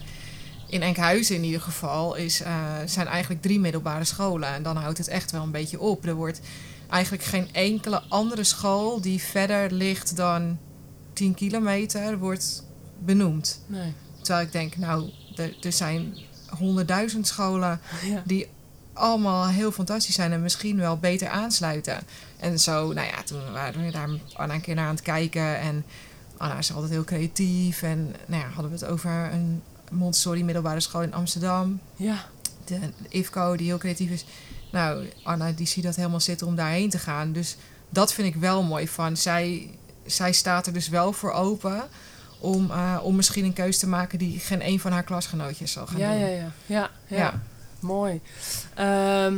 In 0.66 0.82
Enkhuizen 0.82 1.36
in 1.36 1.44
ieder 1.44 1.60
geval 1.60 2.14
is, 2.14 2.40
eh, 2.42 2.52
zijn 2.84 3.06
eigenlijk 3.06 3.42
drie 3.42 3.60
middelbare 3.60 4.04
scholen. 4.04 4.48
En 4.48 4.62
dan 4.62 4.76
houdt 4.76 4.98
het 4.98 5.08
echt 5.08 5.30
wel 5.30 5.42
een 5.42 5.50
beetje 5.50 5.80
op. 5.80 6.06
Er 6.06 6.14
wordt 6.14 6.40
eigenlijk 6.88 7.24
geen 7.24 7.48
enkele 7.52 8.02
andere 8.08 8.44
school 8.44 9.00
die 9.00 9.22
verder 9.22 9.72
ligt 9.72 10.16
dan 10.16 10.58
10 11.12 11.34
kilometer 11.34 12.18
wordt 12.18 12.64
benoemd. 12.98 13.60
Nee. 13.66 13.92
Terwijl 14.20 14.46
ik 14.46 14.52
denk, 14.52 14.76
nou, 14.76 15.10
er, 15.36 15.54
er 15.62 15.72
zijn 15.72 16.16
honderdduizend 16.48 17.26
scholen 17.26 17.80
Ja. 18.10 18.22
die 18.24 18.46
allemaal 18.92 19.46
heel 19.46 19.72
fantastisch 19.72 20.14
zijn 20.14 20.32
en 20.32 20.42
misschien 20.42 20.76
wel 20.76 20.96
beter 20.98 21.28
aansluiten. 21.28 21.98
En 22.36 22.60
zo, 22.60 22.92
nou 22.92 23.06
ja, 23.06 23.22
toen 23.22 23.52
waren 23.52 23.84
we 23.84 23.90
daar 23.90 24.08
Anna 24.34 24.54
een 24.54 24.60
keer 24.60 24.74
naar 24.74 24.86
aan 24.86 24.94
het 24.94 25.02
kijken. 25.04 25.58
En 25.58 25.84
Anna 26.36 26.58
is 26.58 26.72
altijd 26.72 26.92
heel 26.92 27.04
creatief. 27.04 27.82
En 27.82 28.14
nou 28.26 28.42
ja, 28.42 28.48
hadden 28.48 28.72
we 28.72 28.78
het 28.78 28.86
over 28.86 29.10
een 29.32 29.62
Montessori 29.90 30.44
middelbare 30.44 30.80
school 30.80 31.02
in 31.02 31.14
Amsterdam. 31.14 31.80
ja. 31.96 32.24
De, 32.64 32.78
de 32.78 33.08
IFCO, 33.08 33.56
die 33.56 33.66
heel 33.66 33.78
creatief 33.78 34.10
is. 34.10 34.24
Nou, 34.72 35.06
Anna 35.22 35.52
die 35.52 35.66
ziet 35.66 35.84
dat 35.84 35.96
helemaal 35.96 36.20
zitten 36.20 36.46
om 36.46 36.56
daarheen 36.56 36.90
te 36.90 36.98
gaan. 36.98 37.32
Dus 37.32 37.56
dat 37.88 38.12
vind 38.12 38.34
ik 38.34 38.40
wel 38.40 38.62
mooi 38.62 38.88
van. 38.88 39.16
Zij, 39.16 39.70
zij 40.06 40.32
staat 40.32 40.66
er 40.66 40.72
dus 40.72 40.88
wel 40.88 41.12
voor 41.12 41.32
open 41.32 41.82
om, 42.44 42.70
eh, 42.70 42.98
om 43.02 43.16
misschien 43.16 43.44
een 43.44 43.52
keuze 43.52 43.78
te 43.78 43.88
maken 43.88 44.18
die 44.18 44.38
geen 44.38 44.66
een 44.66 44.80
van 44.80 44.92
haar 44.92 45.02
klasgenootjes 45.02 45.72
zal 45.72 45.86
gaan 45.86 45.98
Ja, 45.98 46.10
doen. 46.10 46.20
ja, 46.20 46.26
ja, 46.26 46.36
ja, 46.66 46.90
ja. 47.06 47.16
Ja. 47.16 47.42
Mooi. 47.80 48.20
Ehm, 48.74 49.34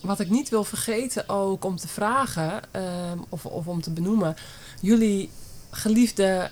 wat 0.00 0.20
ik 0.20 0.30
niet 0.30 0.48
wil 0.48 0.64
vergeten 0.64 1.28
ook 1.28 1.64
om 1.64 1.76
te 1.76 1.88
vragen, 1.88 2.60
ehm, 2.70 3.18
of, 3.28 3.46
of 3.46 3.66
om 3.66 3.80
te 3.82 3.90
benoemen. 3.90 4.36
Jullie 4.80 5.30
geliefde 5.70 6.50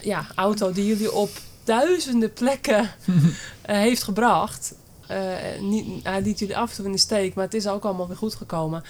ja, 0.00 0.26
auto 0.34 0.72
die 0.72 0.86
jullie 0.86 1.12
op 1.12 1.30
duizenden 1.64 2.32
plekken 2.32 2.80
eh, 3.62 3.76
heeft 3.76 4.02
gebracht. 4.02 4.74
Eh, 5.06 5.20
niet, 5.60 6.04
hij 6.04 6.22
liet 6.22 6.38
jullie 6.38 6.56
af 6.56 6.70
en 6.70 6.76
toe 6.76 6.84
in 6.84 6.92
de 6.92 6.98
steek, 6.98 7.34
maar 7.34 7.44
het 7.44 7.54
is 7.54 7.66
ook 7.66 7.84
allemaal 7.84 8.08
weer 8.08 8.16
goed 8.16 8.34
gekomen. 8.34 8.82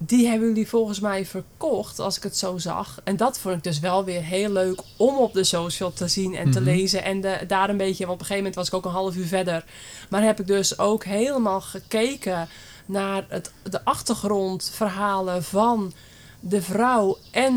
Die 0.00 0.26
hebben 0.28 0.48
jullie 0.48 0.68
volgens 0.68 1.00
mij 1.00 1.26
verkocht, 1.26 1.98
als 1.98 2.16
ik 2.16 2.22
het 2.22 2.36
zo 2.36 2.58
zag. 2.58 3.00
En 3.04 3.16
dat 3.16 3.38
vond 3.38 3.54
ik 3.56 3.62
dus 3.62 3.78
wel 3.78 4.04
weer 4.04 4.22
heel 4.22 4.50
leuk 4.50 4.80
om 4.96 5.16
op 5.16 5.32
de 5.32 5.44
social 5.44 5.92
te 5.92 6.08
zien 6.08 6.34
en 6.34 6.50
te 6.50 6.60
Mhm. 6.60 6.68
lezen. 6.68 7.04
En 7.04 7.20
de, 7.20 7.38
daar 7.46 7.70
een 7.70 7.76
beetje, 7.76 8.06
want 8.06 8.14
op 8.14 8.20
een 8.20 8.26
gegeven 8.26 8.36
moment 8.36 8.54
was 8.54 8.66
ik 8.66 8.74
ook 8.74 8.84
een 8.84 8.90
half 9.00 9.16
uur 9.16 9.26
verder. 9.26 9.64
Maar 10.10 10.22
heb 10.22 10.40
ik 10.40 10.46
dus 10.46 10.78
ook 10.78 11.04
helemaal 11.04 11.60
gekeken 11.60 12.48
naar 12.86 13.24
het, 13.28 13.52
de 13.70 13.84
achtergrondverhalen 13.84 15.44
van 15.44 15.92
de 16.40 16.62
vrouw 16.62 17.18
en 17.30 17.54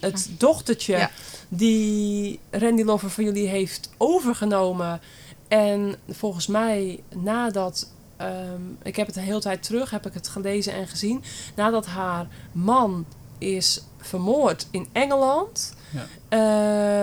het 0.00 0.30
dochtertje 0.38 0.96
Ja. 0.96 1.10
die 1.48 2.40
Randy 2.50 2.82
Lover 2.82 3.10
van 3.10 3.24
jullie 3.24 3.48
heeft 3.48 3.90
overgenomen. 3.96 5.00
En 5.48 5.94
volgens 6.10 6.46
mij 6.46 7.00
nadat, 7.14 7.90
ehm, 8.16 8.60
ik 8.82 8.96
heb 8.96 9.06
het 9.06 9.16
een 9.16 9.22
hele 9.22 9.40
tijd 9.40 9.62
terug, 9.62 9.90
heb 9.90 10.06
ik 10.06 10.14
het 10.14 10.28
gelezen 10.28 10.72
en 10.72 10.88
gezien. 10.88 11.22
Nadat 11.56 11.86
haar 11.86 12.26
man 12.52 13.06
is 13.38 13.82
vermoord 13.98 14.66
in 14.70 14.88
Engeland. 14.92 15.74
Ja. 15.90 16.06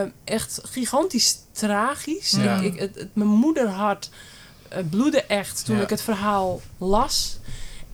Eh, 0.06 0.12
echt 0.24 0.60
gigantisch 0.64 1.38
tragisch. 1.52 2.32
Ja. 2.32 2.56
Ik, 2.60 2.74
ik, 2.74 2.80
het, 2.80 2.96
het- 2.96 3.16
mijn 3.16 3.30
moederhart 3.30 4.10
eh, 4.70 4.78
bloedde 4.90 5.22
echt 5.24 5.66
toen 5.66 5.76
Ja. 5.78 5.82
ik 5.82 5.90
het 5.90 6.02
verhaal 6.02 6.62
las. 6.78 7.38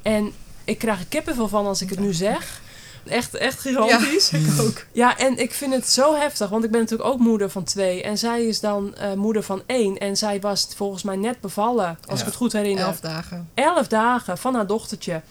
En 0.02 0.32
ik 0.64 0.78
krijg 0.78 1.00
er 1.00 1.06
kippenvel 1.08 1.48
van 1.48 1.66
als 1.66 1.82
ik 1.82 1.90
het 1.90 2.00
nu 2.00 2.14
zeg. 2.14 2.62
Echt, 3.10 3.34
echt 3.36 3.60
gigantisch. 3.60 4.30
Ja, 4.30 4.38
ik 4.38 4.62
ook. 4.62 4.86
Ja, 4.92 5.18
en 5.18 5.38
ik 5.38 5.54
vind 5.54 5.74
het 5.74 5.90
zo 5.90 6.16
heftig, 6.16 6.50
want 6.50 6.64
ik 6.64 6.72
ben 6.72 6.80
natuurlijk 6.80 7.10
ook 7.10 7.20
moeder 7.20 7.50
van 7.50 7.64
twee. 7.64 8.04
En 8.04 8.18
zij 8.18 8.46
is 8.46 8.60
dan 8.60 8.96
eh, 8.96 9.14
moeder 9.14 9.44
van 9.44 9.62
één. 9.66 9.98
En 9.98 10.18
zij 10.18 10.40
was 10.40 10.68
volgens 10.76 11.04
mij 11.04 11.16
net 11.16 11.42
bevallen, 11.42 11.98
als 12.08 12.14
Ja. 12.16 12.20
ik 12.20 12.26
het 12.26 12.36
goed 12.36 12.54
herinner. 12.54 12.86
Elf 12.86 13.00
dagen. 13.00 13.50
Elf 13.54 13.88
dagen 13.88 14.38
van 14.38 14.56
haar 14.56 14.68
dochtertje. 14.68 15.22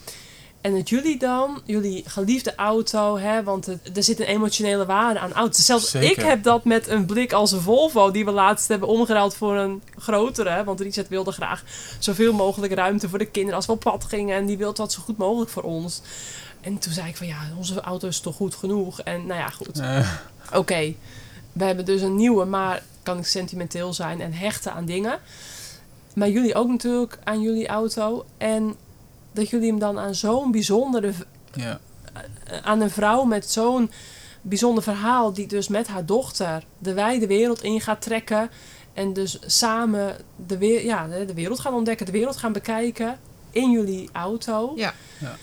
En 0.60 0.74
het 0.76 0.88
jullie 0.88 1.18
dan, 1.18 1.60
jullie 1.64 2.02
geliefde 2.06 2.54
auto, 2.54 3.18
hè, 3.18 3.42
want 3.42 3.66
het- 3.66 3.90
er 3.96 4.02
zit 4.02 4.20
een 4.20 4.26
emotionele 4.26 4.86
waarde 4.86 5.18
aan 5.18 5.32
auto's. 5.32 5.64
Zelfs 5.64 5.90
Zeker. 5.90 6.10
ik 6.10 6.16
heb 6.24 6.42
dat 6.42 6.64
met 6.64 6.88
een 6.88 7.06
blik 7.06 7.32
als 7.32 7.52
een 7.52 7.60
Volvo, 7.60 8.10
die 8.10 8.24
we 8.24 8.30
laatst 8.30 8.68
hebben 8.68 8.88
omgeruild 8.88 9.34
voor 9.36 9.54
een 9.56 9.82
grotere. 9.98 10.64
Want 10.64 10.80
Richard 10.80 11.08
wilde 11.08 11.32
graag 11.32 11.62
zoveel 11.98 12.32
mogelijk 12.32 12.72
ruimte 12.72 13.08
voor 13.08 13.18
de 13.18 13.26
kinderen 13.30 13.56
als 13.56 13.66
we 13.66 13.72
op 13.72 13.80
pad 13.80 14.04
gingen. 14.04 14.36
En 14.36 14.46
die 14.46 14.56
wilde 14.58 14.76
dat 14.76 14.92
zo 14.92 15.00
goed 15.04 15.16
mogelijk 15.16 15.50
voor 15.50 15.62
ons. 15.62 16.00
En 16.66 16.78
toen 16.78 16.92
zei 16.92 17.08
ik 17.08 17.16
van 17.16 17.26
ja, 17.26 17.36
onze 17.58 17.80
auto 17.80 18.08
is 18.08 18.20
toch 18.20 18.36
goed 18.36 18.54
genoeg. 18.54 19.00
En 19.00 19.26
nou 19.26 19.40
ja, 19.40 19.48
goed. 19.48 19.80
Oké, 20.52 20.94
we 21.52 21.64
hebben 21.64 21.84
dus 21.84 22.00
een 22.02 22.16
nieuwe, 22.16 22.44
maar 22.44 22.82
kan 23.02 23.18
ik 23.18 23.26
sentimenteel 23.26 23.92
zijn 23.92 24.20
en 24.20 24.32
hechten 24.32 24.72
aan 24.72 24.84
dingen. 24.84 25.18
maar 26.14 26.28
jullie 26.28 26.54
ook 26.54 26.68
natuurlijk 26.68 27.18
aan 27.24 27.40
jullie 27.40 27.66
auto. 27.68 28.24
En 28.38 28.74
dat 29.32 29.48
jullie 29.50 29.68
hem 29.70 29.78
dan 29.78 29.98
aan 29.98 30.14
zo'n 30.14 30.50
bijzondere, 30.50 31.12
Ja. 31.54 31.78
eh, 32.12 32.58
aan 32.62 32.80
een 32.80 32.90
vrouw 32.90 33.24
met 33.24 33.50
zo'n 33.50 33.90
bijzonder 34.42 34.82
verhaal, 34.82 35.32
die 35.32 35.46
dus 35.46 35.68
met 35.68 35.86
haar 35.88 36.04
dochter 36.06 36.64
de 36.78 36.92
wijde 36.92 37.26
wereld 37.26 37.62
in 37.62 37.80
gaat 37.80 38.00
trekken. 38.02 38.50
En 38.92 39.12
dus 39.12 39.38
samen 39.46 40.16
de, 40.46 40.58
weer, 40.58 40.84
ja, 40.84 41.06
de 41.06 41.24
de 41.24 41.34
wereld 41.34 41.60
gaan 41.60 41.74
ontdekken, 41.74 42.06
de 42.06 42.12
wereld 42.12 42.36
gaan 42.36 42.52
bekijken 42.52 43.18
in 43.50 43.70
jullie 43.70 44.08
auto. 44.12 44.72
Ja. 44.76 44.94
Ja. 45.18 45.36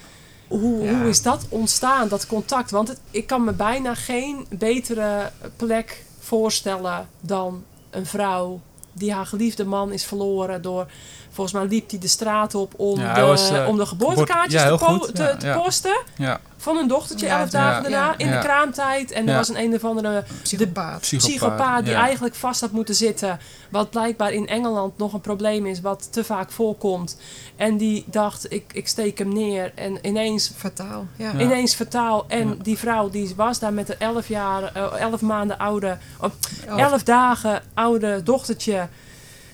Hoe, 0.47 0.83
Ja. 0.83 0.99
hoe 0.99 1.09
is 1.09 1.21
dat 1.21 1.45
ontstaan, 1.49 2.07
dat 2.07 2.27
contact? 2.27 2.71
Want 2.71 2.87
het, 2.87 2.99
ik 3.11 3.27
kan 3.27 3.43
me 3.43 3.51
bijna 3.53 3.95
geen 3.95 4.45
betere 4.49 5.31
plek 5.55 6.05
voorstellen 6.19 7.09
dan 7.19 7.63
een 7.89 8.05
vrouw 8.05 8.59
die 8.93 9.13
haar 9.13 9.25
geliefde 9.25 9.65
man 9.65 9.91
is 9.91 10.05
verloren 10.05 10.61
door... 10.61 10.87
Volgens 11.33 11.55
mij 11.55 11.65
liep 11.65 11.89
hij 11.89 11.99
de 11.99 12.07
straat 12.07 12.55
op 12.55 12.73
om, 12.77 12.99
Ja, 12.99 13.13
de, 13.13 13.21
was, 13.21 13.49
eh, 13.51 13.67
om 13.67 13.77
de 13.77 13.85
geboortekaartjes 13.85 14.61
geboorte- 14.61 14.87
ja, 14.87 14.87
te, 14.87 14.87
heel 14.87 14.97
po- 14.99 15.05
goed. 15.05 15.15
te, 15.15 15.23
Ja, 15.23 15.35
te 15.37 15.45
ja. 15.47 15.57
posten 15.57 15.97
Ja. 16.17 16.39
van 16.57 16.75
hun 16.77 16.87
dochtertje 16.87 17.25
Ja, 17.25 17.39
elf 17.39 17.51
ja, 17.51 17.59
dagen 17.59 17.81
daarna 17.91 18.05
ja, 18.05 18.17
in 18.17 18.31
de 18.31 18.39
kraamtijd. 18.39 19.11
En 19.11 19.29
er 19.29 19.35
was 19.35 19.49
een 19.49 19.57
een 19.59 19.73
of 19.73 19.83
andere 19.83 20.23
Psychopaat. 20.43 20.99
psychopaat 20.99 21.83
die 21.83 21.93
ja. 21.93 22.01
eigenlijk 22.01 22.35
vast 22.35 22.61
had 22.61 22.71
moeten 22.71 22.95
zitten. 22.95 23.39
Wat 23.69 23.89
blijkbaar 23.89 24.31
in 24.31 24.47
Engeland 24.47 24.97
nog 24.97 25.13
een 25.13 25.21
probleem 25.21 25.65
is, 25.65 25.81
wat 25.81 26.07
te 26.11 26.23
vaak 26.23 26.51
voorkomt. 26.51 27.17
En 27.55 27.77
die 27.77 28.03
dacht, 28.07 28.51
ik, 28.51 28.63
ik 28.73 28.87
steek 28.87 29.17
hem 29.17 29.33
neer. 29.33 29.71
En 29.75 29.97
ineens, 30.01 30.51
Fataal. 30.55 31.05
Ja. 31.15 31.31
Ja. 31.31 31.39
ineens 31.39 31.75
vertaal. 31.75 32.25
En 32.27 32.47
Ja. 32.47 32.55
die 32.61 32.77
vrouw 32.77 33.09
die 33.09 33.33
was 33.35 33.59
daar 33.59 33.73
met 33.73 33.89
een 33.89 33.99
elf, 33.99 34.27
jaar, 34.27 34.63
eh, 34.73 34.99
elf 35.01 35.21
maanden 35.21 35.57
oude, 35.57 35.97
oh, 36.19 36.29
Oh, 36.69 36.79
elf 36.79 37.03
dagen 37.03 37.61
oude 37.73 38.23
dochtertje. 38.23 38.87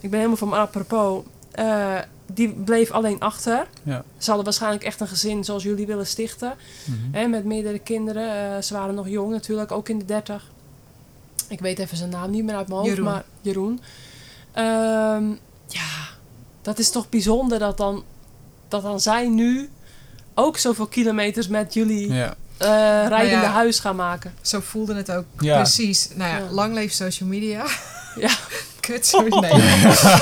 Ik 0.01 0.09
ben 0.09 0.17
helemaal 0.19 0.37
van 0.37 0.49
mijn 0.49 0.61
apropos. 0.61 1.23
Eh, 1.59 1.95
die 2.33 2.49
bleef 2.49 2.91
alleen 2.91 3.19
achter. 3.19 3.67
Ja. 3.83 4.03
Ze 4.17 4.25
hadden 4.25 4.43
waarschijnlijk 4.45 4.83
echt 4.83 4.99
een 5.01 5.07
gezin 5.07 5.43
zoals 5.43 5.63
jullie 5.63 5.85
willen 5.85 6.07
stichten. 6.07 6.53
Mhm. 6.85 6.97
Hè, 7.17 7.27
met 7.27 7.45
meerdere 7.45 7.79
kinderen. 7.79 8.55
Eh, 8.55 8.61
ze 8.61 8.73
waren 8.73 8.95
nog 8.95 9.07
jong 9.07 9.31
natuurlijk, 9.31 9.71
ook 9.71 9.89
in 9.89 9.97
de 9.99 10.05
dertig. 10.05 10.43
Ik 11.47 11.59
weet 11.59 11.79
even 11.79 11.97
zijn 11.97 12.09
naam 12.09 12.29
niet 12.31 12.43
meer 12.43 12.55
uit 12.55 12.67
mijn 12.67 12.79
hoofd, 12.79 12.89
Jeroen. 12.91 13.05
maar 13.05 13.23
Jeroen. 13.41 13.79
Ehm, 14.51 15.29
ja, 15.67 16.07
dat 16.61 16.79
is 16.79 16.89
toch 16.91 17.09
bijzonder 17.09 17.59
dat 17.59 17.77
dan, 17.77 18.03
dat 18.67 18.81
dan 18.81 18.99
zij 18.99 19.27
nu 19.27 19.69
ook 20.33 20.57
zoveel 20.57 20.87
kilometers 20.87 21.47
met 21.47 21.73
jullie 21.73 22.13
Ja. 22.13 22.35
eh, 22.57 22.67
rijdende 23.07 23.35
Nou 23.35 23.43
ja. 23.47 23.51
huis 23.51 23.79
gaan 23.79 23.95
maken. 23.95 24.33
Zo 24.41 24.59
voelde 24.59 24.95
het 24.95 25.11
ook 25.11 25.25
Ja. 25.39 25.55
precies. 25.55 26.09
Nou 26.15 26.29
ja, 26.31 26.37
Ja. 26.37 26.51
lang 26.51 26.73
leef 26.73 26.91
social 26.91 27.29
media. 27.29 27.65
Ja. 28.15 28.29
Kut, 28.89 29.05
sorry. 29.05 29.29
Nee. 29.39 29.53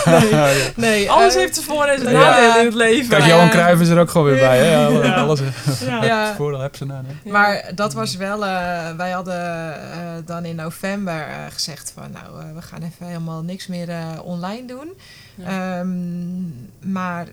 nee. 0.06 0.72
nee 0.76 1.12
Alles 1.12 1.34
eh, 1.34 1.40
heeft 1.40 1.54
zijn 1.56 1.66
voor- 1.66 1.86
en 1.86 2.00
zijn 2.02 2.14
ja. 2.14 2.20
nadelen 2.20 2.60
in 2.60 2.66
het 2.66 2.74
leven. 2.74 3.10
Kijk, 3.10 3.26
Johan 3.26 3.46
eh, 3.46 3.52
Cruijff 3.52 3.82
is 3.82 3.90
er 3.90 4.00
ook 4.00 4.10
gewoon 4.10 4.28
weer 4.28 4.40
bij. 4.40 4.58
Hè? 4.66 5.14
Alles 5.16 5.40
Ja. 5.86 6.04
Ja. 6.04 6.36
voordeel 6.36 6.60
hebben 6.60 6.78
ze 6.78 6.86
nou. 6.86 7.04
hè? 7.06 7.12
Ja. 7.24 7.32
Maar 7.32 7.72
dat 7.76 7.94
was 7.94 8.16
wel, 8.16 8.46
eh, 8.46 8.96
wij 8.98 9.12
hadden 9.12 9.74
eh, 9.92 9.98
dan 10.26 10.46
in 10.46 10.56
november 10.56 11.14
eh, 11.28 11.36
gezegd 11.50 11.92
van 11.96 12.12
nou, 12.12 12.42
eh, 12.42 12.56
we 12.56 12.62
gaan 12.62 12.82
even 12.82 13.06
helemaal 13.08 13.42
niks 13.42 13.68
meer 13.68 13.90
eh, 13.90 14.06
online 14.24 14.66
doen. 14.68 14.94
Ja. 15.36 15.80
Ehm, 15.80 16.92
maar 16.94 17.28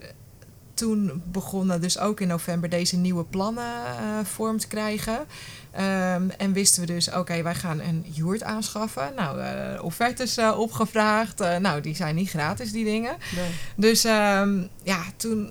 toen 0.73 1.21
begonnen 1.31 1.81
dus 1.81 1.99
ook 1.99 2.19
in 2.19 2.27
november 2.27 2.69
deze 2.69 2.97
nieuwe 2.97 3.23
plannen 3.23 3.63
eh, 3.63 4.03
vorm 4.23 4.57
te 4.59 4.67
krijgen. 4.67 5.17
Ehm, 5.75 6.29
en 6.37 6.53
wisten 6.53 6.81
we 6.81 6.87
dus, 6.93 7.11
oké, 7.11 7.41
wij 7.43 7.55
gaan 7.55 7.79
een 7.79 8.05
joert 8.11 8.43
aanschaffen. 8.43 9.11
Nou, 9.15 9.39
eh 9.41 9.83
offertes 9.83 10.37
eh, 10.37 10.59
opgevraagd. 10.59 11.41
Eh, 11.41 11.57
nou, 11.57 11.81
die 11.81 11.95
zijn 11.95 12.15
niet 12.15 12.29
gratis, 12.29 12.71
die 12.71 12.85
dingen. 12.85 13.15
Nee. 13.35 13.49
Dus 13.75 14.03
ehm, 14.03 14.61
ja, 14.83 15.01
toen, 15.17 15.49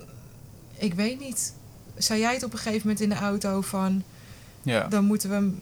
ik 0.77 0.93
weet 0.93 1.19
niet, 1.19 1.53
zei 1.97 2.19
jij 2.19 2.33
het 2.33 2.43
op 2.43 2.51
een 2.53 2.57
gegeven 2.59 2.81
moment 2.81 2.99
in 3.01 3.09
de 3.09 3.15
auto 3.15 3.61
van, 3.61 4.03
Ja. 4.61 4.87
dan 4.87 5.03
moeten 5.05 5.29
we 5.29 5.35
hem 5.35 5.61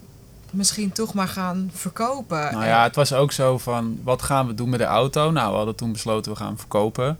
misschien 0.52 0.92
toch 0.92 1.14
maar 1.14 1.28
gaan 1.28 1.72
verkopen. 1.74 2.38
Nou 2.52 2.62
En- 2.64 2.68
ja, 2.68 2.84
het 2.84 2.96
was 2.96 3.14
ook 3.14 3.32
zo 3.32 3.58
van, 3.58 4.00
wat 4.04 4.22
gaan 4.22 4.48
we 4.48 4.54
doen 4.54 4.70
met 4.70 4.80
de 4.80 4.86
auto? 4.86 5.32
Nou, 5.32 5.50
we 5.52 5.56
hadden 5.58 5.76
toen 5.76 5.92
besloten, 5.92 6.32
we 6.32 6.38
gaan 6.38 6.48
hem 6.48 6.58
verkopen. 6.60 7.18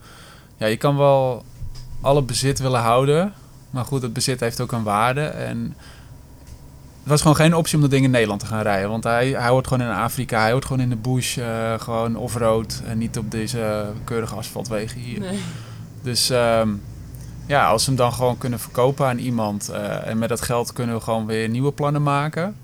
Ja, 0.58 0.66
je 0.66 0.78
kan 0.78 0.98
wel 0.98 1.44
alle 2.02 2.22
bezit 2.22 2.60
willen 2.60 2.82
houden. 2.82 3.34
Maar 3.70 3.86
goed, 3.86 4.02
het 4.02 4.14
bezit 4.14 4.40
heeft 4.40 4.62
ook 4.62 4.72
een 4.72 4.84
waarde. 4.84 5.22
En 5.26 5.76
het 7.04 7.12
was 7.12 7.22
gewoon 7.22 7.36
geen 7.36 7.56
optie 7.56 7.76
om 7.76 7.82
dat 7.82 7.92
ding 7.92 8.06
in 8.06 8.12
Nederland 8.12 8.40
te 8.40 8.46
gaan 8.46 8.62
rijden. 8.62 8.90
Want 8.90 9.04
hij, 9.04 9.30
hij 9.30 9.50
hoort 9.50 9.68
gewoon 9.68 9.88
in 9.88 9.94
Afrika, 9.94 10.42
hij 10.42 10.52
hoort 10.52 10.66
gewoon 10.66 10.82
in 10.82 10.90
de 10.90 10.96
bush, 10.96 11.38
eh, 11.38 11.74
gewoon 11.80 12.16
off-road. 12.16 12.82
En 12.86 12.98
niet 12.98 13.18
op 13.18 13.32
deze 13.32 13.86
keurige 14.04 14.36
asfaltwegen 14.36 15.00
hier. 15.02 15.20
Nee. 15.20 15.40
Dus 16.02 16.30
ehm, 16.30 16.70
ja, 17.46 17.68
als 17.68 17.82
we 17.84 17.88
hem 17.88 17.98
dan 18.00 18.14
gewoon 18.14 18.38
kunnen 18.38 18.60
verkopen 18.60 19.06
aan 19.08 19.18
iemand 19.18 19.70
eh, 19.70 20.08
en 20.08 20.18
met 20.18 20.30
dat 20.30 20.42
geld 20.42 20.74
kunnen 20.74 20.96
we 20.96 21.02
gewoon 21.02 21.26
weer 21.26 21.50
nieuwe 21.50 21.72
plannen 21.72 22.04
maken, 22.04 22.56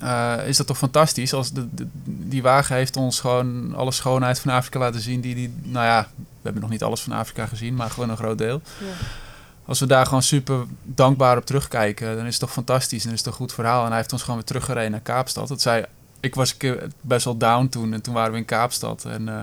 eh, 0.00 0.34
is 0.46 0.56
dat 0.56 0.66
toch 0.66 0.78
fantastisch? 0.78 1.32
Als 1.34 1.52
de, 1.52 1.66
de- 1.74 1.86
die 2.04 2.42
wagen 2.42 2.76
heeft 2.76 2.96
ons 2.96 3.20
gewoon 3.20 3.74
alle 3.74 3.92
schoonheid 3.92 4.38
van 4.40 4.52
Afrika 4.52 4.78
laten 4.78 5.00
zien. 5.00 5.20
Die, 5.20 5.34
die, 5.34 5.54
nou 5.62 5.86
ja, 5.86 6.06
we 6.16 6.24
hebben 6.42 6.62
nog 6.62 6.70
niet 6.70 6.82
alles 6.82 7.00
van 7.00 7.12
Afrika 7.12 7.46
gezien, 7.46 7.74
maar 7.74 7.90
gewoon 7.90 8.10
een 8.10 8.16
groot 8.16 8.38
deel. 8.38 8.60
Ja. 8.78 8.86
Als 9.66 9.80
we 9.80 9.86
daar 9.86 10.06
gewoon 10.06 10.22
super 10.22 10.64
dankbaar 10.82 11.36
op 11.36 11.46
terugkijken, 11.46 12.16
dan 12.16 12.26
is 12.26 12.32
het 12.32 12.40
toch 12.40 12.52
fantastisch 12.52 13.04
en 13.04 13.12
is 13.12 13.18
het 13.18 13.26
een 13.26 13.32
goed 13.32 13.52
verhaal. 13.52 13.82
En 13.82 13.88
hij 13.88 13.96
heeft 13.96 14.12
ons 14.12 14.20
gewoon 14.22 14.36
weer 14.36 14.46
teruggereden 14.46 14.90
naar 14.90 15.00
Kaapstad. 15.00 15.48
Dat 15.48 15.60
zei, 15.60 15.84
ik 16.20 16.34
was 16.34 16.50
een 16.50 16.56
keer 16.56 16.86
best 17.00 17.24
wel 17.24 17.36
down 17.36 17.66
toen 17.68 17.92
en 17.92 18.02
toen 18.02 18.14
waren 18.14 18.32
we 18.32 18.38
in 18.38 18.44
Kaapstad. 18.44 19.04
En 19.04 19.28
eh, 19.28 19.38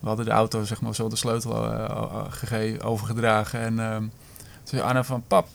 we 0.00 0.06
hadden 0.08 0.24
de 0.24 0.30
auto, 0.30 0.64
zeg 0.64 0.80
maar, 0.80 0.94
zo 0.94 1.08
de 1.08 1.16
sleutel 1.16 1.72
eh, 1.72 1.84
eh, 1.84 2.24
gegeven, 2.28 2.82
overgedragen. 2.82 3.60
En 3.60 3.78
ehm 3.78 4.02
toen 4.68 4.78
zei 4.78 4.82
Anna 4.82 5.04
van, 5.04 5.24
pap, 5.26 5.46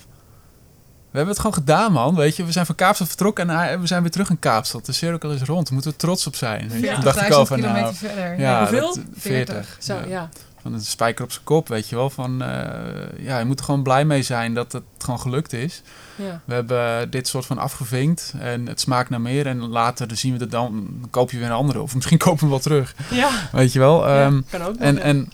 we 1.12 1.20
hebben 1.20 1.28
het 1.34 1.38
gewoon 1.38 1.54
gedaan, 1.54 1.92
man. 1.92 2.16
Weet 2.16 2.36
je, 2.36 2.46
we 2.46 2.52
zijn 2.52 2.66
van 2.66 2.76
Kaapstad 2.76 3.08
vertrokken 3.08 3.50
en 3.50 3.80
we 3.82 3.88
zijn 3.88 4.02
weer 4.02 4.12
terug 4.12 4.30
in 4.30 4.40
Kaapstad. 4.40 4.86
De 4.86 4.92
cirkel 4.92 5.32
is 5.32 5.42
rond, 5.42 5.64
daar 5.66 5.74
moeten 5.74 5.92
we 5.92 5.98
trots 5.98 6.28
op 6.28 6.36
zijn. 6.36 6.82
Ja. 6.82 6.94
Toen 6.94 7.04
dacht 7.04 7.22
ik 7.22 7.32
al 7.32 7.46
van, 7.46 7.60
nou, 7.60 7.96
verder. 7.96 8.40
ja, 8.40 8.60
hoeveel? 8.60 8.96
dat- 8.96 9.04
40. 9.16 9.78
Zo, 9.80 9.94
ja. 9.94 10.06
ja. 10.08 10.30
Van 10.64 10.74
een 10.74 10.82
spijker 10.82 11.24
op 11.24 11.32
zijn 11.32 11.44
kop, 11.44 11.68
weet 11.68 11.90
je 11.90 11.96
wel. 11.96 12.10
Van, 12.10 12.42
eh, 12.42 13.26
ja, 13.26 13.40
je 13.40 13.46
moet 13.46 13.60
er 13.60 13.66
gewoon 13.66 13.84
blij 13.84 14.06
mee 14.06 14.22
zijn 14.24 14.54
dat 14.54 14.72
het 14.72 14.84
gewoon 14.98 15.20
gelukt 15.20 15.54
is. 15.54 15.82
ja. 16.16 16.42
We 16.46 16.54
hebben 16.54 17.10
dit 17.10 17.28
soort 17.28 17.46
van 17.46 17.58
afgevinkt 17.58 18.34
en 18.40 18.68
het 18.68 18.80
smaakt 18.80 19.10
naar 19.10 19.22
meer. 19.22 19.48
En 19.48 19.68
later 19.68 20.08
dan 20.08 20.18
zien 20.18 20.34
we 20.34 20.40
het 20.40 20.52
dan, 20.52 20.88
dan 21.00 21.10
koop 21.10 21.32
je 21.32 21.38
weer 21.38 21.46
een 21.48 21.54
andere. 21.54 21.82
Of 21.82 21.96
misschien 21.96 22.18
kopen 22.26 22.36
we 22.36 22.40
hem 22.42 22.50
wel 22.50 22.60
terug, 22.60 22.96
Ja, 23.12 23.30
weet 23.52 23.74
je 23.74 23.80
wel. 23.80 24.08
ja, 24.10 24.26
Ehm, 24.26 24.42
kan 24.50 24.62
ook 24.62 24.76
en, 24.76 24.98
en 25.00 25.32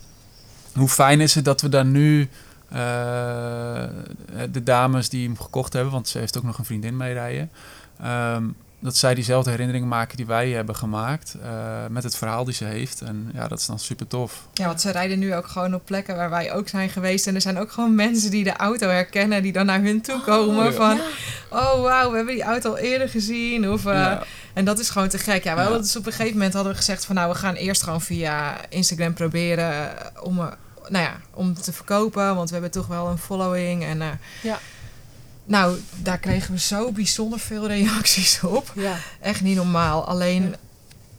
hoe 0.73 0.87
fijn 0.89 1.21
is 1.21 1.35
het 1.35 1.45
dat 1.45 1.61
we 1.61 1.69
dan 1.69 1.91
nu 1.91 2.29
eh, 2.69 2.77
de 4.51 4.63
dames 4.63 5.09
die 5.09 5.27
hem 5.27 5.37
gekocht 5.39 5.73
hebben, 5.73 5.91
want 5.91 6.07
ze 6.07 6.17
heeft 6.17 6.37
ook 6.37 6.43
nog 6.43 6.57
een 6.57 6.65
vriendin 6.65 6.97
meerijden, 6.97 7.49
ehm, 8.01 8.43
dat 8.79 8.95
zij 8.97 9.13
diezelfde 9.15 9.49
herinneringen 9.49 9.87
maken 9.87 10.17
die 10.17 10.25
wij 10.25 10.49
hebben 10.49 10.75
gemaakt 10.75 11.35
eh, 11.43 11.49
met 11.89 12.03
het 12.03 12.15
verhaal 12.15 12.43
die 12.43 12.53
ze 12.53 12.65
heeft. 12.65 13.01
En 13.01 13.29
ja, 13.33 13.47
dat 13.47 13.59
is 13.59 13.65
dan 13.65 13.79
super 13.79 14.07
tof. 14.07 14.47
Ja, 14.53 14.65
want 14.65 14.81
ze 14.81 14.91
rijden 14.91 15.19
nu 15.19 15.35
ook 15.35 15.47
gewoon 15.47 15.73
op 15.73 15.85
plekken 15.85 16.15
waar 16.15 16.29
wij 16.29 16.53
ook 16.53 16.67
zijn 16.67 16.89
geweest. 16.89 17.27
En 17.27 17.35
er 17.35 17.41
zijn 17.41 17.57
ook 17.59 17.71
gewoon 17.71 17.95
mensen 17.95 18.31
die 18.31 18.43
de 18.43 18.55
auto 18.55 18.87
herkennen, 18.87 19.43
die 19.43 19.51
dan 19.51 19.65
naar 19.65 19.81
hun 19.81 20.01
toe 20.01 20.21
komen. 20.21 20.65
ja. 20.65 20.71
Van, 20.71 20.95
Ja. 20.95 21.03
oh 21.49 21.81
wauw, 21.81 22.09
we 22.09 22.15
hebben 22.15 22.33
die 22.35 22.43
auto 22.43 22.69
al 22.69 22.77
eerder 22.77 23.09
gezien. 23.09 23.71
Of, 23.71 23.85
eh, 23.85 23.93
Ja. 23.93 24.23
En 24.53 24.65
dat 24.65 24.79
is 24.79 24.89
gewoon 24.89 25.07
te 25.07 25.17
gek. 25.17 25.43
Ja, 25.43 25.51
we 25.53 25.57
Ja. 25.57 25.63
hadden 25.63 25.81
dus 25.81 25.95
op 25.95 26.05
een 26.05 26.11
gegeven 26.11 26.33
moment 26.37 26.53
hadden 26.53 26.71
we 26.71 26.77
gezegd 26.77 27.05
van, 27.05 27.15
nou, 27.15 27.29
we 27.31 27.37
gaan 27.37 27.55
eerst 27.55 27.83
gewoon 27.83 28.01
via 28.01 28.55
Instagram 28.69 29.13
proberen 29.13 29.91
om, 30.23 30.39
eh, 30.39 30.45
nou 30.87 31.03
ja, 31.03 31.15
om 31.33 31.53
te 31.53 31.73
verkopen. 31.73 32.35
Want 32.35 32.47
we 32.47 32.53
hebben 32.53 32.71
toch 32.71 32.87
wel 32.87 33.07
een 33.07 33.17
following. 33.17 33.83
En, 33.83 34.01
eh, 34.01 34.07
Ja. 34.41 34.59
Nou, 35.49 35.77
daar 36.01 36.17
kregen 36.17 36.53
we 36.53 36.59
zo 36.59 36.91
bijzonder 36.91 37.39
veel 37.39 37.67
reacties 37.67 38.39
op. 38.43 38.71
Ja. 38.75 38.97
Echt 39.21 39.41
niet 39.41 39.55
normaal. 39.55 40.05
Alleen, 40.07 40.55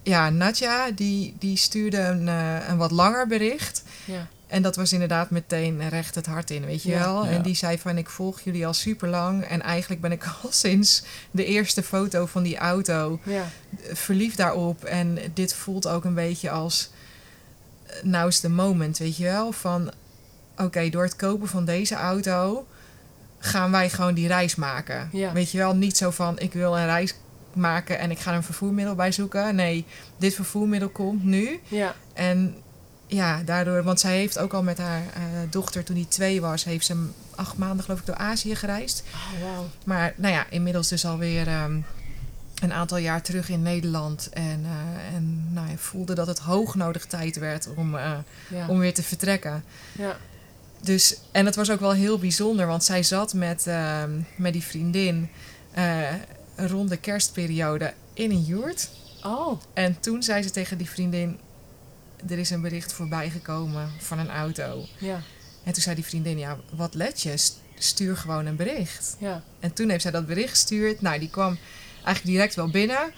ja, 0.03 0.31
Nadja, 0.31 0.91
die, 0.91 1.35
die 1.39 1.57
stuurde 1.57 1.99
een, 2.01 2.29
eh, 2.29 2.69
een 2.69 2.77
wat 2.77 2.91
langer 2.91 3.27
bericht. 3.27 3.83
Ja. 4.05 4.27
En 4.47 4.63
dat 4.63 4.77
was 4.77 4.93
inderdaad 4.93 5.31
meteen 5.31 5.89
recht 5.89 6.15
het 6.15 6.27
hart 6.27 6.51
in, 6.51 6.65
weet 6.67 6.83
je 6.83 6.89
Ja. 6.91 6.99
wel. 6.99 7.25
Ja. 7.25 7.31
En 7.31 7.43
die 7.43 7.55
zei 7.55 7.79
van, 7.79 7.99
ik 7.99 8.11
volg 8.11 8.41
jullie 8.41 8.67
al 8.67 8.75
super 8.75 9.09
lang. 9.09 9.45
En 9.45 9.63
eigenlijk 9.63 10.01
ben 10.01 10.13
ik 10.13 10.25
al 10.43 10.53
sinds 10.53 11.03
de 11.31 11.45
eerste 11.45 11.83
foto 11.83 12.27
van 12.27 12.43
die 12.43 12.57
auto 12.57 13.21
Ja. 13.25 13.33
eh, 13.89 13.95
verliefd 13.95 14.37
daarop. 14.37 14.85
En 14.85 15.19
dit 15.35 15.55
voelt 15.55 15.87
ook 15.89 16.05
een 16.05 16.15
beetje 16.15 16.51
als, 16.51 16.91
eh, 17.87 18.03
nou 18.03 18.29
is 18.29 18.41
the 18.41 18.49
moment, 18.51 18.99
weet 18.99 19.17
je 19.17 19.25
wel. 19.25 19.53
Van, 19.53 19.91
oké, 20.57 20.89
door 20.89 21.03
het 21.03 21.17
kopen 21.17 21.49
van 21.49 21.65
deze 21.65 21.95
auto 21.95 22.67
gaan 23.41 23.71
wij 23.71 23.91
gewoon 23.91 24.15
die 24.15 24.27
reis 24.27 24.55
maken. 24.55 25.09
Ja. 25.13 25.33
Weet 25.33 25.51
je 25.51 25.59
wel, 25.59 25.75
niet 25.75 25.97
zo 25.97 26.11
van, 26.11 26.39
ik 26.39 26.53
wil 26.53 26.79
een 26.79 26.87
reis 26.87 27.15
maken 27.53 27.99
en 27.99 28.11
ik 28.11 28.19
ga 28.19 28.31
er 28.31 28.37
een 28.37 28.43
vervoermiddel 28.43 28.95
bij 28.95 29.13
zoeken. 29.13 29.55
Nee, 29.55 29.85
dit 30.17 30.35
vervoermiddel 30.35 30.89
komt 30.89 31.25
nu. 31.25 31.61
Ja. 31.69 31.95
En 32.13 32.57
ja, 33.07 33.43
daardoor, 33.45 33.83
want 33.83 34.01
zij 34.01 34.17
heeft 34.17 34.39
ook 34.39 34.53
al 34.53 34.63
met 34.63 34.79
haar 34.79 35.03
eh, 35.15 35.23
dochter, 35.51 35.85
toen 35.85 35.95
die 35.95 36.09
twee 36.09 36.41
was, 36.41 36.65
heeft 36.65 36.87
ze 36.87 37.09
acht 37.35 37.57
maanden 37.57 37.85
geloof 37.85 38.01
ik 38.01 38.07
door 38.07 38.17
Azië 38.17 38.55
gereisd. 38.57 39.03
Oh. 39.43 39.59
Maar 39.85 40.13
nou 40.17 40.35
ja, 40.35 40.47
inmiddels 40.51 40.89
dus 40.89 41.05
alweer 41.07 41.47
ehm 41.49 41.79
een 42.63 42.73
aantal 42.73 42.99
jaar 42.99 43.23
terug 43.23 43.49
in 43.49 43.63
Nederland. 43.63 44.29
En, 44.33 44.65
eh, 44.65 45.15
en 45.15 45.47
nou, 45.53 45.69
ja, 45.69 45.77
voelde 45.77 46.15
dat 46.15 46.27
het 46.27 46.39
hoognodig 46.39 47.07
tijd 47.07 47.39
werd 47.39 47.69
om, 47.77 47.97
eh, 47.97 48.13
Ja. 48.49 48.69
om 48.69 48.79
weer 48.79 48.95
te 48.95 49.03
vertrekken. 49.03 49.65
ja. 49.93 50.17
Dus, 50.83 51.17
en 51.33 51.47
het 51.47 51.55
was 51.57 51.71
ook 51.71 51.81
wel 51.81 51.93
heel 51.93 52.19
bijzonder, 52.19 52.67
want 52.67 52.85
zij 52.85 53.03
zat 53.03 53.35
met, 53.35 53.67
ehm, 53.67 54.11
met 54.37 54.53
die 54.53 54.63
vriendin 54.63 55.29
eh, 55.71 56.03
rond 56.57 56.89
de 56.89 56.97
kerstperiode 56.97 57.93
in 58.15 58.31
een 58.31 58.43
joert. 58.45 58.89
Oh, 59.25 59.61
En 59.75 60.01
toen 60.01 60.23
zei 60.23 60.43
ze 60.43 60.51
tegen 60.51 60.79
die 60.79 60.91
vriendin: 60.91 61.39
Er 62.29 62.39
is 62.39 62.51
een 62.51 62.61
bericht 62.61 62.93
voorbij 62.93 63.31
gekomen 63.31 63.91
van 63.99 64.19
een 64.19 64.31
auto. 64.31 64.85
ja. 64.99 65.21
En 65.65 65.73
toen 65.73 65.83
zei 65.83 65.95
die 65.95 66.05
vriendin: 66.05 66.39
Ja, 66.39 66.57
wat 66.75 66.95
let 66.95 67.21
je? 67.21 67.37
St- 67.37 67.59
Stuur 67.79 68.17
gewoon 68.17 68.47
een 68.47 68.57
bericht. 68.57 69.17
Ja. 69.19 69.43
En 69.61 69.73
toen 69.73 69.89
heeft 69.89 70.03
zij 70.03 70.11
dat 70.11 70.27
bericht 70.27 70.51
gestuurd. 70.51 71.01
Nou, 71.01 71.19
die 71.19 71.31
kwam 71.31 71.59
eigenlijk 72.05 72.25
direct 72.37 72.55
wel 72.55 72.71
binnen. 72.71 73.13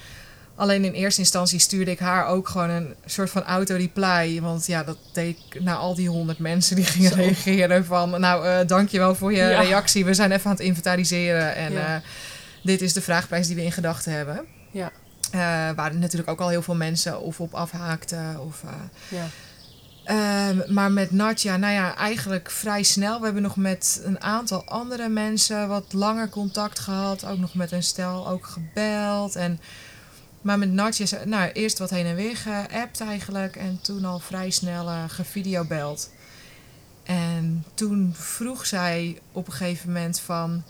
Alleen 0.56 0.84
in 0.84 0.92
eerste 0.92 1.20
instantie 1.20 1.58
stuurde 1.58 1.90
ik 1.90 1.98
haar 1.98 2.26
ook 2.26 2.48
gewoon 2.48 2.68
een 2.70 2.94
soort 3.06 3.30
van 3.30 3.42
auto-reply. 3.44 4.40
Want 4.40 4.66
ja, 4.66 4.82
dat 4.84 4.96
deed 5.12 5.36
ik 5.50 5.62
naar 5.62 5.76
al 5.76 5.94
die 5.94 6.08
honderd 6.08 6.38
mensen 6.38 6.76
die 6.76 6.84
gingen 6.84 7.10
Zo. 7.10 7.16
reageren 7.16 7.84
van... 7.84 8.20
Nou, 8.20 8.46
eh 8.46 8.66
dankjewel 8.66 9.14
voor 9.14 9.32
je 9.32 9.38
Ja. 9.38 9.60
reactie. 9.60 10.04
We 10.04 10.14
zijn 10.14 10.32
even 10.32 10.44
aan 10.50 10.56
het 10.56 10.64
inventariseren. 10.64 11.54
En 11.54 11.72
Ja. 11.72 11.94
eh, 11.94 12.00
dit 12.62 12.80
is 12.80 12.92
de 12.92 13.00
vraagprijs 13.02 13.46
die 13.46 13.56
we 13.56 13.64
in 13.64 13.72
gedachten 13.72 14.12
hebben. 14.12 14.40
Ja. 14.70 14.90
Eh, 15.30 15.40
waar 15.76 15.94
natuurlijk 15.94 16.30
ook 16.30 16.40
al 16.40 16.48
heel 16.48 16.62
veel 16.62 16.74
mensen 16.74 17.20
of 17.20 17.40
op 17.40 17.54
afhaakten. 17.54 18.40
Of, 18.40 18.62
Ja. 19.08 19.26
Ehm, 20.04 20.72
maar 20.74 20.92
met 20.92 21.10
Natja, 21.10 21.56
nou 21.56 21.72
ja, 21.72 21.96
eigenlijk 21.96 22.50
vrij 22.50 22.82
snel. 22.82 23.18
We 23.18 23.24
hebben 23.24 23.42
nog 23.42 23.56
met 23.56 24.00
een 24.04 24.22
aantal 24.22 24.64
andere 24.64 25.08
mensen 25.08 25.68
wat 25.68 25.92
langer 25.92 26.28
contact 26.28 26.78
gehad. 26.78 27.24
Ook 27.24 27.38
nog 27.38 27.54
met 27.54 27.72
een 27.72 27.82
stel 27.82 28.28
ook 28.28 28.46
gebeld. 28.46 29.36
En, 29.36 29.60
maar 30.42 30.58
met 30.58 30.72
Natja, 30.72 31.04
is- 31.04 31.14
nou, 31.24 31.50
eerst 31.52 31.78
wat 31.78 31.90
heen 31.90 32.06
en 32.06 32.14
weer 32.14 32.36
geappt 32.36 33.00
eigenlijk. 33.00 33.56
En 33.56 33.78
toen 33.82 34.04
al 34.04 34.18
vrij 34.18 34.50
snel 34.50 34.88
eh 34.88 35.04
gevideobeld. 35.08 36.10
En 37.02 37.64
toen 37.74 38.14
vroeg 38.16 38.66
zij 38.66 39.18
op 39.32 39.46
een 39.46 39.52
gegeven 39.52 39.92
moment 39.92 40.20
van... 40.20 40.62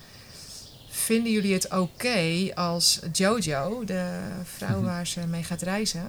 Vinden 0.91 1.33
jullie 1.33 1.53
het 1.53 1.71
oké 1.75 2.51
als 2.55 3.01
Jojo, 3.13 3.85
de 3.85 4.19
vrouw 4.57 4.77
Mhm. 4.77 4.85
waar 4.85 5.07
ze 5.07 5.21
mee 5.27 5.43
gaat 5.45 5.63
reizen 5.63 6.09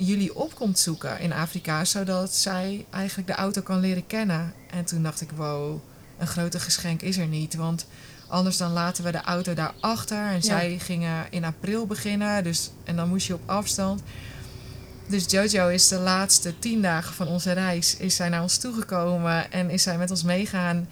jullie 0.00 0.34
op 0.34 0.54
komt 0.54 0.78
zoeken 0.78 1.20
in 1.20 1.32
Afrika, 1.32 1.84
zodat 1.84 2.34
zij 2.34 2.86
eigenlijk 2.90 3.28
de 3.28 3.34
auto 3.34 3.60
kan 3.62 3.80
leren 3.80 4.06
kennen. 4.06 4.54
En 4.70 4.84
toen 4.84 5.02
dacht 5.02 5.20
ik, 5.20 5.30
wow, 5.30 5.78
een 6.18 6.26
groter 6.26 6.60
geschenk 6.60 7.02
is 7.02 7.16
er 7.16 7.26
niet. 7.26 7.54
Want 7.54 7.86
anders 8.28 8.56
dan 8.56 8.72
laten 8.72 9.04
we 9.04 9.12
de 9.12 9.22
auto 9.22 9.54
daar 9.54 9.74
achter. 9.80 10.26
En 10.26 10.42
zij 10.42 10.78
gingen 10.78 11.26
in 11.30 11.44
april 11.44 11.86
beginnen, 11.86 12.44
dus, 12.44 12.70
en 12.84 12.96
dan 12.96 13.08
moest 13.08 13.26
je 13.26 13.34
op 13.34 13.42
afstand. 13.46 14.02
Dus 15.06 15.24
Jojo 15.30 15.68
is 15.68 15.88
de 15.88 15.98
laatste 15.98 16.58
tien 16.58 16.82
dagen 16.82 17.14
van 17.14 17.26
onze 17.26 17.52
reis, 17.52 17.96
is 17.96 18.16
zij 18.16 18.28
naar 18.28 18.42
ons 18.42 18.58
toegekomen 18.58 19.52
en 19.52 19.70
is 19.70 19.82
zij 19.82 19.98
met 19.98 20.10
ons 20.10 20.22
meegaan 20.22 20.88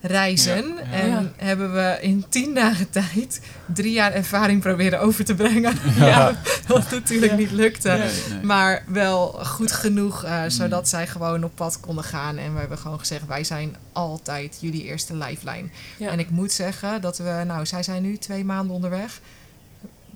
reizen. 0.00 0.66
Ja, 0.66 0.82
ja. 0.96 1.02
En 1.02 1.08
Ja. 1.08 1.22
hebben 1.36 1.72
we 1.74 1.98
in 2.00 2.24
tien 2.28 2.54
dagen 2.54 2.90
tijd 2.90 3.40
drie 3.66 3.92
jaar 3.92 4.12
ervaring 4.12 4.60
proberen 4.60 5.00
over 5.00 5.24
te 5.24 5.34
brengen. 5.34 5.74
Ja. 5.96 6.36
Wat 6.66 6.90
natuurlijk 6.90 7.32
Ja. 7.32 7.38
niet 7.38 7.50
lukte. 7.50 7.88
Nee, 7.88 8.10
nee. 8.30 8.42
Maar 8.44 8.82
wel 8.86 9.26
goed 9.28 9.72
genoeg, 9.72 10.24
eh, 10.24 10.42
Mm. 10.42 10.50
zodat 10.50 10.88
zij 10.88 11.06
gewoon 11.06 11.44
op 11.44 11.52
pad 11.54 11.80
konden 11.80 12.04
gaan. 12.04 12.36
En 12.36 12.52
we 12.54 12.58
hebben 12.60 12.78
gewoon 12.78 12.98
gezegd, 12.98 13.26
wij 13.26 13.44
zijn 13.44 13.76
altijd 13.92 14.56
jullie 14.60 14.82
eerste 14.84 15.16
lifeline. 15.16 15.68
Ja. 15.96 16.10
En 16.10 16.18
ik 16.18 16.30
moet 16.30 16.52
zeggen 16.52 17.00
dat 17.00 17.18
we, 17.18 17.42
nou, 17.46 17.66
zij 17.66 17.82
zijn 17.82 18.02
nu 18.02 18.16
twee 18.16 18.44
maanden 18.44 18.74
onderweg. 18.74 19.20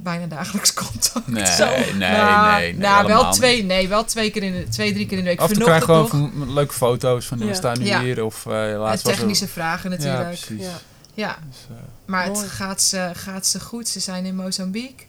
Bijna 0.03 0.27
dagelijks 0.27 0.73
contact. 0.75 1.27
Nee, 1.27 1.47
Zo. 1.47 1.65
nee, 1.67 1.77
nee, 1.95 2.11
nou, 2.11 2.61
nee, 2.61 2.77
nou, 2.77 2.97
helemaal 3.03 3.23
wel 3.23 3.33
twee, 3.33 3.65
nee, 3.65 3.89
wel 3.89 4.05
twee 4.05 4.31
keer 4.31 4.43
in 4.43 4.53
de, 4.53 4.69
twee, 4.69 4.93
drie 4.93 5.07
keer 5.07 5.19
in 5.19 5.25
de 5.25 5.31
week. 5.31 5.41
Af 5.41 5.49
en 5.51 5.55
toe 5.55 5.65
krijg 5.65 5.85
gewoon 5.85 6.31
nog. 6.35 6.49
leuke 6.49 6.73
foto's 6.73 7.27
van 7.27 7.39
Ja. 7.39 7.45
we 7.47 7.55
staan 7.55 7.79
nu 7.79 7.85
Ja. 7.85 8.01
hier. 8.01 8.25
Of 8.25 8.47
eh 8.47 8.73
En 8.73 8.79
laatst 8.79 9.03
was 9.05 9.13
er- 9.13 9.19
technische 9.19 9.49
vragen 9.49 9.91
Ja, 9.91 9.97
natuurlijk. 9.97 10.29
precies. 10.29 10.65
Ja. 10.67 10.73
Ja, 11.15 11.37
Dus, 11.49 11.57
eh, 11.71 11.77
maar 12.05 12.27
Mooi. 12.29 12.39
het 12.41 12.51
gaat 12.51 12.81
ze, 12.83 13.11
gaat 13.15 13.47
ze 13.47 13.61
goed. 13.61 13.89
Ze 13.89 14.01
zijn 14.01 14.25
in 14.25 14.37
Mozambique. 14.37 15.05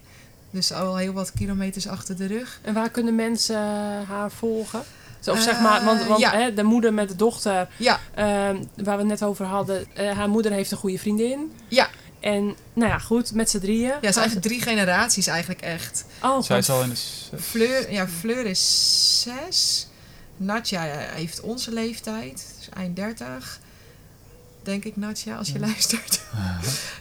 Dus 0.51 0.71
al 0.73 0.95
heel 0.95 1.13
wat 1.13 1.31
kilometers 1.33 1.87
achter 1.87 2.17
de 2.17 2.27
rug. 2.27 2.59
En 2.61 2.73
waar 2.73 2.89
kunnen 2.89 3.15
mensen 3.15 3.55
eh, 3.55 4.09
haar 4.09 4.31
volgen? 4.31 4.81
Zo, 5.19 5.31
Of 5.31 5.41
zeg 5.41 5.59
maar, 5.59 5.83
want, 5.85 6.05
want 6.05 6.19
ja. 6.19 6.31
hè, 6.31 6.53
de 6.53 6.63
moeder 6.63 6.93
met 6.93 7.09
de 7.09 7.15
dochter, 7.15 7.67
Ja, 7.77 7.99
ehm, 8.15 8.27
waar 8.75 8.95
we 8.95 9.01
het 9.01 9.05
net 9.07 9.23
over 9.23 9.45
hadden, 9.45 9.85
eh, 9.93 10.11
haar 10.17 10.29
moeder 10.29 10.51
heeft 10.51 10.71
een 10.71 10.77
goede 10.77 10.97
vriendin. 10.97 11.51
Ja. 11.67 11.89
En 12.23 12.55
nou 12.73 12.91
ja, 12.91 12.99
goed, 12.99 13.33
met 13.33 13.49
z'n 13.49 13.59
drieën. 13.59 13.87
ja, 13.87 13.93
het 13.93 14.13
zijn 14.13 14.15
eigenlijk 14.15 14.45
drie 14.45 14.61
generaties 14.61 15.27
eigenlijk 15.27 15.61
echt. 15.61 16.05
Oh, 16.21 16.41
zij 16.41 16.57
is 16.57 16.69
al 16.69 16.83
in 16.83 16.89
de... 16.89 16.95
Fleur, 17.41 17.91
ja, 17.91 18.07
Fleur 18.07 18.45
is 18.45 19.21
zes. 19.21 19.87
Natja 20.37 20.81
heeft 21.13 21.41
onze 21.41 21.71
leeftijd, 21.71 22.45
dus 22.57 22.69
eind 22.73 22.95
30. 22.95 23.59
Denk 24.63 24.83
ik, 24.85 24.95
Natja, 24.97 25.35
als 25.37 25.49
je 25.49 25.59
luistert. 25.59 26.21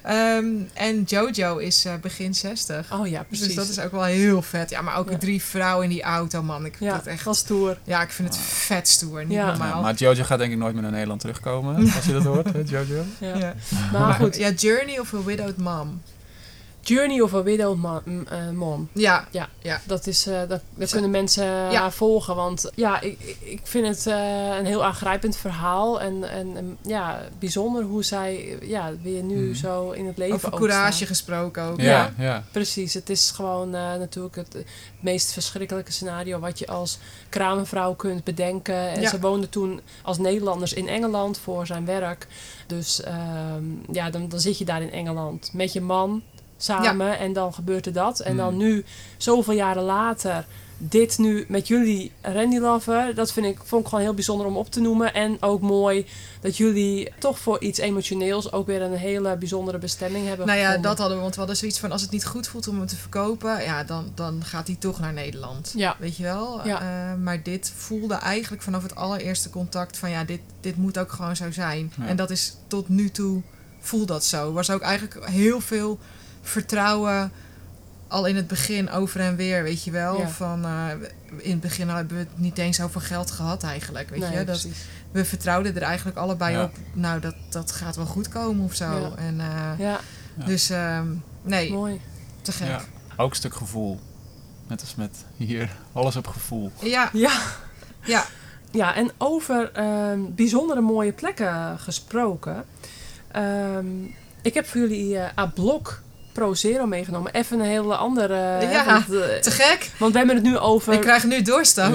Ehm, 0.03 0.47
en 0.73 1.03
Jojo 1.03 1.57
is 1.57 1.85
eh, 1.85 1.95
begin 2.01 2.35
60. 2.35 2.93
Oh 2.93 3.07
ja, 3.07 3.23
precies. 3.23 3.47
Dus 3.47 3.55
dat 3.55 3.69
is 3.69 3.79
ook 3.81 3.91
wel 3.91 4.03
heel 4.05 4.43
vet. 4.43 4.71
Ja, 4.71 4.81
maar 4.83 4.97
ook 4.97 5.11
Ja. 5.11 5.19
drie 5.19 5.43
vrouwen 5.43 5.85
in 5.85 5.91
die 5.91 6.03
auto, 6.03 6.43
man. 6.43 6.65
Ik 6.65 6.77
vind 6.77 6.91
ja, 6.91 6.97
dat 6.97 7.07
echt... 7.07 7.27
is 7.27 7.39
stoer. 7.39 7.79
Ja, 7.85 8.03
ik 8.03 8.11
vind 8.11 8.29
het 8.29 8.39
vet 8.39 8.89
stoer. 8.89 9.25
Niet 9.25 9.33
Ja. 9.33 9.47
normaal. 9.47 9.69
Ja, 9.77 9.81
maar 9.81 9.95
Jojo 9.95 10.25
gaat 10.25 10.39
denk 10.39 10.53
ik 10.53 10.59
nooit 10.59 10.73
meer 10.73 10.83
naar 10.83 10.91
Nederland 10.93 11.21
terugkomen. 11.21 11.77
Als 11.97 12.05
je 12.05 12.13
dat 12.13 12.25
hoort, 12.25 12.53
hè, 12.53 12.63
Jojo. 12.67 13.05
Ja. 13.19 13.37
Ja. 13.37 13.55
Maar 13.93 14.01
Maar 14.01 14.15
goed, 14.15 14.37
ja, 14.37 14.51
Journey 14.51 14.99
of 14.99 15.15
a 15.15 15.23
Widowed 15.23 15.57
Mom. 15.57 16.03
Journey 16.85 17.21
of 17.21 17.35
a 17.35 17.43
m- 18.05 18.23
eh, 18.29 18.51
Mom. 18.51 18.89
Ja, 18.93 19.29
Dat 19.87 20.07
is, 20.07 20.27
eh, 20.27 20.41
dat, 20.49 20.61
kunnen 20.91 21.11
mensen 21.11 21.45
Ja. 21.47 21.81
haar 21.81 21.93
volgen. 21.93 22.35
Want 22.37 22.71
ja, 22.75 23.01
ik, 23.01 23.37
ik- 23.41 23.61
vind 23.63 23.87
het 23.87 24.07
eh, 24.07 24.57
een 24.59 24.67
heel 24.67 24.85
aangrijpend 24.85 25.37
verhaal. 25.37 26.01
En, 26.01 26.31
en, 26.31 26.57
en, 26.57 26.79
ja, 26.83 27.21
bijzonder 27.39 27.83
hoe 27.83 28.03
zij 28.05 28.59
ja, 28.63 28.93
weer 29.03 29.23
nu 29.23 29.47
Mhm. 29.47 29.55
zo 29.55 29.91
in 29.91 30.07
het 30.07 30.17
leven 30.19 30.35
over 30.37 30.51
courage 30.51 31.07
gesproken 31.07 31.63
ook. 31.63 31.81
Ja, 31.81 32.13
ja. 32.19 32.45
Precies, 32.53 32.95
het 32.95 33.11
is 33.11 33.31
gewoon 33.31 33.75
eh, 33.75 33.95
natuurlijk 33.95 34.37
het, 34.37 34.53
het 34.53 34.67
meest 35.01 35.33
verschrikkelijke 35.33 35.93
scenario 35.93 36.39
wat 36.39 36.59
je 36.59 36.67
als 36.67 36.99
kramenvrouw 37.29 37.95
kunt 37.95 38.25
bedenken. 38.25 38.89
En 38.91 39.01
Ja. 39.01 39.09
ze 39.09 39.21
woonde 39.21 39.49
toen 39.49 39.81
als 40.03 40.19
Nederlanders 40.19 40.73
in 40.73 40.89
Engeland 40.89 41.39
voor 41.39 41.67
zijn 41.67 41.85
werk. 41.85 42.27
Dus 42.67 43.03
ehm, 43.03 43.65
ja, 43.93 44.11
dan, 44.11 44.29
dan 44.29 44.41
zit 44.41 44.59
je 44.59 44.65
daar 44.65 44.83
in 44.83 44.91
Engeland 44.93 45.51
met 45.53 45.73
je 45.73 45.81
man 45.81 46.23
samen 46.63 47.19
en 47.19 47.33
dan 47.33 47.55
gebeurt 47.55 47.87
er 47.87 47.93
dat. 47.93 48.21
En 48.21 48.37
dan 48.37 48.49
Hmm. 48.49 48.59
nu, 48.59 48.85
zoveel 49.17 49.55
jaren 49.55 49.83
later, 49.83 50.45
dit 50.85 51.19
nu 51.19 51.45
met 51.49 51.69
jullie 51.69 52.13
Randy 52.23 52.59
Lover, 52.59 53.15
dat 53.15 53.33
vind 53.33 53.47
ik, 53.47 53.59
vond 53.65 53.83
ik 53.83 53.89
gewoon 53.89 54.05
heel 54.05 54.15
bijzonder 54.15 54.47
om 54.47 54.57
op 54.57 54.71
te 54.71 54.81
noemen. 54.81 55.15
En 55.15 55.37
ook 55.43 55.61
mooi 55.61 56.07
dat 56.41 56.57
jullie 56.57 57.13
toch 57.19 57.39
voor 57.39 57.61
iets 57.61 57.79
emotioneels 57.79 58.53
ook 58.53 58.67
weer 58.67 58.83
een 58.83 58.93
hele 58.97 59.37
bijzondere 59.37 59.79
bestemming 59.79 60.27
hebben 60.27 60.47
Nou 60.47 60.59
ja, 60.59 60.65
gevonden. 60.67 60.91
dat 60.91 60.99
hadden 60.99 61.17
we. 61.17 61.23
Want 61.23 61.35
we 61.35 61.39
hadden 61.41 61.59
zoiets 61.59 61.79
van... 61.79 61.93
als 61.93 62.03
het 62.03 62.11
niet 62.11 62.27
goed 62.27 62.47
voelt 62.49 62.69
om 62.69 62.77
hem 62.79 62.87
te 62.87 62.97
verkopen... 62.97 63.63
ja, 63.63 63.85
dan, 63.85 64.13
dan 64.15 64.45
gaat 64.45 64.67
hij 64.67 64.77
toch 64.77 65.01
naar 65.01 65.13
Nederland. 65.13 65.73
Ja. 65.77 65.97
Weet 65.99 66.17
je 66.17 66.23
wel? 66.23 66.67
Ja. 66.67 66.81
Eh, 66.81 67.19
maar 67.23 67.43
dit 67.43 67.73
voelde 67.77 68.15
eigenlijk 68.15 68.63
vanaf 68.63 68.83
het 68.83 68.95
allereerste 68.95 69.51
contact... 69.51 69.99
van 69.99 70.11
ja, 70.11 70.25
dit, 70.25 70.41
dit 70.61 70.77
moet 70.77 70.99
ook 70.99 71.13
gewoon 71.13 71.37
zo 71.37 71.51
zijn. 71.51 71.93
Ja. 72.01 72.07
En 72.07 72.17
dat 72.17 72.31
is 72.31 72.57
tot 72.67 72.89
nu 72.89 73.11
toe... 73.11 73.43
voelt 73.81 74.09
dat 74.09 74.25
zo. 74.25 74.47
Er 74.47 74.53
was 74.53 74.71
ook 74.71 74.81
eigenlijk 74.83 75.29
heel 75.31 75.61
veel 75.61 75.99
vertrouwen... 76.43 77.33
al 78.09 78.27
in 78.27 78.37
het 78.37 78.47
begin 78.47 78.91
over 78.91 79.21
en 79.21 79.37
weer, 79.37 79.63
weet 79.63 79.85
je 79.85 79.91
wel. 79.91 80.19
Ja. 80.19 80.29
Van, 80.29 80.65
eh, 80.65 80.87
in 81.37 81.51
het 81.51 81.61
begin 81.61 81.89
hebben 81.89 82.17
we 82.17 82.23
het 82.23 82.39
niet 82.39 82.59
eens 82.59 82.81
over 82.81 83.01
geld 83.01 83.31
gehad 83.31 83.63
eigenlijk, 83.63 84.09
weet 84.11 84.21
Nee, 84.21 84.31
je. 84.31 84.37
Dat, 84.45 84.61
precies. 84.61 84.85
we 85.11 85.25
vertrouwden 85.25 85.77
er 85.77 85.83
eigenlijk 85.83 86.17
allebei 86.17 86.57
Ja. 86.57 86.63
op... 86.65 86.71
nou, 86.93 87.21
dat, 87.21 87.35
dat 87.51 87.73
gaat 87.73 87.97
wel 87.97 88.07
goed 88.07 88.29
komen 88.29 88.65
of 88.65 88.75
zo. 88.75 88.85
Ja. 89.01 89.13
En, 89.17 89.41
eh. 89.79 89.95
Dus 90.47 90.71
ehm, 90.71 91.07
nee, 91.43 91.73
mooi. 91.73 92.01
te 92.43 92.53
gek. 92.53 92.67
Ja. 92.69 92.81
Ook 93.17 93.31
een 93.31 93.37
stuk 93.37 93.55
gevoel. 93.55 94.01
Net 94.69 94.81
als 94.81 94.95
met 94.95 95.17
hier. 95.37 95.71
Alles 95.93 96.17
op 96.17 96.27
gevoel. 96.27 96.73
Ja, 96.81 97.11
Ja. 97.13 97.41
ja. 98.05 98.25
Ja, 98.71 98.95
en 98.95 99.11
over 99.19 99.73
ehm, 99.73 100.21
bijzondere 100.29 100.81
mooie 100.81 101.13
plekken 101.13 101.79
gesproken. 101.79 102.65
Ehm, 103.33 103.87
ik 104.43 104.55
heb 104.55 104.67
voor 104.67 104.81
jullie 104.81 105.19
eh 105.19 105.39
A 105.39 105.47
Blok 105.47 106.03
Pro 106.33 106.55
Zero 106.55 106.87
meegenomen. 106.87 107.33
Even 107.33 107.61
een 107.61 107.67
hele 107.67 107.95
andere... 107.97 108.35
hè, 108.35 108.71
Ja, 108.71 108.85
want, 108.85 109.05
eh, 109.23 109.37
te 109.41 109.51
gek. 109.51 109.91
want 109.99 110.13
we 110.13 110.19
hebben 110.19 110.37
het 110.37 110.45
nu 110.45 110.59
over... 110.59 110.93
Ik 110.93 111.01
krijg 111.01 111.25
nu 111.25 111.43
doorstook. 111.43 111.95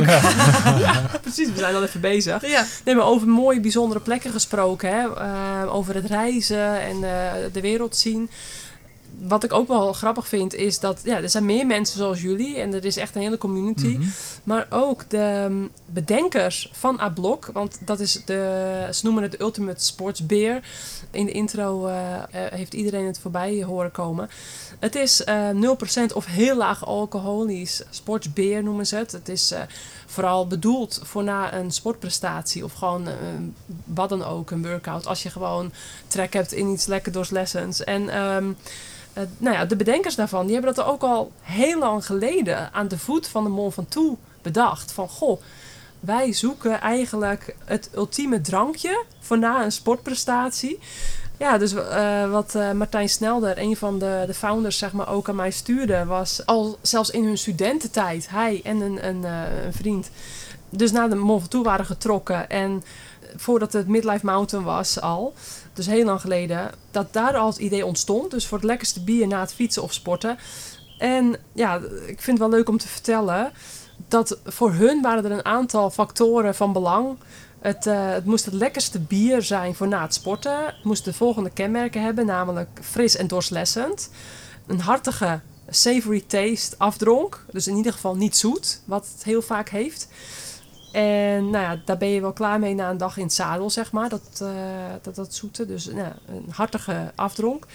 Precies, 1.22 1.48
we 1.52 1.58
zijn 1.58 1.76
al 1.76 1.84
even 1.84 2.02
bezig. 2.02 2.48
Ja. 2.48 2.62
We 2.62 2.82
hebben 2.84 3.06
over 3.06 3.28
mooie, 3.28 3.60
bijzondere 3.60 4.00
plekken 4.00 4.32
gesproken. 4.32 4.90
Hè? 4.90 5.16
Eh, 5.16 5.76
over 5.76 5.96
het 5.96 6.06
reizen 6.06 6.82
en 6.82 7.04
eh, 7.04 7.32
de 7.52 7.62
wereld 7.62 7.96
zien. 7.96 8.30
Wat 9.20 9.44
ik 9.44 9.54
ook 9.54 9.68
wel 9.68 9.94
grappig 9.94 10.28
vind, 10.28 10.54
is 10.54 10.80
dat 10.80 11.02
ja, 11.04 11.22
er 11.22 11.30
zijn 11.30 11.46
meer 11.46 11.66
mensen 11.66 11.98
zoals 11.98 12.22
jullie. 12.22 12.58
En 12.58 12.74
er 12.74 12.86
is 12.86 12.98
echt 12.98 13.16
een 13.16 13.22
hele 13.22 13.38
community. 13.38 13.98
Mhm. 13.98 14.08
Maar 14.44 14.68
ook 14.70 15.10
de 15.10 15.44
um, 15.46 15.70
bedenkers 15.86 16.70
van 16.74 17.00
A-Blok. 17.00 17.50
Want 17.54 17.78
dat 17.86 18.00
is 18.00 18.22
de, 18.26 18.88
ze 18.92 19.06
noemen 19.06 19.24
het 19.24 19.32
de 19.32 19.42
Ultimate 19.42 19.84
Sports 19.84 20.26
Beer. 20.26 20.64
In 21.12 21.26
de 21.26 21.32
intro 21.32 21.86
eh, 21.86 22.16
eh, 22.16 22.22
heeft 22.32 22.74
iedereen 22.74 23.06
het 23.06 23.20
voorbij 23.20 23.64
horen 23.64 23.92
komen. 23.92 24.30
Het 24.80 24.96
is 24.96 25.24
eh 25.24 25.50
0% 26.10 26.14
of 26.14 26.26
heel 26.26 26.56
laag 26.56 26.86
alcoholisch. 26.86 27.84
Sportsbeer 27.90 28.64
noemen 28.64 28.88
ze 28.88 28.96
het. 28.96 29.12
Het 29.12 29.30
is 29.30 29.54
vooral 30.06 30.48
bedoeld 30.48 31.00
voor 31.04 31.24
na 31.24 31.54
een 31.54 31.72
sportprestatie. 31.72 32.64
Of 32.64 32.74
gewoon 32.74 33.08
wat 33.84 34.10
dan 34.10 34.24
ook, 34.24 34.52
een 34.52 34.68
workout. 34.68 35.08
Als 35.08 35.24
je 35.24 35.30
gewoon 35.30 35.72
trek 36.08 36.34
hebt 36.34 36.54
in 36.54 36.68
iets 36.68 36.86
lekker 36.86 37.12
doorstlessens. 37.12 37.84
En... 37.84 38.10
ehm, 38.10 38.52
eh, 39.18 39.24
nou 39.38 39.56
ja, 39.56 39.66
de 39.66 39.76
bedenkers 39.76 40.16
daarvan, 40.16 40.46
die 40.46 40.56
hebben 40.56 40.74
dat 40.74 40.86
ook 40.86 41.02
al 41.02 41.32
heel 41.42 41.80
lang 41.80 42.06
geleden 42.06 42.74
aan 42.74 42.88
de 42.88 42.98
voet 42.98 43.28
van 43.28 43.44
de 43.44 43.50
Mont 43.50 43.74
Ventoux 43.74 44.20
bedacht. 44.42 44.92
Van 44.92 45.10
goh, 45.10 45.42
wij 46.00 46.34
zoeken 46.34 46.82
eigenlijk 46.82 47.56
het 47.66 47.90
ultieme 47.96 48.42
drankje 48.42 49.04
voor 49.20 49.40
na 49.40 49.64
een 49.64 49.72
sportprestatie. 49.72 50.80
Ja, 51.38 51.58
dus 51.58 51.74
eh, 51.74 52.32
wat 52.32 52.56
eh, 52.56 52.72
Martijn 52.72 53.10
Snelder, 53.10 53.58
een 53.58 53.78
van 53.78 54.00
de, 54.00 54.24
de 54.28 54.34
founders, 54.34 54.78
zeg 54.78 54.92
maar, 54.94 55.10
ook 55.10 55.30
aan 55.30 55.36
mij 55.36 55.52
stuurde, 55.52 56.06
was 56.06 56.46
al 56.46 56.78
zelfs 56.82 57.10
in 57.10 57.24
hun 57.24 57.38
studententijd, 57.38 58.30
hij 58.30 58.62
en 58.64 58.82
een, 58.82 59.08
een, 59.08 59.24
een 59.24 59.74
vriend, 59.74 60.10
dus 60.70 60.92
naar 60.92 61.10
de 61.10 61.16
Mont 61.16 61.42
Ventoux 61.42 61.66
waren 61.66 61.86
getrokken. 61.86 62.50
En 62.50 62.84
voordat 63.36 63.74
het 63.74 63.88
Midlife 63.88 64.26
Mountain 64.26 64.66
was 64.66 65.02
al, 65.02 65.34
dus 65.74 65.86
heel 65.86 66.06
lang 66.06 66.22
geleden, 66.22 66.72
dat 66.92 67.14
daar 67.14 67.36
al 67.36 67.48
het 67.48 67.58
idee 67.58 67.86
ontstond. 67.86 68.32
Dus 68.32 68.48
voor 68.48 68.58
het 68.58 68.68
lekkerste 68.68 69.04
bier 69.04 69.28
na 69.28 69.40
het 69.40 69.54
fietsen 69.54 69.84
of 69.84 69.94
sporten. 69.94 70.38
En 70.98 71.36
ja, 71.54 71.76
ik 72.06 72.22
vind 72.22 72.40
het 72.40 72.50
wel 72.50 72.50
leuk 72.50 72.70
om 72.70 72.78
te 72.78 72.88
vertellen 72.88 73.52
dat 74.08 74.40
voor 74.46 74.74
hun 74.74 75.02
waren 75.02 75.26
er 75.26 75.32
een 75.32 75.46
aantal 75.46 75.90
factoren 75.90 76.56
van 76.56 76.74
belang. 76.74 77.18
Het, 77.60 77.88
eh, 77.88 78.10
het 78.10 78.26
moest 78.26 78.46
het 78.46 78.54
lekkerste 78.54 79.00
bier 79.00 79.42
zijn 79.42 79.76
voor 79.76 79.88
na 79.88 80.02
het 80.02 80.14
sporten. 80.14 80.66
Het 80.66 80.84
moest 80.84 81.06
de 81.06 81.14
volgende 81.14 81.50
kenmerken 81.50 82.02
hebben, 82.02 82.26
namelijk 82.26 82.80
fris 82.82 83.16
en 83.16 83.28
doorslessend. 83.28 84.10
Een 84.68 84.80
hartige 84.80 85.40
savory 85.70 86.24
taste 86.28 86.76
afdronk. 86.78 87.46
Dus 87.52 87.68
in 87.68 87.76
ieder 87.76 87.94
geval 87.94 88.16
niet 88.16 88.38
zoet, 88.38 88.82
wat 88.86 89.08
het 89.14 89.24
heel 89.24 89.42
vaak 89.42 89.70
heeft. 89.70 90.08
En 90.98 91.50
nou 91.50 91.64
ja, 91.64 91.80
daar 91.86 91.98
ben 91.98 92.08
je 92.08 92.22
wel 92.22 92.34
klaar 92.34 92.60
mee 92.60 92.76
na 92.76 92.90
een 92.90 92.98
dag 92.98 93.18
in 93.18 93.24
het 93.24 93.34
zadel, 93.34 93.70
zeg 93.70 93.92
maar. 93.92 94.10
Dat, 94.10 94.40
eh, 94.42 94.48
dat, 95.02 95.16
dat 95.16 95.34
zoete. 95.34 95.66
Dus 95.66 95.86
nou, 95.86 96.12
een 96.28 96.46
hartige 96.52 97.12
afdronk. 97.16 97.66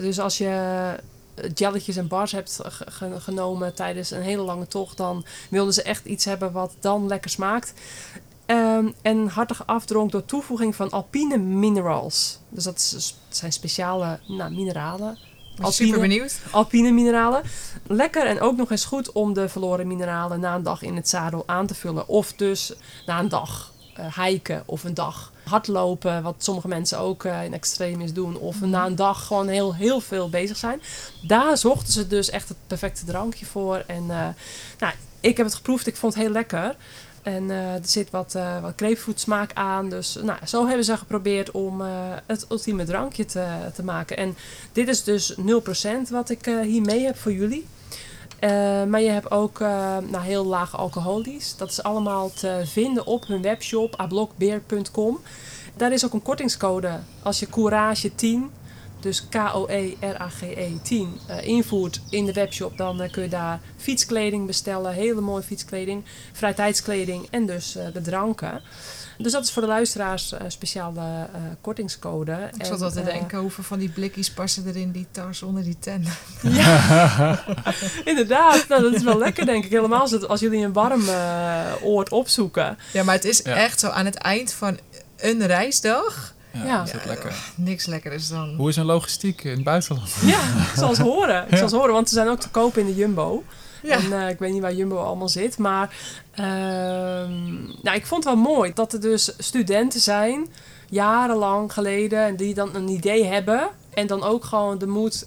Dus 0.00 0.18
als 0.20 0.38
je 0.38 0.94
jelletjes 1.54 1.96
en 1.96 2.08
bars 2.08 2.32
hebt 2.32 2.58
ge- 2.62 2.90
ge- 2.90 3.20
genomen 3.20 3.74
tijdens 3.74 4.10
een 4.10 4.22
hele 4.22 4.42
lange 4.42 4.66
tocht, 4.66 4.96
dan 4.96 5.24
wilden 5.50 5.74
ze 5.74 5.82
echt 5.82 6.04
iets 6.04 6.24
hebben 6.24 6.52
wat 6.52 6.74
dan 6.80 7.06
lekker 7.06 7.30
smaakt. 7.30 7.72
Ehm, 8.46 8.88
en 9.02 9.28
hartige 9.28 9.66
afdronk 9.66 10.10
door 10.12 10.24
toevoeging 10.24 10.76
van 10.76 10.90
alpine 10.90 11.36
minerals. 11.38 12.38
Dus 12.48 12.64
dat 12.64 12.88
dat 12.92 13.14
zijn 13.28 13.52
speciale 13.52 14.18
nou, 14.28 14.54
mineralen. 14.54 15.18
Ben 15.56 15.72
super 15.72 16.00
benieuwd. 16.00 16.38
Alpine 16.50 16.90
mineralen. 16.90 17.42
Lekker 17.86 18.26
en 18.26 18.40
ook 18.40 18.56
nog 18.56 18.70
eens 18.70 18.84
goed 18.84 19.12
om 19.12 19.34
de 19.34 19.48
verloren 19.48 19.86
mineralen 19.86 20.40
na 20.40 20.54
een 20.54 20.62
dag 20.62 20.82
in 20.82 20.96
het 20.96 21.08
zadel 21.08 21.42
aan 21.46 21.66
te 21.66 21.74
vullen. 21.74 22.08
Of 22.08 22.32
dus 22.32 22.72
na 23.06 23.18
een 23.18 23.28
dag 23.28 23.74
eh 23.94 24.18
hiken 24.18 24.62
of 24.66 24.84
een 24.84 24.94
dag 24.94 25.32
hardlopen, 25.44 26.22
wat 26.22 26.34
sommige 26.38 26.68
mensen 26.68 26.98
ook 26.98 27.24
eh, 27.24 27.44
in 27.44 27.52
extremis 27.52 28.12
doen. 28.12 28.38
Of 28.38 28.60
na 28.60 28.86
een 28.86 28.96
dag 28.96 29.26
gewoon 29.26 29.48
heel, 29.48 29.74
heel 29.74 30.00
veel 30.00 30.28
bezig 30.28 30.56
zijn. 30.56 30.80
Daar 31.26 31.58
zochten 31.58 31.92
ze 31.92 32.06
dus 32.06 32.30
echt 32.30 32.48
het 32.48 32.58
perfecte 32.66 33.04
drankje 33.04 33.46
voor. 33.46 33.84
En 33.86 34.10
eh, 34.10 34.28
nou, 34.78 34.92
ik 35.20 35.36
heb 35.36 35.46
het 35.46 35.54
geproefd, 35.54 35.86
ik 35.86 35.96
vond 35.96 36.14
het 36.14 36.22
heel 36.22 36.32
lekker. 36.32 36.76
En 37.26 37.50
eh, 37.50 37.74
er 37.74 37.80
zit 37.82 38.10
wat, 38.10 38.34
eh 38.34 38.60
wat 38.60 39.54
aan. 39.54 39.88
Dus 39.88 40.18
nou, 40.22 40.38
zo 40.46 40.66
hebben 40.66 40.84
ze 40.84 40.96
geprobeerd 40.96 41.50
om 41.50 41.80
eh, 41.80 41.88
het 42.26 42.46
ultieme 42.50 42.84
drankje 42.84 43.24
te, 43.24 43.46
te 43.74 43.82
maken. 43.82 44.16
En 44.16 44.36
dit 44.72 44.88
is 44.88 45.04
dus 45.04 45.36
0% 45.38 46.10
wat 46.10 46.30
ik 46.30 46.44
hier 46.44 46.82
mee 46.82 47.04
heb 47.04 47.16
voor 47.16 47.32
jullie. 47.32 47.66
Maar 48.88 49.00
je 49.00 49.10
hebt 49.10 49.30
ook 49.30 49.58
nou, 49.58 50.18
heel 50.18 50.44
laag 50.44 50.76
alcoholisch. 50.76 51.56
Dat 51.56 51.70
is 51.70 51.82
allemaal 51.82 52.30
te 52.30 52.62
vinden 52.64 53.06
op 53.06 53.26
hun 53.26 53.42
webshop 53.42 53.96
ablokbeer.com. 53.96 55.20
Daar 55.76 55.92
is 55.92 56.04
ook 56.04 56.12
een 56.12 56.22
kortingscode. 56.22 56.98
Als 57.22 57.38
je 57.38 57.48
Courage 57.48 58.14
10, 58.14 58.50
dus 59.06 59.20
E 59.20 59.38
K-O-E-R-A-G-E 59.38 60.68
10, 60.82 61.18
eh, 61.26 61.46
invoert 61.46 62.00
in 62.10 62.26
de 62.26 62.32
webshop, 62.32 62.76
dan 62.76 63.02
eh, 63.02 63.12
kun 63.12 63.22
je 63.22 63.28
daar 63.28 63.60
fietskleding 63.76 64.46
bestellen. 64.46 64.92
Hele 64.92 65.20
mooie 65.20 65.42
fietskleding, 65.42 66.04
vrijtijdskleding 66.32 67.26
en 67.30 67.46
dus 67.46 67.76
eh, 67.76 67.84
de 67.92 68.00
dranken. 68.00 68.60
Dus 69.18 69.32
dat 69.32 69.44
is 69.44 69.50
voor 69.52 69.62
de 69.62 69.68
luisteraars 69.68 70.32
een 70.38 70.50
speciale 70.52 71.00
eh, 71.00 71.40
kortingscode. 71.60 72.50
Ik 72.58 72.64
zat 72.64 72.96
eh, 72.96 73.04
denken, 73.04 73.38
hoeveel 73.38 73.64
van 73.64 73.78
die 73.78 73.88
blikjes 73.88 74.30
passen 74.30 74.66
er 74.66 74.76
in 74.76 74.90
die 74.90 75.06
tas 75.10 75.42
onder 75.42 75.62
die 75.62 75.78
tent? 75.78 76.08
Inderdaad, 78.04 78.68
nou, 78.68 78.82
dat 78.82 78.94
is 78.94 79.02
wel 79.02 79.18
lekker 79.18 79.46
denk 79.46 79.64
ik. 79.64 79.70
Helemaal 79.70 80.00
als, 80.00 80.10
het, 80.10 80.28
als 80.28 80.40
jullie 80.40 80.64
een 80.64 80.72
warm 80.72 81.08
eh, 81.08 81.64
oord 81.82 82.10
opzoeken. 82.10 82.78
Ja, 82.92 83.02
maar 83.04 83.14
het 83.14 83.24
is 83.24 83.40
Ja. 83.44 83.54
echt 83.54 83.80
zo 83.80 83.88
aan 83.88 84.04
het 84.04 84.14
eind 84.14 84.52
van 84.52 84.78
een 85.16 85.46
reisdag. 85.46 86.34
Ja, 86.64 86.82
is 86.82 86.92
lekker. 87.06 87.34
Niks 87.54 87.86
lekkerder 87.86 88.20
dan. 88.30 88.54
Hoe 88.56 88.68
is 88.68 88.76
een 88.76 88.84
logistiek 88.84 89.44
in 89.44 89.50
het 89.50 89.64
buitenland? 89.64 90.14
Ja, 90.22 90.40
ik 90.40 90.72
zal 90.76 90.88
het 90.88 90.98
horen. 90.98 91.44
Ik 91.44 91.50
Ja. 91.50 91.56
zal 91.56 91.66
het 91.66 91.76
horen, 91.76 91.92
want 91.92 92.08
ze 92.08 92.14
zijn 92.14 92.28
ook 92.28 92.40
te 92.40 92.48
koop 92.48 92.76
in 92.76 92.86
de 92.86 92.94
Jumbo. 92.94 93.44
Ja. 93.82 93.96
En 93.96 94.12
eh, 94.22 94.28
ik 94.28 94.38
weet 94.38 94.52
niet 94.52 94.62
waar 94.62 94.74
Jumbo 94.74 94.96
allemaal 94.96 95.28
zit. 95.28 95.58
Maar 95.58 95.96
ehm, 96.32 97.54
nou, 97.82 97.96
ik 97.96 98.06
vond 98.06 98.24
het 98.24 98.34
wel 98.34 98.42
mooi 98.42 98.72
dat 98.74 98.92
er 98.92 99.00
dus 99.00 99.32
studenten 99.38 100.00
zijn, 100.00 100.46
jarenlang 100.88 101.72
geleden, 101.72 102.24
en 102.24 102.36
die 102.36 102.54
dan 102.54 102.74
een 102.74 102.88
idee 102.88 103.24
hebben. 103.24 103.68
En 103.94 104.06
dan 104.06 104.22
ook 104.22 104.44
gewoon 104.44 104.78
de 104.78 104.86
moed 104.86 105.26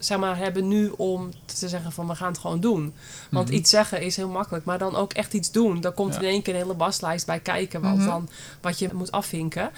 zeg 0.00 0.18
maar, 0.18 0.36
hebben 0.36 0.68
nu 0.68 0.92
om 0.96 1.30
te 1.44 1.68
zeggen 1.68 1.92
van 1.92 2.06
we 2.06 2.14
gaan 2.14 2.28
het 2.28 2.38
gewoon 2.38 2.60
doen. 2.60 2.94
Want 3.30 3.46
Mhm. 3.48 3.56
iets 3.56 3.70
zeggen 3.70 4.02
is 4.02 4.16
heel 4.16 4.28
makkelijk, 4.28 4.64
maar 4.64 4.78
dan 4.78 4.96
ook 4.96 5.12
echt 5.12 5.32
iets 5.34 5.50
doen. 5.50 5.80
Daar 5.80 5.92
komt 5.92 6.14
Ja. 6.14 6.20
in 6.20 6.26
één 6.28 6.42
keer 6.42 6.54
een 6.54 6.60
hele 6.60 6.76
waslijst 6.76 7.26
bij 7.26 7.40
kijken 7.40 7.80
wat, 7.80 7.96
Mhm. 7.96 8.06
dan, 8.06 8.28
wat 8.60 8.78
je 8.78 8.88
moet 8.94 9.12
afvinken. 9.12 9.70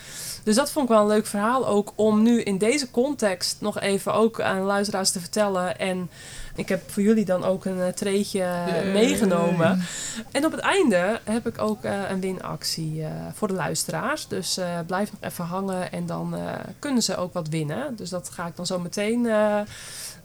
Dus 0.45 0.55
dat 0.57 0.71
vond 0.71 0.85
ik 0.89 0.95
wel 0.95 1.01
een 1.03 1.07
leuk 1.09 1.27
verhaal 1.27 1.67
ook 1.67 1.93
om 1.95 2.23
nu 2.23 2.43
in 2.43 2.59
deze 2.59 2.91
context 2.91 3.57
nog 3.61 3.81
even 3.81 4.15
ook 4.15 4.41
aan 4.41 4.61
luisteraars 4.61 5.11
te 5.11 5.21
vertellen. 5.21 5.79
En 5.79 6.11
ik 6.55 6.69
heb 6.69 6.91
voor 6.91 7.03
jullie 7.03 7.25
dan 7.25 7.45
ook 7.45 7.65
een 7.65 7.81
eh, 7.81 7.89
treetje 7.89 8.43
eh, 8.43 8.93
meegenomen. 8.93 9.85
En 10.31 10.45
op 10.45 10.53
het 10.53 10.61
einde 10.61 11.21
heb 11.25 11.47
ik 11.47 11.61
ook 11.61 11.85
eh, 11.85 12.11
een 12.11 12.21
winactie 12.21 13.05
voor 13.33 13.49
de 13.49 13.55
luisteraars. 13.55 14.29
Dus 14.29 14.59
blijf 14.87 15.13
nog 15.13 15.31
even 15.31 15.45
hangen 15.45 15.93
en 15.93 16.07
dan 16.07 16.35
kunnen 16.79 17.03
ze 17.03 17.17
ook 17.17 17.33
wat 17.33 17.49
winnen. 17.49 17.97
Dus 17.97 18.11
dat 18.11 18.29
ga 18.29 18.47
ik 18.47 18.57
dan 18.57 18.67
zo 18.67 18.79
meteen 18.79 19.29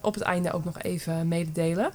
op 0.02 0.14
het 0.14 0.24
einde 0.24 0.52
ook 0.52 0.66
nog 0.66 0.82
even 0.82 1.28
mededelen. 1.28 1.92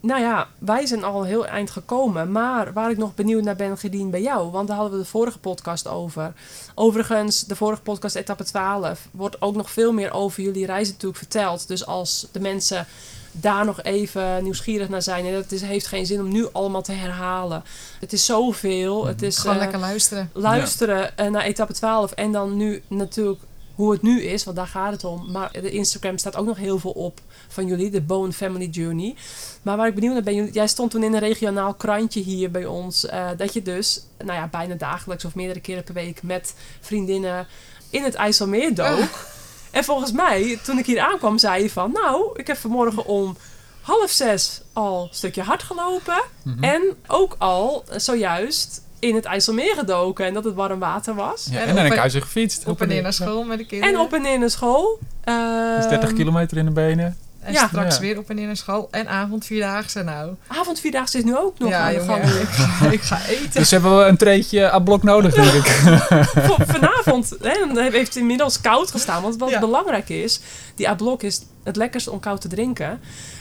Nou 0.00 0.20
ja, 0.20 0.48
wij 0.58 0.86
zijn 0.86 1.04
al 1.04 1.22
heel 1.22 1.46
eind 1.46 1.70
gekomen. 1.70 2.32
Maar 2.32 2.72
waar 2.72 2.90
ik 2.90 2.96
nog 2.96 3.14
benieuwd 3.14 3.44
naar 3.44 3.56
ben, 3.56 3.78
Gedien, 3.78 4.10
bij 4.10 4.22
jou. 4.22 4.50
Want 4.50 4.68
daar 4.68 4.76
hadden 4.76 4.98
we 4.98 5.04
de 5.04 5.10
vorige 5.10 5.38
podcast 5.38 5.88
over. 5.88 6.32
Overigens, 6.74 7.44
de 7.44 7.56
vorige 7.56 7.82
podcast, 7.82 8.14
etappe 8.14 8.44
12, 8.44 9.08
wordt 9.10 9.42
ook 9.42 9.54
nog 9.54 9.70
veel 9.70 9.92
meer 9.92 10.12
over 10.12 10.42
jullie 10.42 10.66
reis 10.66 10.88
natuurlijk 10.88 11.18
verteld. 11.18 11.68
Dus 11.68 11.86
als 11.86 12.28
de 12.32 12.40
mensen 12.40 12.86
daar 13.40 13.64
nog 13.64 13.82
even 13.82 14.42
nieuwsgierig 14.42 14.88
naar 14.88 15.02
zijn. 15.02 15.26
En 15.26 15.32
dat 15.32 15.52
is, 15.52 15.62
heeft 15.62 15.86
geen 15.86 16.06
zin 16.06 16.20
om 16.20 16.28
nu 16.28 16.46
allemaal 16.52 16.82
te 16.82 16.92
herhalen. 16.92 17.64
Het 18.00 18.12
is 18.12 18.24
zoveel. 18.24 19.06
Het 19.06 19.22
is 19.22 19.38
Gewoon 19.38 19.56
eh, 19.56 19.62
lekker 19.62 19.78
luisteren. 19.78 20.30
luisteren 20.32 21.16
eh, 21.16 21.30
naar 21.30 21.42
etappe 21.42 21.72
12 21.72 22.12
en 22.12 22.32
dan 22.32 22.56
nu 22.56 22.82
natuurlijk 22.88 23.40
hoe 23.74 23.92
het 23.92 24.02
nu 24.02 24.22
is, 24.22 24.44
want 24.44 24.56
daar 24.56 24.66
gaat 24.66 24.92
het 24.92 25.04
om. 25.04 25.30
Maar 25.30 25.52
de 25.52 25.70
Instagram 25.70 26.18
staat 26.18 26.36
ook 26.36 26.46
nog 26.46 26.56
heel 26.56 26.78
veel 26.78 26.90
op 26.90 27.20
van 27.48 27.66
jullie, 27.66 27.90
de 27.90 28.00
Bone 28.00 28.32
Family 28.32 28.66
Journey. 28.66 29.14
Maar 29.62 29.76
waar 29.76 29.88
ik 29.88 29.94
benieuwd 29.94 30.12
naar 30.12 30.22
ben, 30.22 30.50
jij 30.52 30.66
stond 30.66 30.90
toen 30.90 31.02
in 31.02 31.12
een 31.14 31.20
regionaal 31.20 31.74
krantje 31.74 32.20
hier 32.20 32.50
bij 32.50 32.66
ons, 32.66 33.06
eh, 33.06 33.28
dat 33.36 33.52
je 33.52 33.62
dus, 33.62 34.00
nou 34.18 34.38
ja, 34.38 34.46
bijna 34.46 34.74
dagelijks 34.74 35.24
of 35.24 35.34
meerdere 35.34 35.60
keren 35.60 35.84
per 35.84 35.94
week 35.94 36.22
met 36.22 36.54
vriendinnen 36.80 37.46
in 37.90 38.02
het 38.02 38.14
IJsselmeer 38.14 38.74
dook. 38.74 39.08
En 39.74 39.84
volgens 39.84 40.12
mij, 40.12 40.58
toen 40.62 40.78
ik 40.78 40.86
hier 40.86 41.00
aankwam, 41.00 41.38
zei 41.38 41.62
je 41.62 41.70
van, 41.70 41.92
nou, 41.92 42.30
ik 42.34 42.46
heb 42.46 42.56
vanmorgen 42.56 43.06
om 43.06 43.36
half 43.80 44.10
zes 44.10 44.60
al 44.72 45.02
een 45.02 45.14
stukje 45.14 45.42
hard 45.42 45.62
gelopen. 45.62 46.22
Mhm. 46.42 46.64
En 46.64 46.82
ook 47.06 47.34
al 47.38 47.84
zojuist 47.96 48.82
in 48.98 49.14
het 49.14 49.24
IJsselmeer 49.24 49.74
gedoken 49.74 50.26
en 50.26 50.34
dat 50.34 50.44
het 50.44 50.54
warm 50.54 50.78
water 50.78 51.14
was. 51.14 51.46
Ja, 51.50 51.60
En 51.60 51.68
een 51.76 51.84
en- 51.84 51.90
kuizen 51.96 52.22
gefietst. 52.22 52.66
Op 52.66 52.80
en 52.80 52.88
neer 52.88 53.02
naar 53.02 53.12
school 53.12 53.42
met 53.44 53.58
de 53.58 53.66
kinderen. 53.66 53.94
En 53.94 54.00
op 54.00 54.12
en 54.12 54.22
neer 54.22 54.38
naar 54.38 54.50
school. 54.50 54.98
Dus 55.76 55.86
30 55.88 56.08
Ehm, 56.08 56.14
kilometer 56.14 56.56
in 56.56 56.64
de 56.64 56.70
benen. 56.70 57.16
En 57.44 57.52
Ja. 57.52 57.66
straks 57.66 57.94
Ja. 57.94 58.00
weer 58.00 58.18
op 58.18 58.30
en 58.30 58.36
neer 58.36 58.46
naar 58.46 58.56
school. 58.56 58.88
En 58.90 59.08
avond 59.08 59.44
vierdaagse 59.46 60.02
nou. 60.02 60.34
Avond 60.46 60.80
vierdaagse 60.80 61.18
is 61.18 61.24
nu 61.24 61.36
ook 61.36 61.58
nog 61.58 61.68
ja, 61.70 61.78
aan 61.86 61.92
de 61.92 62.00
gang. 62.00 62.24
Ik 62.24 62.48
ga, 62.48 62.86
ik 62.98 63.00
ga 63.02 63.18
eten. 63.26 63.50
Dus 63.52 63.70
hebben 63.70 63.98
we 63.98 64.04
een 64.04 64.16
treetje 64.16 64.70
aan 64.70 64.84
blok 64.84 65.02
nodig, 65.02 65.34
denk 65.34 65.52
ik. 65.52 65.66
Voor 66.46 66.66
vanavond 66.66 67.30
hè, 67.42 67.52
dan 67.74 67.78
heeft 67.78 68.06
het 68.06 68.16
inmiddels 68.16 68.60
koud 68.60 68.90
gestaan. 68.90 69.22
Want 69.22 69.36
wat 69.36 69.50
Ja. 69.50 69.60
belangrijk 69.60 70.08
is, 70.08 70.40
die 70.74 70.88
A-blok 70.88 71.22
is 71.22 71.40
het 71.64 71.76
lekkerste 71.76 72.10
om 72.10 72.20
koud 72.20 72.40
te 72.40 72.48
drinken. 72.48 73.00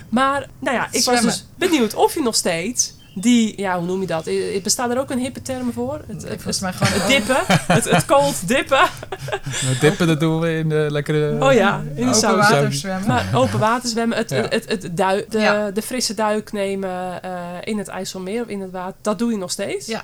Maar, 0.09 0.47
nou 0.59 0.75
ja, 0.75 0.87
ik 0.91 1.03
was 1.05 1.21
dus 1.21 1.45
benieuwd 1.55 1.93
of 1.93 2.13
je 2.13 2.21
nog 2.21 2.35
steeds 2.35 2.93
die, 3.13 3.61
ja, 3.61 3.77
hoe 3.77 3.85
noem 3.85 4.01
je 4.01 4.07
dat? 4.07 4.29
Bestaat 4.63 4.91
er 4.91 4.99
ook 4.99 5.09
een 5.09 5.19
hippe 5.19 5.41
term 5.41 5.73
voor? 5.73 6.01
Het, 6.07 6.27
het, 6.43 6.61
mij 6.61 6.73
gewoon 6.73 6.93
het 6.93 7.07
dippen, 7.07 7.37
het, 7.47 7.89
het 7.89 8.05
cold 8.05 8.47
dippen. 8.47 8.87
We 9.67 9.77
dippen, 9.79 10.07
dat 10.07 10.19
doen 10.19 10.39
we 10.39 10.53
in 10.53 10.69
de 10.69 10.87
lekkere... 10.89 11.45
Oh 11.45 11.53
ja, 11.53 11.81
in 11.95 12.09
de 12.11 12.15
open 12.15 12.37
water 12.37 12.73
zwemmen. 12.73 13.07
Maar 13.07 13.29
open 13.33 13.59
water 13.59 13.89
zwemmen, 13.89 14.17
het, 14.17 14.29
Ja. 14.29 14.45
het, 14.49 14.69
het, 14.69 14.97
de, 14.97 15.25
Ja. 15.29 15.71
de 15.71 15.81
frisse 15.81 16.13
duik 16.13 16.51
nemen 16.51 17.21
eh, 17.23 17.31
in 17.63 17.77
het 17.77 17.87
IJsselmeer 17.87 18.41
of 18.41 18.47
in 18.47 18.61
het 18.61 18.71
water, 18.71 18.95
dat 19.01 19.19
doe 19.19 19.31
je 19.31 19.37
nog 19.37 19.51
steeds? 19.51 19.85
Ja. 19.87 20.03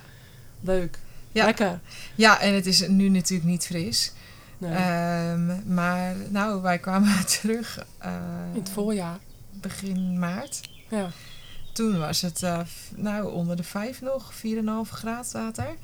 Leuk. 0.62 1.00
Ja. 1.32 1.46
Lekker. 1.46 1.80
Ja, 2.16 2.40
en 2.40 2.54
het 2.54 2.66
is 2.66 2.88
nu 2.88 3.10
natuurlijk 3.10 3.50
niet 3.50 3.66
fris. 3.66 4.14
Nee. 4.58 4.72
Ehm, 4.72 5.74
maar 5.74 6.16
nou, 6.30 6.62
wij 6.62 6.78
kwamen 6.78 7.26
terug 7.42 7.86
eh, 7.98 8.12
in 8.54 8.60
het 8.60 8.70
voorjaar. 8.70 9.18
begin 9.52 10.20
maart. 10.20 10.60
Ja. 10.90 11.10
Toen 11.80 12.00
was 12.00 12.22
het 12.22 12.44
eh, 12.44 12.60
nou 12.96 13.32
onder 13.32 13.56
de 13.56 13.64
5 13.64 14.02
nog, 14.02 14.34
4,5 14.34 14.92
graad 14.92 15.32
water. 15.32 15.76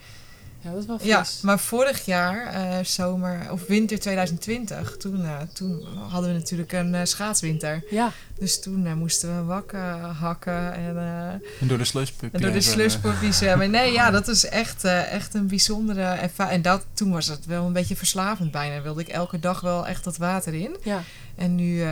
Ja, 0.66 0.72
dat 0.72 0.80
is 0.82 0.86
wel 0.86 1.00
Ja, 1.02 1.26
maar 1.42 1.60
vorig 1.60 2.06
jaar, 2.06 2.46
eh, 2.54 2.84
zomer 2.84 3.40
of 3.52 3.66
winter 3.68 4.00
2020, 4.00 4.98
toen, 4.98 5.24
eh, 5.24 5.38
toen 5.54 5.84
hadden 6.10 6.32
we 6.32 6.38
natuurlijk 6.38 6.72
een 6.72 6.96
eh, 6.96 7.02
schaatswinter. 7.04 7.84
Ja, 7.90 8.12
Dus 8.40 8.62
toen 8.62 8.98
moesten 8.98 9.38
we 9.38 9.44
wakken 9.44 10.00
hakken 10.02 10.74
en, 10.74 10.98
eh, 10.98 11.28
En 11.62 11.68
door 11.68 11.78
de 11.78 11.84
slushpuppy. 11.86 12.36
en 12.36 12.42
door 12.42 12.52
de 12.52 12.58
even, 12.58 12.72
slushpuppies 12.72 13.38
zwemmen. 13.38 13.72
Nee, 13.76 13.92
ja, 13.92 14.12
dat 14.12 14.28
is 14.28 14.46
echt, 14.46 14.84
eh, 14.84 15.12
echt 15.14 15.34
een 15.34 15.48
bijzondere 15.48 16.02
ervaring. 16.04 16.56
En 16.56 16.62
dat, 16.62 16.86
toen 16.94 17.12
was 17.12 17.28
het 17.28 17.46
wel 17.46 17.66
een 17.66 17.74
beetje 17.74 17.96
verslavend 17.96 18.52
bijna. 18.52 18.82
Wilde 18.82 19.02
ik 19.02 19.08
elke 19.08 19.40
dag 19.40 19.62
wel 19.62 19.88
echt 19.88 20.04
dat 20.04 20.18
water 20.18 20.54
in. 20.54 20.76
ja, 20.84 21.02
En 21.36 21.56
nu, 21.56 21.82
eh, 21.82 21.88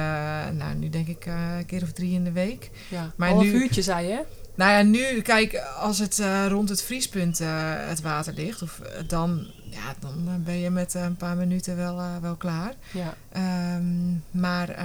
nou, 0.54 0.76
nu 0.76 0.90
denk 0.90 1.08
ik 1.08 1.26
eh, 1.26 1.58
een 1.58 1.66
keer 1.66 1.82
of 1.82 1.92
drie 1.92 2.14
in 2.14 2.24
de 2.24 2.32
week. 2.32 2.70
ja. 2.90 3.12
Maar 3.16 3.30
Half 3.30 3.44
nu- 3.44 3.52
uurtje 3.54 3.82
zei 3.82 4.08
je? 4.08 4.22
Nou 4.56 4.72
ja, 4.72 4.82
nu, 4.82 5.22
kijk, 5.22 5.64
als 5.80 6.00
het 6.00 6.20
eh, 6.20 6.46
rond 6.48 6.70
het 6.70 6.82
vriespunt 6.84 7.40
eh, 7.40 7.50
het 7.88 8.02
water 8.02 8.34
ligt, 8.34 8.62
of, 8.62 8.80
eh, 8.80 9.02
dan, 9.08 9.48
ja, 9.70 9.94
dan 10.00 10.44
ben 10.44 10.60
je 10.60 10.70
met 10.70 10.94
een 10.94 11.16
paar 11.16 11.36
minuten 11.36 11.76
wel, 11.76 12.02
wel 12.22 12.36
klaar. 12.36 12.74
Ja, 12.92 13.14
Ehm, 13.32 14.12
maar 14.32 14.76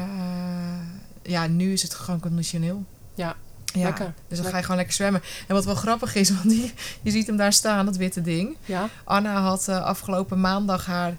ja, 1.23 1.47
nu 1.47 1.73
is 1.73 1.83
het 1.83 1.95
gewoon 1.95 2.21
conditioneel. 2.21 2.85
Ja, 3.15 3.37
Ja, 3.73 3.83
lekker. 3.85 4.15
Dus 4.29 4.39
dan 4.39 4.51
ga 4.51 4.57
je 4.57 4.63
gewoon 4.63 4.77
lekker 4.77 4.95
zwemmen. 4.95 5.23
En 5.47 5.55
wat 5.55 5.65
wel 5.65 5.75
grappig 5.75 6.15
is, 6.15 6.31
want 6.35 6.49
die, 6.49 6.73
je 7.03 7.11
ziet 7.11 7.27
hem 7.27 7.37
daar 7.37 7.53
staan, 7.53 7.85
dat 7.85 7.97
witte 7.97 8.21
ding. 8.21 8.57
Ja. 8.65 8.89
Anna 9.05 9.41
had 9.41 9.69
afgelopen 9.69 10.41
maandag 10.41 10.87
haar 10.87 11.17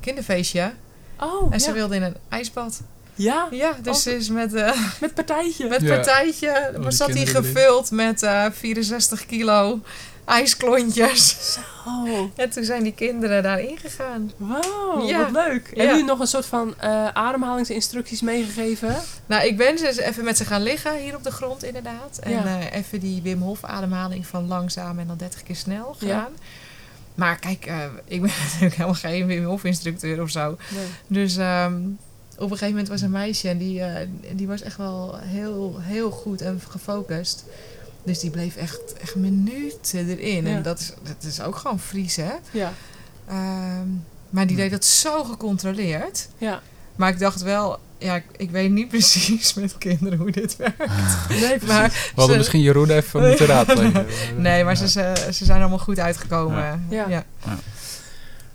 kinderfeestje. 0.00 0.72
Oh, 1.20 1.52
En 1.52 1.60
ze 1.60 1.72
wilde 1.72 1.94
in 1.94 2.02
een 2.02 2.16
ijsbad. 2.28 2.82
Ja, 3.18 3.48
Ja, 3.50 3.76
dus 3.82 3.96
Oh. 3.96 4.02
ze 4.02 4.16
is 4.16 4.28
met, 4.28 4.54
eh, 4.54 4.72
met 5.00 5.14
partijtje. 5.14 5.68
met 5.68 5.80
Ja. 5.82 5.94
partijtje. 5.94 6.48
Oh, 6.48 6.72
maar 6.80 6.90
de 6.90 6.96
zat 6.96 7.08
hij 7.14 7.26
gevuld 7.26 7.90
met 7.90 8.22
eh 8.22 8.44
64 8.52 9.26
kilo 9.26 9.80
ijsklontjes. 10.24 11.56
Oh, 11.86 12.20
En 12.36 12.50
toen 12.50 12.64
zijn 12.64 12.82
die 12.82 12.92
kinderen 12.94 13.42
daarin 13.42 13.78
gegaan. 13.78 14.32
wow, 14.36 15.08
Ja. 15.08 15.18
wat 15.18 15.30
leuk. 15.46 15.62
Ja. 15.66 15.76
Hebben 15.76 15.86
jullie 15.86 16.04
nog 16.04 16.20
een 16.20 16.26
soort 16.26 16.46
van 16.46 16.74
eh, 16.78 17.08
ademhalingsinstructies 17.08 18.20
meegegeven? 18.20 18.96
Nou, 19.26 19.46
ik 19.46 19.56
ben 19.56 19.76
dus 19.76 19.96
even 19.96 20.24
met 20.24 20.36
ze 20.36 20.44
gaan 20.44 20.62
liggen 20.62 20.96
hier 20.98 21.16
op 21.16 21.22
de 21.24 21.30
grond 21.30 21.64
inderdaad. 21.64 22.18
En 22.22 22.30
Ja. 22.30 22.44
eh, 22.44 22.76
even 22.78 23.00
die 23.00 23.22
Wim 23.22 23.40
Hof 23.42 23.64
ademhaling 23.64 24.26
van 24.26 24.46
langzaam 24.48 24.98
en 24.98 25.06
dan 25.06 25.16
30 25.16 25.42
keer 25.42 25.56
snel 25.56 25.86
Ja. 25.98 25.98
gedaan. 25.98 26.32
Maar 27.14 27.38
kijk, 27.38 27.66
eh, 27.66 27.76
ik 28.04 28.20
ben 28.20 28.30
natuurlijk 28.44 28.74
helemaal 28.74 28.94
geen 28.94 29.26
Wim 29.26 29.44
Hof 29.44 29.64
instructeur 29.64 30.22
of 30.22 30.30
zo. 30.30 30.56
Nee. 30.70 30.86
Dus 31.06 31.36
ehm, 31.36 31.74
op 32.38 32.42
een 32.42 32.48
gegeven 32.48 32.68
moment 32.68 32.88
was 32.88 33.00
een 33.00 33.10
meisje 33.10 33.48
en 33.48 33.58
die, 33.58 33.80
eh, 33.82 34.06
die 34.32 34.46
was 34.46 34.62
echt 34.62 34.76
wel 34.76 35.16
heel, 35.22 35.76
heel 35.80 36.10
goed 36.10 36.40
en 36.42 36.60
gefocust. 36.68 37.44
Dus 38.04 38.18
die 38.20 38.30
bleef 38.30 38.56
echt, 38.56 38.78
echt 39.02 39.14
minuten 39.14 40.08
erin. 40.08 40.46
Ja. 40.46 40.56
En 40.56 40.62
dat 40.62 40.78
is, 40.80 40.92
dat 41.02 41.30
is 41.32 41.40
ook 41.40 41.56
gewoon 41.56 41.80
Fries, 41.80 42.16
hè? 42.16 42.32
Ja, 42.50 42.72
Ehm, 43.28 43.86
maar 44.30 44.46
die 44.46 44.56
deed 44.56 44.70
dat 44.70 44.84
zo 44.84 45.24
gecontroleerd. 45.24 46.28
ja. 46.38 46.62
Maar 46.96 47.08
ik 47.12 47.18
dacht 47.18 47.42
wel, 47.42 47.78
ja, 47.98 48.14
ik, 48.16 48.24
ik 48.36 48.50
weet 48.50 48.70
niet 48.70 48.88
precies 48.94 49.54
met 49.54 49.78
kinderen 49.78 50.18
hoe 50.18 50.30
dit 50.30 50.56
werkt. 50.56 50.78
Nee, 51.40 51.58
Maar 51.66 51.88
We 51.88 52.00
hadden 52.14 52.30
ze- 52.32 52.36
misschien 52.36 52.60
Jeroen 52.60 52.90
even 52.90 53.28
moeten 53.28 53.46
raadplegen. 53.54 54.06
Nee, 54.36 54.64
maar 54.64 54.78
Ja. 54.80 54.86
ze, 54.86 54.88
ze, 54.88 55.28
ze 55.32 55.44
zijn 55.44 55.60
allemaal 55.60 55.78
goed 55.78 55.98
uitgekomen. 55.98 56.86
Ja. 56.90 57.06
Ja. 57.08 57.24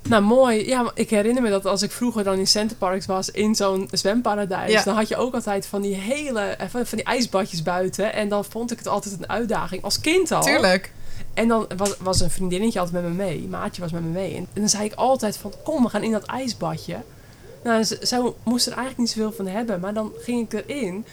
Nou, 0.10 0.24
mooi. 0.24 0.68
Ja, 0.68 0.92
ik 0.94 1.10
herinner 1.10 1.44
me 1.44 1.50
dat 1.50 1.66
als 1.66 1.82
ik 1.82 1.92
vroeger 1.92 2.24
dan 2.24 2.38
in 2.38 2.48
Centerparks 2.48 3.06
was, 3.06 3.30
in 3.30 3.56
zo'n 3.56 3.88
zwemparadijs, 3.92 4.72
Ja. 4.72 4.84
dan 4.84 4.96
had 4.96 5.08
je 5.08 5.16
ook 5.16 5.34
altijd 5.34 5.66
van 5.66 5.82
die 5.82 5.96
hele, 5.96 6.40
eh, 6.42 6.68
van, 6.70 6.84
die 6.92 7.04
ijsbadjes 7.04 7.62
buiten. 7.64 8.14
En 8.14 8.30
dan 8.30 8.46
vond 8.46 8.72
ik 8.72 8.78
het 8.78 8.88
altijd 8.88 9.16
een 9.20 9.30
uitdaging. 9.30 9.84
Als 9.84 10.00
kind 10.00 10.32
al. 10.32 10.42
Tuurlijk. 10.44 10.92
En 11.34 11.48
dan 11.48 11.68
was, 11.78 11.96
was 12.00 12.20
een 12.22 12.30
vriendinnetje 12.30 12.80
altijd 12.80 13.04
met 13.04 13.12
me 13.12 13.18
mee. 13.24 13.48
Maatje 13.50 13.82
was 13.82 13.92
met 13.92 14.04
me 14.04 14.10
mee. 14.10 14.32
En, 14.32 14.48
en 14.54 14.62
dan 14.62 14.70
zei 14.70 14.84
ik 14.86 14.94
altijd 14.94 15.38
van, 15.38 15.54
kom, 15.64 15.84
we 15.84 15.90
gaan 15.90 16.04
in 16.04 16.12
dat 16.12 16.24
ijsbadje. 16.26 16.98
Nou, 17.64 17.84
ze, 17.84 17.98
zij 18.02 18.20
moest 18.44 18.66
er 18.66 18.72
eigenlijk 18.74 19.00
niet 19.00 19.10
zoveel 19.10 19.32
van 19.32 19.48
hebben. 19.48 19.80
Maar 19.80 19.94
dan 19.94 20.12
ging 20.20 20.52
ik 20.52 20.64
erin. 20.68 21.06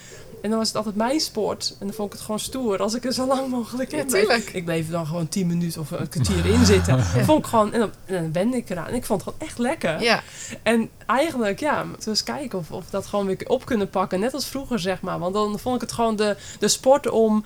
En 0.42 0.50
dan 0.50 0.58
was 0.58 0.68
het 0.68 0.76
altijd 0.76 0.96
mijn 0.96 1.20
sport. 1.20 1.76
En 1.78 1.86
dan 1.86 1.94
vond 1.94 2.08
ik 2.08 2.12
het 2.12 2.22
gewoon 2.22 2.40
stoer 2.40 2.78
als 2.78 2.94
ik 2.94 3.04
er 3.04 3.12
zo 3.12 3.26
lang 3.26 3.48
mogelijk 3.48 3.90
Ja, 3.90 3.98
in 3.98 4.06
tuurlijk. 4.06 4.50
Ik 4.52 4.64
bleef 4.64 4.86
er 4.86 4.92
dan 4.92 5.06
gewoon 5.06 5.28
10 5.28 5.46
minuten 5.46 5.80
of 5.80 5.90
een 5.90 6.08
kwartier 6.08 6.46
in 6.46 6.66
zitten. 6.66 7.04
Vond 7.26 7.38
ik 7.38 7.46
gewoon, 7.46 7.72
en 7.72 7.80
dan, 7.80 7.90
en 8.04 8.22
dan 8.22 8.32
wende 8.32 8.56
ik 8.56 8.70
eraan. 8.70 8.86
En 8.86 8.94
ik 8.94 9.04
vond 9.04 9.24
het 9.24 9.32
gewoon 9.32 9.48
echt 9.48 9.58
lekker. 9.58 10.02
Ja. 10.02 10.22
En 10.62 10.90
eigenlijk, 11.06 11.60
ja, 11.60 11.86
we 11.86 12.10
eens 12.10 12.22
kijken 12.22 12.58
of, 12.58 12.70
of 12.70 12.84
we 12.84 12.90
dat 12.90 13.06
gewoon 13.06 13.26
weer 13.26 13.38
op 13.46 13.64
kunnen 13.64 13.90
pakken. 13.90 14.20
Net 14.20 14.34
als 14.34 14.46
vroeger, 14.46 14.78
zeg 14.78 15.00
maar. 15.00 15.18
Want 15.18 15.34
dan 15.34 15.58
vond 15.58 15.74
ik 15.74 15.80
het 15.80 15.92
gewoon 15.92 16.16
de, 16.16 16.36
de 16.58 16.68
sport 16.68 17.08
om, 17.08 17.44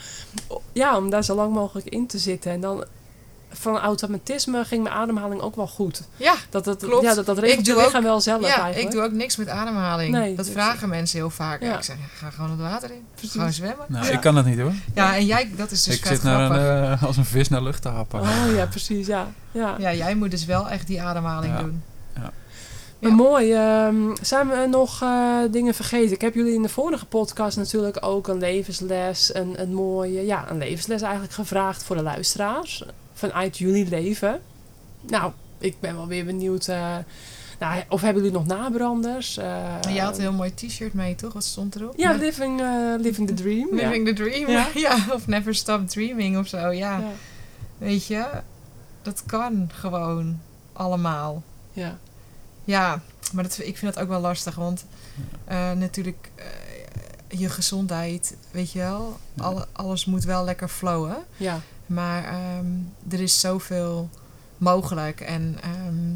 ja, 0.72 0.96
om 0.96 1.10
daar 1.10 1.24
zo 1.24 1.34
lang 1.34 1.54
mogelijk 1.54 1.88
in 1.88 2.06
te 2.06 2.18
zitten. 2.18 2.52
En 2.52 2.60
dan 2.60 2.84
van 3.54 3.78
automatisme 3.78 4.64
ging 4.64 4.82
mijn 4.82 4.94
ademhaling 4.94 5.40
ook 5.40 5.56
wel 5.56 5.66
goed. 5.66 6.02
Ja. 6.16 6.34
Dat, 6.50 6.64
dat, 6.64 6.76
Klopt. 6.84 7.02
Ja, 7.02 7.14
dat, 7.14 7.26
dat 7.26 7.38
regelt 7.38 7.68
Ik 7.68 7.76
lichaam 7.76 8.02
wel 8.02 8.20
zelf 8.20 8.40
ja, 8.40 8.46
eigenlijk. 8.46 8.78
ik 8.78 8.90
doe 8.90 9.02
ook 9.02 9.12
niks 9.12 9.36
met 9.36 9.48
ademhaling. 9.48 10.12
Nee, 10.12 10.34
dat 10.34 10.44
dus- 10.44 10.54
vragen 10.54 10.88
mensen 10.88 11.18
heel 11.18 11.30
vaak. 11.30 11.62
Ja. 11.62 11.76
Ik 11.76 11.82
zeg, 11.82 11.96
ja, 11.96 12.02
ga 12.26 12.30
gewoon 12.30 12.50
het 12.50 12.60
water 12.60 12.90
in. 12.90 13.04
Precies. 13.14 13.32
Gewoon 13.32 13.52
zwemmen. 13.52 13.86
Nou, 13.88 14.06
Ja. 14.06 14.12
ik 14.12 14.20
kan 14.20 14.34
dat 14.34 14.44
niet 14.44 14.58
hoor. 14.58 14.72
Ja, 14.94 15.14
en 15.16 15.26
jij, 15.26 15.50
dat 15.56 15.70
is 15.70 15.82
dus 15.82 15.96
ik 15.96 16.06
zit 16.06 16.22
naar 16.22 16.50
een, 16.50 16.92
eh, 16.92 17.02
als 17.02 17.16
een 17.16 17.24
vis 17.24 17.48
naar 17.48 17.62
lucht 17.62 17.82
te 17.82 17.88
happen. 17.88 18.20
Oh 18.20 18.54
ja, 18.54 18.66
precies, 18.66 19.06
ja. 19.06 19.26
ja. 19.50 19.74
Ja, 19.78 19.94
jij 19.94 20.14
moet 20.14 20.30
dus 20.30 20.44
wel 20.44 20.68
echt 20.68 20.86
die 20.86 21.02
ademhaling 21.02 21.52
Ja. 21.54 21.60
doen. 21.60 21.82
Maar 23.00 23.12
mooi. 23.12 23.52
ehm, 23.52 23.96
zijn 24.22 24.48
we 24.48 24.66
nog 24.70 25.02
eh, 25.02 25.38
dingen 25.50 25.74
vergeten? 25.74 26.12
Ik 26.14 26.20
heb 26.20 26.34
jullie 26.34 26.54
in 26.54 26.62
de 26.62 26.68
vorige 26.68 27.06
podcast 27.06 27.56
natuurlijk 27.56 27.96
ook 28.00 28.28
een 28.28 28.38
levensles, 28.38 29.34
een, 29.34 29.60
een 29.60 29.74
mooie, 29.74 30.26
ja, 30.26 30.44
een 30.50 30.58
levensles 30.58 31.02
eigenlijk 31.02 31.32
gevraagd 31.32 31.82
voor 31.82 31.96
de 31.96 32.02
luisteraars. 32.02 32.84
Vanuit 33.14 33.58
jullie 33.58 33.88
leven. 33.88 34.40
Nou, 35.00 35.32
ik 35.58 35.80
ben 35.80 35.94
wel 35.96 36.06
weer 36.06 36.24
benieuwd. 36.24 36.68
eh, 36.68 36.96
nou, 37.58 37.82
of 37.88 38.00
hebben 38.00 38.22
jullie 38.22 38.38
nog 38.38 38.46
nabranders? 38.46 39.36
Eh, 39.36 39.74
En 39.86 39.92
jij 39.94 40.04
had 40.04 40.14
een 40.16 40.20
heel 40.20 40.32
mooi 40.32 40.54
t-shirt 40.54 40.94
mee, 40.94 41.14
toch? 41.14 41.32
Wat 41.32 41.44
stond 41.44 41.74
erop? 41.76 41.94
Ja, 41.96 42.12
living, 42.12 42.60
eh, 42.60 42.94
living 42.98 43.28
the 43.28 43.34
dream. 43.34 43.76
ja. 43.76 43.88
Living 43.88 44.06
the 44.06 44.12
dream. 44.12 44.50
Ja. 44.50 44.66
Ja. 44.88 44.96
of 45.12 45.26
never 45.26 45.54
stop 45.54 45.88
dreaming 45.88 46.38
of 46.38 46.46
zo. 46.48 46.58
Ja, 46.58 46.98
Ja. 46.98 47.04
weet 47.78 48.06
je. 48.06 48.26
Dat 49.02 49.22
kan 49.26 49.68
gewoon 49.74 50.40
allemaal. 50.72 51.42
ja. 51.72 51.98
Ja, 52.66 53.00
maar 53.32 53.42
dat, 53.42 53.58
ik 53.62 53.76
vind 53.78 53.94
dat 53.94 54.02
ook 54.02 54.08
wel 54.08 54.20
lastig. 54.20 54.54
Want 54.54 54.84
eh, 55.44 55.72
natuurlijk, 55.72 56.30
eh, 56.34 56.44
je 57.38 57.48
gezondheid, 57.48 58.36
weet 58.50 58.72
je 58.72 58.78
wel. 58.78 59.16
Alle, 59.38 59.66
alles 59.72 60.04
moet 60.04 60.24
wel 60.24 60.44
lekker 60.44 60.68
flowen. 60.68 61.16
ja. 61.36 61.60
Maar 61.86 62.24
ehm, 62.24 62.66
er 63.10 63.20
is 63.20 63.40
zoveel 63.40 64.08
mogelijk. 64.58 65.20
En 65.20 65.58
ehm, 65.62 66.12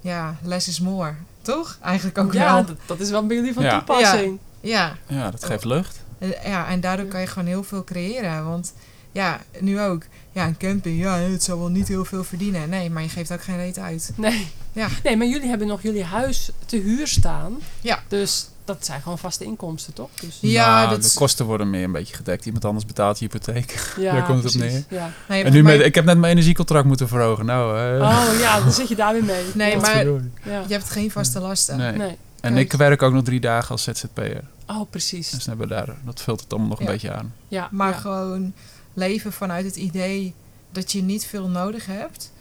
ja, 0.00 0.36
less 0.42 0.68
is 0.68 0.80
more. 0.80 1.14
Toch? 1.42 1.78
Eigenlijk 1.82 2.18
ook 2.18 2.32
ja, 2.32 2.54
wel. 2.54 2.64
dat, 2.66 2.76
dat 2.86 3.00
is 3.00 3.10
wel 3.10 3.26
bij 3.26 3.36
jullie 3.36 3.52
van 3.52 3.62
Ja. 3.62 3.76
toepassing. 3.76 4.38
Ja. 4.60 4.96
Ja, 5.06 5.30
dat 5.30 5.44
geeft 5.44 5.64
lucht. 5.64 6.00
En- 6.18 6.34
ja, 6.44 6.68
en 6.68 6.80
daardoor 6.80 7.06
kan 7.06 7.20
je 7.20 7.26
gewoon 7.26 7.48
heel 7.48 7.62
veel 7.64 7.84
creëren. 7.84 8.44
Want 8.44 8.72
ja, 9.12 9.40
nu 9.60 9.80
ook. 9.80 10.02
Ja, 10.32 10.46
een 10.46 10.56
camping, 10.56 10.98
ja, 11.00 11.18
het 11.18 11.42
zal 11.42 11.58
wel 11.58 11.68
niet 11.68 11.88
heel 11.88 12.04
veel 12.04 12.24
verdienen. 12.24 12.68
Nee, 12.68 12.90
maar 12.90 13.02
je 13.02 13.08
geeft 13.08 13.32
ook 13.32 13.42
geen 13.42 13.56
reet 13.56 13.78
uit. 13.78 14.12
Nee. 14.14 14.48
Ja. 14.72 14.88
nee, 15.02 15.16
maar 15.16 15.26
jullie 15.26 15.48
hebben 15.48 15.66
nog 15.66 15.82
jullie 15.82 16.04
huis 16.04 16.50
te 16.66 16.76
huur 16.76 17.06
staan. 17.06 17.56
Ja. 17.80 18.02
Dus 18.08 18.48
dat 18.68 18.84
zijn 18.86 19.02
gewoon 19.02 19.18
vaste 19.18 19.44
inkomsten, 19.44 19.92
toch? 19.92 20.08
Dus, 20.20 20.38
Ja, 20.40 20.74
Nou, 20.84 20.90
dat 20.90 21.02
de 21.02 21.10
kosten 21.18 21.46
worden 21.46 21.70
meer 21.70 21.84
een 21.84 21.92
beetje 21.92 22.14
gedekt. 22.14 22.46
Iemand 22.46 22.64
anders 22.64 22.86
betaalt 22.86 23.18
je 23.18 23.24
hypotheek. 23.24 23.70
ja, 23.98 24.12
Daar 24.12 24.24
komt 24.24 24.42
het 24.42 24.54
op 24.54 24.60
precies. 24.60 24.84
neer. 24.88 24.98
Ja. 25.00 25.10
Nee, 25.28 25.44
En 25.44 25.52
nu 25.52 25.62
maar- 25.62 25.76
met, 25.76 25.86
ik 25.86 25.94
heb 25.94 26.04
net 26.04 26.18
mijn 26.18 26.32
energiecontract 26.32 26.86
moeten 26.86 27.08
verhogen. 27.08 27.44
Nou, 27.46 27.78
eh 27.78 28.00
Oh 28.08 28.38
ja, 28.40 28.60
dan 28.60 28.72
zit 28.72 28.88
je 28.88 28.94
daar 28.96 29.12
weer 29.12 29.24
mee. 29.24 29.44
Nee, 29.54 29.70
Ja. 29.70 29.80
maar-. 29.80 30.04
Ja. 30.42 30.62
je 30.66 30.72
hebt 30.72 30.90
geen 30.90 31.10
vaste 31.10 31.40
lasten. 31.40 31.76
Nee. 31.76 31.92
Nee. 31.92 32.16
En 32.40 32.54
Kijk. 32.54 32.72
ik 32.72 32.78
werk 32.78 33.02
ook 33.02 33.12
nog 33.12 33.24
drie 33.24 33.40
dagen 33.40 33.70
als 33.70 33.82
ZZP'er. 33.82 34.44
Oh, 34.66 34.90
precies. 34.90 35.30
Dus 35.30 35.44
dan 35.44 35.58
hebben 35.58 35.68
we 35.78 35.84
daar, 35.86 35.96
dat 36.04 36.20
vult 36.22 36.40
het 36.40 36.50
allemaal 36.52 36.68
nog 36.70 36.80
een 36.80 36.86
beetje 36.86 37.12
aan. 37.14 37.34
Ja, 37.48 37.68
Maar 37.70 37.92
ja. 37.92 37.98
gewoon 37.98 38.52
leven 38.94 39.32
vanuit 39.32 39.64
het 39.64 39.76
idee 39.76 40.34
dat 40.70 40.92
je 40.92 41.02
niet 41.02 41.26
veel 41.26 41.48
nodig 41.48 41.86
hebt. 41.86 42.32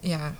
Ja, 0.00 0.32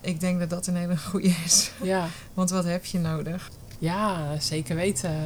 ik 0.00 0.20
denk 0.20 0.38
dat 0.40 0.50
dat 0.50 0.66
een 0.66 0.76
hele 0.76 0.96
goede 0.96 1.32
is. 1.44 1.70
Ja. 1.82 2.06
Want 2.34 2.50
wat 2.50 2.64
heb 2.64 2.84
je 2.84 2.98
nodig? 2.98 3.50
Ja, 3.82 4.38
zeker 4.40 4.76
weten. 4.76 5.16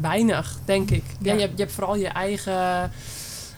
Weinig, 0.00 0.58
denk 0.64 0.90
ik. 0.90 1.04
Ja, 1.20 1.32
je, 1.34 1.40
hebt, 1.40 1.52
je 1.56 1.62
hebt 1.62 1.74
vooral 1.74 1.96
je 1.96 2.08
eigen, 2.08 2.92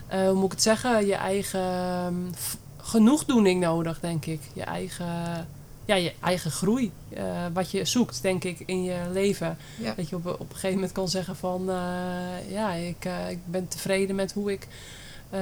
eh, 0.06 0.24
hoe 0.24 0.32
moet 0.34 0.44
ik 0.44 0.50
het 0.50 0.62
zeggen, 0.62 1.06
je 1.06 1.14
eigen 1.14 2.34
f- 2.38 2.56
genoegdoening 2.76 3.60
nodig, 3.60 4.00
denk 4.00 4.26
ik. 4.26 4.40
Je 4.52 4.62
eigen, 4.62 5.46
ja, 5.84 5.94
je 5.94 6.12
eigen 6.20 6.50
groei. 6.50 6.92
eh, 7.08 7.24
wat 7.52 7.70
je 7.70 7.84
zoekt, 7.84 8.22
denk 8.22 8.44
ik, 8.44 8.62
in 8.66 8.82
je 8.82 8.96
leven. 9.12 9.56
Ja. 9.78 9.94
Dat 9.96 10.08
je 10.08 10.16
op, 10.16 10.26
op 10.26 10.40
een 10.40 10.46
gegeven 10.54 10.74
moment 10.74 10.92
kan 10.92 11.08
zeggen 11.08 11.36
van, 11.36 11.70
eh, 11.70 12.50
ja, 12.50 12.72
ik, 12.72 13.08
ik 13.28 13.38
ben 13.44 13.68
tevreden 13.68 14.16
met 14.16 14.32
hoe 14.32 14.52
ik 14.52 14.68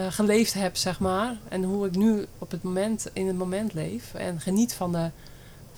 geleefd 0.09 0.55
heb, 0.55 0.77
zeg 0.77 1.01
maar. 1.01 1.37
En 1.49 1.63
hoe 1.63 1.87
ik 1.87 1.97
nu 1.97 2.27
op 2.39 2.51
het 2.51 2.63
moment, 2.63 3.07
in 3.13 3.27
het 3.27 3.37
moment 3.37 3.75
leef. 3.75 4.15
En 4.15 4.41
geniet 4.41 4.75
van 4.75 4.93
de, 4.93 5.11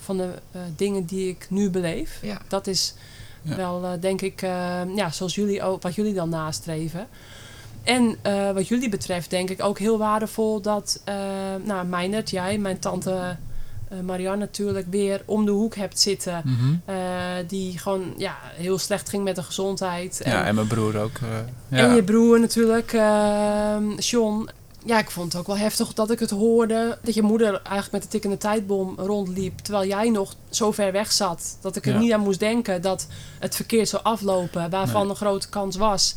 van 0.01 0.17
de 0.17 0.29
eh, 0.51 0.61
dingen 0.77 1.05
die 1.05 1.29
ik 1.29 1.47
nu 1.51 1.71
beleef. 1.71 2.19
Ja. 2.23 2.41
Dat 2.49 2.67
is 2.67 2.95
Ja. 3.43 3.57
wel, 3.57 3.85
eh, 3.85 3.91
denk 4.01 4.21
ik, 4.21 4.43
eh, 4.43 4.81
ja, 4.95 5.11
zoals 5.11 5.35
jullie 5.35 5.63
ook, 5.63 5.83
wat 5.83 5.95
jullie 5.95 6.15
dan 6.15 6.29
nastreven. 6.29 7.07
En 7.83 8.17
wat 8.55 8.69
jullie 8.69 8.89
betreft, 8.89 9.31
denk 9.31 9.51
ik 9.51 9.63
ook 9.63 9.79
heel 9.79 9.99
waardevol 9.99 10.61
dat, 10.61 11.03
nou, 11.65 11.87
Meijnerd, 11.87 12.31
jij, 12.31 12.59
mijn 12.59 12.79
tante 12.79 13.37
Marianne 14.05 14.39
natuurlijk, 14.39 14.87
weer 14.91 15.23
om 15.25 15.45
de 15.45 15.51
hoek 15.51 15.75
hebt 15.75 16.01
zitten. 16.01 16.43
Mhm. 16.45 16.97
die 17.47 17.79
gewoon 17.79 18.15
ja, 18.17 18.37
heel 18.55 18.79
slecht 18.79 19.09
ging 19.09 19.25
met 19.25 19.37
de 19.37 19.43
gezondheid. 19.43 20.21
Ja, 20.25 20.45
en 20.45 20.55
mijn 20.55 20.67
broer 20.67 20.99
ook. 20.99 21.19
ja. 21.69 21.77
En 21.79 21.95
je 21.95 22.03
broer 22.03 22.41
natuurlijk, 22.41 22.93
ehm 22.93 23.91
John. 23.99 24.49
Ja, 24.85 24.99
ik 24.99 25.11
vond 25.11 25.33
het 25.33 25.41
ook 25.41 25.47
wel 25.47 25.57
heftig 25.57 25.93
dat 25.93 26.11
ik 26.11 26.19
het 26.19 26.31
hoorde. 26.31 26.99
Dat 27.03 27.15
je 27.15 27.23
moeder 27.23 27.49
eigenlijk 27.63 27.93
met 27.93 28.03
de 28.03 28.09
tikkende 28.09 28.37
tijdbom 28.39 28.95
rondliep. 28.99 29.59
Terwijl 29.59 29.87
jij 29.89 30.11
nog 30.11 30.35
zo 30.51 30.71
ver 30.73 30.93
weg 30.93 31.13
zat. 31.13 31.57
Dat 31.61 31.77
ik 31.77 31.87
er 31.87 31.93
Ja. 31.93 31.99
niet 31.99 32.13
aan 32.13 32.21
moest 32.21 32.39
denken 32.41 32.83
dat 32.83 33.07
het 33.39 33.57
verkeerd 33.57 33.89
zou 33.89 34.03
aflopen. 34.03 34.71
Waarvan 34.71 35.01
Nee. 35.01 35.11
een 35.11 35.17
grote 35.17 35.49
kans 35.49 35.77
was. 35.77 36.15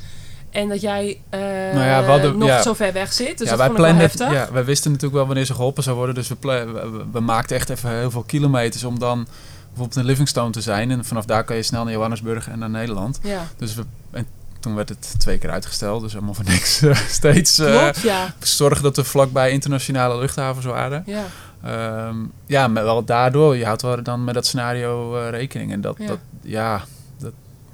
En 0.49 0.69
dat 0.69 0.81
jij 0.81 1.19
eh, 1.29 1.39
Nou 1.39 1.79
ja, 1.83 2.03
hadden- 2.03 2.37
nog 2.37 2.47
ja. 2.47 2.61
zo 2.61 2.73
ver 2.73 2.93
weg 2.93 3.13
zit. 3.13 3.37
Dus 3.37 3.49
ja, 3.49 3.55
dat 3.55 3.57
wij 3.57 3.67
vond 3.67 3.79
ik 3.79 3.85
wel 3.85 3.93
plannen 3.95 4.01
heftig. 4.01 4.31
ja, 4.31 4.53
wij 4.53 4.65
wisten 4.65 4.89
natuurlijk 4.91 5.17
wel 5.17 5.25
wanneer 5.25 5.45
ze 5.45 5.53
geholpen 5.53 5.83
zou 5.83 5.95
worden. 5.95 6.15
Dus 6.15 6.27
we, 6.27 6.35
pla- 6.35 6.65
we, 6.65 6.89
we- 6.89 7.05
we 7.11 7.19
maakten 7.19 7.55
echt 7.55 7.69
even 7.69 7.97
heel 7.97 8.11
veel 8.11 8.23
kilometers 8.23 8.83
om 8.83 8.99
dan 8.99 9.27
bijvoorbeeld 9.67 9.97
in 9.97 10.05
Livingstone 10.05 10.51
te 10.51 10.61
zijn. 10.61 10.91
En 10.91 11.05
vanaf 11.05 11.25
daar 11.25 11.43
kan 11.43 11.55
je 11.55 11.63
snel 11.63 11.83
naar 11.83 11.93
Johannesburg 11.93 12.49
en 12.49 12.59
naar 12.59 12.69
Nederland. 12.69 13.19
Ja, 13.23 13.47
Dus 13.57 13.75
we, 13.75 13.83
en 14.11 14.27
toen 14.63 14.75
werd 14.75 14.89
het 14.89 15.15
twee 15.17 15.37
keer 15.37 15.49
uitgesteld. 15.49 16.01
Dus 16.01 16.13
allemaal 16.13 16.33
voor 16.33 16.45
niks. 16.45 16.81
eh, 16.81 16.95
steeds 17.19 17.59
eh, 17.59 17.79
klopt, 17.81 17.99
ja. 18.01 18.33
zorgen 18.39 18.83
dat 18.83 18.95
we 18.95 19.03
vlakbij 19.03 19.51
internationale 19.51 20.19
luchthavens 20.19 20.65
waren. 20.65 21.03
ja. 21.05 21.23
Ehm, 21.63 22.15
ja, 22.45 22.67
maar 22.67 22.83
wel 22.83 23.03
daardoor. 23.05 23.55
Je 23.57 23.65
houdt 23.65 23.81
wel 23.81 24.03
dan 24.03 24.23
met 24.23 24.33
dat 24.33 24.45
scenario 24.45 25.17
eh, 25.17 25.29
rekening. 25.29 25.71
En 25.71 25.81
dat, 25.81 25.95
Ja. 25.99 26.07
dat, 26.07 26.17
ja, 26.41 26.83
dat, 27.17 27.31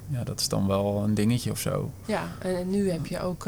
ja, 0.08 0.24
dat 0.24 0.40
is 0.40 0.48
dan 0.48 0.66
wel 0.66 1.02
een 1.04 1.14
dingetje 1.14 1.50
of 1.50 1.58
zo. 1.58 1.90
Ja, 2.06 2.22
en 2.38 2.70
nu 2.70 2.90
heb 2.90 3.06
je 3.06 3.20
ook 3.20 3.44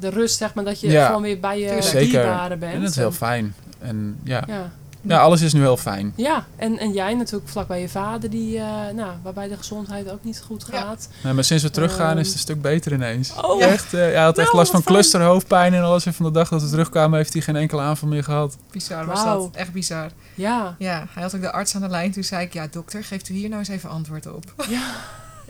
de 0.00 0.08
rust, 0.10 0.36
zeg 0.38 0.54
maar, 0.54 0.64
dat 0.64 0.80
je 0.80 0.88
Ja. 0.90 1.06
gewoon 1.06 1.22
weer 1.22 1.40
bij 1.40 1.60
je 1.60 1.90
dierbaren 1.92 2.58
bent. 2.58 2.72
En 2.74 2.80
dat 2.80 2.90
is 2.90 2.96
heel 2.96 3.12
fijn. 3.12 3.54
En 3.78 4.18
ja, 4.24 4.42
Ja. 4.46 4.70
Ja, 5.02 5.20
alles 5.20 5.40
is 5.40 5.52
nu 5.52 5.60
heel 5.60 5.76
fijn. 5.76 6.12
Ja, 6.16 6.46
en, 6.56 6.78
en 6.78 6.92
jij 6.92 7.14
natuurlijk 7.14 7.50
vlak 7.50 7.66
bij 7.66 7.80
je 7.80 7.88
vader, 7.88 8.30
die, 8.30 8.58
eh, 8.58 8.64
nou, 8.94 9.10
waarbij 9.22 9.48
de 9.48 9.56
gezondheid 9.56 10.10
ook 10.10 10.24
niet 10.24 10.42
goed 10.46 10.66
Ja. 10.70 10.78
gaat. 10.78 11.08
Nee, 11.22 11.32
maar 11.32 11.44
sinds 11.44 11.62
we 11.62 11.70
teruggaan 11.70 12.10
Ehm. 12.10 12.18
is 12.18 12.26
het 12.26 12.34
een 12.34 12.40
stuk 12.40 12.62
beter 12.62 12.92
ineens. 12.92 13.32
Oh, 13.42 13.60
Ja. 13.60 13.66
Echt, 13.66 13.94
eh, 13.94 14.00
hij 14.00 14.16
had 14.16 14.38
echt 14.38 14.46
Nou, 14.46 14.56
last 14.58 14.70
van 14.70 14.80
wat 14.80 14.88
fijn. 14.88 14.98
cluster, 14.98 15.22
hoofdpijn 15.22 15.74
en 15.74 15.82
alles. 15.82 16.06
En 16.06 16.14
van 16.14 16.26
de 16.26 16.32
dag 16.32 16.48
dat 16.48 16.62
we 16.62 16.68
terugkwamen 16.68 17.18
heeft 17.18 17.32
hij 17.32 17.42
geen 17.42 17.56
enkele 17.56 17.80
aanval 17.82 18.08
meer 18.08 18.24
gehad. 18.24 18.56
Bizar 18.70 19.06
was 19.06 19.24
dat. 19.24 19.48
Echt 19.52 19.72
bizar. 19.72 20.10
Ja, 20.34 20.74
Ja, 20.78 21.06
hij 21.12 21.22
had 21.22 21.34
ook 21.34 21.40
de 21.40 21.52
arts 21.52 21.74
aan 21.74 21.80
de 21.80 21.88
lijn. 21.88 22.12
Toen 22.12 22.24
zei 22.24 22.44
ik, 22.44 22.52
ja 22.52 22.66
dokter, 22.70 23.04
geeft 23.04 23.28
u 23.28 23.34
hier 23.34 23.48
nou 23.48 23.58
eens 23.60 23.68
even 23.68 23.90
antwoord 23.90 24.26
op. 24.32 24.44
ja, 24.68 24.82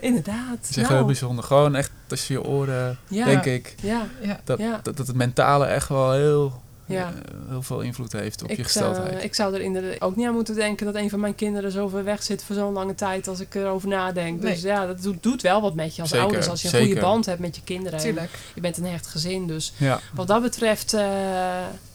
inderdaad. 0.01 0.57
Het 0.61 0.69
is 0.71 0.77
echt 0.77 0.87
Nou, 0.87 0.95
heel 0.99 1.05
bijzonder. 1.07 1.45
Gewoon 1.45 1.75
echt 1.75 1.91
tussen 2.07 2.35
je 2.35 2.43
oren, 2.45 2.99
Ja, 3.09 3.25
denk 3.25 3.45
ik. 3.45 3.75
Ja, 3.83 4.03
Ja. 4.23 4.41
Dat, 4.45 4.59
Ja. 4.59 4.81
dat, 4.83 4.97
dat 4.97 5.07
het 5.07 5.17
mentale 5.17 5.65
echt 5.67 5.89
wel 5.89 6.13
heel, 6.13 6.63
ja. 6.93 7.09
eh, 7.09 7.49
heel 7.49 7.63
veel 7.63 7.81
invloed 7.81 8.13
heeft 8.13 8.43
op 8.43 8.49
je 8.51 8.57
Ik, 8.57 8.63
gesteldheid. 8.63 9.19
eh, 9.19 9.25
ik 9.25 9.35
zou 9.35 9.55
er 9.55 9.61
inderdaad 9.61 10.01
ook 10.01 10.17
niet 10.17 10.27
aan 10.27 10.35
moeten 10.35 10.55
denken 10.55 10.87
dat 10.87 10.95
een 10.95 11.11
van 11.11 11.21
mijn 11.21 11.35
kinderen 11.35 11.71
zo 11.73 11.89
ver 11.89 12.05
weg 12.05 12.23
zit 12.23 12.45
voor 12.45 12.55
zo'n 12.57 12.73
lange 12.73 12.95
tijd 12.95 13.29
als 13.29 13.41
ik 13.41 13.55
erover 13.55 13.89
nadenk. 13.89 14.41
Nee. 14.43 14.53
Dus 14.53 14.63
ja, 14.63 14.87
dat 14.87 15.03
doet, 15.03 15.23
doet 15.23 15.43
wel 15.43 15.61
wat 15.61 15.75
met 15.75 15.95
je 15.97 16.01
als 16.01 16.11
Zeker, 16.11 16.25
ouders. 16.27 16.49
Als 16.49 16.61
je 16.61 16.67
een 16.69 16.73
zeker. 16.75 16.87
goede 16.87 17.01
band 17.07 17.27
hebt 17.27 17.41
met 17.41 17.57
je 17.57 17.63
kinderen. 17.63 17.99
en 17.99 18.05
Tuurlijk. 18.05 18.31
Je 18.55 18.61
bent 18.61 18.77
een 18.77 18.85
hecht 18.87 19.07
gezin. 19.07 19.47
Dus 19.47 19.73
ja. 19.77 20.01
wat 20.15 20.27
dat 20.27 20.43
betreft, 20.43 20.93
eh, 20.95 21.07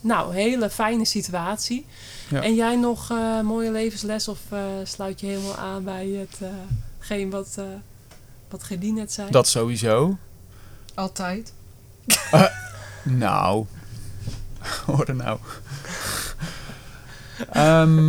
nou, 0.01 0.33
hele 0.33 0.69
fijne 0.69 1.05
situatie. 1.05 1.85
Ja. 2.29 2.43
En 2.43 2.55
jij 2.55 2.75
nog 2.75 3.11
eh, 3.11 3.41
mooie 3.41 3.71
levensles 3.71 4.27
of 4.27 4.39
eh, 4.49 4.59
sluit 4.83 5.19
je 5.19 5.27
helemaal 5.27 5.55
aan 5.55 5.83
bij 5.83 6.27
hetgeen 6.99 7.29
wat, 7.29 7.55
eh 7.57 7.63
wat 8.49 8.63
Gerdien 8.63 8.93
net 8.93 9.13
zei? 9.13 9.31
Dat 9.31 9.47
sowieso. 9.47 10.17
Altijd. 10.93 11.53
Nou. 13.03 13.65
Hoor 14.85 15.05
er 15.05 15.15
nou. 15.15 15.39
Ehm, 17.51 18.05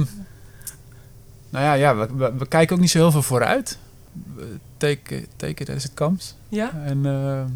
nou 1.50 1.64
ja, 1.64 1.72
ja 1.72 1.96
we, 1.96 2.08
we, 2.16 2.32
we 2.38 2.46
kijken 2.48 2.74
ook 2.74 2.80
niet 2.80 2.90
zo 2.90 2.98
heel 2.98 3.10
veel 3.10 3.22
vooruit. 3.22 3.78
We 4.34 4.56
Take, 4.76 5.26
take 5.36 5.62
it 5.62 5.70
as 5.70 5.84
it 5.84 5.94
comes. 5.94 6.34
Ja? 6.48 6.70
En 6.84 7.06
ehm, 7.06 7.46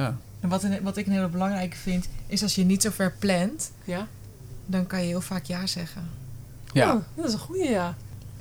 ja. 0.00 0.16
En 0.40 0.48
wat, 0.48 0.62
een- 0.62 0.82
wat 0.82 0.96
ik 0.96 1.06
een 1.06 1.12
hele 1.12 1.28
belangrijke 1.28 1.76
vind, 1.76 2.08
is 2.26 2.42
als 2.42 2.54
je 2.54 2.64
niet 2.64 2.82
zo 2.82 2.90
ver 2.90 3.12
plant, 3.18 3.70
Ja? 3.84 4.06
dan 4.66 4.86
kan 4.86 5.00
je 5.00 5.06
heel 5.06 5.20
vaak 5.20 5.44
ja 5.44 5.66
zeggen. 5.66 6.02
Ja. 6.72 6.94
Oh, 6.94 7.00
dat 7.14 7.24
is 7.26 7.32
een 7.32 7.38
goede 7.38 7.64
ja. 7.64 7.94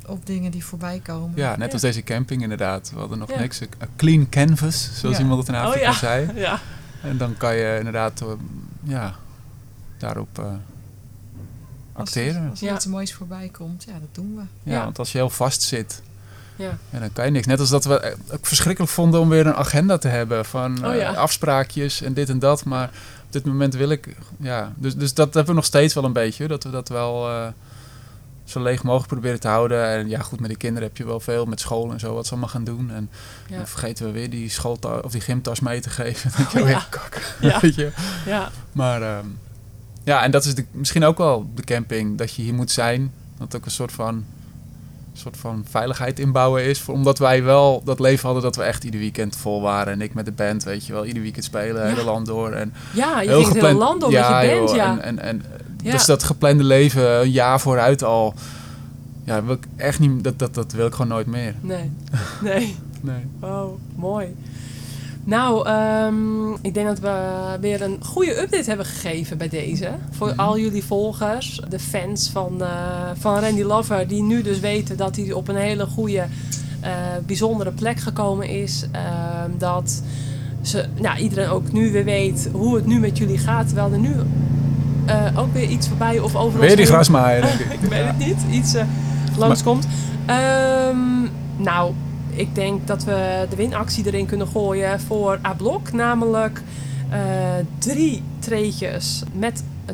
Op 0.07 0.25
dingen 0.25 0.51
die 0.51 0.65
voorbij 0.65 0.99
komen. 1.03 1.31
ja, 1.35 1.55
net 1.55 1.67
Ja. 1.67 1.73
als 1.73 1.81
deze 1.81 2.03
camping 2.03 2.41
inderdaad. 2.41 2.91
We 2.93 2.99
hadden 2.99 3.17
nog 3.17 3.29
Ja. 3.29 3.39
niks. 3.39 3.59
Een 3.59 3.69
clean 3.95 4.29
canvas, 4.29 4.89
zoals 4.99 5.15
Ja. 5.17 5.21
iemand 5.21 5.39
het 5.47 5.55
in 5.55 5.61
Oh, 5.61 5.67
Afrika 5.67 5.85
ja. 5.89 5.93
zei. 5.93 6.29
Ja. 6.47 6.59
En 7.01 7.17
dan 7.17 7.37
kan 7.37 7.55
je 7.55 7.75
inderdaad 7.77 8.21
eh, 8.21 8.27
ja, 8.85 9.15
daarop 9.97 10.39
eh, 10.39 10.45
Als, 10.45 10.55
acteren. 11.93 12.49
als 12.49 12.61
er 12.61 12.67
Ja. 12.67 12.75
iets 12.75 12.85
moois 12.85 13.13
voorbij 13.13 13.49
komt, 13.49 13.83
ja, 13.87 13.93
dat 13.99 14.09
doen 14.11 14.35
we. 14.35 14.41
Ja, 14.71 14.77
Ja. 14.77 14.83
want 14.83 14.99
als 14.99 15.11
je 15.11 15.17
heel 15.17 15.29
vast 15.29 15.61
zit, 15.61 16.01
Ja. 16.55 16.77
ja, 16.89 16.99
dan 16.99 17.13
kan 17.13 17.25
je 17.25 17.31
niks. 17.31 17.45
Net 17.45 17.59
als 17.59 17.69
dat 17.69 17.85
we 17.85 17.99
eh, 17.99 18.15
ook 18.31 18.45
verschrikkelijk 18.45 18.91
vonden 18.93 19.19
om 19.19 19.29
weer 19.29 19.47
een 19.47 19.53
agenda 19.55 19.97
te 19.97 20.07
hebben 20.07 20.45
van 20.45 20.85
Oh, 20.85 20.95
eh, 20.95 21.17
afspraakjes 21.17 22.01
en 22.01 22.13
dit 22.13 22.29
en 22.29 22.39
dat. 22.39 22.63
Maar 22.63 22.89
op 23.25 23.31
dit 23.31 23.45
moment 23.45 23.73
wil 23.73 23.89
ik, 23.89 24.15
ja, 24.39 24.73
dus, 24.75 24.95
dus 24.95 25.13
dat 25.13 25.25
hebben 25.33 25.45
we 25.53 25.59
nog 25.59 25.65
steeds 25.65 25.93
wel 25.93 26.03
een 26.03 26.13
beetje. 26.13 26.47
Dat 26.47 26.63
we 26.63 26.69
dat 26.69 26.89
wel 26.89 27.29
eh, 27.29 27.47
zo 28.45 28.61
leeg 28.63 28.83
mogelijk 28.83 29.07
proberen 29.11 29.39
te 29.39 29.47
houden. 29.47 29.87
En 29.89 30.09
ja, 30.09 30.19
goed, 30.19 30.39
met 30.39 30.49
die 30.49 30.57
kinderen 30.57 30.87
heb 30.87 30.97
je 30.97 31.05
wel 31.05 31.19
veel 31.19 31.45
met 31.45 31.59
school 31.59 31.91
en 31.91 31.99
zo 31.99 32.13
wat 32.13 32.25
ze 32.25 32.31
allemaal 32.31 32.49
gaan 32.49 32.63
doen. 32.63 32.91
En 32.91 33.09
Ja. 33.47 33.57
dan 33.57 33.67
vergeten 33.67 34.05
we 34.05 34.11
weer 34.11 34.29
die 34.29 34.49
schooltas 34.49 35.01
of 35.01 35.11
die 35.11 35.21
gymtas 35.21 35.59
mee 35.59 35.79
te 35.81 35.89
geven. 35.89 36.31
Dan 36.35 36.39
denk 36.39 36.51
je, 36.51 36.59
Oh, 36.59 36.65
oh, 36.65 36.69
ja. 36.71 36.85
kak. 36.89 37.21
Ja. 37.41 37.59
Weet 37.59 37.75
je? 37.75 37.91
Ja. 38.25 38.49
Maar 38.71 39.01
ehm, 39.01 39.25
ja, 40.03 40.23
en 40.23 40.31
dat 40.31 40.45
is 40.45 40.55
de, 40.55 40.65
misschien 40.71 41.03
ook 41.03 41.17
wel 41.17 41.49
de 41.55 41.63
camping, 41.63 42.17
dat 42.17 42.33
je 42.33 42.41
hier 42.41 42.53
moet 42.53 42.71
zijn. 42.71 43.13
Dat 43.37 43.55
ook 43.55 43.65
een 43.65 43.71
soort 43.71 43.91
van, 43.91 44.25
soort 45.17 45.37
van 45.37 45.65
veiligheid 45.69 46.19
inbouwen 46.19 46.63
is. 46.63 46.85
Omdat 46.87 47.19
wij 47.19 47.43
wel 47.43 47.81
dat 47.83 47.99
leven 47.99 48.25
hadden 48.25 48.43
dat 48.43 48.55
we 48.55 48.63
echt 48.63 48.83
ieder 48.83 48.99
weekend 48.99 49.35
vol 49.35 49.61
waren. 49.61 49.93
En 49.93 50.01
ik 50.01 50.13
met 50.13 50.25
de 50.25 50.31
band, 50.31 50.63
weet 50.63 50.85
je 50.85 50.93
wel, 50.93 51.05
ieder 51.05 51.21
weekend 51.21 51.43
spelen, 51.45 51.81
Ja. 51.81 51.87
hele 51.87 52.03
land 52.03 52.25
door. 52.25 52.51
En 52.51 52.73
ja, 52.93 53.21
je 53.21 53.29
ging 53.29 53.47
het 53.47 53.53
hele 53.61 53.73
land 53.73 54.01
door 54.01 54.11
met 54.11 54.19
je 54.25 54.47
band, 54.55 54.69
joh, 54.69 54.75
ja. 54.75 54.99
En, 54.99 55.01
en, 55.01 55.19
en 55.19 55.43
Ja. 55.83 55.91
Dus 55.91 56.05
dat 56.05 56.23
geplande 56.23 56.63
leven 56.63 57.21
een 57.21 57.31
jaar 57.31 57.59
vooruit 57.59 58.03
al. 58.03 58.33
Ja, 59.23 59.43
wil 59.43 59.53
ik 59.53 59.63
echt 59.75 59.99
niet, 59.99 60.23
dat, 60.23 60.39
dat, 60.39 60.53
dat 60.53 60.71
wil 60.71 60.85
ik 60.87 60.91
gewoon 60.93 61.07
nooit 61.07 61.27
meer. 61.27 61.53
Nee, 61.61 61.91
nee. 62.41 62.75
Nee. 63.01 63.27
Oh, 63.39 63.79
mooi. 63.95 64.35
Nou, 65.27 65.67
ehm, 65.67 66.51
ik 66.61 66.73
denk 66.73 66.87
dat 66.87 66.99
we 66.99 67.17
weer 67.59 67.81
een 67.81 67.97
goede 68.03 68.41
update 68.41 68.67
hebben 68.67 68.85
gegeven 68.85 69.37
bij 69.37 69.49
deze. 69.49 69.89
Voor 70.11 70.27
Mhm. 70.27 70.39
al 70.39 70.59
jullie 70.59 70.83
volgers, 70.83 71.61
de 71.69 71.79
fans 71.79 72.29
van, 72.29 72.61
eh, 72.61 72.69
van 73.19 73.39
Randy 73.39 73.61
Lover, 73.61 74.07
die 74.07 74.23
nu 74.23 74.41
dus 74.41 74.59
weten 74.59 74.97
dat 74.97 75.15
hij 75.15 75.31
op 75.31 75.47
een 75.47 75.55
hele 75.55 75.85
goede, 75.85 76.25
eh, 76.79 76.91
bijzondere 77.25 77.71
plek 77.71 77.99
gekomen 77.99 78.49
is. 78.49 78.85
Ehm, 78.91 79.49
dat 79.57 80.01
ze, 80.61 80.85
nou, 81.01 81.17
iedereen 81.17 81.49
ook 81.49 81.71
nu 81.71 81.91
weer 81.91 82.03
weet 82.05 82.49
hoe 82.51 82.75
het 82.75 82.85
nu 82.85 82.99
met 82.99 83.17
jullie 83.17 83.37
gaat. 83.37 83.67
Terwijl 83.67 83.91
er 83.91 83.99
nu 83.99 84.13
eh, 85.05 85.39
ook 85.39 85.53
weer 85.53 85.69
iets 85.69 85.87
voorbij 85.87 86.19
of 86.19 86.35
over 86.35 86.59
ons 86.59 86.67
Weer 86.67 86.75
die 86.75 86.85
grasmaaier, 86.85 87.41
denk 87.41 87.59
ik. 87.59 87.71
ik 87.81 87.89
weet 87.89 88.05
het 88.05 88.17
niet, 88.17 88.37
iets 88.51 88.75
langskomt. 89.37 89.87
Ehm, 90.25 90.97
nou, 91.57 91.93
ik 92.35 92.55
denk 92.55 92.87
dat 92.87 93.03
we 93.03 93.45
de 93.49 93.55
winactie 93.55 94.05
erin 94.05 94.25
kunnen 94.25 94.47
gooien 94.47 94.99
voor 94.99 95.39
A-Blok. 95.45 95.91
Namelijk 95.91 96.61
eh, 97.09 97.53
drie 97.77 98.23
treetjes 98.39 99.23
met 99.33 99.63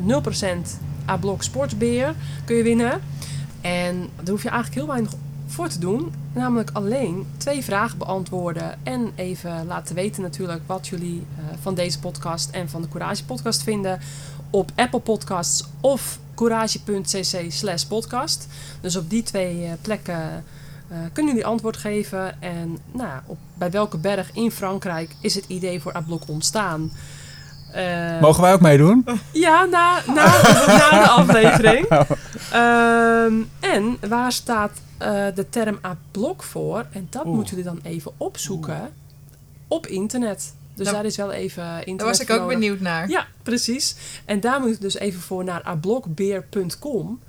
A-Blok 1.08 1.42
Sportsbeer 1.42 2.14
kun 2.44 2.56
je 2.56 2.62
winnen. 2.62 3.00
En 3.60 4.08
daar 4.16 4.30
hoef 4.30 4.42
je 4.42 4.48
eigenlijk 4.48 4.80
heel 4.80 4.92
weinig 4.92 5.12
voor 5.46 5.68
te 5.68 5.78
doen. 5.78 6.12
Namelijk 6.32 6.70
alleen 6.72 7.26
twee 7.36 7.62
vragen 7.64 7.98
beantwoorden. 7.98 8.78
En 8.82 9.12
even 9.14 9.66
laten 9.66 9.94
weten 9.94 10.22
natuurlijk 10.22 10.62
wat 10.66 10.88
jullie 10.88 11.26
eh, 11.36 11.44
van 11.60 11.74
deze 11.74 11.98
podcast 11.98 12.50
en 12.50 12.68
van 12.68 12.82
de 12.82 12.88
Courage 12.88 13.24
podcast 13.24 13.62
vinden. 13.62 14.00
Op 14.50 14.70
Apple 14.74 15.00
Podcasts 15.00 15.64
of 15.80 16.18
courage.cc 16.34 17.52
slash 17.52 17.84
podcast. 17.84 18.46
Dus 18.80 18.96
op 18.96 19.10
die 19.10 19.22
twee 19.22 19.64
eh, 19.64 19.72
plekken 19.80 20.44
Eh, 20.92 20.98
kunnen 21.12 21.32
jullie 21.32 21.46
antwoord 21.48 21.76
geven? 21.76 22.42
En 22.42 22.78
nou, 22.92 23.20
op, 23.26 23.38
bij 23.54 23.70
welke 23.70 23.98
berg 23.98 24.30
in 24.32 24.50
Frankrijk 24.50 25.10
is 25.20 25.34
het 25.34 25.44
idee 25.46 25.80
voor 25.80 25.96
A-blok 25.96 26.28
ontstaan? 26.28 26.92
Eh, 27.72 28.20
Mogen 28.20 28.42
wij 28.42 28.52
ook 28.52 28.60
meedoen? 28.60 29.06
Ja, 29.32 29.64
na, 29.64 30.02
na, 30.06 30.24
na 30.66 30.90
de 31.02 31.08
aflevering. 31.08 31.86
Ehm, 32.52 33.34
en 33.60 33.96
waar 34.08 34.32
staat 34.32 34.70
eh, 34.98 35.24
de 35.34 35.48
term 35.48 35.78
A-blok 35.86 36.42
voor? 36.42 36.86
En 36.92 37.06
dat 37.10 37.24
Oeh. 37.24 37.34
moeten 37.34 37.56
jullie 37.56 37.70
dan 37.72 37.80
even 37.82 38.12
opzoeken 38.16 38.92
op 39.68 39.86
internet. 39.86 40.54
Dus 40.74 40.84
Daar- 40.86 40.94
daar 40.94 41.04
is 41.04 41.16
wel 41.16 41.32
even 41.32 41.64
internet 41.76 41.98
Daar 41.98 42.08
was 42.08 42.20
ik 42.20 42.30
ook 42.30 42.38
nodig. 42.40 42.58
benieuwd 42.58 42.80
naar. 42.80 43.08
Ja, 43.08 43.26
precies. 43.42 43.96
En 44.24 44.40
daar 44.40 44.60
moet 44.60 44.68
je 44.70 44.78
dus 44.78 44.94
even 44.98 45.20
voor 45.20 45.44
naar 45.44 45.62
ablokbeer.com. 45.62 47.20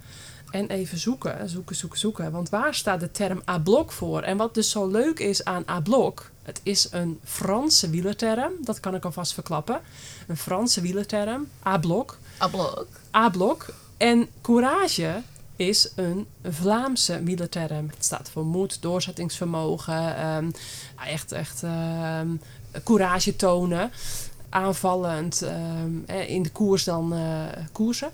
En 0.54 0.68
even 0.70 0.98
zoeken, 0.98 1.50
zoeken, 1.50 1.76
zoeken, 1.76 2.00
zoeken. 2.00 2.32
Want 2.32 2.50
waar 2.50 2.74
staat 2.76 3.00
de 3.00 3.12
term 3.12 3.42
A-blok 3.50 3.92
voor? 3.92 4.22
En 4.22 4.38
wat 4.38 4.54
dus 4.54 4.70
zo 4.70 4.88
leuk 4.88 5.20
is 5.20 5.44
aan 5.44 5.64
A-blok... 5.70 6.32
Het 6.44 6.60
is 6.64 6.88
een 6.92 7.20
Franse 7.24 7.90
wielerterm. 7.90 8.52
Dat 8.62 8.80
kan 8.80 8.96
ik 8.96 9.06
alvast 9.06 9.34
verklappen. 9.34 9.82
Een 10.28 10.38
Franse 10.38 10.82
wielerterm. 10.82 11.48
A-blok. 11.66 12.18
Ablok. 12.38 12.88
A-blok. 13.16 13.66
En 13.98 14.28
courage 14.42 15.22
is 15.56 15.92
een 15.96 16.28
Vlaamse 16.44 17.24
wielerterm. 17.24 17.90
Het 17.96 18.06
staat 18.06 18.30
voor 18.30 18.46
moed, 18.46 18.82
doorzettingsvermogen. 18.82 20.18
ehm, 20.18 20.50
echt, 21.06 21.32
echt 21.32 21.64
ehm, 21.64 22.28
courage 22.84 23.36
tonen. 23.36 23.92
Aanvallend. 24.50 25.42
ehm, 25.42 25.92
eh, 26.06 26.30
in 26.30 26.44
de 26.44 26.52
koers 26.52 26.84
dan 26.84 27.14
eh, 27.14 27.44
koersen. 27.72 28.10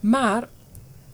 Maar, 0.00 0.48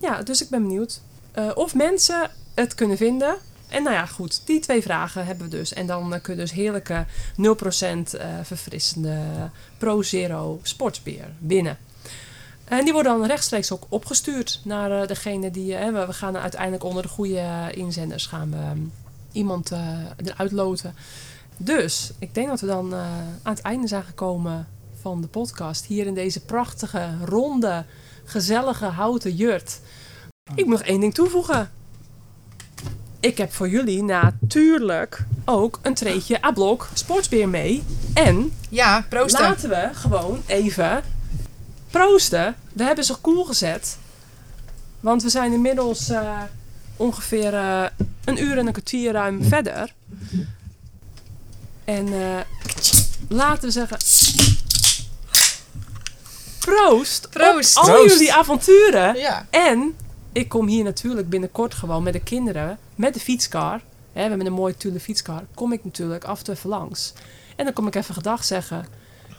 ja, 0.00 0.22
dus 0.22 0.42
ik 0.42 0.48
ben 0.48 0.62
benieuwd 0.62 1.00
eh, 1.32 1.50
of 1.54 1.74
mensen 1.74 2.30
het 2.54 2.74
kunnen 2.74 2.96
vinden. 2.96 3.36
En 3.68 3.82
nou 3.82 3.94
ja, 3.94 4.06
goed, 4.06 4.42
die 4.44 4.60
twee 4.60 4.82
vragen 4.82 5.26
hebben 5.26 5.50
we 5.50 5.56
dus. 5.56 5.72
En 5.72 5.86
dan 5.86 6.14
eh, 6.14 6.20
kun 6.20 6.34
je 6.34 6.40
dus 6.40 6.52
heerlijke 6.52 7.06
0% 7.06 7.10
eh, 7.40 8.28
verfrissende 8.42 9.18
Pro 9.78 10.02
Zero 10.02 10.60
sportsbeer 10.62 11.28
winnen. 11.38 11.78
En 12.64 12.84
die 12.84 12.92
worden 12.92 13.18
dan 13.18 13.26
rechtstreeks 13.26 13.72
ook 13.72 13.86
opgestuurd 13.88 14.60
naar 14.64 15.06
degene 15.06 15.50
die... 15.50 15.76
we, 15.76 16.06
gaan 16.10 16.36
uiteindelijk 16.36 16.84
onder 16.84 17.02
de 17.02 17.08
goede 17.08 17.70
inzenders 17.74 18.26
gaan 18.26 18.50
we 18.50 18.56
ehm, 18.56 18.78
iemand 19.32 19.70
eruit 20.16 20.52
loten. 20.52 20.94
Dus 21.56 22.12
ik 22.18 22.34
denk 22.34 22.48
dat 22.48 22.60
we 22.60 22.66
dan 22.66 22.94
aan 23.42 23.54
het 23.54 23.60
einde 23.60 23.86
zijn 23.86 24.02
gekomen 24.02 24.68
van 25.00 25.20
de 25.20 25.26
podcast. 25.26 25.84
Hier 25.84 26.06
in 26.06 26.14
deze 26.14 26.40
prachtige, 26.40 27.08
ronde, 27.24 27.84
gezellige 28.30 28.84
houten 28.84 29.34
jurt. 29.34 29.80
Ik 30.54 30.64
moet 30.64 30.78
nog 30.78 30.82
één 30.82 31.00
ding 31.00 31.14
toevoegen. 31.14 31.70
Ik 33.20 33.38
heb 33.38 33.52
voor 33.52 33.68
jullie 33.68 34.02
natuurlijk 34.02 35.24
ook 35.44 35.78
een 35.82 35.94
treetje 35.94 36.44
A-blok 36.44 36.88
sportsbeer 36.94 37.48
mee. 37.48 37.82
En 38.14 38.52
Ja, 38.68 39.06
proosten. 39.08 39.40
Laten 39.40 39.68
we 39.68 39.90
gewoon 39.92 40.42
even 40.46 41.02
proosten. 41.90 42.54
We 42.72 42.82
hebben 42.82 43.04
ze 43.04 43.16
koel 43.16 43.44
gezet. 43.44 43.98
Want 45.00 45.22
we 45.22 45.28
zijn 45.28 45.52
inmiddels 45.52 46.08
eh, 46.08 46.40
ongeveer 46.96 47.54
eh, 47.54 47.84
een 48.24 48.42
uur 48.42 48.58
en 48.58 48.66
een 48.66 48.72
kwartier 48.72 49.12
ruim 49.12 49.44
verder. 49.44 49.94
En 51.84 52.06
eh, 52.12 52.40
laten 53.28 53.64
we 53.64 53.70
zeggen... 53.70 53.98
Proost, 56.74 57.28
Proost. 57.30 57.76
op 57.78 57.84
al 57.84 57.90
Proost. 57.94 58.12
jullie 58.18 58.32
avonturen. 58.34 59.16
Ja. 59.16 59.46
En 59.50 59.94
ik 60.32 60.48
kom 60.48 60.66
hier 60.66 60.84
natuurlijk 60.84 61.28
binnenkort 61.28 61.74
gewoon 61.74 62.02
met 62.02 62.12
de 62.12 62.20
kinderen, 62.20 62.78
met 62.94 63.14
de 63.14 63.20
fietskar. 63.20 63.80
Hè, 64.12 64.22
we 64.22 64.28
hebben 64.28 64.46
een 64.46 64.52
mooie 64.52 64.76
Thule 64.76 65.00
fietskar. 65.00 65.42
Kom 65.54 65.72
ik 65.72 65.84
natuurlijk 65.84 66.24
af 66.24 66.38
en 66.38 66.44
toe 66.44 66.54
even 66.54 66.68
langs. 66.70 67.12
En 67.56 67.64
dan 67.64 67.74
kom 67.74 67.86
ik 67.86 67.94
even 67.94 68.14
gedag 68.14 68.44
zeggen. 68.44 68.86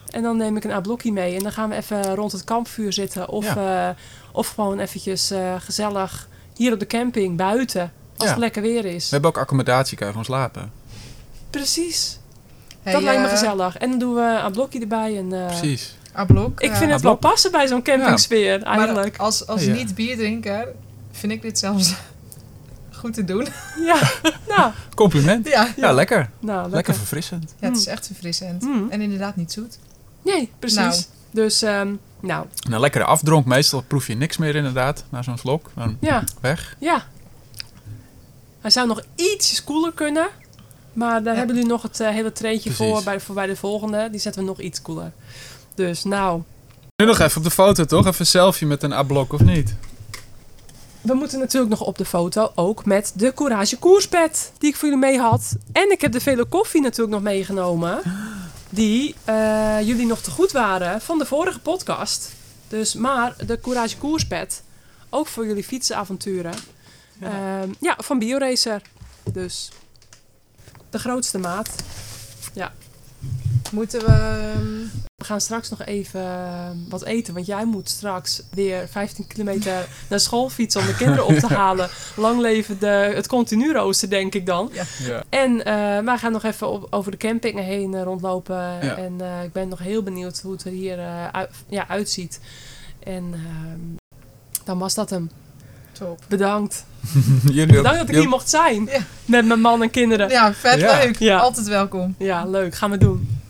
En 0.10 0.22
dan 0.24 0.38
neem 0.38 0.58
ik 0.58 0.64
een 0.64 0.72
A-blokje 0.72 1.12
mee. 1.12 1.36
En 1.36 1.44
dan 1.44 1.52
gaan 1.52 1.70
we 1.70 1.76
even 1.76 2.16
rond 2.16 2.32
het 2.32 2.44
kampvuur 2.44 2.94
zitten. 2.94 3.30
Of, 3.30 3.56
eh, 3.56 3.90
of 4.32 4.48
gewoon 4.48 4.80
eventjes 4.80 5.32
eh, 5.32 5.56
gezellig 5.60 6.28
hier 6.56 6.74
op 6.74 6.80
de 6.80 6.88
camping, 6.88 7.38
buiten. 7.38 7.82
Als 8.18 8.24
Ja. 8.28 8.30
het 8.30 8.38
lekker 8.40 8.62
weer 8.62 8.86
is. 8.86 9.04
We 9.04 9.10
hebben 9.12 9.30
ook 9.30 9.38
accommodatie, 9.38 9.98
kan 9.98 10.06
je 10.08 10.12
gewoon 10.12 10.28
slapen. 10.28 10.72
Precies. 11.50 12.20
Hey, 12.82 12.94
dat 12.94 13.02
lijkt 13.02 13.20
me 13.22 13.26
eh, 13.28 13.32
gezellig. 13.32 13.78
En 13.78 13.90
dan 13.90 14.00
doen 14.00 14.14
we 14.14 14.40
een 14.46 14.52
blokje 14.52 14.80
erbij. 14.80 15.18
En, 15.18 15.34
eh, 15.34 15.46
Precies. 15.46 15.96
Ablok. 16.14 16.62
ik 16.62 16.72
eh, 16.72 16.78
vind 16.78 16.92
het 16.92 17.02
wel 17.02 17.16
passen 17.16 17.52
bij 17.52 17.68
zo'n 17.68 17.82
campingsfeer 17.82 18.60
maar 18.60 18.78
eigenlijk. 18.78 19.18
als, 19.18 19.48
als 19.48 19.64
Ja. 19.64 19.74
niet-bierdrinker 19.74 20.68
vind 21.12 21.32
ik 21.32 21.42
dit 21.42 21.60
zelfs 21.60 21.94
goed 23.00 23.14
te 23.14 23.24
doen. 23.26 23.48
Ja, 23.86 24.00
nou, 24.48 24.72
Compliment. 24.96 25.48
Ja. 25.48 25.68
Ja, 25.76 25.92
lekker. 25.92 26.30
nou 26.40 26.56
lekker. 26.58 26.72
Lekker 26.76 26.94
verfrissend. 26.94 27.54
Ja, 27.60 27.68
het 27.68 27.78
is 27.78 27.86
echt 27.88 28.06
verfrissend. 28.06 28.62
Mm. 28.62 28.88
En 28.90 29.02
inderdaad 29.02 29.36
niet 29.36 29.52
zoet. 29.52 29.80
Nee, 30.22 30.52
precies. 30.60 30.78
Nou. 30.78 30.96
Dus, 31.32 31.62
ehm, 31.62 31.94
nou, 32.20 32.46
En 32.66 32.72
een 32.74 32.80
lekkere 32.80 33.04
afdronk. 33.04 33.46
Meestal 33.46 33.82
proef 33.82 34.08
je 34.08 34.16
niks 34.16 34.38
meer 34.38 34.56
inderdaad. 34.56 35.04
Na 35.10 35.22
zo'n 35.22 35.38
slok. 35.38 35.70
Dan 35.76 35.98
ja, 36.00 36.24
weg. 36.42 36.76
ja. 36.80 37.04
Hij 38.62 38.72
zou 38.72 38.88
nog 38.88 39.02
ietsjes 39.16 39.64
koeler 39.64 39.92
kunnen. 39.94 40.28
Maar 40.94 41.24
daar 41.24 41.32
Ja. 41.34 41.38
hebben 41.38 41.56
jullie 41.56 41.72
nog 41.72 41.82
het 41.82 42.00
eh, 42.00 42.10
hele 42.10 42.32
treetje 42.32 42.72
voor 42.72 43.04
bij, 43.04 43.20
voor 43.20 43.36
bij 43.36 43.48
de 43.48 43.56
volgende. 43.56 44.08
Die 44.12 44.20
zetten 44.20 44.42
we 44.42 44.48
nog 44.48 44.60
iets 44.60 44.82
koeler. 44.82 45.12
Dus 45.76 46.04
nou, 46.04 46.42
Nu 46.96 47.06
nog 47.06 47.20
even 47.20 47.38
op 47.38 47.44
de 47.44 47.52
foto 47.52 47.86
toch? 47.86 48.06
Even 48.06 48.20
een 48.20 48.26
selfie 48.26 48.68
met 48.68 48.84
een 48.84 48.94
A-blok 48.94 49.34
of 49.34 49.42
niet? 49.42 49.76
we 51.02 51.14
moeten 51.14 51.40
natuurlijk 51.40 51.72
nog 51.72 51.82
op 51.82 51.98
de 51.98 52.06
foto 52.06 52.52
ook 52.56 52.86
met 52.86 53.12
de 53.16 53.34
Courage 53.34 53.78
koerspet 53.78 54.52
die 54.58 54.70
ik 54.70 54.76
voor 54.76 54.90
jullie 54.90 55.04
mee 55.04 55.20
had. 55.20 55.56
En 55.72 55.92
ik 55.92 56.02
heb 56.02 56.12
de 56.12 56.20
vele 56.20 56.46
koffie 56.46 56.82
natuurlijk 56.82 57.12
nog 57.12 57.22
meegenomen. 57.22 58.02
Die 58.70 59.16
eh, 59.24 59.78
jullie 59.82 60.06
nog 60.06 60.22
te 60.22 60.32
goed 60.32 60.52
waren 60.52 61.02
van 61.02 61.18
de 61.18 61.26
vorige 61.26 61.60
podcast. 61.60 62.32
Dus, 62.68 62.94
maar 62.94 63.36
de 63.46 63.60
Courage 63.60 63.98
koerspet, 63.98 64.64
ook 65.10 65.28
voor 65.28 65.46
jullie 65.46 65.64
fietsenavonturen. 65.64 66.54
Ja, 67.20 67.64
ja 67.80 67.98
van 67.98 68.20
BioRacer. 68.20 68.82
Dus 69.32 69.72
de 70.90 71.00
grootste 71.00 71.38
maat. 71.38 71.70
Moeten 73.72 74.00
we... 74.00 74.06
ehm, 74.12 74.66
We 75.16 75.24
gaan 75.28 75.42
straks 75.42 75.70
nog 75.70 75.82
even 75.86 76.22
eh, 76.22 76.70
wat 76.90 77.04
eten. 77.04 77.34
Want 77.34 77.46
jij 77.46 77.66
moet 77.66 77.90
straks 77.90 78.42
weer 78.54 78.88
15 78.92 79.28
kilometer 79.28 79.88
naar 80.10 80.20
school 80.20 80.50
fietsen 80.50 80.82
om 80.82 80.88
de 80.88 80.96
kinderen 80.96 81.26
op 81.26 81.34
te 81.36 81.54
halen. 81.64 81.90
Lang 82.16 82.40
leven 82.40 82.80
de, 82.80 82.86
het 83.16 83.28
continu 83.28 83.74
rooster, 83.74 84.10
denk 84.10 84.34
ik 84.36 84.46
dan. 84.46 84.72
Ja. 85.00 85.24
En 85.30 85.66
eh, 85.66 85.74
wij 86.06 86.18
gaan 86.18 86.32
nog 86.32 86.44
even 86.44 86.70
op, 86.70 86.88
over 86.90 87.12
de 87.12 87.18
camping 87.18 87.60
heen 87.60 87.94
eh, 87.94 88.04
rondlopen. 88.04 88.56
Ja. 88.56 88.96
En 88.98 89.22
eh, 89.22 89.44
ik 89.44 89.52
ben 89.52 89.68
nog 89.68 89.80
heel 89.80 90.04
benieuwd 90.04 90.40
hoe 90.42 90.52
het 90.52 90.64
er 90.64 90.72
hier 90.72 91.00
uit- 91.32 91.50
ja, 91.68 91.88
uitziet. 91.88 92.40
En 93.04 93.34
ehm, 93.34 93.80
dan 94.64 94.78
was 94.80 94.94
dat 94.94 95.10
hem. 95.10 95.30
top. 95.92 96.20
Bedankt. 96.28 96.86
Jullie. 97.52 97.66
Bedankt 97.76 98.00
dat 98.00 98.10
ik 98.10 98.16
hier 98.16 98.30
mocht 98.30 98.50
zijn. 98.50 98.86
Ja. 98.86 99.00
Met 99.26 99.46
mijn 99.46 99.62
man 99.62 99.82
en 99.82 99.90
kinderen. 99.90 100.30
Ja, 100.30 100.54
vet 100.54 100.80
Ja. 100.80 100.98
leuk. 100.98 101.20
Ja. 101.20 101.38
Altijd 101.40 101.68
welkom. 101.68 102.16
Ja, 102.18 102.46
leuk. 102.46 102.76
Gaan 102.76 102.92
we 102.92 102.98
doen. 102.98 103.41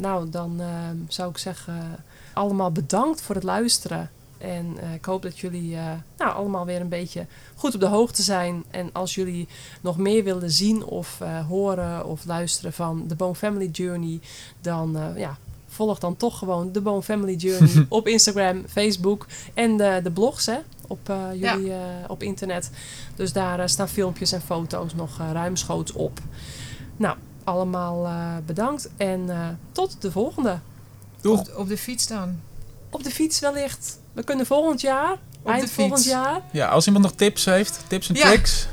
Nou, 0.00 0.30
dan 0.30 0.60
ehm, 0.60 0.96
zou 1.08 1.30
ik 1.30 1.38
zeggen, 1.38 2.04
allemaal 2.32 2.72
bedankt 2.72 3.22
voor 3.22 3.34
het 3.34 3.44
luisteren. 3.44 4.10
En 4.38 4.76
eh, 4.80 4.94
ik 4.94 5.04
hoop 5.04 5.22
dat 5.22 5.38
jullie 5.38 5.76
eh, 5.76 5.92
nou, 6.16 6.34
allemaal 6.34 6.64
weer 6.64 6.80
een 6.80 6.88
beetje 6.88 7.26
goed 7.54 7.74
op 7.74 7.80
de 7.80 7.86
hoogte 7.86 8.22
zijn. 8.22 8.64
En 8.70 8.90
als 8.92 9.14
jullie 9.14 9.48
nog 9.80 9.96
meer 9.96 10.24
willen 10.24 10.50
zien 10.50 10.84
of 10.84 11.20
eh, 11.20 11.46
horen 11.46 12.06
of 12.06 12.24
luisteren 12.24 12.72
van 12.72 13.04
de 13.08 13.14
Bone 13.14 13.34
Family 13.34 13.68
Journey, 13.72 14.20
dan 14.60 14.96
eh, 14.96 15.18
ja, 15.18 15.38
volg 15.70 15.98
dan 15.98 16.16
toch 16.16 16.38
gewoon 16.38 16.72
de 16.72 16.80
Bone 16.80 17.02
Family 17.02 17.34
Journey 17.34 17.86
op 17.88 18.06
Instagram, 18.06 18.64
Facebook 18.68 19.26
en 19.54 19.76
de, 19.76 20.00
de 20.02 20.10
blogs 20.10 20.46
hè, 20.46 20.58
op, 20.86 21.08
eh, 21.08 21.26
jullie, 21.32 21.72
eh, 21.72 21.78
op 22.08 22.22
internet. 22.22 22.70
Dus 23.16 23.32
daar 23.32 23.68
staan 23.68 23.88
filmpjes 23.88 24.32
en 24.32 24.40
foto's 24.40 24.94
nog 24.94 25.18
ruimschoots 25.32 25.92
op. 25.92 26.20
Nou, 26.96 27.16
allemaal 27.50 28.04
eh, 28.06 28.12
bedankt 28.46 28.88
en 28.96 29.24
eh, 29.30 29.36
tot 29.72 29.96
de 30.02 30.10
volgende. 30.10 30.58
Doeg. 31.20 31.40
Op, 31.40 31.56
op 31.56 31.68
de 31.68 31.78
fiets 31.78 32.06
dan. 32.06 32.40
Op 32.90 33.04
de 33.04 33.10
fiets 33.10 33.40
wellicht. 33.40 33.98
We 34.12 34.22
kunnen 34.22 34.46
volgend 34.46 34.80
jaar, 34.80 35.16
de 35.42 35.48
eind 35.50 35.60
fiets. 35.62 35.74
volgend 35.74 36.04
jaar. 36.04 36.40
Ja, 36.52 36.68
als 36.68 36.86
iemand 36.86 37.04
nog 37.04 37.14
tips 37.14 37.44
heeft, 37.44 37.80
tips 37.86 38.08
en 38.08 38.14
Ja. 38.14 38.26
tricks. 38.26 38.66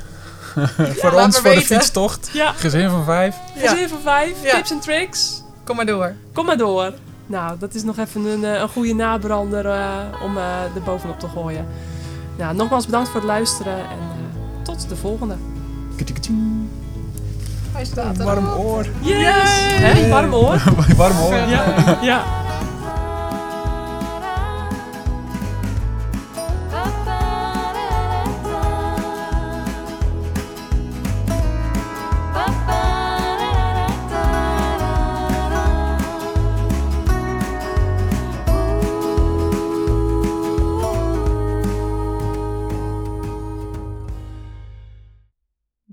voor 1.00 1.12
laat 1.12 1.24
ons, 1.24 1.38
voor 1.38 1.54
de 1.54 1.60
fietstocht. 1.60 2.30
Ja, 2.32 2.52
Gezin 2.52 2.90
van 2.90 3.04
vijf. 3.04 3.36
Ja. 3.56 3.68
gezin 3.70 3.88
van 3.88 4.00
vijf, 4.00 4.42
Ja. 4.42 4.54
tips 4.56 4.70
en 4.70 4.80
tricks. 4.80 5.42
Kom 5.64 5.76
maar 5.76 5.86
door. 5.86 6.14
Kom 6.32 6.46
maar 6.46 6.56
door. 6.56 6.92
Nou, 7.26 7.58
dat 7.58 7.74
is 7.74 7.82
nog 7.82 7.98
even 7.98 8.24
een, 8.24 8.44
eh, 8.44 8.60
een 8.60 8.68
goede 8.68 8.94
nabrander 8.94 9.66
eh, 9.66 10.22
om 10.22 10.36
eh 10.36 10.62
er 10.74 10.82
bovenop 10.84 11.18
te 11.20 11.28
gooien. 11.28 11.66
Nou, 12.38 12.54
nogmaals 12.54 12.84
bedankt 12.84 13.08
voor 13.08 13.20
het 13.20 13.28
luisteren 13.28 13.78
en 13.78 13.98
eh, 13.98 14.62
tot 14.62 14.88
de 14.88 14.96
volgende. 14.96 15.36
Hij 17.78 17.86
staat 17.86 18.18
er. 18.18 18.24
Warm 18.24 18.46
oor. 18.48 18.86
Yes! 19.00 19.50
Hè? 19.72 20.08
Warm 20.08 20.30
hoor. 20.30 20.62
Warm 20.96 21.18
oor. 21.20 21.34
Ja, 21.34 21.98
ja. 22.02 22.22